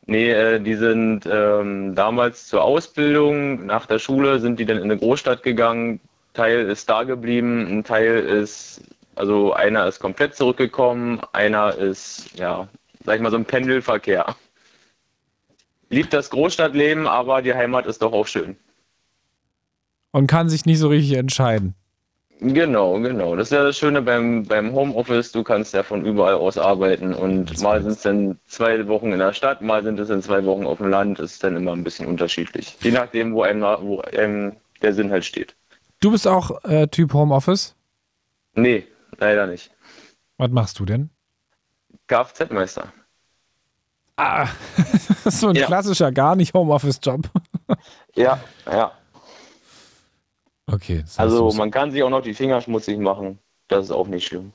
Nee, 0.07 0.31
äh, 0.31 0.61
die 0.61 0.75
sind 0.75 1.27
ähm, 1.31 1.95
damals 1.95 2.47
zur 2.49 2.63
Ausbildung, 2.65 3.67
nach 3.67 3.87
der 3.87 3.99
Schule 3.99 4.41
sind 4.41 4.59
die 4.59 4.65
dann 4.67 4.79
in 4.79 4.85
eine 4.85 4.97
Großstadt 4.97 5.43
gegangen. 5.43 6.01
Teil 6.33 6.69
ist 6.69 6.89
da 6.91 7.03
geblieben, 7.05 7.67
ein 7.69 7.85
Teil 7.85 8.19
ist, 8.21 8.83
also 9.21 9.53
einer 9.53 9.87
ist 9.87 10.01
komplett 10.01 10.35
zurückgekommen, 10.35 11.21
einer 11.33 11.75
ist, 11.75 12.31
ja, 12.39 12.69
sag 13.05 13.17
ich 13.17 13.21
mal, 13.21 13.31
so 13.31 13.37
ein 13.37 13.45
Pendelverkehr. 13.45 14.35
Liebt 15.91 16.15
das 16.15 16.31
Großstadtleben, 16.31 17.07
aber 17.07 17.43
die 17.43 17.53
Heimat 17.53 17.85
ist 17.85 18.01
doch 18.01 18.15
auch 18.15 18.27
schön. 18.27 18.57
Und 20.11 20.27
kann 20.27 20.49
sich 20.49 20.65
nicht 20.65 20.79
so 20.79 20.89
richtig 20.89 21.19
entscheiden. 21.19 21.75
Genau, 22.41 22.99
genau. 23.01 23.37
Das 23.37 23.49
ist 23.49 23.53
ja 23.53 23.63
das 23.63 23.77
Schöne 23.77 24.01
beim, 24.01 24.45
beim 24.45 24.73
Homeoffice. 24.73 25.33
Du 25.33 25.43
kannst 25.43 25.75
ja 25.75 25.83
von 25.83 26.07
überall 26.07 26.37
aus 26.37 26.57
arbeiten 26.57 27.13
und 27.13 27.61
mal 27.61 27.83
sind 27.83 27.93
es 27.93 28.01
dann 28.01 28.39
zwei 28.47 28.89
Wochen 28.89 29.13
in 29.13 29.19
der 29.19 29.35
Stadt, 29.35 29.61
mal 29.61 29.83
sind 29.83 30.01
es 30.01 30.09
dann 30.09 30.23
zwei 30.23 30.47
Wochen 30.47 30.65
auf 30.65 30.79
dem 30.79 30.89
Land. 30.89 31.19
Das 31.19 31.33
ist 31.33 31.45
dann 31.45 31.57
immer 31.57 31.73
ein 31.73 31.85
bisschen 31.85 32.07
unterschiedlich. 32.07 32.75
Je 32.81 32.93
nachdem, 32.93 33.35
wo 33.35 33.43
einem, 33.43 33.61
wo 33.61 34.01
einem 34.01 34.57
der 34.81 34.95
Sinn 34.95 35.11
halt 35.11 35.27
steht. 35.27 35.55
Du 36.01 36.11
bist 36.11 36.27
auch 36.27 36.65
äh, 36.65 36.87
Typ 36.87 37.13
Homeoffice? 37.13 37.77
Nee, 38.55 38.87
leider 39.21 39.47
nicht. 39.47 39.71
Was 40.39 40.51
machst 40.51 40.79
du 40.79 40.85
denn? 40.85 41.11
Kfz-Meister. 42.09 42.93
Ah, 44.17 44.49
so 45.25 45.49
ein 45.49 45.57
Ja. 45.57 45.67
klassischer 45.67 46.13
gar 46.13 46.37
nicht 46.37 46.53
Homeoffice-Job. 46.55 47.23
Ja, 48.17 48.41
ja. 48.67 48.93
Okay. 50.67 51.05
Also 51.17 51.51
man 51.53 51.71
kann 51.71 51.91
sich 51.91 52.03
auch 52.03 52.11
noch 52.11 52.23
die 52.23 52.35
Finger 52.35 52.61
schmutzig 52.61 52.99
machen. 52.99 53.39
Das 53.69 53.87
ist 53.87 53.91
auch 53.91 54.07
nicht 54.07 54.27
schlimm. 54.27 54.53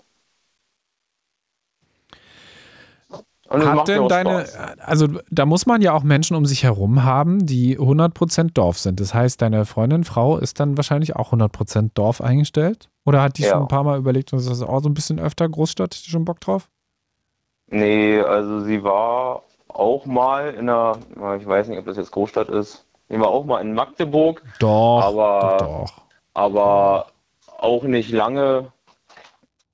Und 3.09 3.19
es 3.21 3.25
Hat 3.49 3.63
macht 3.75 3.87
mir 3.87 3.93
denn 3.99 4.07
deine, 4.07 4.45
Spaß. 4.47 4.79
also 4.79 5.07
da 5.29 5.45
muss 5.45 5.65
man 5.67 5.81
ja 5.81 5.93
auch 5.93 6.01
Menschen 6.03 6.35
um 6.35 6.45
sich 6.47 6.63
herum 6.63 7.03
haben, 7.03 7.45
die 7.45 7.77
100% 7.77 8.53
Dorf 8.53 8.79
sind. 8.79 8.99
Das 8.99 9.13
heißt, 9.13 9.41
deine 9.41 9.65
Freundin, 9.65 10.03
Frau 10.03 10.37
ist 10.37 10.59
dann 10.59 10.77
wahrscheinlich 10.77 11.15
auch 11.15 11.31
100% 11.31 11.91
Dorf 11.93 12.21
eingestellt? 12.21 12.89
Oder 13.05 13.21
hat 13.21 13.37
die 13.37 13.43
Ja. 13.43 13.51
schon 13.51 13.61
ein 13.63 13.67
paar 13.67 13.83
Mal 13.83 13.99
überlegt, 13.99 14.33
und 14.33 14.39
ist 14.39 14.49
das 14.49 14.63
auch 14.63 14.81
so 14.81 14.89
ein 14.89 14.95
bisschen 14.95 15.19
öfter 15.19 15.47
Großstadt, 15.47 15.93
hat 15.95 16.05
die 16.05 16.09
schon 16.09 16.25
Bock 16.25 16.39
drauf? 16.39 16.69
Nee, 17.67 18.19
also 18.19 18.61
sie 18.61 18.83
war 18.83 19.43
auch 19.67 20.05
mal 20.05 20.53
in 20.53 20.69
einer, 20.69 20.97
ich 21.39 21.45
weiß 21.45 21.67
nicht, 21.67 21.77
ob 21.79 21.85
das 21.85 21.97
jetzt 21.97 22.11
Großstadt 22.11 22.49
ist. 22.49 22.85
Sie 23.09 23.19
war 23.19 23.27
auch 23.27 23.45
mal 23.45 23.61
in 23.61 23.73
Magdeburg, 23.75 24.41
Doch, 24.59 25.01
Aber- 25.03 25.57
doch, 25.59 25.67
doch. 25.67 25.93
aber 26.33 27.07
auch 27.59 27.83
nicht 27.83 28.11
lange 28.11 28.71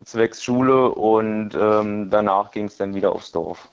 zwecks 0.04 0.44
Schule 0.44 0.90
und 0.90 1.54
ähm, 1.56 2.10
danach 2.10 2.52
ging 2.52 2.66
es 2.66 2.78
dann 2.78 2.94
wieder 2.96 3.12
aufs 3.14 3.32
Dorf. 3.32 3.70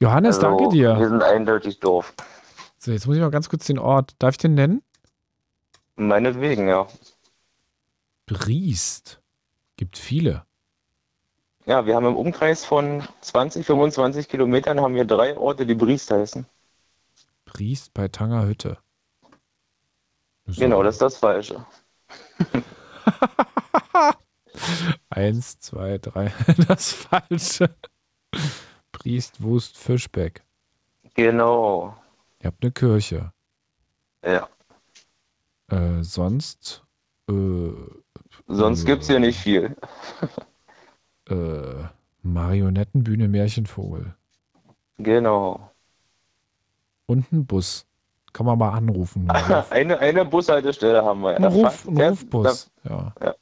Johannes, 0.00 0.36
Also, 0.36 0.48
danke 0.58 0.74
Wir 0.74 0.94
dir. 0.96 1.08
sind 1.08 1.22
eindeutig 1.22 1.78
Dorf. 1.80 2.12
So, 2.78 2.90
jetzt 2.90 3.06
muss 3.06 3.16
ich 3.16 3.22
mal 3.22 3.30
ganz 3.30 3.48
kurz 3.48 3.66
den 3.66 3.78
Ort. 3.78 4.14
Darf 4.18 4.32
ich 4.34 4.38
den 4.38 4.54
nennen? 4.54 4.82
Meinetwegen, 5.96 6.68
ja. 6.68 6.88
Briest. 8.26 9.20
Gibt 9.76 9.96
viele. 9.98 10.44
Ja, 11.66 11.86
wir 11.86 11.94
haben 11.94 12.06
im 12.06 12.16
Umkreis 12.16 12.64
von 12.64 13.04
20, 13.20 13.64
25 13.64 14.28
Kilometern 14.28 14.80
haben 14.80 14.96
wir 14.96 15.04
drei 15.04 15.36
Orte, 15.36 15.64
die 15.66 15.76
Briest 15.76 16.10
heißen. 16.10 16.44
Briest 17.44 17.94
bei 17.94 18.08
Tangerhütte. 18.08 18.78
So. 20.46 20.60
Genau, 20.60 20.82
das 20.82 20.96
ist 20.96 21.02
das 21.02 21.16
Falsche. 21.18 21.64
Eins, 25.10 25.58
zwei, 25.60 25.98
drei. 25.98 26.32
Das 26.68 26.92
Falsche. 26.92 27.74
Briest, 28.92 29.42
Wust, 29.42 29.76
Fischbeck. 29.78 30.42
Genau. 31.14 31.96
Ihr 32.40 32.46
habt 32.46 32.62
eine 32.62 32.72
Kirche. 32.72 33.32
Ja. 34.24 34.48
Äh, 35.70 36.02
sonst. 36.02 36.82
Äh, 37.28 37.70
Sonst 38.48 38.84
gibt's 38.84 39.06
hier 39.06 39.20
nicht 39.20 39.38
viel. 39.38 39.76
äh, 41.28 41.84
Marionettenbühne 42.22 43.28
Märchenvogel. 43.28 44.14
Genau. 44.98 45.70
Und 47.06 47.30
ein 47.32 47.46
Bus. 47.46 47.86
Kann 48.32 48.46
man 48.46 48.58
mal 48.58 48.70
anrufen. 48.70 49.28
Ein 49.30 49.44
Ruf- 49.44 49.70
Eine, 49.72 49.98
eine 49.98 50.24
Bushaltestelle 50.24 51.04
haben 51.04 51.20
wir. 51.20 51.36
ein, 51.36 51.44
Ruf, 51.44 51.86
ein 51.86 52.00
Rufbus. 52.00 52.70
Ja. 52.84 53.12
Ja. 53.20 53.34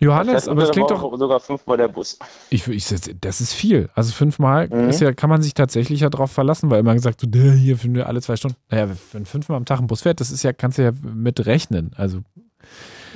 Johannes, 0.00 0.44
fährt 0.44 0.48
aber 0.48 0.62
es 0.64 0.70
klingt 0.70 0.90
doch. 0.90 1.16
sogar 1.18 1.40
fünfmal 1.40 1.76
der 1.76 1.88
Bus. 1.88 2.18
Ich, 2.50 2.66
ich, 2.68 2.86
das 3.20 3.40
ist 3.40 3.52
viel. 3.52 3.88
Also 3.94 4.12
fünfmal 4.12 4.68
Mhm. 4.68 4.88
ist 4.88 5.00
ja, 5.00 5.12
kann 5.12 5.30
man 5.30 5.40
sich 5.42 5.54
tatsächlich 5.54 6.00
ja 6.00 6.10
drauf 6.10 6.30
verlassen, 6.32 6.70
weil 6.70 6.80
immer 6.80 6.94
gesagt, 6.94 7.20
so, 7.20 7.26
"Dä, 7.26 7.52
hier 7.52 7.78
finden 7.78 7.96
wir 7.96 8.06
alle 8.08 8.20
zwei 8.20 8.36
Stunden. 8.36 8.56
Naja, 8.70 8.88
wenn 9.12 9.24
fünfmal 9.24 9.56
am 9.56 9.64
Tag 9.64 9.80
ein 9.80 9.86
Bus 9.86 10.02
fährt, 10.02 10.20
das 10.20 10.30
ist 10.30 10.42
ja, 10.42 10.52
kannst 10.52 10.78
du 10.78 10.82
ja 10.82 10.92
mit 11.02 11.46
rechnen. 11.46 11.92
Also 11.96 12.20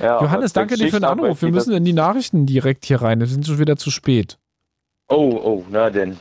Ja, 0.00 0.20
Johannes, 0.22 0.52
danke 0.52 0.76
dir 0.76 0.86
für 0.88 1.00
den 1.00 1.04
Anruf. 1.04 1.42
Wir 1.42 1.50
müssen 1.50 1.72
in 1.74 1.84
die 1.84 1.92
Nachrichten 1.92 2.46
direkt 2.46 2.84
hier 2.84 3.02
rein. 3.02 3.18
Wir 3.20 3.26
sind 3.26 3.46
schon 3.46 3.58
wieder 3.58 3.76
zu 3.76 3.90
spät. 3.90 4.38
das- 5.08 5.18
Oh, 5.18 5.40
oh, 5.42 5.64
na 5.70 5.90
denn. 5.90 6.18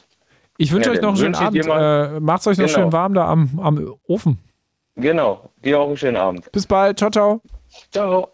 Ich 0.57 0.71
wünsche 0.71 0.89
Ja, 0.89 0.95
euch 0.95 1.01
noch 1.01 1.09
einen 1.09 1.17
schönen 1.17 1.35
Abend. 1.35 1.65
Äh, 1.67 2.19
macht's 2.19 2.47
euch 2.47 2.57
noch 2.57 2.65
Genau. 2.65 2.79
schön 2.79 2.91
warm 2.91 3.13
da 3.13 3.27
am, 3.27 3.59
am 3.61 3.93
Ofen. 4.07 4.39
Genau. 4.95 5.49
Dir 5.63 5.79
auch 5.79 5.87
einen 5.87 5.97
schönen 5.97 6.17
Abend. 6.17 6.51
Bis 6.51 6.65
bald. 6.65 6.97
Ciao, 6.97 7.11
ciao. 7.11 7.41
Ciao. 7.91 8.29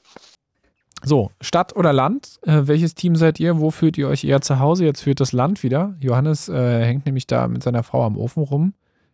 So, 1.05 1.31
Stadt 1.41 1.75
oder 1.75 1.91
Land? 1.91 2.39
Äh, 2.43 2.61
welches 2.65 2.95
Team 2.95 3.17
seid 3.17 3.39
ihr? 3.39 3.59
Wo 3.59 3.71
fühlt 3.71 3.97
ihr 3.97 4.07
euch 4.07 4.23
eher 4.23 4.39
zu 4.39 4.59
Hause? 4.59 4.85
Jetzt 4.85 5.01
führt 5.01 5.19
das 5.19 5.33
Land 5.33 5.61
wieder. 5.61 5.95
Johannes 5.99 6.47
äh, 6.47 6.85
hängt 6.85 7.05
nämlich 7.05 7.27
da 7.27 7.47
mit 7.49 7.61
seiner 7.61 7.83
Frau 7.83 8.05
am 8.05 8.17
Ofen 8.17 8.43
rum. 8.43 8.73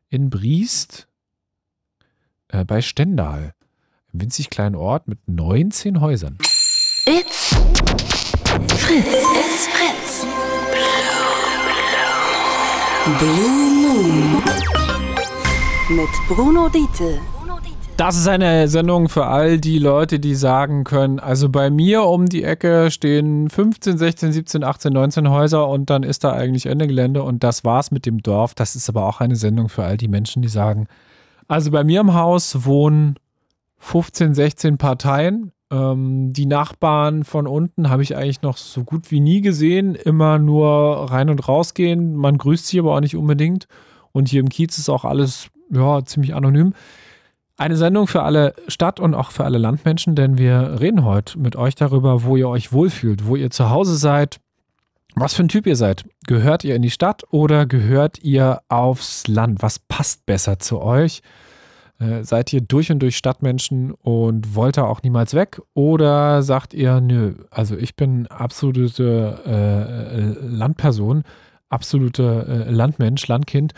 In 0.10 0.30
Briest. 0.30 1.08
Äh, 2.50 2.64
bei 2.64 2.82
Stendal. 2.82 3.54
Ein 4.14 4.22
winzig 4.22 4.52
kleinen 4.52 4.76
Ort 4.76 5.08
mit 5.08 5.20
19 5.28 6.00
Häusern. 6.00 6.38
It's 7.06 7.56
Fritz. 8.78 9.08
It's 9.08 9.68
Fritz. 9.68 10.26
Blue 13.18 13.50
Moon. 13.50 14.44
Mit 15.90 16.10
Bruno 16.28 16.70
Diete. 16.70 17.20
Das 18.00 18.16
ist 18.16 18.30
eine 18.30 18.70
Sendung 18.70 19.10
für 19.10 19.26
all 19.26 19.60
die 19.60 19.78
Leute, 19.78 20.22
die 20.22 20.34
sagen 20.34 20.86
können, 20.86 21.20
also 21.20 21.50
bei 21.50 21.70
mir 21.70 22.04
um 22.04 22.28
die 22.28 22.46
Ecke 22.46 22.92
stehen 22.92 23.50
15, 23.50 23.98
16, 23.98 24.32
17, 24.32 24.64
18, 24.64 24.94
19 24.94 25.30
Häuser 25.30 25.68
und 25.68 25.90
dann 25.90 26.04
ist 26.04 26.24
da 26.24 26.32
eigentlich 26.32 26.68
Ende 26.68 26.88
Gelände 26.88 27.24
und 27.24 27.44
das 27.44 27.66
war's 27.66 27.92
mit 27.92 28.06
dem 28.06 28.24
Dorf. 28.24 28.54
Das 28.54 28.78
ist 28.78 28.88
aber 28.88 29.06
auch 29.06 29.20
eine 29.20 29.36
Sendung 29.36 29.68
für 29.68 29.84
all 29.84 29.98
die 29.98 30.08
Menschen, 30.08 30.42
die 30.42 30.48
sagen, 30.48 30.88
also 31.50 31.72
bei 31.72 31.84
mir 31.84 32.00
im 32.00 32.14
Haus 32.14 32.64
wohnen 32.64 33.16
15, 33.80 34.34
16 34.34 34.78
Parteien. 34.78 35.52
Ähm, 35.70 36.32
die 36.32 36.46
Nachbarn 36.46 37.26
von 37.26 37.48
unten 37.48 37.90
habe 37.90 38.04
ich 38.04 38.16
eigentlich 38.16 38.42
noch 38.42 38.56
so 38.56 38.86
gut 38.86 39.12
wie 39.12 39.20
nie 39.20 39.42
gesehen. 39.42 39.96
Immer 39.96 40.40
nur 40.40 41.12
rein 41.12 41.30
und 41.30 41.46
rausgehen. 41.50 42.16
Man 42.16 42.38
grüßt 42.38 42.66
sie 42.66 42.80
aber 42.80 42.96
auch 42.96 43.02
nicht 43.02 43.18
unbedingt. 43.18 43.68
Und 44.14 44.30
hier 44.30 44.40
im 44.40 44.48
Kiez 44.48 44.78
ist 44.78 44.88
auch 44.88 45.04
alles 45.04 45.50
ja, 45.70 46.02
ziemlich 46.06 46.34
anonym. 46.34 46.74
Eine 47.60 47.76
Sendung 47.76 48.08
für 48.08 48.24
alle 48.24 48.54
Stadt- 48.70 49.02
und 49.02 49.14
auch 49.14 49.32
für 49.32 49.44
alle 49.44 49.58
Landmenschen, 49.58 50.16
denn 50.16 50.38
wir 50.38 50.78
reden 50.80 51.04
heute 51.04 51.38
mit 51.38 51.58
euch 51.58 51.76
darüber, 51.76 52.24
wo 52.24 52.38
ihr 52.38 52.48
euch 52.48 52.72
wohlfühlt, 52.72 53.28
wo 53.28 53.36
ihr 53.36 53.50
zu 53.50 53.70
Hause 53.70 53.98
seid, 53.98 54.40
was 55.14 55.34
für 55.34 55.44
ein 55.44 55.50
Typ 55.50 55.68
ihr 55.68 55.76
seid. 55.76 56.06
Gehört 56.26 56.64
ihr 56.64 56.74
in 56.74 56.82
die 56.82 56.90
Stadt 56.90 57.24
oder 57.32 57.66
gehört 57.66 58.24
ihr 58.24 58.62
aufs 58.70 59.28
Land? 59.28 59.62
Was 59.62 59.78
passt 59.78 60.26
besser 60.26 60.60
zu 60.60 60.80
euch? 60.80 61.22
Äh, 62.00 62.24
seid 62.24 62.54
ihr 62.54 62.62
durch 62.62 62.94
und 62.94 63.00
durch 63.00 63.18
Stadtmenschen 63.18 63.92
und 63.92 64.56
wollt 64.56 64.78
da 64.78 64.86
auch 64.86 65.04
niemals 65.04 65.34
weg? 65.34 65.62
Oder 65.74 66.44
sagt 66.44 66.74
ihr, 66.74 67.02
nö, 67.02 67.34
also 67.52 67.76
ich 67.76 67.98
bin 67.98 68.28
absolute 68.28 69.38
äh, 69.46 70.48
Landperson, 70.48 71.24
absolute 71.68 72.66
äh, 72.68 72.72
Landmensch, 72.72 73.28
Landkind. 73.28 73.74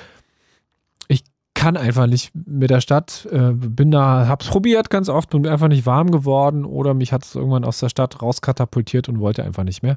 Ich 1.62 1.64
kann 1.64 1.78
einfach 1.78 2.08
nicht 2.08 2.32
mit 2.34 2.72
der 2.72 2.82
Stadt, 2.82 3.28
äh, 3.32 3.52
bin 3.52 3.92
da, 3.92 4.28
hab's 4.28 4.48
probiert 4.48 4.90
ganz 4.90 5.10
oft, 5.10 5.30
bin 5.30 5.46
einfach 5.46 5.68
nicht 5.68 5.86
warm 5.86 6.10
geworden 6.10 6.66
oder 6.66 6.96
mich 6.96 7.14
hat 7.14 7.24
es 7.24 7.36
irgendwann 7.36 7.66
aus 7.66 7.80
der 7.80 7.90
Stadt 7.90 8.20
rauskatapultiert 8.20 9.08
und 9.08 9.20
wollte 9.20 9.44
einfach 9.44 9.64
nicht 9.64 9.84
mehr. 9.84 9.94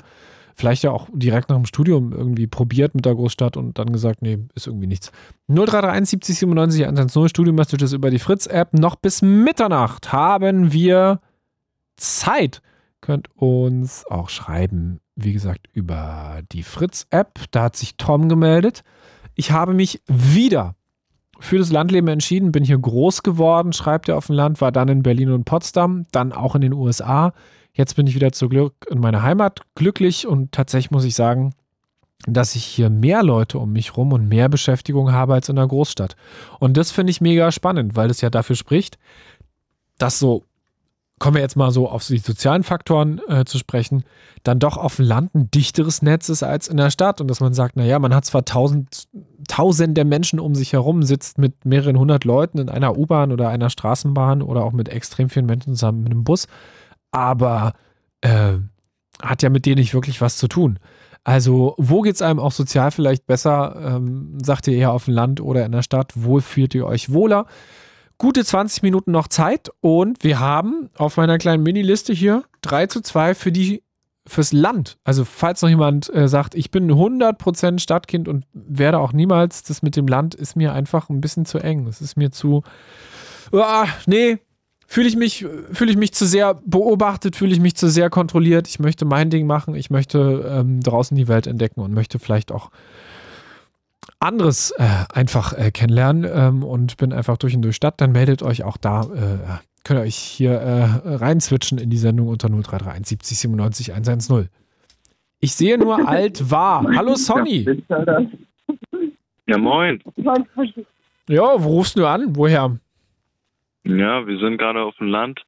Vielleicht 0.55 0.82
ja 0.82 0.91
auch 0.91 1.09
direkt 1.15 1.49
nach 1.49 1.57
dem 1.57 1.65
Studium 1.65 2.12
irgendwie 2.12 2.47
probiert 2.47 2.95
mit 2.95 3.07
der 3.07 3.15
Großstadt 3.15 3.57
und 3.57 3.78
dann 3.78 3.95
gesagt, 3.95 4.20
nee, 4.20 4.41
ist 4.55 4.66
irgendwie 4.66 4.86
nichts. 4.86 5.11
0331 5.49 6.11
70 6.11 6.39
97 6.41 6.85
110 6.85 7.31
Studio-Messages 7.31 7.95
über 7.95 8.11
die 8.11 8.19
Fritz-App. 8.19 8.74
Noch 8.74 8.97
bis 8.97 9.23
Mitternacht 9.23 10.12
haben 10.12 10.70
wir 10.70 11.20
Zeit. 11.97 12.61
Könnt 13.01 13.31
uns 13.36 14.05
auch 14.11 14.28
schreiben, 14.28 15.01
wie 15.16 15.32
gesagt, 15.32 15.66
über 15.73 16.43
die 16.53 16.62
Fritz-App. 16.62 17.41
Da 17.53 17.62
hat 17.62 17.77
sich 17.77 17.97
Tom 17.97 18.28
gemeldet. 18.28 18.82
Ich 19.35 19.51
habe 19.51 19.73
mich 19.73 20.03
wieder 20.07 20.74
für 21.40 21.59
das 21.59 21.73
Landleben 21.73 22.09
entschieden, 22.09 22.52
bin 22.52 22.65
hier 22.65 22.78
groß 22.78 23.23
geworden, 23.23 23.73
schreibt 23.73 24.09
er 24.09 24.16
auf 24.16 24.27
dem 24.27 24.36
Land, 24.36 24.61
war 24.61 24.73
dann 24.73 24.89
in 24.89 25.02
Berlin 25.02 25.31
und 25.31 25.44
Potsdam, 25.44 26.06
dann 26.12 26.32
auch 26.32 26.55
in 26.55 26.61
den 26.61 26.73
USA. 26.73 27.32
Jetzt 27.73 27.97
bin 27.97 28.06
ich 28.06 28.15
wieder 28.15 28.32
zu 28.32 28.48
Glück 28.48 28.86
in 28.90 29.01
meiner 29.01 29.23
Heimat 29.23 29.62
glücklich 29.74 30.27
und 30.27 30.52
tatsächlich 30.52 30.93
muss 30.93 31.05
ich 31.05 31.15
sagen, 31.15 31.55
dass 32.27 32.55
ich 32.55 32.65
hier 32.65 32.89
mehr 32.89 33.23
Leute 33.23 33.59
um 33.59 33.73
mich 33.73 33.97
rum 33.97 34.12
und 34.12 34.28
mehr 34.28 34.48
Beschäftigung 34.48 35.12
habe 35.12 35.35
als 35.35 35.48
in 35.48 35.56
der 35.56 35.66
Großstadt. 35.66 36.16
Und 36.59 36.77
das 36.77 36.90
finde 36.90 37.11
ich 37.11 37.20
mega 37.20 37.51
spannend, 37.52 37.97
weil 37.97 38.09
das 38.09 38.20
ja 38.20 38.31
dafür 38.31 38.56
spricht, 38.56 38.98
dass 39.98 40.19
so, 40.19 40.44
kommen 41.19 41.36
wir 41.36 41.43
jetzt 41.43 41.57
mal 41.57 41.70
so 41.70 41.89
auf 41.89 42.07
die 42.07 42.19
sozialen 42.19 42.65
Faktoren 42.65 43.20
äh, 43.28 43.45
zu 43.45 43.59
sprechen, 43.59 44.05
dann 44.43 44.59
doch 44.59 44.77
auf 44.77 44.97
dem 44.97 45.07
Land 45.07 45.35
ein 45.35 45.51
dichteres 45.51 46.03
Netz 46.03 46.28
ist 46.28 46.43
als 46.43 46.69
in 46.69 46.77
der 46.77 46.91
Stadt 46.91 47.20
und 47.20 47.28
dass 47.28 47.41
man 47.41 47.55
sagt, 47.55 47.77
naja, 47.77 47.99
man 47.99 48.15
hat 48.15 48.24
zwar 48.24 48.45
tausend, 48.45 49.09
tausende 49.49 50.05
Menschen 50.05 50.41
um 50.41 50.55
sich 50.55 50.73
herum, 50.73 51.03
sitzt 51.03 51.39
mit 51.39 51.65
mehreren 51.65 51.99
hundert 51.99 52.24
Leuten 52.24 52.59
in 52.59 52.69
einer 52.69 52.99
U-Bahn 52.99 53.32
oder 53.32 53.49
einer 53.49 53.70
Straßenbahn 53.70 54.43
oder 54.43 54.65
auch 54.65 54.73
mit 54.73 54.89
extrem 54.89 55.31
vielen 55.31 55.47
Menschen 55.47 55.74
zusammen 55.74 56.05
in 56.07 56.12
einem 56.12 56.24
Bus, 56.24 56.49
aber 57.12 57.74
äh, 58.20 58.55
hat 59.23 59.43
ja 59.43 59.51
mit 59.51 59.66
denen 59.66 59.78
nicht 59.78 59.95
wirklich 59.95 60.20
was 60.20 60.36
zu 60.36 60.49
tun. 60.49 60.78
Also, 61.23 61.74
wo 61.78 62.03
geht 62.03 62.16
es 62.16 62.23
einem 62.23 62.39
auch 62.39 62.53
sozial 62.53 62.91
vielleicht 62.91 63.27
besser? 63.27 63.77
Ähm, 63.97 64.36
sagt 64.43 64.69
ihr 64.69 64.77
eher 64.77 64.93
auf 64.93 65.07
dem 65.07 65.15
Land 65.15 65.41
oder 65.41 65.65
in 65.65 65.73
der 65.73 65.82
Stadt? 65.82 66.12
Wo 66.15 66.39
fühlt 66.41 66.74
ihr 66.74 66.85
euch 66.85 67.12
wohler? 67.12 67.47
Gute 68.19 68.45
20 68.45 68.82
Minuten 68.82 69.11
noch 69.11 69.28
Zeit 69.28 69.70
und 69.81 70.23
wir 70.23 70.39
haben 70.39 70.89
auf 70.97 71.16
meiner 71.16 71.39
kleinen 71.39 71.62
Miniliste 71.62 72.12
hier 72.12 72.45
3 72.62 72.86
zu 72.86 73.01
2 73.01 73.35
für 73.35 73.53
die 73.53 73.82
fürs 74.27 74.53
Land. 74.53 74.97
Also, 75.05 75.24
falls 75.24 75.61
noch 75.62 75.69
jemand 75.69 76.12
äh, 76.15 76.28
sagt, 76.28 76.55
ich 76.55 76.70
bin 76.70 76.91
100% 76.91 77.78
Stadtkind 77.78 78.28
und 78.28 78.47
werde 78.53 78.99
auch 78.99 79.12
niemals, 79.12 79.62
das 79.65 79.82
mit 79.82 79.97
dem 79.97 80.07
Land 80.07 80.35
ist 80.35 80.57
mir 80.57 80.73
einfach 80.73 81.11
ein 81.11 81.20
bisschen 81.20 81.45
zu 81.45 81.59
eng. 81.59 81.86
Es 81.86 82.01
ist 82.01 82.16
mir 82.16 82.31
zu, 82.31 82.62
ah, 83.53 83.86
nee, 84.07 84.39
fühle 84.86 85.09
ich 85.09 85.16
mich, 85.16 85.45
fühle 85.73 85.91
ich 85.91 85.97
mich 85.97 86.15
zu 86.15 86.27
sehr 86.27 86.55
beobachtet, 86.65 87.36
fühle 87.36 87.53
ich 87.53 87.61
mich 87.61 87.77
zu 87.77 87.89
sehr 87.89 88.11
kontrolliert. 88.11 88.69
Ich 88.69 88.78
möchte 88.78 89.05
mein 89.05 89.28
Ding 89.28 89.47
machen, 89.47 89.74
ich 89.74 89.91
möchte 89.91 90.49
ähm, 90.49 90.81
draußen 90.81 91.16
die 91.16 91.28
Welt 91.28 91.47
entdecken 91.47 91.81
und 91.81 91.93
möchte 91.93 92.19
vielleicht 92.19 92.53
auch 92.53 92.70
anderes 94.21 94.71
äh, 94.73 94.85
einfach 95.13 95.53
äh, 95.53 95.71
kennenlernen 95.71 96.31
ähm, 96.33 96.63
und 96.63 96.97
bin 96.97 97.13
einfach 97.13 97.37
durch 97.37 97.55
und 97.55 97.63
durch 97.63 97.77
Stadt. 97.77 98.01
Dann 98.01 98.13
meldet 98.13 98.43
euch 98.43 98.65
auch 98.65 98.77
da. 98.77 99.03
Äh, 99.03 99.59
könnt 99.85 100.01
ihr 100.01 100.05
euch 100.05 100.17
hier 100.17 100.53
äh, 100.53 101.17
reinswitchen 101.17 101.79
in 101.79 101.91
die 101.91 101.97
Sendung 101.97 102.29
unter 102.29 102.49
0331 102.49 103.07
70 103.07 103.39
97 103.39 103.93
110. 103.93 104.49
Ich 105.41 105.55
sehe 105.55 105.79
nur 105.79 106.09
alt 106.09 106.51
war. 106.51 106.85
Hallo 106.97 107.15
Sonny. 107.17 107.83
Ja, 109.47 109.59
moin. 109.59 110.03
Ja, 111.29 111.63
wo 111.63 111.69
rufst 111.69 111.99
du 111.99 112.07
an? 112.07 112.35
Woher? 112.35 112.79
Ja, 113.85 114.27
wir 114.27 114.39
sind 114.39 114.57
gerade 114.57 114.83
auf 114.83 114.97
dem 114.97 115.09
Land 115.09 115.43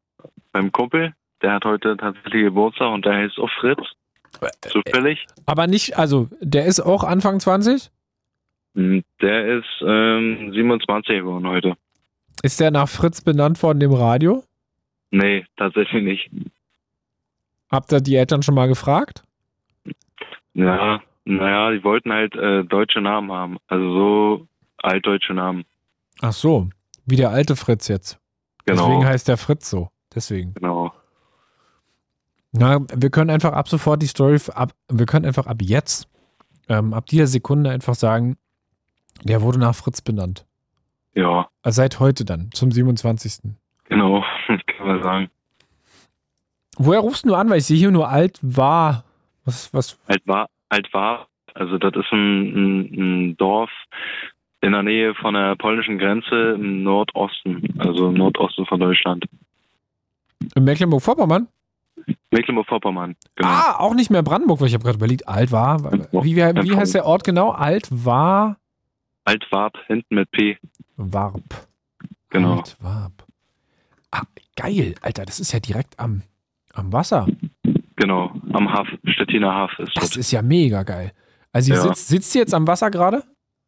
beim 0.53 0.71
Kumpel. 0.71 1.15
Der 1.43 1.53
hat 1.53 1.65
heute 1.65 1.97
tatsächlich 1.97 2.43
Geburtstag 2.45 2.93
und 2.93 3.05
der 3.05 3.15
heißt 3.15 3.39
auch 3.39 3.51
Fritz. 3.61 3.81
Zufällig. 4.61 5.27
Aber 5.47 5.67
nicht, 5.67 5.97
also 5.99 6.29
der 6.41 6.67
ist 6.67 6.81
auch 6.81 7.05
Anfang 7.05 7.41
20? 7.41 7.91
Hm, 8.77 9.03
Der 9.21 9.59
ist 9.59 9.83
ähm, 9.83 10.53
27 10.53 11.19
geworden 11.19 11.49
heute. 11.49 11.75
Ist 12.43 12.61
der 12.61 12.71
nach 12.71 12.89
Fritz 12.89 13.21
benannt 13.23 13.61
worden, 13.63 13.81
dem 13.81 13.93
Radio? 13.95 14.45
Nee, 15.11 15.45
tatsächlich 15.57 16.05
nicht. 16.05 16.31
Habt 17.71 17.91
ihr 17.93 18.01
die 18.01 18.15
Eltern 18.15 18.43
schon 18.43 18.55
mal 18.55 18.69
gefragt? 18.69 19.23
Ja, 20.55 21.03
naja, 21.25 21.71
die 21.73 21.83
wollten 21.83 22.13
halt 22.13 22.35
äh, 22.37 22.65
deutsche 22.65 23.01
Namen 23.01 23.33
haben. 23.33 23.57
Also 23.67 23.93
so 23.93 24.47
altdeutsche 24.79 25.35
Namen. 25.35 25.65
Ach 26.21 26.33
so, 26.33 26.69
wie 27.07 27.17
der 27.17 27.31
alte 27.31 27.57
Fritz 27.57 27.89
jetzt. 27.89 28.19
Genau. 28.67 28.87
Deswegen 28.87 29.07
heißt 29.07 29.29
der 29.29 29.37
Fritz 29.37 29.69
so. 29.71 29.89
Deswegen. 30.15 30.55
Genau. 30.55 30.93
Na, 32.53 32.81
wir 32.95 33.11
können 33.11 33.31
einfach 33.31 33.53
ab 33.53 33.69
sofort 33.69 34.01
die 34.03 34.07
Story, 34.07 34.39
ab, 34.55 34.73
wir 34.91 35.07
können 35.07 35.27
einfach 35.27 35.47
ab 35.47 35.59
jetzt, 35.61 36.09
ähm, 36.69 36.95
ab 36.95 37.07
dieser 37.07 37.27
Sekunde 37.27 37.71
einfach 37.71 37.95
sagen, 37.95 38.37
der 39.25 39.43
wurde 39.43 39.59
nach 39.59 39.75
Fritz 39.75 40.01
benannt. 40.01 40.45
Ja, 41.15 41.49
Also 41.63 41.77
seit 41.83 41.99
heute 41.99 42.25
dann, 42.25 42.51
zum 42.53 42.71
27. 42.71 43.53
genau. 43.89 44.23
Kann 44.47 44.87
man 44.87 45.03
sagen. 45.03 45.31
Woher 46.79 47.01
rufst 47.01 47.25
du 47.25 47.35
an? 47.35 47.49
Weil 47.49 47.59
ich 47.59 47.65
sehe 47.65 47.79
hier 47.79 47.91
nur 47.91 48.09
alt 48.09 48.39
war. 48.43 49.05
Was, 49.45 49.73
was? 49.73 49.99
Alt 50.09 50.23
war, 50.27 50.49
alt 50.69 50.93
war. 50.93 51.29
Also 51.55 51.79
das 51.79 51.95
ist 51.95 52.13
ein, 52.13 52.43
ein, 52.53 52.81
ein 53.31 53.37
Dorf 53.39 53.71
in 54.61 54.73
der 54.73 54.83
Nähe 54.83 55.15
von 55.15 55.33
der 55.35 55.57
polnischen 55.57 55.99
Grenze 55.99 56.53
im 56.55 56.83
Nordosten, 56.83 57.75
also 57.79 58.09
im 58.09 58.15
Nordosten 58.15 58.67
von 58.67 58.81
Deutschland. 58.81 59.25
In 60.55 60.65
Mecklenburg-Vorpommern? 60.65 61.49
Mecklenburg-Vorpommern, 62.31 63.17
genau. 63.37 63.49
Ah, 63.49 63.77
auch 63.79 63.95
nicht 63.95 64.11
mehr 64.11 64.23
Brandenburg, 64.23 64.61
weil 64.61 64.69
ich 64.69 64.75
habe 64.75 64.85
gerade 64.85 64.99
überlegt, 64.99 65.27
alt 65.29 65.51
war. 65.51 65.83
Wie, 66.13 66.37
wie, 66.37 66.37
wie 66.37 66.77
heißt 66.77 66.95
der 66.95 67.07
Ort 67.07 67.25
genau? 67.25 67.51
Alt 67.51 67.89
war 67.91 68.57
Altwarp, 69.27 69.77
hinten 69.89 70.15
mit 70.15 70.31
P. 70.31 70.57
Warp. 70.97 71.43
Genau. 72.31 72.59
Altwarp. 72.59 73.13
Ah, 74.13 74.23
geil, 74.57 74.95
Alter, 75.03 75.25
das 75.27 75.41
ist 75.41 75.53
ja 75.53 75.61
direkt 75.61 75.99
am, 75.99 76.23
am 76.73 76.93
Wasser. 76.93 77.27
Genau, 77.97 78.33
am 78.53 78.73
Haf, 78.73 78.89
Stettiner 79.07 79.53
Haf 79.55 79.79
ist 79.79 79.97
Das 79.97 80.11
das. 80.11 80.17
ist 80.17 80.31
ja 80.31 80.43
mega 80.43 80.83
geil. 80.85 81.13
Also 81.53 81.73
ihr 81.73 81.77
Ja. 81.79 81.83
sitzt, 81.83 82.09
sitzt 82.09 82.35
ihr 82.35 82.43
jetzt 82.43 82.55
am 82.55 82.67
Wasser 82.67 82.91
gerade? 82.91 83.23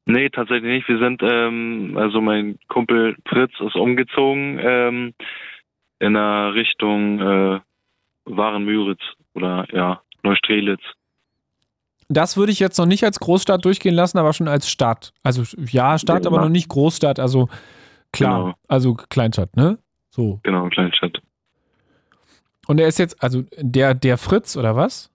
Nee, 0.07 0.31
tatsächlich 0.31 0.71
nicht. 0.73 0.89
Wir 0.89 0.99
sind, 0.99 1.21
ähm, 1.23 1.97
also 1.99 2.21
mein 2.21 2.59
Kumpel 2.69 3.17
Fritz 3.27 3.53
ist 3.61 3.75
umgezogen 3.75 4.59
ähm, 4.63 5.15
in 5.99 6.15
der 6.15 6.55
Richtung 6.55 7.21
äh, 7.21 7.61
Waren-Müritz 8.25 9.03
oder 9.35 9.67
ja, 9.73 10.01
Neustrelitz. 10.23 10.83
Das 12.09 12.37
würde 12.37 12.53
ich 12.53 12.59
jetzt 12.59 12.79
noch 12.79 12.87
nicht 12.87 13.05
als 13.05 13.21
Großstadt 13.21 13.65
durchgehen 13.65 13.95
lassen, 13.95 14.19
aber 14.19 14.33
schon 14.33 14.49
als 14.49 14.69
Stadt. 14.71 15.13
Also 15.23 15.43
ja, 15.71 15.99
Stadt, 15.99 16.27
aber 16.27 16.37
Ja. 16.37 16.43
noch 16.43 16.49
nicht 16.49 16.69
Großstadt. 16.69 17.19
Also 17.21 17.49
klar, 18.13 18.39
Genau. 18.45 18.55
also 18.67 18.95
Kleinstadt, 18.95 19.55
ne? 19.57 19.79
So. 20.11 20.41
Genau, 20.43 20.69
Kleinstadt. 20.71 21.21
Und 22.67 22.81
er 22.81 22.89
ist 22.89 22.99
jetzt, 22.99 23.23
also 23.23 23.45
der, 23.59 23.95
der 23.95 24.17
Fritz 24.19 24.57
oder 24.57 24.75
was? 24.77 25.11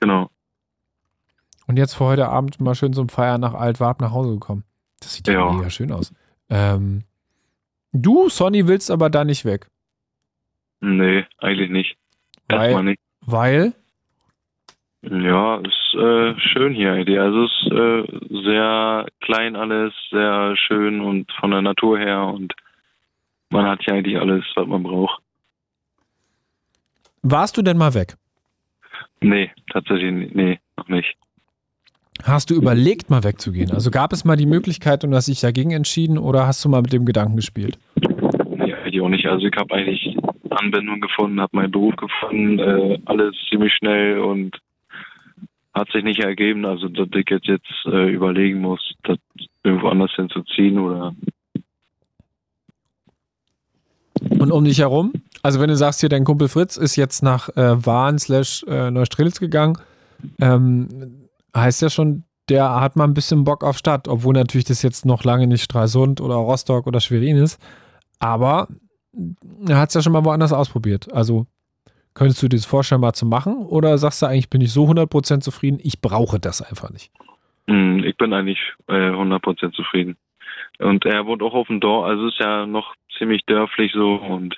Genau. 0.00 0.30
Und 1.66 1.76
jetzt 1.78 1.94
für 1.94 2.04
heute 2.04 2.28
Abend 2.28 2.60
mal 2.60 2.74
schön 2.74 2.92
zum 2.92 3.08
Feiern 3.08 3.40
nach 3.40 3.54
Altwarp 3.54 4.00
nach 4.00 4.10
Hause 4.12 4.30
gekommen. 4.32 4.64
Das 5.00 5.14
sieht 5.14 5.28
ja, 5.28 5.34
Ja. 5.34 5.52
mega 5.52 5.70
schön 5.70 5.92
aus. 5.92 6.12
Ähm, 6.50 7.04
du, 7.92 8.28
Sonny, 8.28 8.66
willst 8.66 8.90
aber 8.90 9.10
da 9.10 9.24
nicht 9.24 9.44
weg. 9.44 9.68
Nee, 10.80 11.24
eigentlich 11.38 11.70
nicht. 11.70 11.96
Erstmal 12.48 12.74
Weil, 12.74 12.82
nicht. 12.84 13.00
weil 13.20 13.72
Ja, 15.02 15.56
ist 15.56 15.94
äh, 15.94 16.38
schön 16.38 16.74
hier 16.74 16.92
eigentlich. 16.92 17.18
Also 17.18 17.44
es 17.44 17.50
ist 17.62 17.72
äh, 17.72 18.42
sehr 18.44 19.06
klein 19.20 19.56
alles, 19.56 19.92
sehr 20.10 20.54
schön 20.56 21.00
und 21.00 21.30
von 21.32 21.50
der 21.50 21.62
Natur 21.62 21.98
her 21.98 22.24
und 22.26 22.54
man 23.50 23.66
hat 23.66 23.80
hier 23.82 23.94
eigentlich 23.94 24.18
alles, 24.18 24.44
was 24.54 24.66
man 24.66 24.82
braucht. 24.82 25.20
warst 27.22 27.56
du 27.56 27.62
denn 27.62 27.76
mal 27.76 27.94
weg? 27.94 28.14
Nee, 29.20 29.50
tatsächlich 29.72 30.12
nicht. 30.12 30.34
Nee, 30.34 30.60
noch 30.76 30.88
nicht. 30.88 31.16
Hast 32.24 32.50
du 32.50 32.54
überlegt, 32.54 33.10
mal 33.10 33.24
wegzugehen? 33.24 33.72
Also 33.72 33.90
gab 33.90 34.12
es 34.12 34.24
mal 34.24 34.36
die 34.36 34.46
Möglichkeit 34.46 35.02
und 35.02 35.14
hast 35.14 35.26
dich 35.26 35.40
dagegen 35.40 35.72
entschieden 35.72 36.18
oder 36.18 36.46
hast 36.46 36.64
du 36.64 36.68
mal 36.68 36.82
mit 36.82 36.92
dem 36.92 37.04
Gedanken 37.04 37.36
gespielt? 37.36 37.78
Nee, 37.96 38.72
eigentlich 38.72 39.00
auch 39.00 39.08
nicht. 39.08 39.26
Also 39.26 39.46
ich 39.46 39.56
habe 39.56 39.74
eigentlich 39.74 40.16
Anwendung 40.50 41.00
gefunden, 41.00 41.40
habe 41.40 41.56
meinen 41.56 41.72
Beruf 41.72 41.96
gefunden, 41.96 42.58
äh, 42.60 42.98
alles 43.06 43.34
ziemlich 43.48 43.72
schnell 43.74 44.20
und 44.20 44.56
hat 45.74 45.90
sich 45.92 46.04
nicht 46.04 46.20
ergeben. 46.20 46.64
Also 46.64 46.88
dass 46.88 47.08
ich 47.14 47.28
jetzt, 47.28 47.46
jetzt 47.46 47.86
äh, 47.86 48.10
überlegen 48.10 48.60
muss, 48.60 48.94
das 49.04 49.18
irgendwo 49.64 49.88
anders 49.88 50.12
hinzuziehen 50.14 50.78
oder 50.78 51.14
Und 54.38 54.52
um 54.52 54.64
dich 54.64 54.78
herum? 54.78 55.12
Also 55.42 55.60
wenn 55.60 55.68
du 55.68 55.76
sagst, 55.76 56.00
hier 56.00 56.08
dein 56.08 56.24
Kumpel 56.24 56.48
Fritz 56.48 56.76
ist 56.76 56.96
jetzt 56.96 57.22
nach 57.22 57.48
äh, 57.56 57.84
Wahn 57.84 58.18
slash 58.18 58.64
äh, 58.68 58.90
Neustrelitz 58.90 59.40
gegangen, 59.40 59.78
ähm, 60.40 61.28
heißt 61.56 61.82
ja 61.82 61.90
schon, 61.90 62.24
der 62.48 62.80
hat 62.80 62.96
mal 62.96 63.04
ein 63.04 63.14
bisschen 63.14 63.44
Bock 63.44 63.64
auf 63.64 63.78
Stadt, 63.78 64.08
obwohl 64.08 64.34
natürlich 64.34 64.64
das 64.64 64.82
jetzt 64.82 65.04
noch 65.04 65.24
lange 65.24 65.46
nicht 65.46 65.62
Stralsund 65.62 66.20
oder 66.20 66.34
Rostock 66.34 66.86
oder 66.86 67.00
Schwerin 67.00 67.36
ist. 67.36 67.60
Aber 68.18 68.68
er 69.68 69.78
hat 69.78 69.90
es 69.90 69.94
ja 69.94 70.02
schon 70.02 70.12
mal 70.12 70.24
woanders 70.24 70.52
ausprobiert. 70.52 71.12
Also 71.12 71.46
könntest 72.14 72.42
du 72.42 72.48
dir 72.48 72.56
das 72.56 72.66
vorstellen, 72.66 73.00
mal 73.00 73.12
zu 73.12 73.26
machen? 73.26 73.56
Oder 73.66 73.96
sagst 73.98 74.22
du 74.22 74.26
eigentlich, 74.26 74.50
bin 74.50 74.60
ich 74.60 74.72
so 74.72 74.86
100% 74.86 75.40
zufrieden, 75.40 75.78
ich 75.82 76.00
brauche 76.00 76.38
das 76.38 76.62
einfach 76.62 76.90
nicht? 76.90 77.10
Hm, 77.66 78.04
Ich 78.04 78.16
bin 78.16 78.32
eigentlich 78.32 78.58
äh, 78.88 78.92
100% 79.10 79.72
zufrieden. 79.72 80.16
Und 80.78 81.04
er 81.06 81.26
wohnt 81.26 81.42
auch 81.42 81.54
auf 81.54 81.68
dem 81.68 81.80
Dorf, 81.80 82.06
also 82.06 82.26
ist 82.28 82.38
ja 82.38 82.66
noch 82.66 82.94
ziemlich 83.18 83.44
dörflich 83.46 83.92
so 83.92 84.14
und 84.14 84.56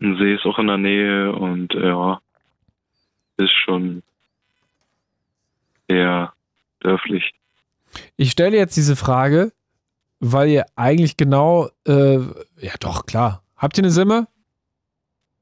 ein 0.00 0.16
See 0.16 0.34
ist 0.34 0.46
auch 0.46 0.58
in 0.58 0.68
der 0.68 0.78
Nähe 0.78 1.32
und 1.32 1.74
ja, 1.74 2.20
ist 3.36 3.52
schon 3.64 4.02
eher 5.88 6.32
dörflich. 6.80 7.32
Ich 8.16 8.30
stelle 8.30 8.56
jetzt 8.56 8.76
diese 8.76 8.96
Frage, 8.96 9.52
weil 10.20 10.48
ihr 10.48 10.66
eigentlich 10.76 11.16
genau, 11.16 11.68
äh, 11.86 12.18
ja 12.60 12.72
doch, 12.80 13.06
klar. 13.06 13.42
Habt 13.56 13.76
ihr 13.78 13.82
eine 13.84 13.90
Simme? 13.90 14.28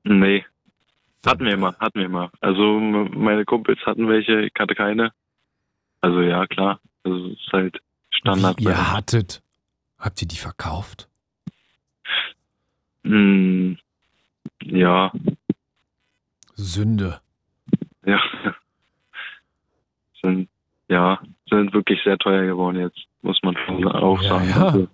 Nee, 0.05 0.45
hatten 1.27 1.45
wir 1.45 1.53
immer, 1.55 1.77
hatten 1.79 1.99
wir 1.99 2.07
immer. 2.07 2.31
Also 2.41 2.79
meine 2.81 3.45
Kumpels 3.45 3.79
hatten 3.87 4.09
welche, 4.09 4.43
ich 4.43 4.53
hatte 4.59 4.75
keine. 4.75 5.13
Also 6.01 6.21
ja, 6.21 6.47
klar, 6.47 6.81
also 7.05 7.27
es 7.29 7.33
ist 7.39 7.53
halt 7.53 7.81
Standard. 8.11 8.59
Wie 8.59 8.65
ihr 8.65 8.93
hattet. 8.93 9.43
Habt 9.99 10.21
ihr 10.23 10.29
die 10.29 10.37
verkauft? 10.37 11.09
Hm, 13.05 13.79
ja, 14.63 15.13
Sünde. 16.55 17.21
ja. 18.05 18.21
Sind, 20.23 20.49
ja, 20.89 21.21
sind 21.49 21.73
wirklich 21.73 22.01
sehr 22.03 22.19
teuer 22.19 22.47
geworden 22.47 22.81
jetzt, 22.81 22.99
muss 23.23 23.39
man 23.43 23.57
schon 23.65 23.87
auch 23.87 24.21
Ja, 24.23 24.29
sagen. 24.29 24.49
ja. 24.51 24.57
Also, 24.67 24.89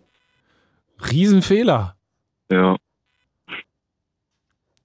Riesenfehler. 1.11 1.97
ja. 2.51 2.77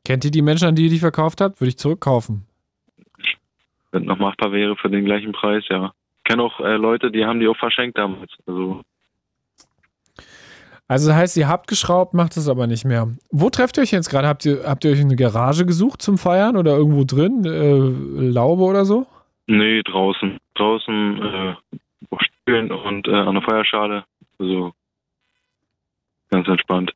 Kennt 0.07 0.23
ihr 0.23 0.31
die 0.31 0.41
Menschen, 0.41 0.69
an 0.69 0.75
die 0.75 0.83
ihr 0.83 0.89
die 0.89 0.99
verkauft 0.99 1.41
habt? 1.41 1.59
Würde 1.59 1.67
ich 1.67 1.77
zurückkaufen. 1.77 2.45
Wenn 3.91 4.05
noch 4.05 4.17
machbar 4.17 4.53
wäre 4.53 4.77
für 4.77 4.89
den 4.89 5.03
gleichen 5.03 5.33
Preis, 5.33 5.65
ja. 5.69 5.91
Ich 6.19 6.23
kenne 6.23 6.43
auch 6.43 6.61
äh, 6.61 6.77
Leute, 6.77 7.11
die 7.11 7.25
haben 7.25 7.41
die 7.41 7.47
auch 7.49 7.57
verschenkt 7.57 7.97
damals. 7.97 8.31
Also 8.45 8.83
Also 10.87 11.09
das 11.09 11.17
heißt, 11.17 11.35
ihr 11.35 11.49
habt 11.49 11.67
geschraubt, 11.67 12.13
macht 12.13 12.37
es 12.37 12.47
aber 12.47 12.67
nicht 12.67 12.85
mehr. 12.85 13.09
Wo 13.31 13.49
trefft 13.49 13.77
ihr 13.77 13.83
euch 13.83 13.91
jetzt 13.91 14.09
gerade? 14.09 14.29
Habt 14.29 14.45
ihr, 14.45 14.63
habt 14.65 14.85
ihr 14.85 14.91
euch 14.91 15.01
eine 15.01 15.17
Garage 15.17 15.65
gesucht 15.65 16.01
zum 16.01 16.17
Feiern 16.17 16.55
oder 16.55 16.77
irgendwo 16.77 17.03
drin? 17.03 17.43
Äh, 17.43 18.29
Laube 18.31 18.63
oder 18.63 18.85
so? 18.85 19.07
Nee, 19.47 19.83
draußen. 19.83 20.37
Draußen 20.55 21.21
äh, 21.21 21.55
auf 22.11 22.21
Stühlen 22.21 22.71
und 22.71 23.09
äh, 23.09 23.11
an 23.13 23.33
der 23.33 23.43
Feuerschale. 23.43 24.05
Also 24.39 24.71
ganz 26.29 26.47
entspannt. 26.47 26.93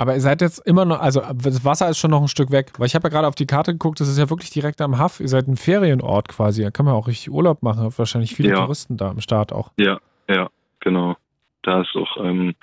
Aber 0.00 0.14
ihr 0.14 0.20
seid 0.22 0.40
jetzt 0.40 0.66
immer 0.66 0.86
noch, 0.86 0.98
also 0.98 1.20
das 1.20 1.62
Wasser 1.62 1.90
ist 1.90 1.98
schon 1.98 2.10
noch 2.10 2.22
ein 2.22 2.28
Stück 2.28 2.50
weg. 2.50 2.72
Weil 2.78 2.86
ich 2.86 2.94
habe 2.94 3.08
ja 3.08 3.10
gerade 3.10 3.28
auf 3.28 3.34
die 3.34 3.44
Karte 3.44 3.72
geguckt, 3.72 4.00
das 4.00 4.08
ist 4.08 4.16
ja 4.16 4.30
wirklich 4.30 4.48
direkt 4.48 4.80
am 4.80 4.96
Haff. 4.96 5.20
Ihr 5.20 5.28
seid 5.28 5.46
ein 5.46 5.58
Ferienort 5.58 6.28
quasi. 6.28 6.62
Da 6.62 6.70
kann 6.70 6.86
man 6.86 6.94
auch 6.94 7.06
richtig 7.06 7.30
Urlaub 7.30 7.62
machen. 7.62 7.92
Wahrscheinlich 7.94 8.34
viele 8.34 8.48
Ja. 8.48 8.56
Touristen 8.56 8.96
da 8.96 9.10
am 9.10 9.20
Start 9.20 9.52
auch. 9.52 9.72
Ja, 9.78 10.00
ja, 10.26 10.48
genau. 10.80 11.16
Da 11.62 11.82
ist 11.82 11.94
auch 11.94 12.16
ähm, 12.24 12.54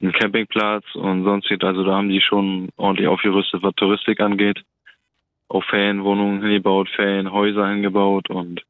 ein 0.00 0.12
Campingplatz 0.12 0.84
und 0.94 1.24
sonst 1.24 1.50
also 1.60 1.82
da 1.82 1.96
haben 1.96 2.08
die 2.08 2.20
schon 2.20 2.68
ordentlich 2.76 3.08
aufgerüstet, 3.08 3.64
was 3.64 3.74
Touristik 3.74 4.20
angeht. 4.20 4.62
Auch 5.48 5.64
Ferienwohnungen 5.64 6.40
hingebaut, 6.40 6.88
Ferienhäuser 6.94 7.66
hingebaut 7.66 8.30
und 8.30 8.62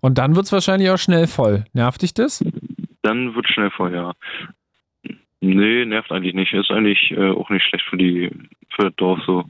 Und 0.00 0.16
dann 0.16 0.34
wird 0.34 0.46
es 0.46 0.52
wahrscheinlich 0.52 0.88
auch 0.88 0.98
schnell 0.98 1.26
voll. 1.26 1.66
Nervt 1.74 2.00
dich 2.00 2.14
das? 2.14 2.42
dann 3.02 3.34
wird 3.34 3.46
schnell 3.48 3.70
voll, 3.70 3.94
ja. 3.94 4.14
Nee, 5.40 5.84
nervt 5.84 6.10
eigentlich 6.12 6.34
nicht. 6.34 6.52
Ist 6.52 6.70
eigentlich 6.70 7.10
äh, 7.10 7.30
auch 7.30 7.50
nicht 7.50 7.64
schlecht 7.64 7.84
für 7.88 7.96
die 7.96 8.30
für 8.70 8.84
das 8.84 8.94
Dorf 8.96 9.20
so. 9.26 9.44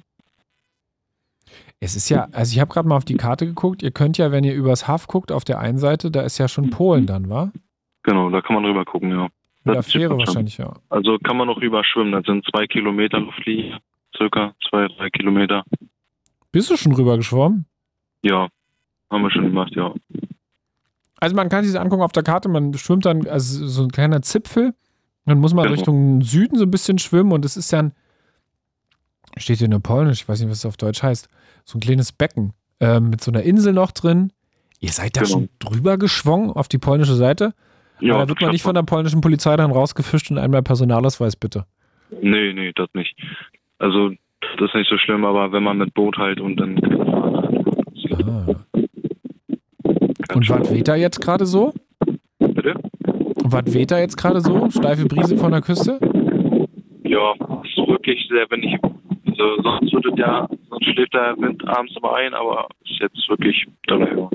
Es 1.79 1.95
ist 1.95 2.09
ja, 2.09 2.27
also 2.33 2.55
ich 2.55 2.61
habe 2.61 2.73
gerade 2.73 2.89
mal 2.89 2.97
auf 2.97 3.05
die 3.05 3.17
Karte 3.17 3.47
geguckt. 3.47 3.83
Ihr 3.83 3.91
könnt 3.91 4.19
ja, 4.19 4.33
wenn 4.33 4.45
ihr 4.45 4.55
übers 4.55 4.89
Haff 4.89 5.07
guckt, 5.07 5.31
auf 5.31 5.45
der 5.45 5.59
einen 5.59 5.79
Seite, 5.79 6.11
da 6.11 6.23
ist 6.23 6.39
ja 6.39 6.49
schon 6.49 6.71
Polen 6.71 7.07
dann, 7.07 7.29
wa? 7.29 7.53
Genau, 8.03 8.31
da 8.31 8.41
kann 8.41 8.55
man 8.55 8.65
rüber 8.65 8.85
gucken, 8.85 9.11
ja. 9.11 9.29
Mit 9.65 9.75
der 9.75 9.75
Das 9.75 9.93
Fähre 9.93 10.17
wahrscheinlich, 10.17 10.59
ja. 10.59 10.73
Also 10.89 11.19
kann 11.19 11.37
man 11.37 11.49
noch 11.49 11.61
rüber 11.61 11.85
schwimmen. 11.85 12.13
Das 12.13 12.25
sind 12.25 12.47
zwei 12.51 12.67
Kilometer 12.67 13.21
Luftlinie, 13.21 13.79
circa 14.17 14.55
zwei, 14.69 14.89
drei 14.89 15.11
Kilometer. 15.11 15.65
Bist 16.51 16.71
du 16.71 16.77
schon 16.77 16.93
rüber 16.93 17.17
geschwommen? 17.17 17.67
Ja, 18.23 18.49
haben 19.11 19.23
wir 19.23 19.31
schon 19.31 19.45
gemacht, 19.45 19.75
ja. 19.77 19.93
Also 21.19 21.37
man 21.37 21.49
kann 21.49 21.65
sich 21.65 21.73
das 21.75 21.83
angucken 21.83 22.03
auf 22.03 22.13
der 22.13 22.23
Karte, 22.23 22.49
man 22.49 22.73
schwimmt 22.75 23.05
dann, 23.05 23.27
also 23.27 23.67
so 23.67 23.83
ein 23.83 23.91
kleiner 23.91 24.23
Zipfel, 24.23 24.75
dann 25.27 25.39
muss 25.39 25.55
man 25.55 25.65
Genau. 25.65 25.74
Richtung 25.74 26.23
Süden 26.23 26.57
so 26.57 26.65
ein 26.65 26.70
bisschen 26.70 26.98
schwimmen 26.98 27.32
und 27.32 27.44
es 27.44 27.57
ist 27.57 27.70
ja 27.73 27.81
ein, 27.81 27.93
steht 29.36 29.59
hier 29.59 29.69
nur 29.69 29.81
Polnisch, 29.81 30.23
ich 30.23 30.28
weiß 30.28 30.40
nicht, 30.40 30.51
was 30.51 30.59
es 30.59 30.66
auf 30.66 30.77
Deutsch 30.77 31.03
heißt, 31.03 31.28
so 31.65 31.78
ein 31.78 31.81
kleines 31.81 32.12
Becken 32.12 32.53
ähm, 32.81 33.11
mit 33.11 33.20
so 33.23 33.31
einer 33.31 33.43
Insel 33.43 33.73
noch 33.73 33.90
drin. 33.93 34.32
Ihr 34.81 34.90
seid 34.90 35.16
da 35.16 35.23
Genau. 35.23 35.32
schon 35.32 35.48
drüber 35.59 35.98
geschwomgen 35.98 36.51
auf 36.51 36.69
die 36.69 36.78
polnische 36.78 37.15
Seite? 37.15 37.53
Ja, 38.01 38.15
Aber 38.15 38.24
da 38.24 38.28
wird 38.28 38.40
man 38.43 38.51
nicht 38.51 38.62
von 38.62 38.74
der 38.74 38.82
polnischen 38.82 39.20
Polizei 39.23 39.57
dann 39.57 39.70
rausgefischt 39.70 40.31
und 40.31 40.39
einmal 40.39 40.62
Personalausweis 40.62 41.35
bitte. 41.36 41.65
Nee, 42.20 42.53
nee, 42.53 42.73
das 42.74 42.89
nicht. 42.94 43.16
Also, 43.78 44.11
das 44.59 44.69
ist 44.69 44.74
nicht 44.74 44.90
so 44.90 44.98
schlimm, 44.98 45.24
aber 45.24 45.51
wenn 45.53 45.62
man 45.62 45.78
mit 45.78 45.94
Boot 45.94 46.19
halt 46.19 46.39
und 46.40 46.57
dann. 46.57 46.78
Ah. 48.23 48.55
Und 50.35 50.48
was 50.51 50.70
weht 50.73 50.89
da 50.89 50.94
jetzt 50.97 51.20
gerade 51.20 51.47
so? 51.47 51.73
Und 53.47 53.52
was 53.52 53.73
weht 53.74 53.93
da 53.93 54.01
jetzt 54.01 54.16
gerade 54.16 54.40
so? 54.40 54.68
Steife 54.70 55.06
Brise 55.06 55.36
von 55.36 55.52
der 55.52 55.60
Küste? 55.60 56.01
Ja, 57.05 57.32
ist 57.62 57.77
wirklich 57.77 58.18
sehr 58.28 58.44
windig. 58.51 58.77
Also, 58.82 59.62
sonst 59.62 59.93
würde 59.93 60.10
der, 60.16 60.48
sonst 60.68 60.85
schläft 60.85 61.14
der 61.14 61.36
Wind 61.39 61.64
abends 61.68 61.94
immer 61.97 62.16
ein, 62.16 62.35
aber 62.35 62.66
ist 62.82 62.98
jetzt 63.01 63.28
wirklich 63.28 63.64
doller. 63.86 64.31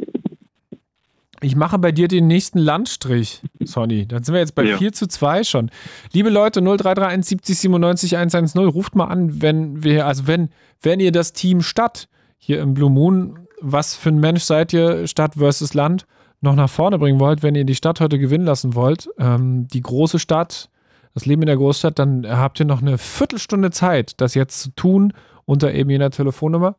Ich 1.42 1.58
mache 1.58 1.78
bei 1.78 1.92
dir 1.92 2.08
den 2.08 2.28
nächsten 2.28 2.60
Landstrich, 2.60 3.42
Sonny. 3.60 4.08
Dann 4.08 4.24
sind 4.24 4.34
wir 4.34 4.40
jetzt 4.40 4.56
bei 4.56 4.64
Ja. 4.64 4.78
4 4.78 4.94
zu 4.94 5.10
2 5.10 5.44
schon. 5.44 5.72
Liebe 6.14 6.30
Leute, 6.30 6.62
0331 6.62 7.26
70 7.26 7.60
97 7.60 8.16
110, 8.16 8.62
ruft 8.66 8.96
mal 8.96 9.08
an, 9.08 9.42
wenn 9.42 9.84
wir, 9.84 10.06
also 10.08 10.26
wenn, 10.26 10.52
wenn 10.82 11.02
ihr 11.02 11.12
das 11.12 11.34
Team 11.34 11.60
Stadt 11.60 12.08
hier 12.38 12.62
im 12.62 12.74
Blue 12.74 12.90
Moon, 12.90 13.40
was 13.60 13.94
für 13.94 14.08
ein 14.08 14.22
Mensch 14.22 14.44
seid 14.44 14.72
ihr, 14.72 15.06
Stadt 15.06 15.34
versus 15.34 15.74
Land, 15.74 16.06
noch 16.42 16.56
nach 16.56 16.70
vorne 16.70 16.98
bringen 16.98 17.20
wollt, 17.20 17.44
wenn 17.44 17.56
ihr 17.56 17.66
die 17.66 17.76
Stadt 17.76 18.00
heute 18.02 18.18
gewinnen 18.20 18.46
lassen 18.46 18.76
wollt, 18.76 19.10
ähm, 19.20 19.68
die 19.68 19.82
große 19.82 20.20
Stadt, 20.20 20.70
das 21.14 21.26
Leben 21.26 21.42
in 21.44 21.48
der 21.48 21.58
Großstadt, 21.58 22.00
dann 22.00 22.26
habt 22.28 22.60
ihr 22.60 22.66
noch 22.66 22.82
eine 22.82 22.98
Viertelstunde 22.98 23.70
Zeit, 23.72 24.20
das 24.22 24.34
jetzt 24.34 24.62
zu 24.62 24.72
tun, 24.76 25.14
unter 25.46 25.74
eben 25.74 25.90
jener 25.90 26.10
Telefonnummer. 26.10 26.76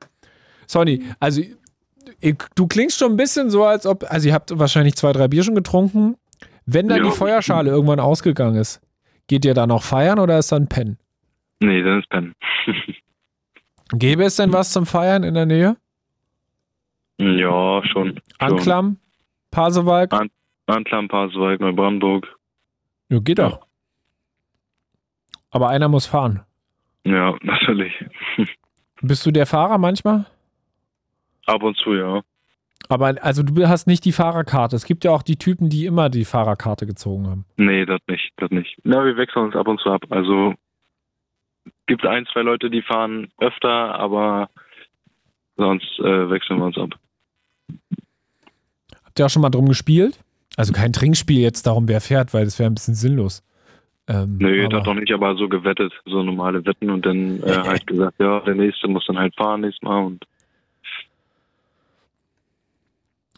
Sonny, 0.66 1.02
also 1.20 1.42
du 2.54 2.66
klingst 2.66 2.98
schon 2.98 3.12
ein 3.12 3.16
bisschen 3.16 3.50
so, 3.50 3.64
als 3.64 3.86
ob, 3.86 4.04
also 4.10 4.28
ihr 4.28 4.34
habt 4.34 4.58
wahrscheinlich 4.58 4.96
zwei, 4.96 5.12
drei 5.12 5.28
Bier 5.28 5.42
schon 5.42 5.54
getrunken. 5.54 6.16
Wenn 6.66 6.88
dann 6.88 6.98
Ja. 6.98 7.04
die 7.04 7.10
Feuerschale 7.10 7.70
irgendwann 7.70 8.00
ausgegangen 8.00 8.56
ist, 8.56 8.80
geht 9.26 9.44
ihr 9.44 9.54
da 9.54 9.66
noch 9.66 9.82
feiern 9.82 10.18
oder 10.18 10.38
ist 10.38 10.50
dann 10.52 10.68
Pen? 10.68 10.96
Nee, 11.60 11.82
dann 11.82 12.00
ist 12.00 12.08
Ben. 12.08 12.34
Gäbe 13.94 14.24
es 14.24 14.36
denn 14.36 14.52
was 14.52 14.72
zum 14.72 14.86
Feiern 14.86 15.22
in 15.22 15.34
der 15.34 15.46
Nähe? 15.46 15.76
ja, 17.18 17.82
schon. 17.84 18.08
schon. 18.08 18.20
Anklam? 18.38 18.96
Pasewalk? 19.52 20.12
Anklam, 20.66 21.06
Pasewalk, 21.06 21.60
Neubrandenburg. 21.60 22.26
Ja, 23.08 23.20
geht 23.20 23.38
doch. 23.38 23.60
Aber 25.50 25.68
einer 25.68 25.88
muss 25.88 26.06
fahren. 26.06 26.40
Ja, 27.04 27.36
natürlich. 27.42 27.92
Bist 29.02 29.24
du 29.24 29.30
der 29.30 29.46
Fahrer 29.46 29.78
manchmal? 29.78 30.26
Ab 31.46 31.62
und 31.62 31.76
zu, 31.76 31.94
ja. 31.94 32.22
Aber 32.88 33.14
also 33.20 33.42
du 33.42 33.68
hast 33.68 33.86
nicht 33.86 34.04
die 34.04 34.12
Fahrerkarte. 34.12 34.74
Es 34.74 34.86
gibt 34.86 35.04
ja 35.04 35.12
auch 35.12 35.22
die 35.22 35.36
Typen, 35.36 35.68
die 35.68 35.86
immer 35.86 36.08
die 36.08 36.24
Fahrerkarte 36.24 36.86
gezogen 36.86 37.26
haben. 37.28 37.44
Nee, 37.56 37.84
das 37.84 38.00
nicht, 38.08 38.32
das 38.36 38.50
nicht. 38.50 38.76
Na, 38.82 39.04
wir 39.04 39.16
wechseln 39.16 39.46
uns 39.46 39.56
ab 39.56 39.68
und 39.68 39.80
zu 39.80 39.90
ab. 39.90 40.04
Also 40.10 40.54
gibt 41.86 42.06
ein, 42.06 42.26
zwei 42.32 42.42
Leute, 42.42 42.70
die 42.70 42.82
fahren 42.82 43.28
öfter, 43.38 43.94
aber 43.94 44.50
sonst 45.56 45.98
äh, 46.00 46.30
wechseln 46.30 46.58
wir 46.58 46.66
uns 46.66 46.78
ab. 46.78 46.90
Auch 49.20 49.28
schon 49.30 49.42
mal 49.42 49.50
drum 49.50 49.68
gespielt? 49.68 50.18
Also 50.56 50.72
kein 50.72 50.92
Trinkspiel 50.92 51.40
jetzt 51.40 51.66
darum, 51.66 51.88
wer 51.88 52.00
fährt, 52.00 52.32
weil 52.34 52.44
das 52.44 52.58
wäre 52.58 52.70
ein 52.70 52.74
bisschen 52.74 52.94
sinnlos. 52.94 53.42
Ähm, 54.08 54.38
Nee, 54.38 54.68
das 54.68 54.82
doch 54.84 54.94
nicht, 54.94 55.12
aber 55.12 55.36
so 55.36 55.48
gewettet, 55.48 55.92
so 56.06 56.22
normale 56.22 56.64
Wetten 56.64 56.90
und 56.90 57.06
dann 57.06 57.42
äh, 57.42 57.52
halt 57.52 57.86
gesagt, 57.86 58.18
ja, 58.18 58.40
der 58.40 58.54
nächste 58.54 58.88
muss 58.88 59.04
dann 59.06 59.18
halt 59.18 59.34
fahren 59.36 59.60
nächstes 59.62 59.82
Mal 59.82 60.04
und 60.04 60.24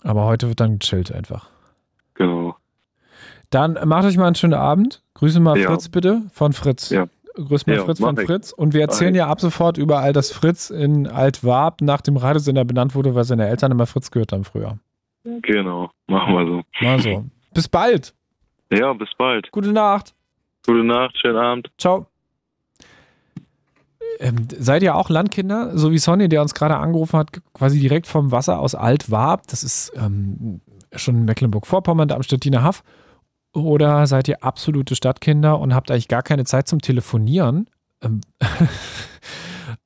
aber 0.03 0.25
heute 0.27 0.49
wird 0.49 0.61
dann 0.61 0.79
gechillt 0.79 1.13
einfach. 1.13 1.49
genau. 2.15 2.57
Dann 3.51 3.79
macht 3.89 4.05
euch 4.05 4.17
mal 4.17 4.27
einen 4.27 4.35
schönen 4.35 4.55
Abend. 4.55 5.01
Grüße 5.15 5.39
mal 5.39 5.57
Ja. 5.57 5.71
Fritz 5.71 5.89
bitte 5.89 6.23
von 6.33 6.53
Fritz. 6.53 6.91
Ja. 6.91 7.07
Grüß 7.37 7.67
mal 7.67 7.77
Ja, 7.77 7.85
Fritz 7.85 8.01
von 8.01 8.19
ich. 8.19 8.27
Fritz. 8.27 8.53
Und 8.53 8.75
wir 8.75 8.81
erzählen 8.81 9.15
ja 9.15 9.29
ab 9.29 9.41
sofort 9.41 9.79
überall, 9.79 10.13
dass 10.13 10.33
Fritz 10.33 10.71
in 10.71 11.07
Altwarp 11.07 11.81
nach 11.81 12.01
dem 12.01 12.17
Radiosender 12.17 12.65
benannt 12.65 12.95
wurde, 12.97 13.15
weil 13.15 13.25
seine 13.25 13.47
Eltern 13.47 13.71
immer 13.71 13.87
Fritz 13.87 14.11
gehört 14.11 14.33
haben 14.33 14.45
früher. 14.45 14.79
Genau, 15.25 15.91
machen 16.07 16.35
wir 16.35 16.47
so. 16.47 16.85
Mal 16.85 17.01
so. 17.01 17.25
Bis 17.55 17.69
bald. 17.69 18.15
Ja, 18.71 18.93
bis 18.93 19.09
bald. 19.17 19.51
Gute 19.51 19.73
Nacht. 19.73 20.15
Gute 20.67 20.85
Nacht, 20.85 21.17
schönen 21.19 21.37
Abend. 21.37 21.71
Ciao. 21.79 22.07
Ähm, 24.21 24.47
seid 24.51 24.83
ihr 24.83 24.95
auch 24.95 25.11
Landkinder, 25.11 25.77
so 25.77 25.91
wie 25.91 25.99
Sonny, 25.99 26.29
der 26.29 26.43
uns 26.43 26.55
gerade 26.55 26.77
angerufen 26.77 27.19
hat, 27.19 27.31
quasi 27.53 27.81
direkt 27.81 28.07
vom 28.07 28.33
Wasser 28.33 28.61
aus 28.61 28.75
Altwarp? 28.75 29.47
Das 29.49 29.63
ist 29.63 29.93
ähm, 29.97 30.61
schon 30.95 31.17
in 31.17 31.25
Mecklenburg-Vorpommern, 31.25 32.09
da 32.09 32.15
am 32.15 32.23
Stettiner 32.23 32.63
Haff. 32.63 32.83
Oder 33.53 34.07
seid 34.07 34.29
ihr 34.29 34.43
absolute 34.43 34.97
Stadtkinder 34.97 35.59
und 35.59 35.75
habt 35.75 35.91
eigentlich 35.91 36.09
gar 36.09 36.23
keine 36.23 36.45
Zeit 36.45 36.69
zum 36.69 36.81
Telefonieren, 36.81 37.71
ähm, 38.03 38.21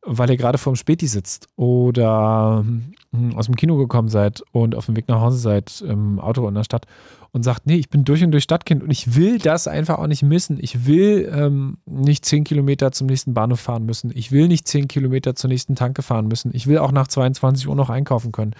weil 0.09 0.31
ihr 0.31 0.37
gerade 0.37 0.59
vorm 0.59 0.77
Späti 0.77 1.07
sitzt 1.07 1.47
oder 1.57 2.65
hm, 3.13 3.37
aus 3.37 3.47
dem 3.47 3.57
Kino 3.57 3.77
gekommen 3.77 4.09
seid 4.09 4.43
und 4.53 4.75
auf 4.75 4.87
dem 4.87 4.97
Weg 4.97 5.09
nach 5.09 5.21
Hause 5.21 5.39
seid 5.39 5.83
im 5.87 6.19
Auto 6.19 6.49
in 6.49 6.55
der 6.55 6.65
Stadt 6.65 6.87
und 7.33 7.43
sagt, 7.43 7.67
nee, 7.67 7.77
ich 7.77 7.91
bin 7.91 8.05
durch 8.05 8.25
und 8.25 8.33
durch 8.33 8.45
Stadtkind 8.45 8.83
und 8.83 8.91
ich 8.91 9.15
will 9.15 9.39
das 9.39 9.69
einfach 9.69 9.99
auch 9.99 10.07
nicht 10.07 10.23
missen. 10.23 10.59
Ich 10.61 10.87
will 10.87 11.31
ähm, 11.33 11.77
nicht 11.85 12.25
zehn 12.25 12.45
Kilometer 12.45 12.91
zum 12.91 13.07
nächsten 13.07 13.35
Bahnhof 13.35 13.61
fahren 13.61 13.85
müssen. 13.85 14.11
Ich 14.15 14.33
will 14.33 14.49
nicht 14.49 14.67
zehn 14.67 14.89
Kilometer 14.89 15.35
zur 15.35 15.49
nächsten 15.49 15.75
Tanke 15.75 16.03
fahren 16.03 16.27
müssen. 16.27 16.51
Ich 16.55 16.67
will 16.67 16.79
auch 16.79 16.91
nach 16.91 17.07
22 17.07 17.69
Uhr 17.69 17.75
noch 17.75 17.91
einkaufen 17.91 18.33
können. 18.33 18.55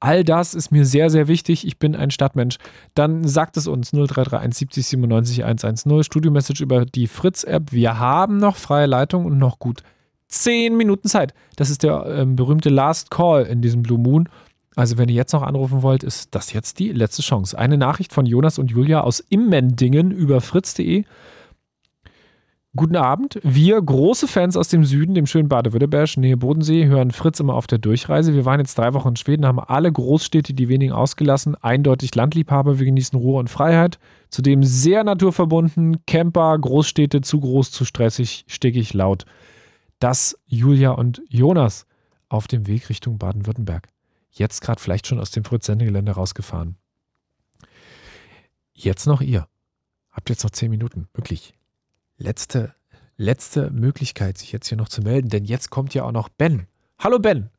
All 0.00 0.24
das 0.24 0.54
ist 0.54 0.72
mir 0.72 0.86
sehr, 0.86 1.10
sehr 1.10 1.28
wichtig. 1.28 1.66
Ich 1.66 1.78
bin 1.78 1.94
ein 1.94 2.10
Stadtmensch. 2.10 2.56
Dann 2.94 3.28
sagt 3.28 3.56
es 3.58 3.66
uns 3.66 3.90
0331 3.90 4.58
70 4.58 4.86
97 4.86 5.44
110 5.44 6.02
Studio-Message 6.02 6.62
über 6.62 6.86
die 6.86 7.06
Fritz-App. 7.06 7.72
Wir 7.72 7.98
haben 7.98 8.38
noch 8.38 8.56
freie 8.56 8.86
Leitung 8.86 9.26
und 9.26 9.38
noch 9.38 9.58
gut 9.58 9.82
zehn 10.28 10.76
Minuten 10.76 11.08
Zeit. 11.08 11.34
Das 11.56 11.70
ist 11.70 11.82
der 11.82 12.04
ähm, 12.06 12.36
berühmte 12.36 12.68
Last 12.68 13.10
Call 13.10 13.44
in 13.44 13.62
diesem 13.62 13.82
Blue 13.82 13.98
Moon. 13.98 14.28
Also, 14.76 14.98
wenn 14.98 15.08
ihr 15.08 15.14
jetzt 15.14 15.32
noch 15.32 15.42
anrufen 15.42 15.82
wollt, 15.82 16.02
ist 16.02 16.34
das 16.34 16.52
jetzt 16.52 16.80
die 16.80 16.90
letzte 16.90 17.22
Chance. 17.22 17.56
Eine 17.56 17.78
Nachricht 17.78 18.12
von 18.12 18.26
Jonas 18.26 18.58
und 18.58 18.70
Julia 18.70 19.02
aus 19.02 19.20
Immendingen 19.20 20.10
über 20.10 20.40
fritz.de. 20.40 21.04
Guten 22.76 22.96
Abend. 22.96 23.38
Wir, 23.44 23.80
große 23.80 24.26
Fans 24.26 24.56
aus 24.56 24.66
dem 24.66 24.84
Süden, 24.84 25.14
dem 25.14 25.26
schönen 25.26 25.48
Baden-Württemberg, 25.48 26.16
Nähe 26.16 26.36
Bodensee, 26.36 26.86
hören 26.86 27.12
Fritz 27.12 27.38
immer 27.38 27.54
auf 27.54 27.68
der 27.68 27.78
Durchreise. 27.78 28.34
Wir 28.34 28.44
waren 28.44 28.58
jetzt 28.58 28.76
drei 28.76 28.92
Wochen 28.94 29.10
in 29.10 29.16
Schweden, 29.16 29.46
haben 29.46 29.60
alle 29.60 29.92
Großstädte, 29.92 30.54
die 30.54 30.68
wenigen 30.68 30.92
ausgelassen, 30.92 31.54
eindeutig 31.54 32.16
Landliebhaber. 32.16 32.80
Wir 32.80 32.86
genießen 32.86 33.16
Ruhe 33.16 33.38
und 33.38 33.48
Freiheit. 33.48 34.00
Zudem 34.28 34.64
sehr 34.64 35.04
naturverbunden, 35.04 36.04
Camper, 36.06 36.58
Großstädte, 36.58 37.20
zu 37.20 37.38
groß, 37.38 37.70
zu 37.70 37.84
stressig, 37.84 38.44
stickig, 38.48 38.92
laut. 38.92 39.24
Das 39.98 40.38
Julia 40.46 40.90
und 40.90 41.22
Jonas 41.28 41.86
auf 42.28 42.46
dem 42.46 42.66
Weg 42.66 42.88
Richtung 42.88 43.18
Baden-Württemberg 43.18 43.88
jetzt 44.38 44.60
gerade 44.60 44.80
vielleicht 44.80 45.06
schon 45.06 45.20
aus 45.20 45.30
dem 45.30 45.44
Fritz-Sendegelände 45.44 46.12
rausgefahren. 46.12 46.76
Jetzt 48.72 49.06
noch 49.06 49.20
ihr. 49.20 49.46
Habt 50.10 50.28
jetzt 50.30 50.44
noch 50.44 50.50
zehn 50.50 50.70
Minuten. 50.70 51.08
Wirklich. 51.14 51.54
Letzte, 52.16 52.74
letzte 53.16 53.70
Möglichkeit, 53.70 54.38
sich 54.38 54.52
jetzt 54.52 54.68
hier 54.68 54.78
noch 54.78 54.88
zu 54.88 55.02
melden, 55.02 55.28
denn 55.28 55.44
jetzt 55.44 55.70
kommt 55.70 55.94
ja 55.94 56.04
auch 56.04 56.12
noch 56.12 56.28
Ben. 56.28 56.66
Hallo 56.98 57.18
Ben. 57.18 57.50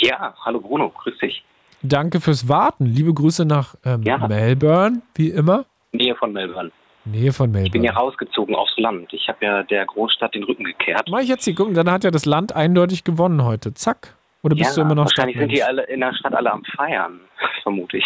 Ja, 0.00 0.34
hallo 0.44 0.60
Bruno, 0.60 0.90
grüß 0.90 1.18
dich. 1.18 1.44
Danke 1.82 2.20
fürs 2.20 2.48
Warten. 2.48 2.86
Liebe 2.86 3.12
Grüße 3.12 3.44
nach 3.44 3.74
ähm, 3.84 4.02
Gerne. 4.02 4.28
Melbourne, 4.28 5.02
wie 5.14 5.30
immer. 5.30 5.66
Nähe 5.92 6.14
von 6.16 6.32
Melbourne. 6.32 6.70
Nähe 7.10 7.32
von 7.32 7.54
Ich 7.54 7.70
bin 7.70 7.82
ja 7.82 7.92
Melbourne. 7.92 8.10
rausgezogen 8.10 8.54
aufs 8.54 8.76
Land. 8.76 9.12
Ich 9.12 9.28
habe 9.28 9.44
ja 9.44 9.62
der 9.64 9.84
Großstadt 9.86 10.34
den 10.34 10.44
Rücken 10.44 10.64
gekehrt. 10.64 11.08
Mach 11.10 11.20
ich 11.20 11.28
jetzt 11.28 11.44
hier 11.44 11.54
gucken, 11.54 11.74
dann 11.74 11.90
hat 11.90 12.04
ja 12.04 12.10
das 12.10 12.24
Land 12.26 12.54
eindeutig 12.54 13.04
gewonnen 13.04 13.44
heute. 13.44 13.74
Zack. 13.74 14.16
Oder 14.42 14.56
bist 14.56 14.70
ja, 14.70 14.76
du 14.76 14.80
immer 14.86 14.94
noch 14.94 15.04
Wahrscheinlich 15.04 15.36
sind 15.36 15.52
die 15.52 15.62
alle 15.62 15.82
in 15.84 16.00
der 16.00 16.14
Stadt 16.14 16.34
alle 16.34 16.50
am 16.50 16.64
Feiern, 16.76 17.20
vermute 17.62 17.98
ich. 17.98 18.04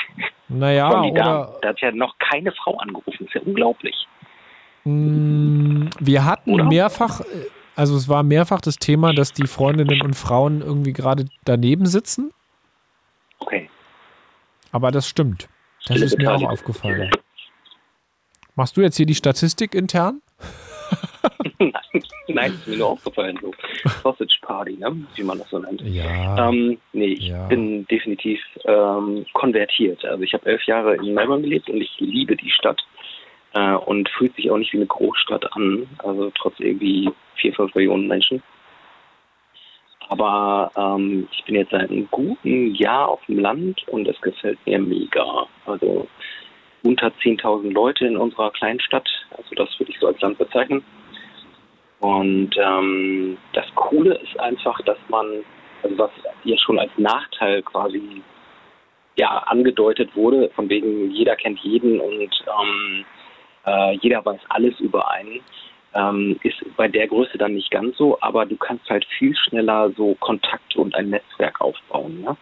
Naja, 0.49 1.03
die 1.05 1.11
oder 1.13 1.57
Da 1.63 1.69
hat 1.69 1.81
ja 1.81 1.93
noch 1.93 2.17
keine 2.19 2.51
Frau 2.53 2.77
angerufen. 2.79 3.27
ist 3.27 3.35
ja 3.35 3.41
unglaublich. 3.43 3.95
Mm, 4.85 5.87
Wir 6.01 6.25
hatten 6.25 6.55
Oder? 6.55 6.65
mehrfach, 6.65 7.21
äh, 7.21 7.25
also 7.77 7.97
es 7.97 8.09
war 8.09 8.23
mehrfach 8.23 8.61
das 8.61 8.77
Thema, 8.77 9.13
dass 9.15 9.33
die 9.33 9.47
Freundinnen 9.47 10.03
und 10.03 10.15
Frauen 10.15 10.61
irgendwie 10.61 10.93
gerade 10.93 11.27
daneben 11.45 11.87
sitzen, 11.87 12.33
Okay. 13.39 13.69
aber 14.73 14.91
das 14.91 15.09
stimmt. 15.09 15.49
Das 15.87 16.01
ist 16.01 16.19
mir 16.19 16.33
auch 16.35 16.43
aufgefallen. 16.43 17.11
Machst 18.57 18.77
du 18.77 18.83
jetzt 18.83 18.97
hier 18.97 19.07
die 19.07 19.15
Statistik 19.15 19.75
intern? 19.75 20.21
Nein, 21.59 21.73
nein, 22.29 22.53
ist 22.55 22.67
mir 22.67 22.77
nur 22.77 22.89
aufgefallen, 22.91 23.39
so 23.41 23.53
Sausage 24.03 24.37
Party, 24.43 24.77
ne? 24.77 25.07
wie 25.15 25.23
man 25.23 25.39
das 25.39 25.49
so 25.49 25.59
nennt. 25.59 25.81
Ja. 25.83 26.49
Ähm, 26.49 26.79
nee, 26.93 27.15
ich 27.15 27.29
Ja. 27.29 27.47
bin 27.47 27.87
definitiv 27.87 28.41
ähm, 28.65 29.25
konvertiert. 29.33 30.05
Also 30.05 30.23
ich 30.23 30.35
habe 30.35 30.47
elf 30.47 30.63
Jahre 30.67 30.97
in 30.97 31.15
Melbourne 31.15 31.43
gelebt 31.43 31.71
und 31.71 31.81
ich 31.81 31.91
liebe 32.01 32.37
die 32.37 32.51
Stadt 32.51 32.81
äh, 33.55 33.73
und 33.75 34.09
fühlt 34.11 34.35
sich 34.37 34.51
auch 34.51 34.59
nicht 34.59 34.73
wie 34.73 34.79
eine 34.79 34.87
Großstadt 34.87 35.51
an, 35.55 35.89
also 35.99 36.31
trotz 36.37 36.61
irgendwie 36.61 37.11
vier, 37.37 37.55
fünf 37.55 37.75
Millionen 37.75 38.09
Menschen. 38.09 38.43
Aber 40.09 40.71
ähm, 40.77 41.27
ich 41.33 41.45
bin 41.45 41.55
jetzt 41.55 41.71
seit 41.71 41.91
einem 41.91 42.09
guten 42.11 42.75
Jahr 42.75 43.09
auf 43.09 43.25
dem 43.27 43.39
Land 43.39 43.87
und 43.89 44.07
es 44.07 44.21
gefällt 44.21 44.59
mir 44.67 44.79
mega. 44.79 45.47
Also 45.67 46.07
unter 46.85 47.09
10.000 47.09 47.73
Leute 47.73 48.07
in 48.07 48.17
unserer 48.17 48.51
Kleinstadt, 48.53 49.09
also 49.37 49.55
das 49.57 49.69
würde 49.79 49.91
ich 49.91 49.99
so 49.99 50.07
als 50.07 50.21
Land 50.21 50.39
bezeichnen. 50.39 50.85
Und 52.01 52.51
ähm, 52.59 53.39
das 53.55 53.65
Coole 53.75 54.15
ist 54.17 54.39
einfach, 54.39 54.79
dass 54.83 54.99
man, 55.09 55.27
also 55.83 55.99
was 55.99 56.11
ja 56.45 56.57
schon 56.59 56.79
als 56.79 56.91
Nachteil 56.99 57.63
quasi 57.63 58.23
ja 59.17 59.39
angedeutet 59.47 60.15
wurde, 60.15 60.51
von 60.51 60.69
wegen 60.69 61.11
jeder 61.11 61.37
kennt 61.37 61.59
jeden 61.61 62.01
und 62.01 62.31
ähm, 62.61 63.05
äh, 63.65 63.97
jeder 64.03 64.25
weiß 64.25 64.41
alles 64.51 64.79
über 64.81 65.11
einen, 65.11 65.41
ähm, 65.95 66.39
ist 66.43 66.57
bei 66.77 66.89
der 66.89 67.07
Größe 67.07 67.39
dann 67.39 67.55
nicht 67.55 67.71
ganz 67.71 67.97
so, 67.97 68.19
aber 68.21 68.45
du 68.45 68.57
kannst 68.57 68.91
halt 68.91 69.07
viel 69.19 69.35
schneller 69.37 69.91
so 69.97 70.15
Kontakte 70.17 70.81
und 70.81 70.95
ein 70.95 71.09
Netzwerk 71.11 71.61
aufbauen. 71.63 72.21
Ne? 72.21 72.37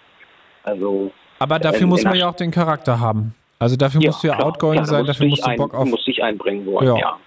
Also 0.65 1.13
Aber 1.39 1.61
dafür 1.61 1.83
in- 1.83 1.89
muss 1.89 2.03
man 2.03 2.17
ja 2.17 2.29
auch 2.29 2.35
den 2.37 2.51
Charakter 2.51 2.99
haben. 2.99 3.35
Also 3.63 3.77
dafür 3.77 4.01
musst 4.05 4.23
du 4.25 4.29
ja 4.29 4.35
klar. 4.35 4.49
outgoing 4.49 4.79
Ja, 4.79 4.85
sein, 4.85 5.07
dafür 5.07 5.29
musst 5.29 5.47
du 5.47 5.51
ein, 5.51 5.57
Bock 5.57 5.73
auf. 5.73 5.85
Du 5.85 5.91
musst 5.91 6.07
dich 6.07 6.23
einbringen 6.23 6.67
wollen, 6.67 6.87
Ja. 6.87 6.99
ja. 6.99 7.19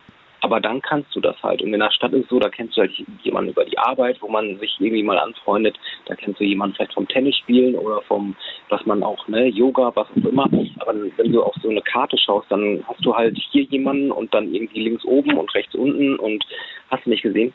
Aber 0.41 0.59
dann 0.59 0.79
kannst 0.79 1.15
du 1.15 1.21
das 1.21 1.35
halt. 1.41 1.63
Und 1.63 1.73
in 1.73 1.79
der 1.79 1.89
Stadt 1.89 2.13
ist 2.13 2.25
es 2.25 2.29
so, 2.29 2.37
da 2.37 2.49
kennst 2.49 2.77
du 2.77 2.81
halt 2.81 2.91
jemanden 3.23 3.49
über 3.49 3.65
die 3.65 3.79
Arbeit, 3.79 4.21
wo 4.21 4.27
man 4.27 4.59
sich 4.59 4.75
irgendwie 4.79 5.01
mal 5.01 5.17
anfreundet. 5.17 5.75
Da 6.05 6.13
kennst 6.13 6.39
du 6.39 6.43
jemanden 6.43 6.75
vielleicht 6.75 6.93
vom 6.93 7.07
Tennis 7.07 7.35
spielen 7.37 7.73
oder 7.73 8.01
vom, 8.01 8.35
was 8.69 8.85
man 8.85 9.01
auch, 9.01 9.27
ne, 9.27 9.47
Yoga, 9.47 9.91
was 9.95 10.05
auch 10.11 10.29
immer. 10.29 10.43
Aber 10.81 10.93
wenn 11.17 11.31
du 11.31 11.41
auf 11.41 11.55
so 11.63 11.69
eine 11.69 11.81
Karte 11.81 12.15
schaust, 12.19 12.45
dann 12.51 12.83
hast 12.87 13.03
du 13.03 13.15
halt 13.15 13.35
hier 13.51 13.63
jemanden 13.63 14.11
und 14.11 14.31
dann 14.35 14.53
irgendwie 14.53 14.83
links 14.83 15.03
oben 15.05 15.35
und 15.35 15.51
rechts 15.55 15.73
unten 15.73 16.17
und 16.17 16.43
hast 16.91 17.05
du 17.05 17.09
nicht 17.09 17.23
gesehen. 17.23 17.51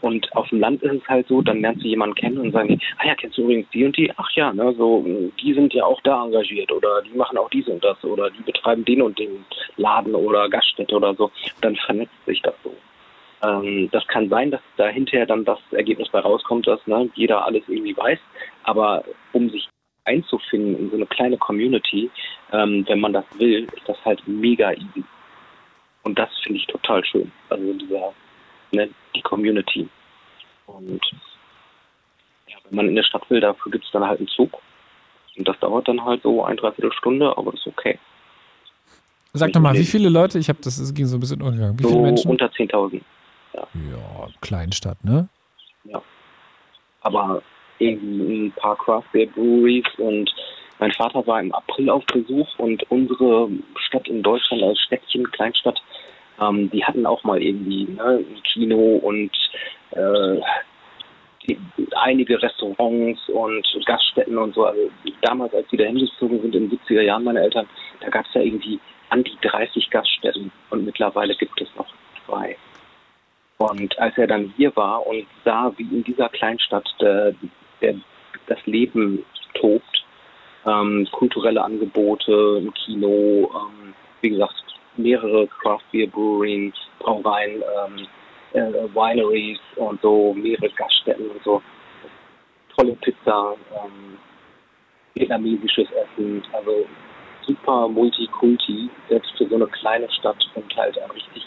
Und 0.00 0.34
auf 0.36 0.48
dem 0.48 0.60
Land 0.60 0.82
ist 0.82 1.02
es 1.02 1.08
halt 1.08 1.26
so, 1.26 1.42
dann 1.42 1.60
lernst 1.60 1.82
du 1.82 1.88
jemanden 1.88 2.14
kennen 2.14 2.38
und 2.38 2.52
sagen, 2.52 2.80
ah 2.98 3.06
ja, 3.06 3.14
kennst 3.14 3.36
du 3.36 3.42
übrigens 3.42 3.68
die 3.70 3.84
und 3.84 3.96
die? 3.96 4.12
Ach 4.16 4.30
ja, 4.32 4.52
ne, 4.52 4.72
so, 4.76 5.04
die 5.40 5.54
sind 5.54 5.74
ja 5.74 5.84
auch 5.84 6.00
da 6.02 6.24
engagiert 6.24 6.70
oder 6.70 7.02
die 7.02 7.16
machen 7.16 7.36
auch 7.36 7.50
dies 7.50 7.66
und 7.66 7.82
das 7.82 8.02
oder 8.04 8.30
die 8.30 8.42
betreiben 8.42 8.84
den 8.84 9.02
und 9.02 9.18
den 9.18 9.44
Laden 9.76 10.14
oder 10.14 10.48
Gaststätte 10.48 10.94
oder 10.94 11.14
so. 11.14 11.30
Dann 11.60 11.76
vernetzt 11.76 12.24
sich 12.26 12.40
das 12.42 12.54
so. 12.62 12.74
Ähm, 13.42 13.88
das 13.92 14.06
kann 14.06 14.28
sein, 14.28 14.50
dass 14.50 14.60
da 14.76 14.88
hinterher 14.88 15.26
dann 15.26 15.44
das 15.44 15.58
Ergebnis 15.72 16.08
bei 16.10 16.20
rauskommt, 16.20 16.66
dass 16.66 16.84
ne, 16.86 17.08
jeder 17.14 17.44
alles 17.44 17.62
irgendwie 17.68 17.96
weiß. 17.96 18.18
Aber 18.64 19.04
um 19.32 19.50
sich 19.50 19.68
einzufinden 20.04 20.78
in 20.78 20.90
so 20.90 20.96
eine 20.96 21.06
kleine 21.06 21.36
Community, 21.36 22.10
ähm, 22.52 22.84
wenn 22.88 23.00
man 23.00 23.12
das 23.12 23.24
will, 23.38 23.64
ist 23.76 23.88
das 23.88 23.96
halt 24.04 24.26
mega 24.26 24.72
easy. 24.72 25.04
Und 26.02 26.18
das 26.18 26.30
finde 26.42 26.60
ich 26.60 26.66
total 26.66 27.04
schön. 27.04 27.30
Also 27.50 27.72
dieser, 27.74 28.12
ne, 28.72 28.90
die 29.14 29.22
Community. 29.22 29.88
Und 30.66 31.00
ja, 32.46 32.56
wenn 32.64 32.76
man 32.76 32.88
in 32.88 32.96
der 32.96 33.02
Stadt 33.02 33.28
will, 33.30 33.40
dafür 33.40 33.72
gibt 33.72 33.84
es 33.84 33.90
dann 33.90 34.04
halt 34.04 34.18
einen 34.18 34.28
Zug. 34.28 34.60
Und 35.36 35.46
das 35.46 35.58
dauert 35.60 35.88
dann 35.88 36.04
halt 36.04 36.22
so 36.22 36.44
ein, 36.44 36.56
dreiviertel 36.56 36.92
Stunde, 36.92 37.36
aber 37.36 37.52
das 37.52 37.60
ist 37.60 37.68
okay. 37.68 37.98
Sag 39.34 39.52
doch 39.52 39.60
mal, 39.60 39.74
wie 39.74 39.84
viele 39.84 40.08
Leute, 40.08 40.38
ich 40.38 40.48
habe 40.48 40.58
das, 40.62 40.78
es 40.78 40.92
ging 40.92 41.06
so 41.06 41.16
ein 41.16 41.20
bisschen 41.20 41.42
untergegangen, 41.42 41.78
wie 41.78 41.84
viele 41.84 41.94
so 41.94 42.02
Menschen? 42.02 42.30
unter 42.30 42.46
10.000. 42.46 43.00
Ja, 43.52 44.28
Kleinstadt, 44.40 45.02
ne? 45.04 45.28
Ja. 45.84 46.02
Aber 47.02 47.42
irgendwie 47.78 48.46
ein 48.46 48.52
paar 48.52 48.76
Craft 48.76 49.04
Beer 49.12 49.26
Breweries 49.26 49.86
und 49.98 50.30
mein 50.78 50.92
Vater 50.92 51.26
war 51.26 51.40
im 51.40 51.52
April 51.52 51.90
auf 51.90 52.04
Besuch 52.06 52.48
und 52.58 52.82
unsere 52.90 53.48
Stadt 53.76 54.06
in 54.08 54.22
Deutschland 54.22 54.62
als 54.62 54.78
Städtchen, 54.80 55.30
Kleinstadt, 55.32 55.80
ähm, 56.40 56.70
die 56.70 56.84
hatten 56.84 57.06
auch 57.06 57.24
mal 57.24 57.42
irgendwie 57.42 57.84
ne, 57.84 58.24
ein 58.24 58.42
Kino 58.42 58.96
und 58.96 59.30
äh, 59.90 60.40
die, 61.46 61.58
einige 61.96 62.40
Restaurants 62.42 63.28
und 63.28 63.66
Gaststätten 63.86 64.38
und 64.38 64.54
so. 64.54 64.64
Also 64.66 64.90
damals, 65.22 65.54
als 65.54 65.68
die 65.68 65.76
da 65.76 65.84
hingezogen 65.84 66.40
sind 66.42 66.54
in 66.54 66.68
den 66.68 66.78
70er 66.78 67.02
Jahren, 67.02 67.24
meine 67.24 67.40
Eltern, 67.40 67.68
da 68.00 68.08
gab 68.08 68.26
es 68.26 68.34
ja 68.34 68.42
irgendwie 68.42 68.78
an 69.10 69.24
die 69.24 69.38
30 69.40 69.90
Gaststätten 69.90 70.52
und 70.70 70.84
mittlerweile 70.84 71.34
gibt 71.34 71.60
es 71.60 71.68
noch 71.76 71.88
zwei. 72.26 72.56
Und 73.58 73.98
als 73.98 74.16
er 74.18 74.26
dann 74.26 74.52
hier 74.56 74.74
war 74.76 75.06
und 75.06 75.26
sah, 75.44 75.72
wie 75.76 75.82
in 75.82 76.04
dieser 76.04 76.28
Kleinstadt 76.28 76.88
der, 77.00 77.34
der, 77.80 77.94
das 78.46 78.58
Leben 78.66 79.24
tobt, 79.54 80.04
ähm, 80.64 81.08
kulturelle 81.10 81.62
Angebote, 81.62 82.60
ein 82.60 82.72
Kino, 82.74 83.50
ähm, 83.54 83.94
wie 84.20 84.30
gesagt, 84.30 84.54
mehrere 84.98 85.46
Craft 85.46 85.84
Beer 85.92 86.08
Breweries, 86.08 86.74
Brauereien, 86.98 87.62
ähm, 87.62 88.06
äh, 88.52 88.94
Wineries 88.94 89.58
und 89.76 90.00
so, 90.02 90.34
mehrere 90.34 90.70
Gaststätten 90.70 91.30
und 91.30 91.42
so. 91.44 91.62
Tolle 92.76 92.92
Pizza, 93.00 93.54
ähm, 93.72 94.18
vietnamesisches 95.14 95.88
Essen, 95.92 96.42
also 96.52 96.86
super 97.42 97.88
Multikulti, 97.88 98.90
selbst 99.08 99.32
für 99.36 99.48
so 99.48 99.56
eine 99.56 99.66
kleine 99.66 100.10
Stadt 100.12 100.44
und 100.54 100.76
halt 100.76 100.98
ein 100.98 101.10
richtig 101.10 101.44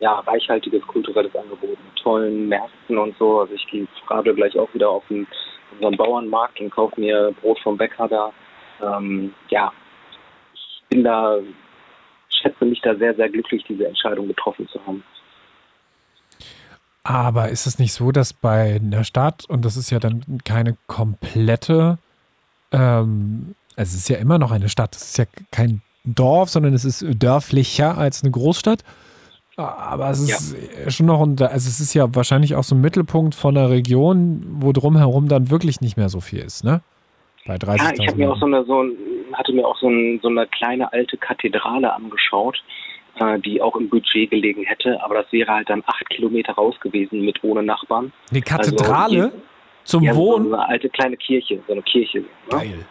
ja, 0.00 0.20
reichhaltiges 0.20 0.82
kulturelles 0.86 1.34
Angebot 1.36 1.70
mit 1.70 1.96
tollen 2.02 2.48
Märkten 2.48 2.98
und 2.98 3.16
so. 3.18 3.40
Also 3.40 3.54
ich 3.54 3.66
gehe 3.68 3.86
gerade 4.06 4.34
gleich 4.34 4.58
auch 4.58 4.72
wieder 4.74 4.90
auf 4.90 5.04
unseren 5.08 5.96
Bauernmarkt 5.96 6.60
und 6.60 6.70
kaufe 6.70 7.00
mir 7.00 7.32
Brot 7.40 7.58
vom 7.60 7.76
Bäcker 7.76 8.08
da. 8.08 8.32
Ähm, 8.82 9.32
ja, 9.48 9.72
ich 10.52 10.82
bin 10.88 11.04
da, 11.04 11.38
schätze 12.44 12.64
mich 12.64 12.80
da 12.82 12.94
sehr, 12.96 13.14
sehr 13.14 13.28
glücklich, 13.28 13.64
diese 13.68 13.86
Entscheidung 13.86 14.28
getroffen 14.28 14.68
zu 14.68 14.78
haben. 14.86 15.02
Aber 17.02 17.50
ist 17.50 17.66
es 17.66 17.78
nicht 17.78 17.92
so, 17.92 18.12
dass 18.12 18.32
bei 18.32 18.76
einer 18.76 19.04
Stadt, 19.04 19.44
und 19.48 19.64
das 19.64 19.76
ist 19.76 19.90
ja 19.90 19.98
dann 19.98 20.22
keine 20.44 20.76
komplette, 20.86 21.98
ähm, 22.72 23.54
es 23.76 23.94
ist 23.94 24.08
ja 24.08 24.16
immer 24.16 24.38
noch 24.38 24.52
eine 24.52 24.68
Stadt, 24.68 24.96
es 24.96 25.02
ist 25.02 25.18
ja 25.18 25.24
kein 25.50 25.82
Dorf, 26.04 26.50
sondern 26.50 26.72
es 26.72 26.84
ist 26.84 27.04
dörflicher 27.22 27.98
als 27.98 28.22
eine 28.22 28.30
Großstadt. 28.30 28.84
Aber 29.56 30.10
es 30.10 30.20
ist 30.20 30.56
schon 30.96 31.06
noch, 31.06 31.20
unter, 31.20 31.50
also 31.50 31.68
es 31.68 31.78
ist 31.78 31.94
ja 31.94 32.12
wahrscheinlich 32.14 32.56
auch 32.56 32.64
so 32.64 32.74
ein 32.74 32.80
Mittelpunkt 32.80 33.34
von 33.36 33.56
einer 33.56 33.70
Region, 33.70 34.44
wo 34.58 34.72
drumherum 34.72 35.28
dann 35.28 35.50
wirklich 35.50 35.80
nicht 35.80 35.96
mehr 35.96 36.08
so 36.08 36.20
viel 36.20 36.40
ist, 36.40 36.64
ne? 36.64 36.80
Bei 37.46 37.56
30.000 37.56 37.76
Ja, 37.76 37.92
ich 37.92 38.08
habe 38.08 38.18
mir 38.18 38.32
auch 38.32 38.40
so 38.40 38.46
eine, 38.46 38.64
so 38.64 38.84
hatte 39.34 39.52
mir 39.52 39.66
auch 39.66 39.78
so, 39.78 39.88
ein, 39.88 40.20
so 40.22 40.28
eine 40.28 40.46
kleine 40.46 40.92
alte 40.92 41.16
Kathedrale 41.16 41.92
angeschaut, 41.92 42.62
äh, 43.16 43.38
die 43.38 43.60
auch 43.60 43.76
im 43.76 43.88
Budget 43.88 44.30
gelegen 44.30 44.64
hätte, 44.64 45.02
aber 45.02 45.16
das 45.16 45.32
wäre 45.32 45.52
halt 45.52 45.70
dann 45.70 45.82
acht 45.86 46.08
Kilometer 46.10 46.52
raus 46.52 46.78
gewesen 46.80 47.20
mit 47.24 47.42
ohne 47.44 47.62
Nachbarn. 47.62 48.12
Eine 48.30 48.42
Kathedrale 48.42 49.24
Also, 49.24 49.42
zum 49.84 50.02
ja, 50.02 50.14
Wohnen? 50.16 50.48
So 50.48 50.54
eine 50.54 50.68
alte 50.68 50.88
kleine 50.88 51.16
Kirche, 51.16 51.60
so 51.66 51.72
eine 51.72 51.82
Kirche. 51.82 52.20
Ne? 52.20 52.26
Geil. 52.50 52.86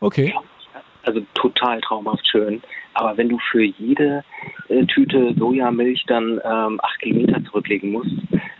Okay. 0.00 0.34
Also 1.04 1.20
total 1.34 1.80
traumhaft 1.80 2.26
schön. 2.28 2.62
Aber 2.94 3.16
wenn 3.16 3.28
du 3.28 3.38
für 3.50 3.62
jede 3.62 4.24
äh, 4.68 4.84
Tüte 4.86 5.34
Sojamilch 5.38 6.04
dann 6.06 6.40
ähm, 6.44 6.80
acht 6.82 6.98
Kilometer 7.00 7.42
zurücklegen 7.44 7.92
musst 7.92 8.12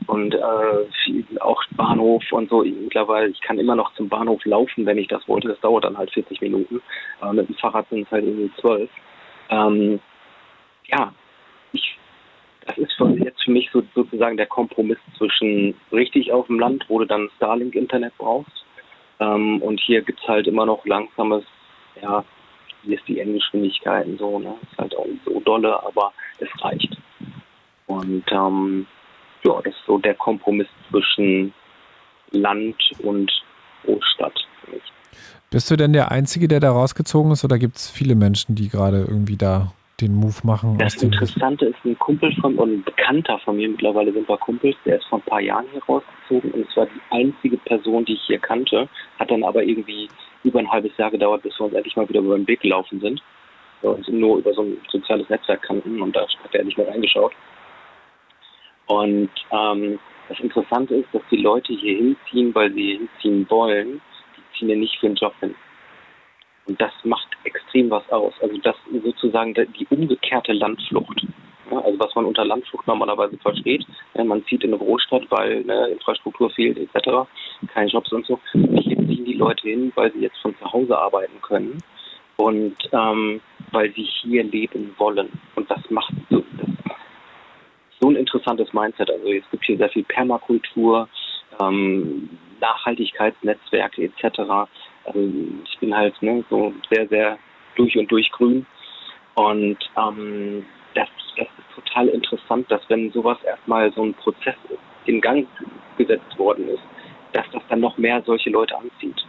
und 0.07 0.35
äh, 0.35 1.41
auch 1.41 1.63
Bahnhof 1.73 2.23
und 2.33 2.49
so, 2.49 2.63
mittlerweile, 2.63 3.29
ich 3.29 3.41
kann 3.41 3.59
immer 3.59 3.77
noch 3.77 3.95
zum 3.95 4.09
Bahnhof 4.09 4.45
laufen, 4.45 4.87
wenn 4.87 4.99
ich 4.99 5.09
das 5.09 5.27
wollte. 5.29 5.49
Das 5.49 5.61
dauert 5.61 5.85
dann 5.85 5.99
halt 5.99 6.11
40 6.13 6.41
Minuten. 6.41 6.81
Aber 7.21 7.33
mit 7.33 7.49
dem 7.49 7.57
Fahrrad 7.57 7.89
sind 7.91 8.07
es 8.07 8.11
halt 8.11 8.25
irgendwie 8.25 8.51
zwölf. 8.61 8.91
Ähm, 9.51 10.01
ja, 10.87 11.13
ich, 11.73 11.99
das 12.67 12.79
ist 12.79 12.93
für, 12.95 13.11
jetzt 13.11 13.43
für 13.43 13.51
mich 13.51 13.71
so, 13.73 13.83
sozusagen 13.95 14.37
der 14.37 14.47
Kompromiss 14.47 14.99
zwischen 15.19 15.75
richtig 15.93 16.33
auf 16.33 16.47
dem 16.47 16.59
Land, 16.59 16.85
wo 16.89 16.99
du 16.99 17.05
dann 17.05 17.31
Starlink-Internet 17.37 18.17
brauchst. 18.19 18.65
Ähm, 19.21 19.61
und 19.63 19.81
hier 19.81 20.03
gibt's 20.03 20.27
halt 20.27 20.47
immer 20.47 20.67
noch 20.67 20.85
langsames, 20.87 21.45
ja, 22.01 22.25
hier 22.83 22.99
ist 22.99 23.09
die 23.09 23.21
Endgeschwindigkeit 23.21 24.07
und 24.07 24.19
so, 24.19 24.39
ne? 24.39 24.55
Ist 24.71 24.79
halt 24.79 24.97
auch 24.97 25.07
nicht 25.07 25.25
so 25.25 25.41
dolle, 25.41 25.83
aber 25.85 26.13
es 26.39 26.49
reicht. 26.63 26.97
Und 27.87 28.25
ähm, 28.31 28.87
ja, 29.45 29.61
das 29.63 29.75
ist 29.75 29.87
so 29.87 29.99
der 29.99 30.15
Kompromiss 30.15 30.69
zwischen 30.91 31.53
Land 32.31 32.77
und 33.03 33.31
Großstadt 33.85 34.35
für 34.61 34.73
mich. 34.73 34.83
Bist 35.51 35.71
du 35.71 35.77
denn 35.77 35.93
der 35.93 36.11
Einzige, 36.11 36.49
der 36.49 36.61
da 36.61 36.73
rausgezogen 36.73 37.33
ist, 37.33 37.45
oder 37.45 37.59
gibt 37.59 37.77
es 37.77 37.91
viele 37.91 38.15
Menschen, 38.15 38.55
die 38.55 38.69
gerade 38.69 38.99
irgendwie 39.01 39.37
da 39.37 39.73
den 40.01 40.15
Move 40.15 40.35
machen? 40.43 40.79
Das 40.79 41.03
Interessante 41.03 41.67
ist, 41.67 41.85
ein 41.85 41.99
Kumpel 41.99 42.35
von 42.41 42.57
und 42.57 42.73
ein 42.73 42.85
Bekannter 42.85 43.39
von 43.41 43.57
mir, 43.57 43.69
mittlerweile 43.69 44.13
sind 44.13 44.29
wir 44.29 44.37
Kumpels, 44.39 44.77
der 44.85 44.97
ist 44.97 45.07
vor 45.07 45.19
ein 45.19 45.25
paar 45.25 45.41
Jahren 45.41 45.67
hier 45.73 45.83
rausgezogen 45.85 46.51
und 46.53 46.69
es 46.69 46.77
war 46.77 46.87
die 46.87 47.01
einzige 47.11 47.57
Person, 47.59 48.05
die 48.05 48.15
ich 48.15 48.23
hier 48.27 48.39
kannte, 48.39 48.89
hat 49.19 49.31
dann 49.31 49.45
aber 49.45 49.63
irgendwie 49.63 50.09
über 50.45 50.59
ein 50.59 50.71
halbes 50.71 50.97
Jahr 50.97 51.11
gedauert, 51.11 51.43
bis 51.43 51.59
wir 51.59 51.67
uns 51.67 51.75
endlich 51.75 51.97
mal 51.97 52.09
wieder 52.09 52.21
über 52.21 52.37
den 52.37 52.49
Weg 52.49 52.61
gelaufen 52.61 53.01
sind. 53.01 53.23
uns 53.83 54.09
nur 54.09 54.39
über 54.39 54.53
so 54.53 54.63
ein 54.63 54.77
soziales 54.91 55.29
Netzwerk 55.29 55.63
kannten 55.63 56.01
und 56.01 56.15
da 56.17 56.23
hat 56.23 56.55
er 56.55 56.65
nicht 56.65 56.79
mehr 56.79 56.89
reingeschaut. 56.89 57.33
Und 58.87 59.31
ähm, 59.51 59.99
das 60.29 60.41
Interessante 60.41 60.97
ist, 60.97 61.09
dass 61.13 61.23
die 61.31 61.37
Leute 61.37 61.73
hier 61.73 61.97
hinziehen, 61.97 62.55
weil 62.55 62.73
sie 62.73 62.99
hinziehen 62.99 63.47
wollen. 63.51 64.01
Die 64.37 64.59
ziehen 64.59 64.69
ja 64.69 64.77
nicht 64.77 64.99
für 64.99 65.07
einen 65.07 65.17
Job 65.17 65.35
hin. 65.41 65.55
Und 66.67 66.81
das 66.81 66.93
macht 67.05 67.29
extrem 67.45 67.91
was 67.91 68.09
aus. 68.11 68.35
Also 68.41 68.57
das 68.59 68.77
sozusagen 69.03 69.55
die 69.55 69.87
umgekehrte 69.91 70.53
Landflucht. 70.53 71.27
Ja, 71.71 71.79
also 71.79 71.99
was 71.99 72.15
man 72.15 72.27
unter 72.27 72.45
Landflucht 72.45 72.87
normalerweise 72.87 73.37
versteht. 73.39 73.85
Ja, 74.15 74.25
man 74.25 74.45
zieht 74.45 74.63
in 74.63 74.71
eine 74.71 74.79
Großstadt, 74.79 75.31
weil 75.31 75.63
eine 75.63 75.89
Infrastruktur 75.89 76.51
fehlt 76.51 76.79
etc., 76.79 77.29
keine 77.73 77.91
Jobs 77.91 78.13
und 78.13 78.27
so. 78.27 78.39
Hier 78.53 78.97
ziehen 78.97 79.25
die 79.25 79.35
Leute 79.35 79.69
hin, 79.69 79.93
weil 79.95 80.13
sie 80.13 80.21
jetzt 80.21 80.39
von 80.39 80.55
zu 80.59 80.73
Hause 80.73 80.99
arbeiten 80.99 81.41
können 81.41 81.83
und 82.37 82.77
ähm, 82.93 83.41
weil 83.71 83.93
sie 83.95 84.03
hier 84.03 84.45
leben 84.45 84.95
wollen. 84.99 85.29
Und 85.55 85.71
das 85.71 85.81
macht 85.91 86.13
so, 86.31 86.45
das 86.59 86.69
so 88.01 88.11
ein 88.11 88.17
interessantes 88.17 88.73
Mindset. 88.73 89.11
Also 89.11 89.33
es 89.33 89.49
gibt 89.51 89.65
hier 89.65 89.77
sehr 89.77 89.89
viel 89.89 90.05
Permakultur, 90.05 91.09
ähm, 91.61 92.29
Nachhaltigkeitsnetzwerke 92.61 94.03
etc. 94.03 94.69
Also 95.05 95.21
ich 95.65 95.79
bin 95.79 95.95
halt 95.95 96.21
ne, 96.23 96.45
so 96.51 96.73
sehr, 96.91 97.09
sehr 97.09 97.39
durch 97.77 97.97
und 97.97 98.11
durch 98.11 98.31
grün. 98.33 98.67
Und 99.35 99.79
ähm, 99.97 100.65
das, 100.95 101.09
das 101.37 101.47
ist 101.47 101.75
total 101.75 102.09
interessant, 102.09 102.71
dass 102.71 102.83
wenn 102.89 103.11
sowas 103.13 103.39
erstmal 103.45 103.93
so 103.93 104.05
ein 104.05 104.15
Prozess 104.15 104.57
in 105.07 105.21
Gang 105.21 105.47
gesetzt 105.97 106.39
worden 106.39 106.69
ist, 106.69 106.83
dass 107.33 107.47
das 107.53 107.63
dann 107.69 107.81
noch 107.81 107.97
mehr 107.99 108.23
solche 108.23 108.51
Leute 108.51 108.77
anzieht. 108.77 109.27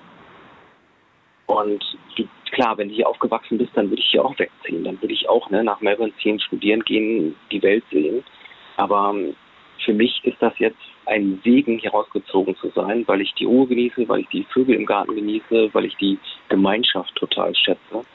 Und 1.48 1.84
du, 2.16 2.28
klar, 2.52 2.78
wenn 2.78 2.90
du 2.90 2.96
hier 2.96 3.08
aufgewachsen 3.08 3.58
bist, 3.58 3.72
dann 3.76 3.90
würde 3.90 4.02
ich 4.02 4.10
hier 4.10 4.24
auch 4.24 4.38
wegziehen. 4.38 4.84
Dann 4.84 5.02
würde 5.02 5.14
ich 5.14 5.28
auch 5.30 5.50
ne, 5.50 5.64
nach 5.64 5.82
Melbourne 5.82 6.14
ziehen, 6.22 6.40
studieren 6.40 6.82
gehen, 6.84 7.36
die 7.52 7.62
Welt 7.62 7.84
sehen. 7.92 8.24
Aber 8.78 9.14
ähm, 9.14 9.36
für 9.84 9.94
mich 9.94 10.22
ist 10.24 10.42
das 10.42 10.58
jetzt 10.60 10.80
ein 11.06 11.40
Segen, 11.44 11.80
hier 11.80 11.92
rausgezogen 11.92 12.56
zu 12.58 12.70
sein, 12.70 13.04
weil 13.08 13.22
ich 13.22 13.34
die 13.34 13.46
Ruhe 13.46 13.68
genieße, 13.68 14.08
weil 14.08 14.22
ich 14.22 14.30
die 14.30 14.46
Vögel 14.46 14.76
im 14.76 14.86
Garten 14.86 15.16
genieße, 15.16 15.70
weil 15.74 15.86
ich 15.86 15.96
die 15.98 16.18
Gemeinschaft 16.50 17.14
total 17.16 17.54
schätze. 17.56 18.06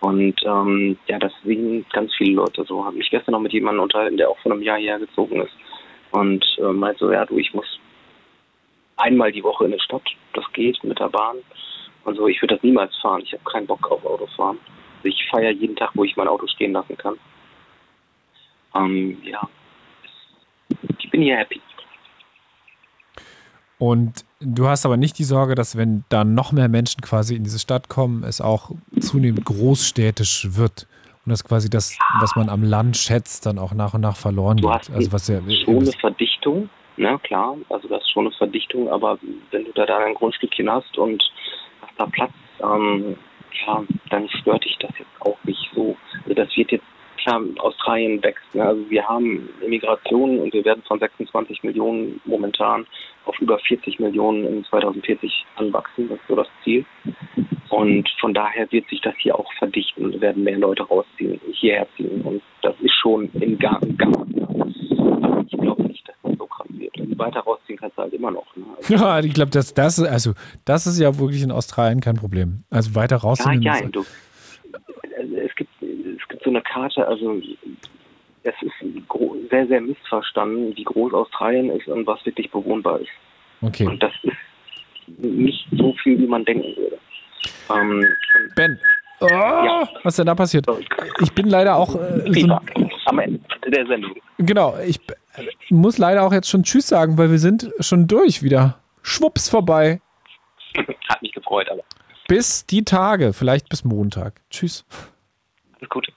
Und 0.00 0.34
ähm, 0.44 0.98
ja, 1.06 1.18
das 1.18 1.32
sehen 1.44 1.86
ganz 1.92 2.14
viele 2.14 2.34
Leute 2.34 2.64
so. 2.64 2.84
Habe 2.84 2.96
mich 2.96 3.10
gestern 3.10 3.32
noch 3.32 3.40
mit 3.40 3.52
jemandem 3.52 3.84
unterhalten, 3.84 4.18
der 4.18 4.28
auch 4.28 4.38
von 4.40 4.52
einem 4.52 4.62
Jahr 4.62 4.78
hierher 4.78 4.98
gezogen 4.98 5.40
ist. 5.40 5.54
Und 6.10 6.44
äh, 6.58 6.72
meint 6.72 6.98
so, 6.98 7.10
ja 7.10 7.24
du, 7.24 7.38
ich 7.38 7.54
muss 7.54 7.80
einmal 8.96 9.32
die 9.32 9.42
Woche 9.42 9.64
in 9.64 9.72
die 9.72 9.80
Stadt. 9.80 10.04
Das 10.34 10.44
geht 10.52 10.82
mit 10.84 10.98
der 10.98 11.08
Bahn. 11.08 11.36
Und 12.04 12.16
so, 12.16 12.28
ich 12.28 12.40
würde 12.42 12.56
das 12.56 12.62
niemals 12.62 12.94
fahren. 12.98 13.22
Ich 13.24 13.32
habe 13.32 13.44
keinen 13.44 13.66
Bock 13.66 13.90
auf 13.90 14.04
Autofahren. 14.04 14.58
Also 14.96 15.08
ich 15.08 15.26
feiere 15.30 15.52
jeden 15.52 15.76
Tag, 15.76 15.90
wo 15.94 16.04
ich 16.04 16.16
mein 16.16 16.28
Auto 16.28 16.46
stehen 16.46 16.72
lassen 16.72 16.96
kann. 16.98 17.18
Ähm, 18.74 19.16
ja, 19.22 19.48
ich 20.98 21.10
bin 21.10 21.22
hier 21.22 21.36
happy. 21.36 21.60
Und 23.86 24.24
du 24.40 24.66
hast 24.66 24.86
aber 24.86 24.96
nicht 24.96 25.18
die 25.18 25.24
Sorge, 25.24 25.54
dass 25.54 25.76
wenn 25.76 26.04
da 26.08 26.24
noch 26.24 26.52
mehr 26.52 26.70
Menschen 26.70 27.02
quasi 27.02 27.36
in 27.36 27.44
diese 27.44 27.58
Stadt 27.58 27.90
kommen, 27.90 28.24
es 28.24 28.40
auch 28.40 28.70
zunehmend 28.98 29.44
großstädtisch 29.44 30.56
wird 30.56 30.86
und 31.26 31.30
dass 31.30 31.44
quasi 31.44 31.68
das, 31.68 31.98
was 32.18 32.34
man 32.34 32.48
am 32.48 32.62
Land 32.62 32.96
schätzt, 32.96 33.44
dann 33.44 33.58
auch 33.58 33.74
nach 33.74 33.92
und 33.92 34.00
nach 34.00 34.16
verloren 34.16 34.56
du 34.56 34.70
geht. 34.70 34.88
Also 34.90 35.12
was 35.12 35.28
ja 35.28 35.38
schon 35.66 35.80
eine 35.80 35.92
Verdichtung, 36.00 36.70
ne, 36.96 37.20
klar, 37.24 37.58
also 37.68 37.86
das 37.88 38.00
ist 38.00 38.10
schon 38.10 38.24
eine 38.24 38.34
Verdichtung, 38.34 38.88
aber 38.88 39.18
wenn 39.50 39.66
du 39.66 39.72
da, 39.72 39.84
da 39.84 39.98
ein 39.98 40.14
Grundstückchen 40.14 40.70
hast 40.70 40.96
und 40.96 41.22
hast 41.82 41.92
da 41.98 42.06
Platz, 42.06 42.32
ähm, 42.62 43.18
ja, 43.66 43.82
dann 44.08 44.30
stört 44.30 44.64
dich 44.64 44.78
das 44.80 44.92
jetzt 44.98 45.20
auch 45.20 45.36
nicht 45.44 45.70
so. 45.74 45.94
Also 46.22 46.32
das 46.32 46.56
wird 46.56 46.72
jetzt 46.72 46.86
klar, 47.24 47.42
Australien 47.58 48.22
wächst. 48.22 48.54
Ne? 48.54 48.62
Also 48.64 48.88
wir 48.90 49.06
haben 49.08 49.48
Immigration 49.64 50.38
und 50.38 50.52
wir 50.52 50.64
werden 50.64 50.82
von 50.86 50.98
26 50.98 51.62
Millionen 51.64 52.20
momentan 52.24 52.86
auf 53.24 53.38
über 53.40 53.58
40 53.58 53.98
Millionen 53.98 54.44
in 54.46 54.64
2040 54.66 55.44
anwachsen. 55.56 56.08
Das 56.08 56.18
ist 56.18 56.28
so 56.28 56.36
das 56.36 56.46
Ziel. 56.62 56.84
Und 57.70 58.08
von 58.20 58.34
daher 58.34 58.70
wird 58.70 58.88
sich 58.88 59.00
das 59.00 59.14
hier 59.18 59.36
auch 59.38 59.50
verdichten. 59.58 60.12
Wir 60.12 60.20
werden 60.20 60.44
mehr 60.44 60.58
Leute 60.58 60.82
rausziehen, 60.84 61.40
hierher 61.52 61.86
ziehen. 61.96 62.20
Und 62.22 62.42
das 62.62 62.74
ist 62.80 62.94
schon 62.94 63.28
im 63.34 63.58
Garten. 63.58 63.96
Aber 64.00 64.66
ich 65.50 65.58
glaube 65.58 65.82
nicht, 65.84 66.06
dass 66.08 66.14
das 66.22 66.38
so 66.38 66.46
krass 66.46 66.66
wird. 66.70 66.92
Wenn 66.98 67.10
du 67.10 67.18
weiter 67.18 67.40
rausziehen 67.40 67.78
kannst, 67.78 67.96
du 67.98 68.02
halt 68.02 68.12
immer 68.12 68.30
noch. 68.30 68.54
Ne? 68.54 68.64
Also, 68.76 68.94
Ja, 69.04 69.18
ich 69.20 69.32
glaube, 69.34 69.50
das, 69.50 69.72
das, 69.74 69.98
ist- 69.98 70.06
also, 70.08 70.32
das 70.64 70.86
ist 70.86 71.00
ja 71.00 71.18
wirklich 71.18 71.42
in 71.42 71.50
Australien 71.50 72.00
kein 72.00 72.16
Problem. 72.16 72.64
Also 72.70 72.94
weiter 72.94 73.16
ja, 73.16 73.22
rauszunehmen. 73.22 73.62
ja, 73.62 73.80
so 76.44 76.50
eine 76.50 76.62
Karte, 76.62 77.06
also 77.06 77.40
es 78.44 78.54
ist 78.60 78.72
sehr, 79.50 79.66
sehr 79.66 79.80
missverstanden, 79.80 80.76
wie 80.76 80.84
groß 80.84 81.12
Australien 81.14 81.70
ist 81.70 81.88
und 81.88 82.06
was 82.06 82.24
wirklich 82.26 82.50
bewohnbar 82.50 83.00
ist. 83.00 83.10
Okay. 83.62 83.86
Und 83.86 84.02
das 84.02 84.12
ist 84.22 85.18
nicht 85.18 85.66
so 85.72 85.94
viel, 86.02 86.18
wie 86.18 86.26
man 86.26 86.44
denken 86.44 86.76
würde. 86.76 86.98
Ähm, 87.70 88.04
Ben, 88.56 88.78
oh, 89.20 89.26
was 90.02 90.12
ist 90.12 90.18
denn 90.18 90.26
da 90.26 90.34
passiert? 90.34 90.66
Ich 91.20 91.32
bin 91.32 91.48
leider 91.48 91.76
auch 91.76 91.94
äh, 91.94 92.32
so, 92.32 92.58
am 93.06 93.18
Ende 93.18 93.40
der 93.66 93.86
Sendung. 93.86 94.14
genau, 94.38 94.76
ich 94.86 95.00
äh, 95.36 95.44
muss 95.70 95.98
leider 95.98 96.22
auch 96.22 96.32
jetzt 96.32 96.48
schon 96.48 96.62
Tschüss 96.62 96.88
sagen, 96.88 97.18
weil 97.18 97.30
wir 97.30 97.38
sind 97.38 97.70
schon 97.80 98.06
durch 98.06 98.42
wieder. 98.42 98.78
Schwupps 99.02 99.48
vorbei. 99.48 100.00
Hat 101.08 101.22
mich 101.22 101.32
gefreut, 101.32 101.68
aber 101.70 101.82
Bis 102.28 102.64
die 102.66 102.84
Tage, 102.84 103.32
vielleicht 103.32 103.68
bis 103.68 103.84
Montag. 103.84 104.40
Tschüss. 104.50 104.86
alles 105.78 105.88
Gute. 105.90 106.12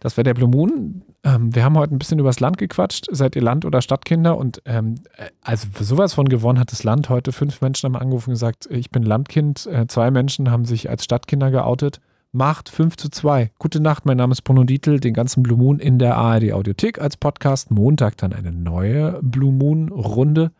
Das 0.00 0.16
war 0.16 0.24
der 0.24 0.34
Blue 0.34 0.48
Moon. 0.48 1.02
Ähm, 1.24 1.54
wir 1.54 1.64
haben 1.64 1.76
heute 1.76 1.94
ein 1.94 1.98
bisschen 1.98 2.18
übers 2.18 2.40
Land 2.40 2.58
gequatscht. 2.58 3.06
Seid 3.10 3.34
ihr 3.36 3.42
Land- 3.42 3.64
oder 3.64 3.82
Stadtkinder? 3.82 4.36
Und 4.36 4.62
ähm, 4.64 4.96
äh, 5.16 5.26
also 5.42 5.66
sowas 5.80 6.14
von 6.14 6.28
gewonnen 6.28 6.58
hat 6.58 6.72
das 6.72 6.84
Land 6.84 7.08
heute. 7.08 7.32
Fünf 7.32 7.60
Menschen 7.60 7.86
haben 7.86 8.00
angerufen 8.00 8.30
und 8.30 8.34
gesagt, 8.34 8.68
ich 8.70 8.90
bin 8.90 9.02
Landkind. 9.02 9.66
Äh, 9.66 9.86
zwei 9.88 10.10
Menschen 10.10 10.50
haben 10.50 10.64
sich 10.64 10.88
als 10.88 11.04
Stadtkinder 11.04 11.50
geoutet. 11.50 12.00
Macht 12.30 12.68
5 12.68 12.96
zu 12.98 13.08
2. 13.08 13.50
Gute 13.58 13.80
Nacht, 13.80 14.04
mein 14.04 14.18
Name 14.18 14.32
ist 14.32 14.42
Bruno 14.42 14.64
Dietl. 14.64 15.00
Den 15.00 15.14
ganzen 15.14 15.42
Blue 15.42 15.56
Moon 15.56 15.78
in 15.78 15.98
der 15.98 16.16
ARD 16.16 16.52
Audiothek 16.52 17.00
als 17.00 17.16
Podcast. 17.16 17.70
Montag 17.70 18.18
dann 18.18 18.34
eine 18.34 18.52
neue 18.52 19.18
Blue 19.22 19.52
Moon 19.52 19.88
Runde. 19.88 20.52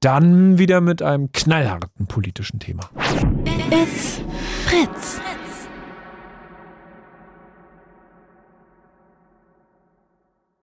Dann 0.00 0.58
wieder 0.58 0.80
mit 0.80 1.00
einem 1.00 1.30
knallharten 1.30 2.06
politischen 2.06 2.58
Thema. 2.58 2.90
It's 3.70 4.20
Fritz. 4.64 5.20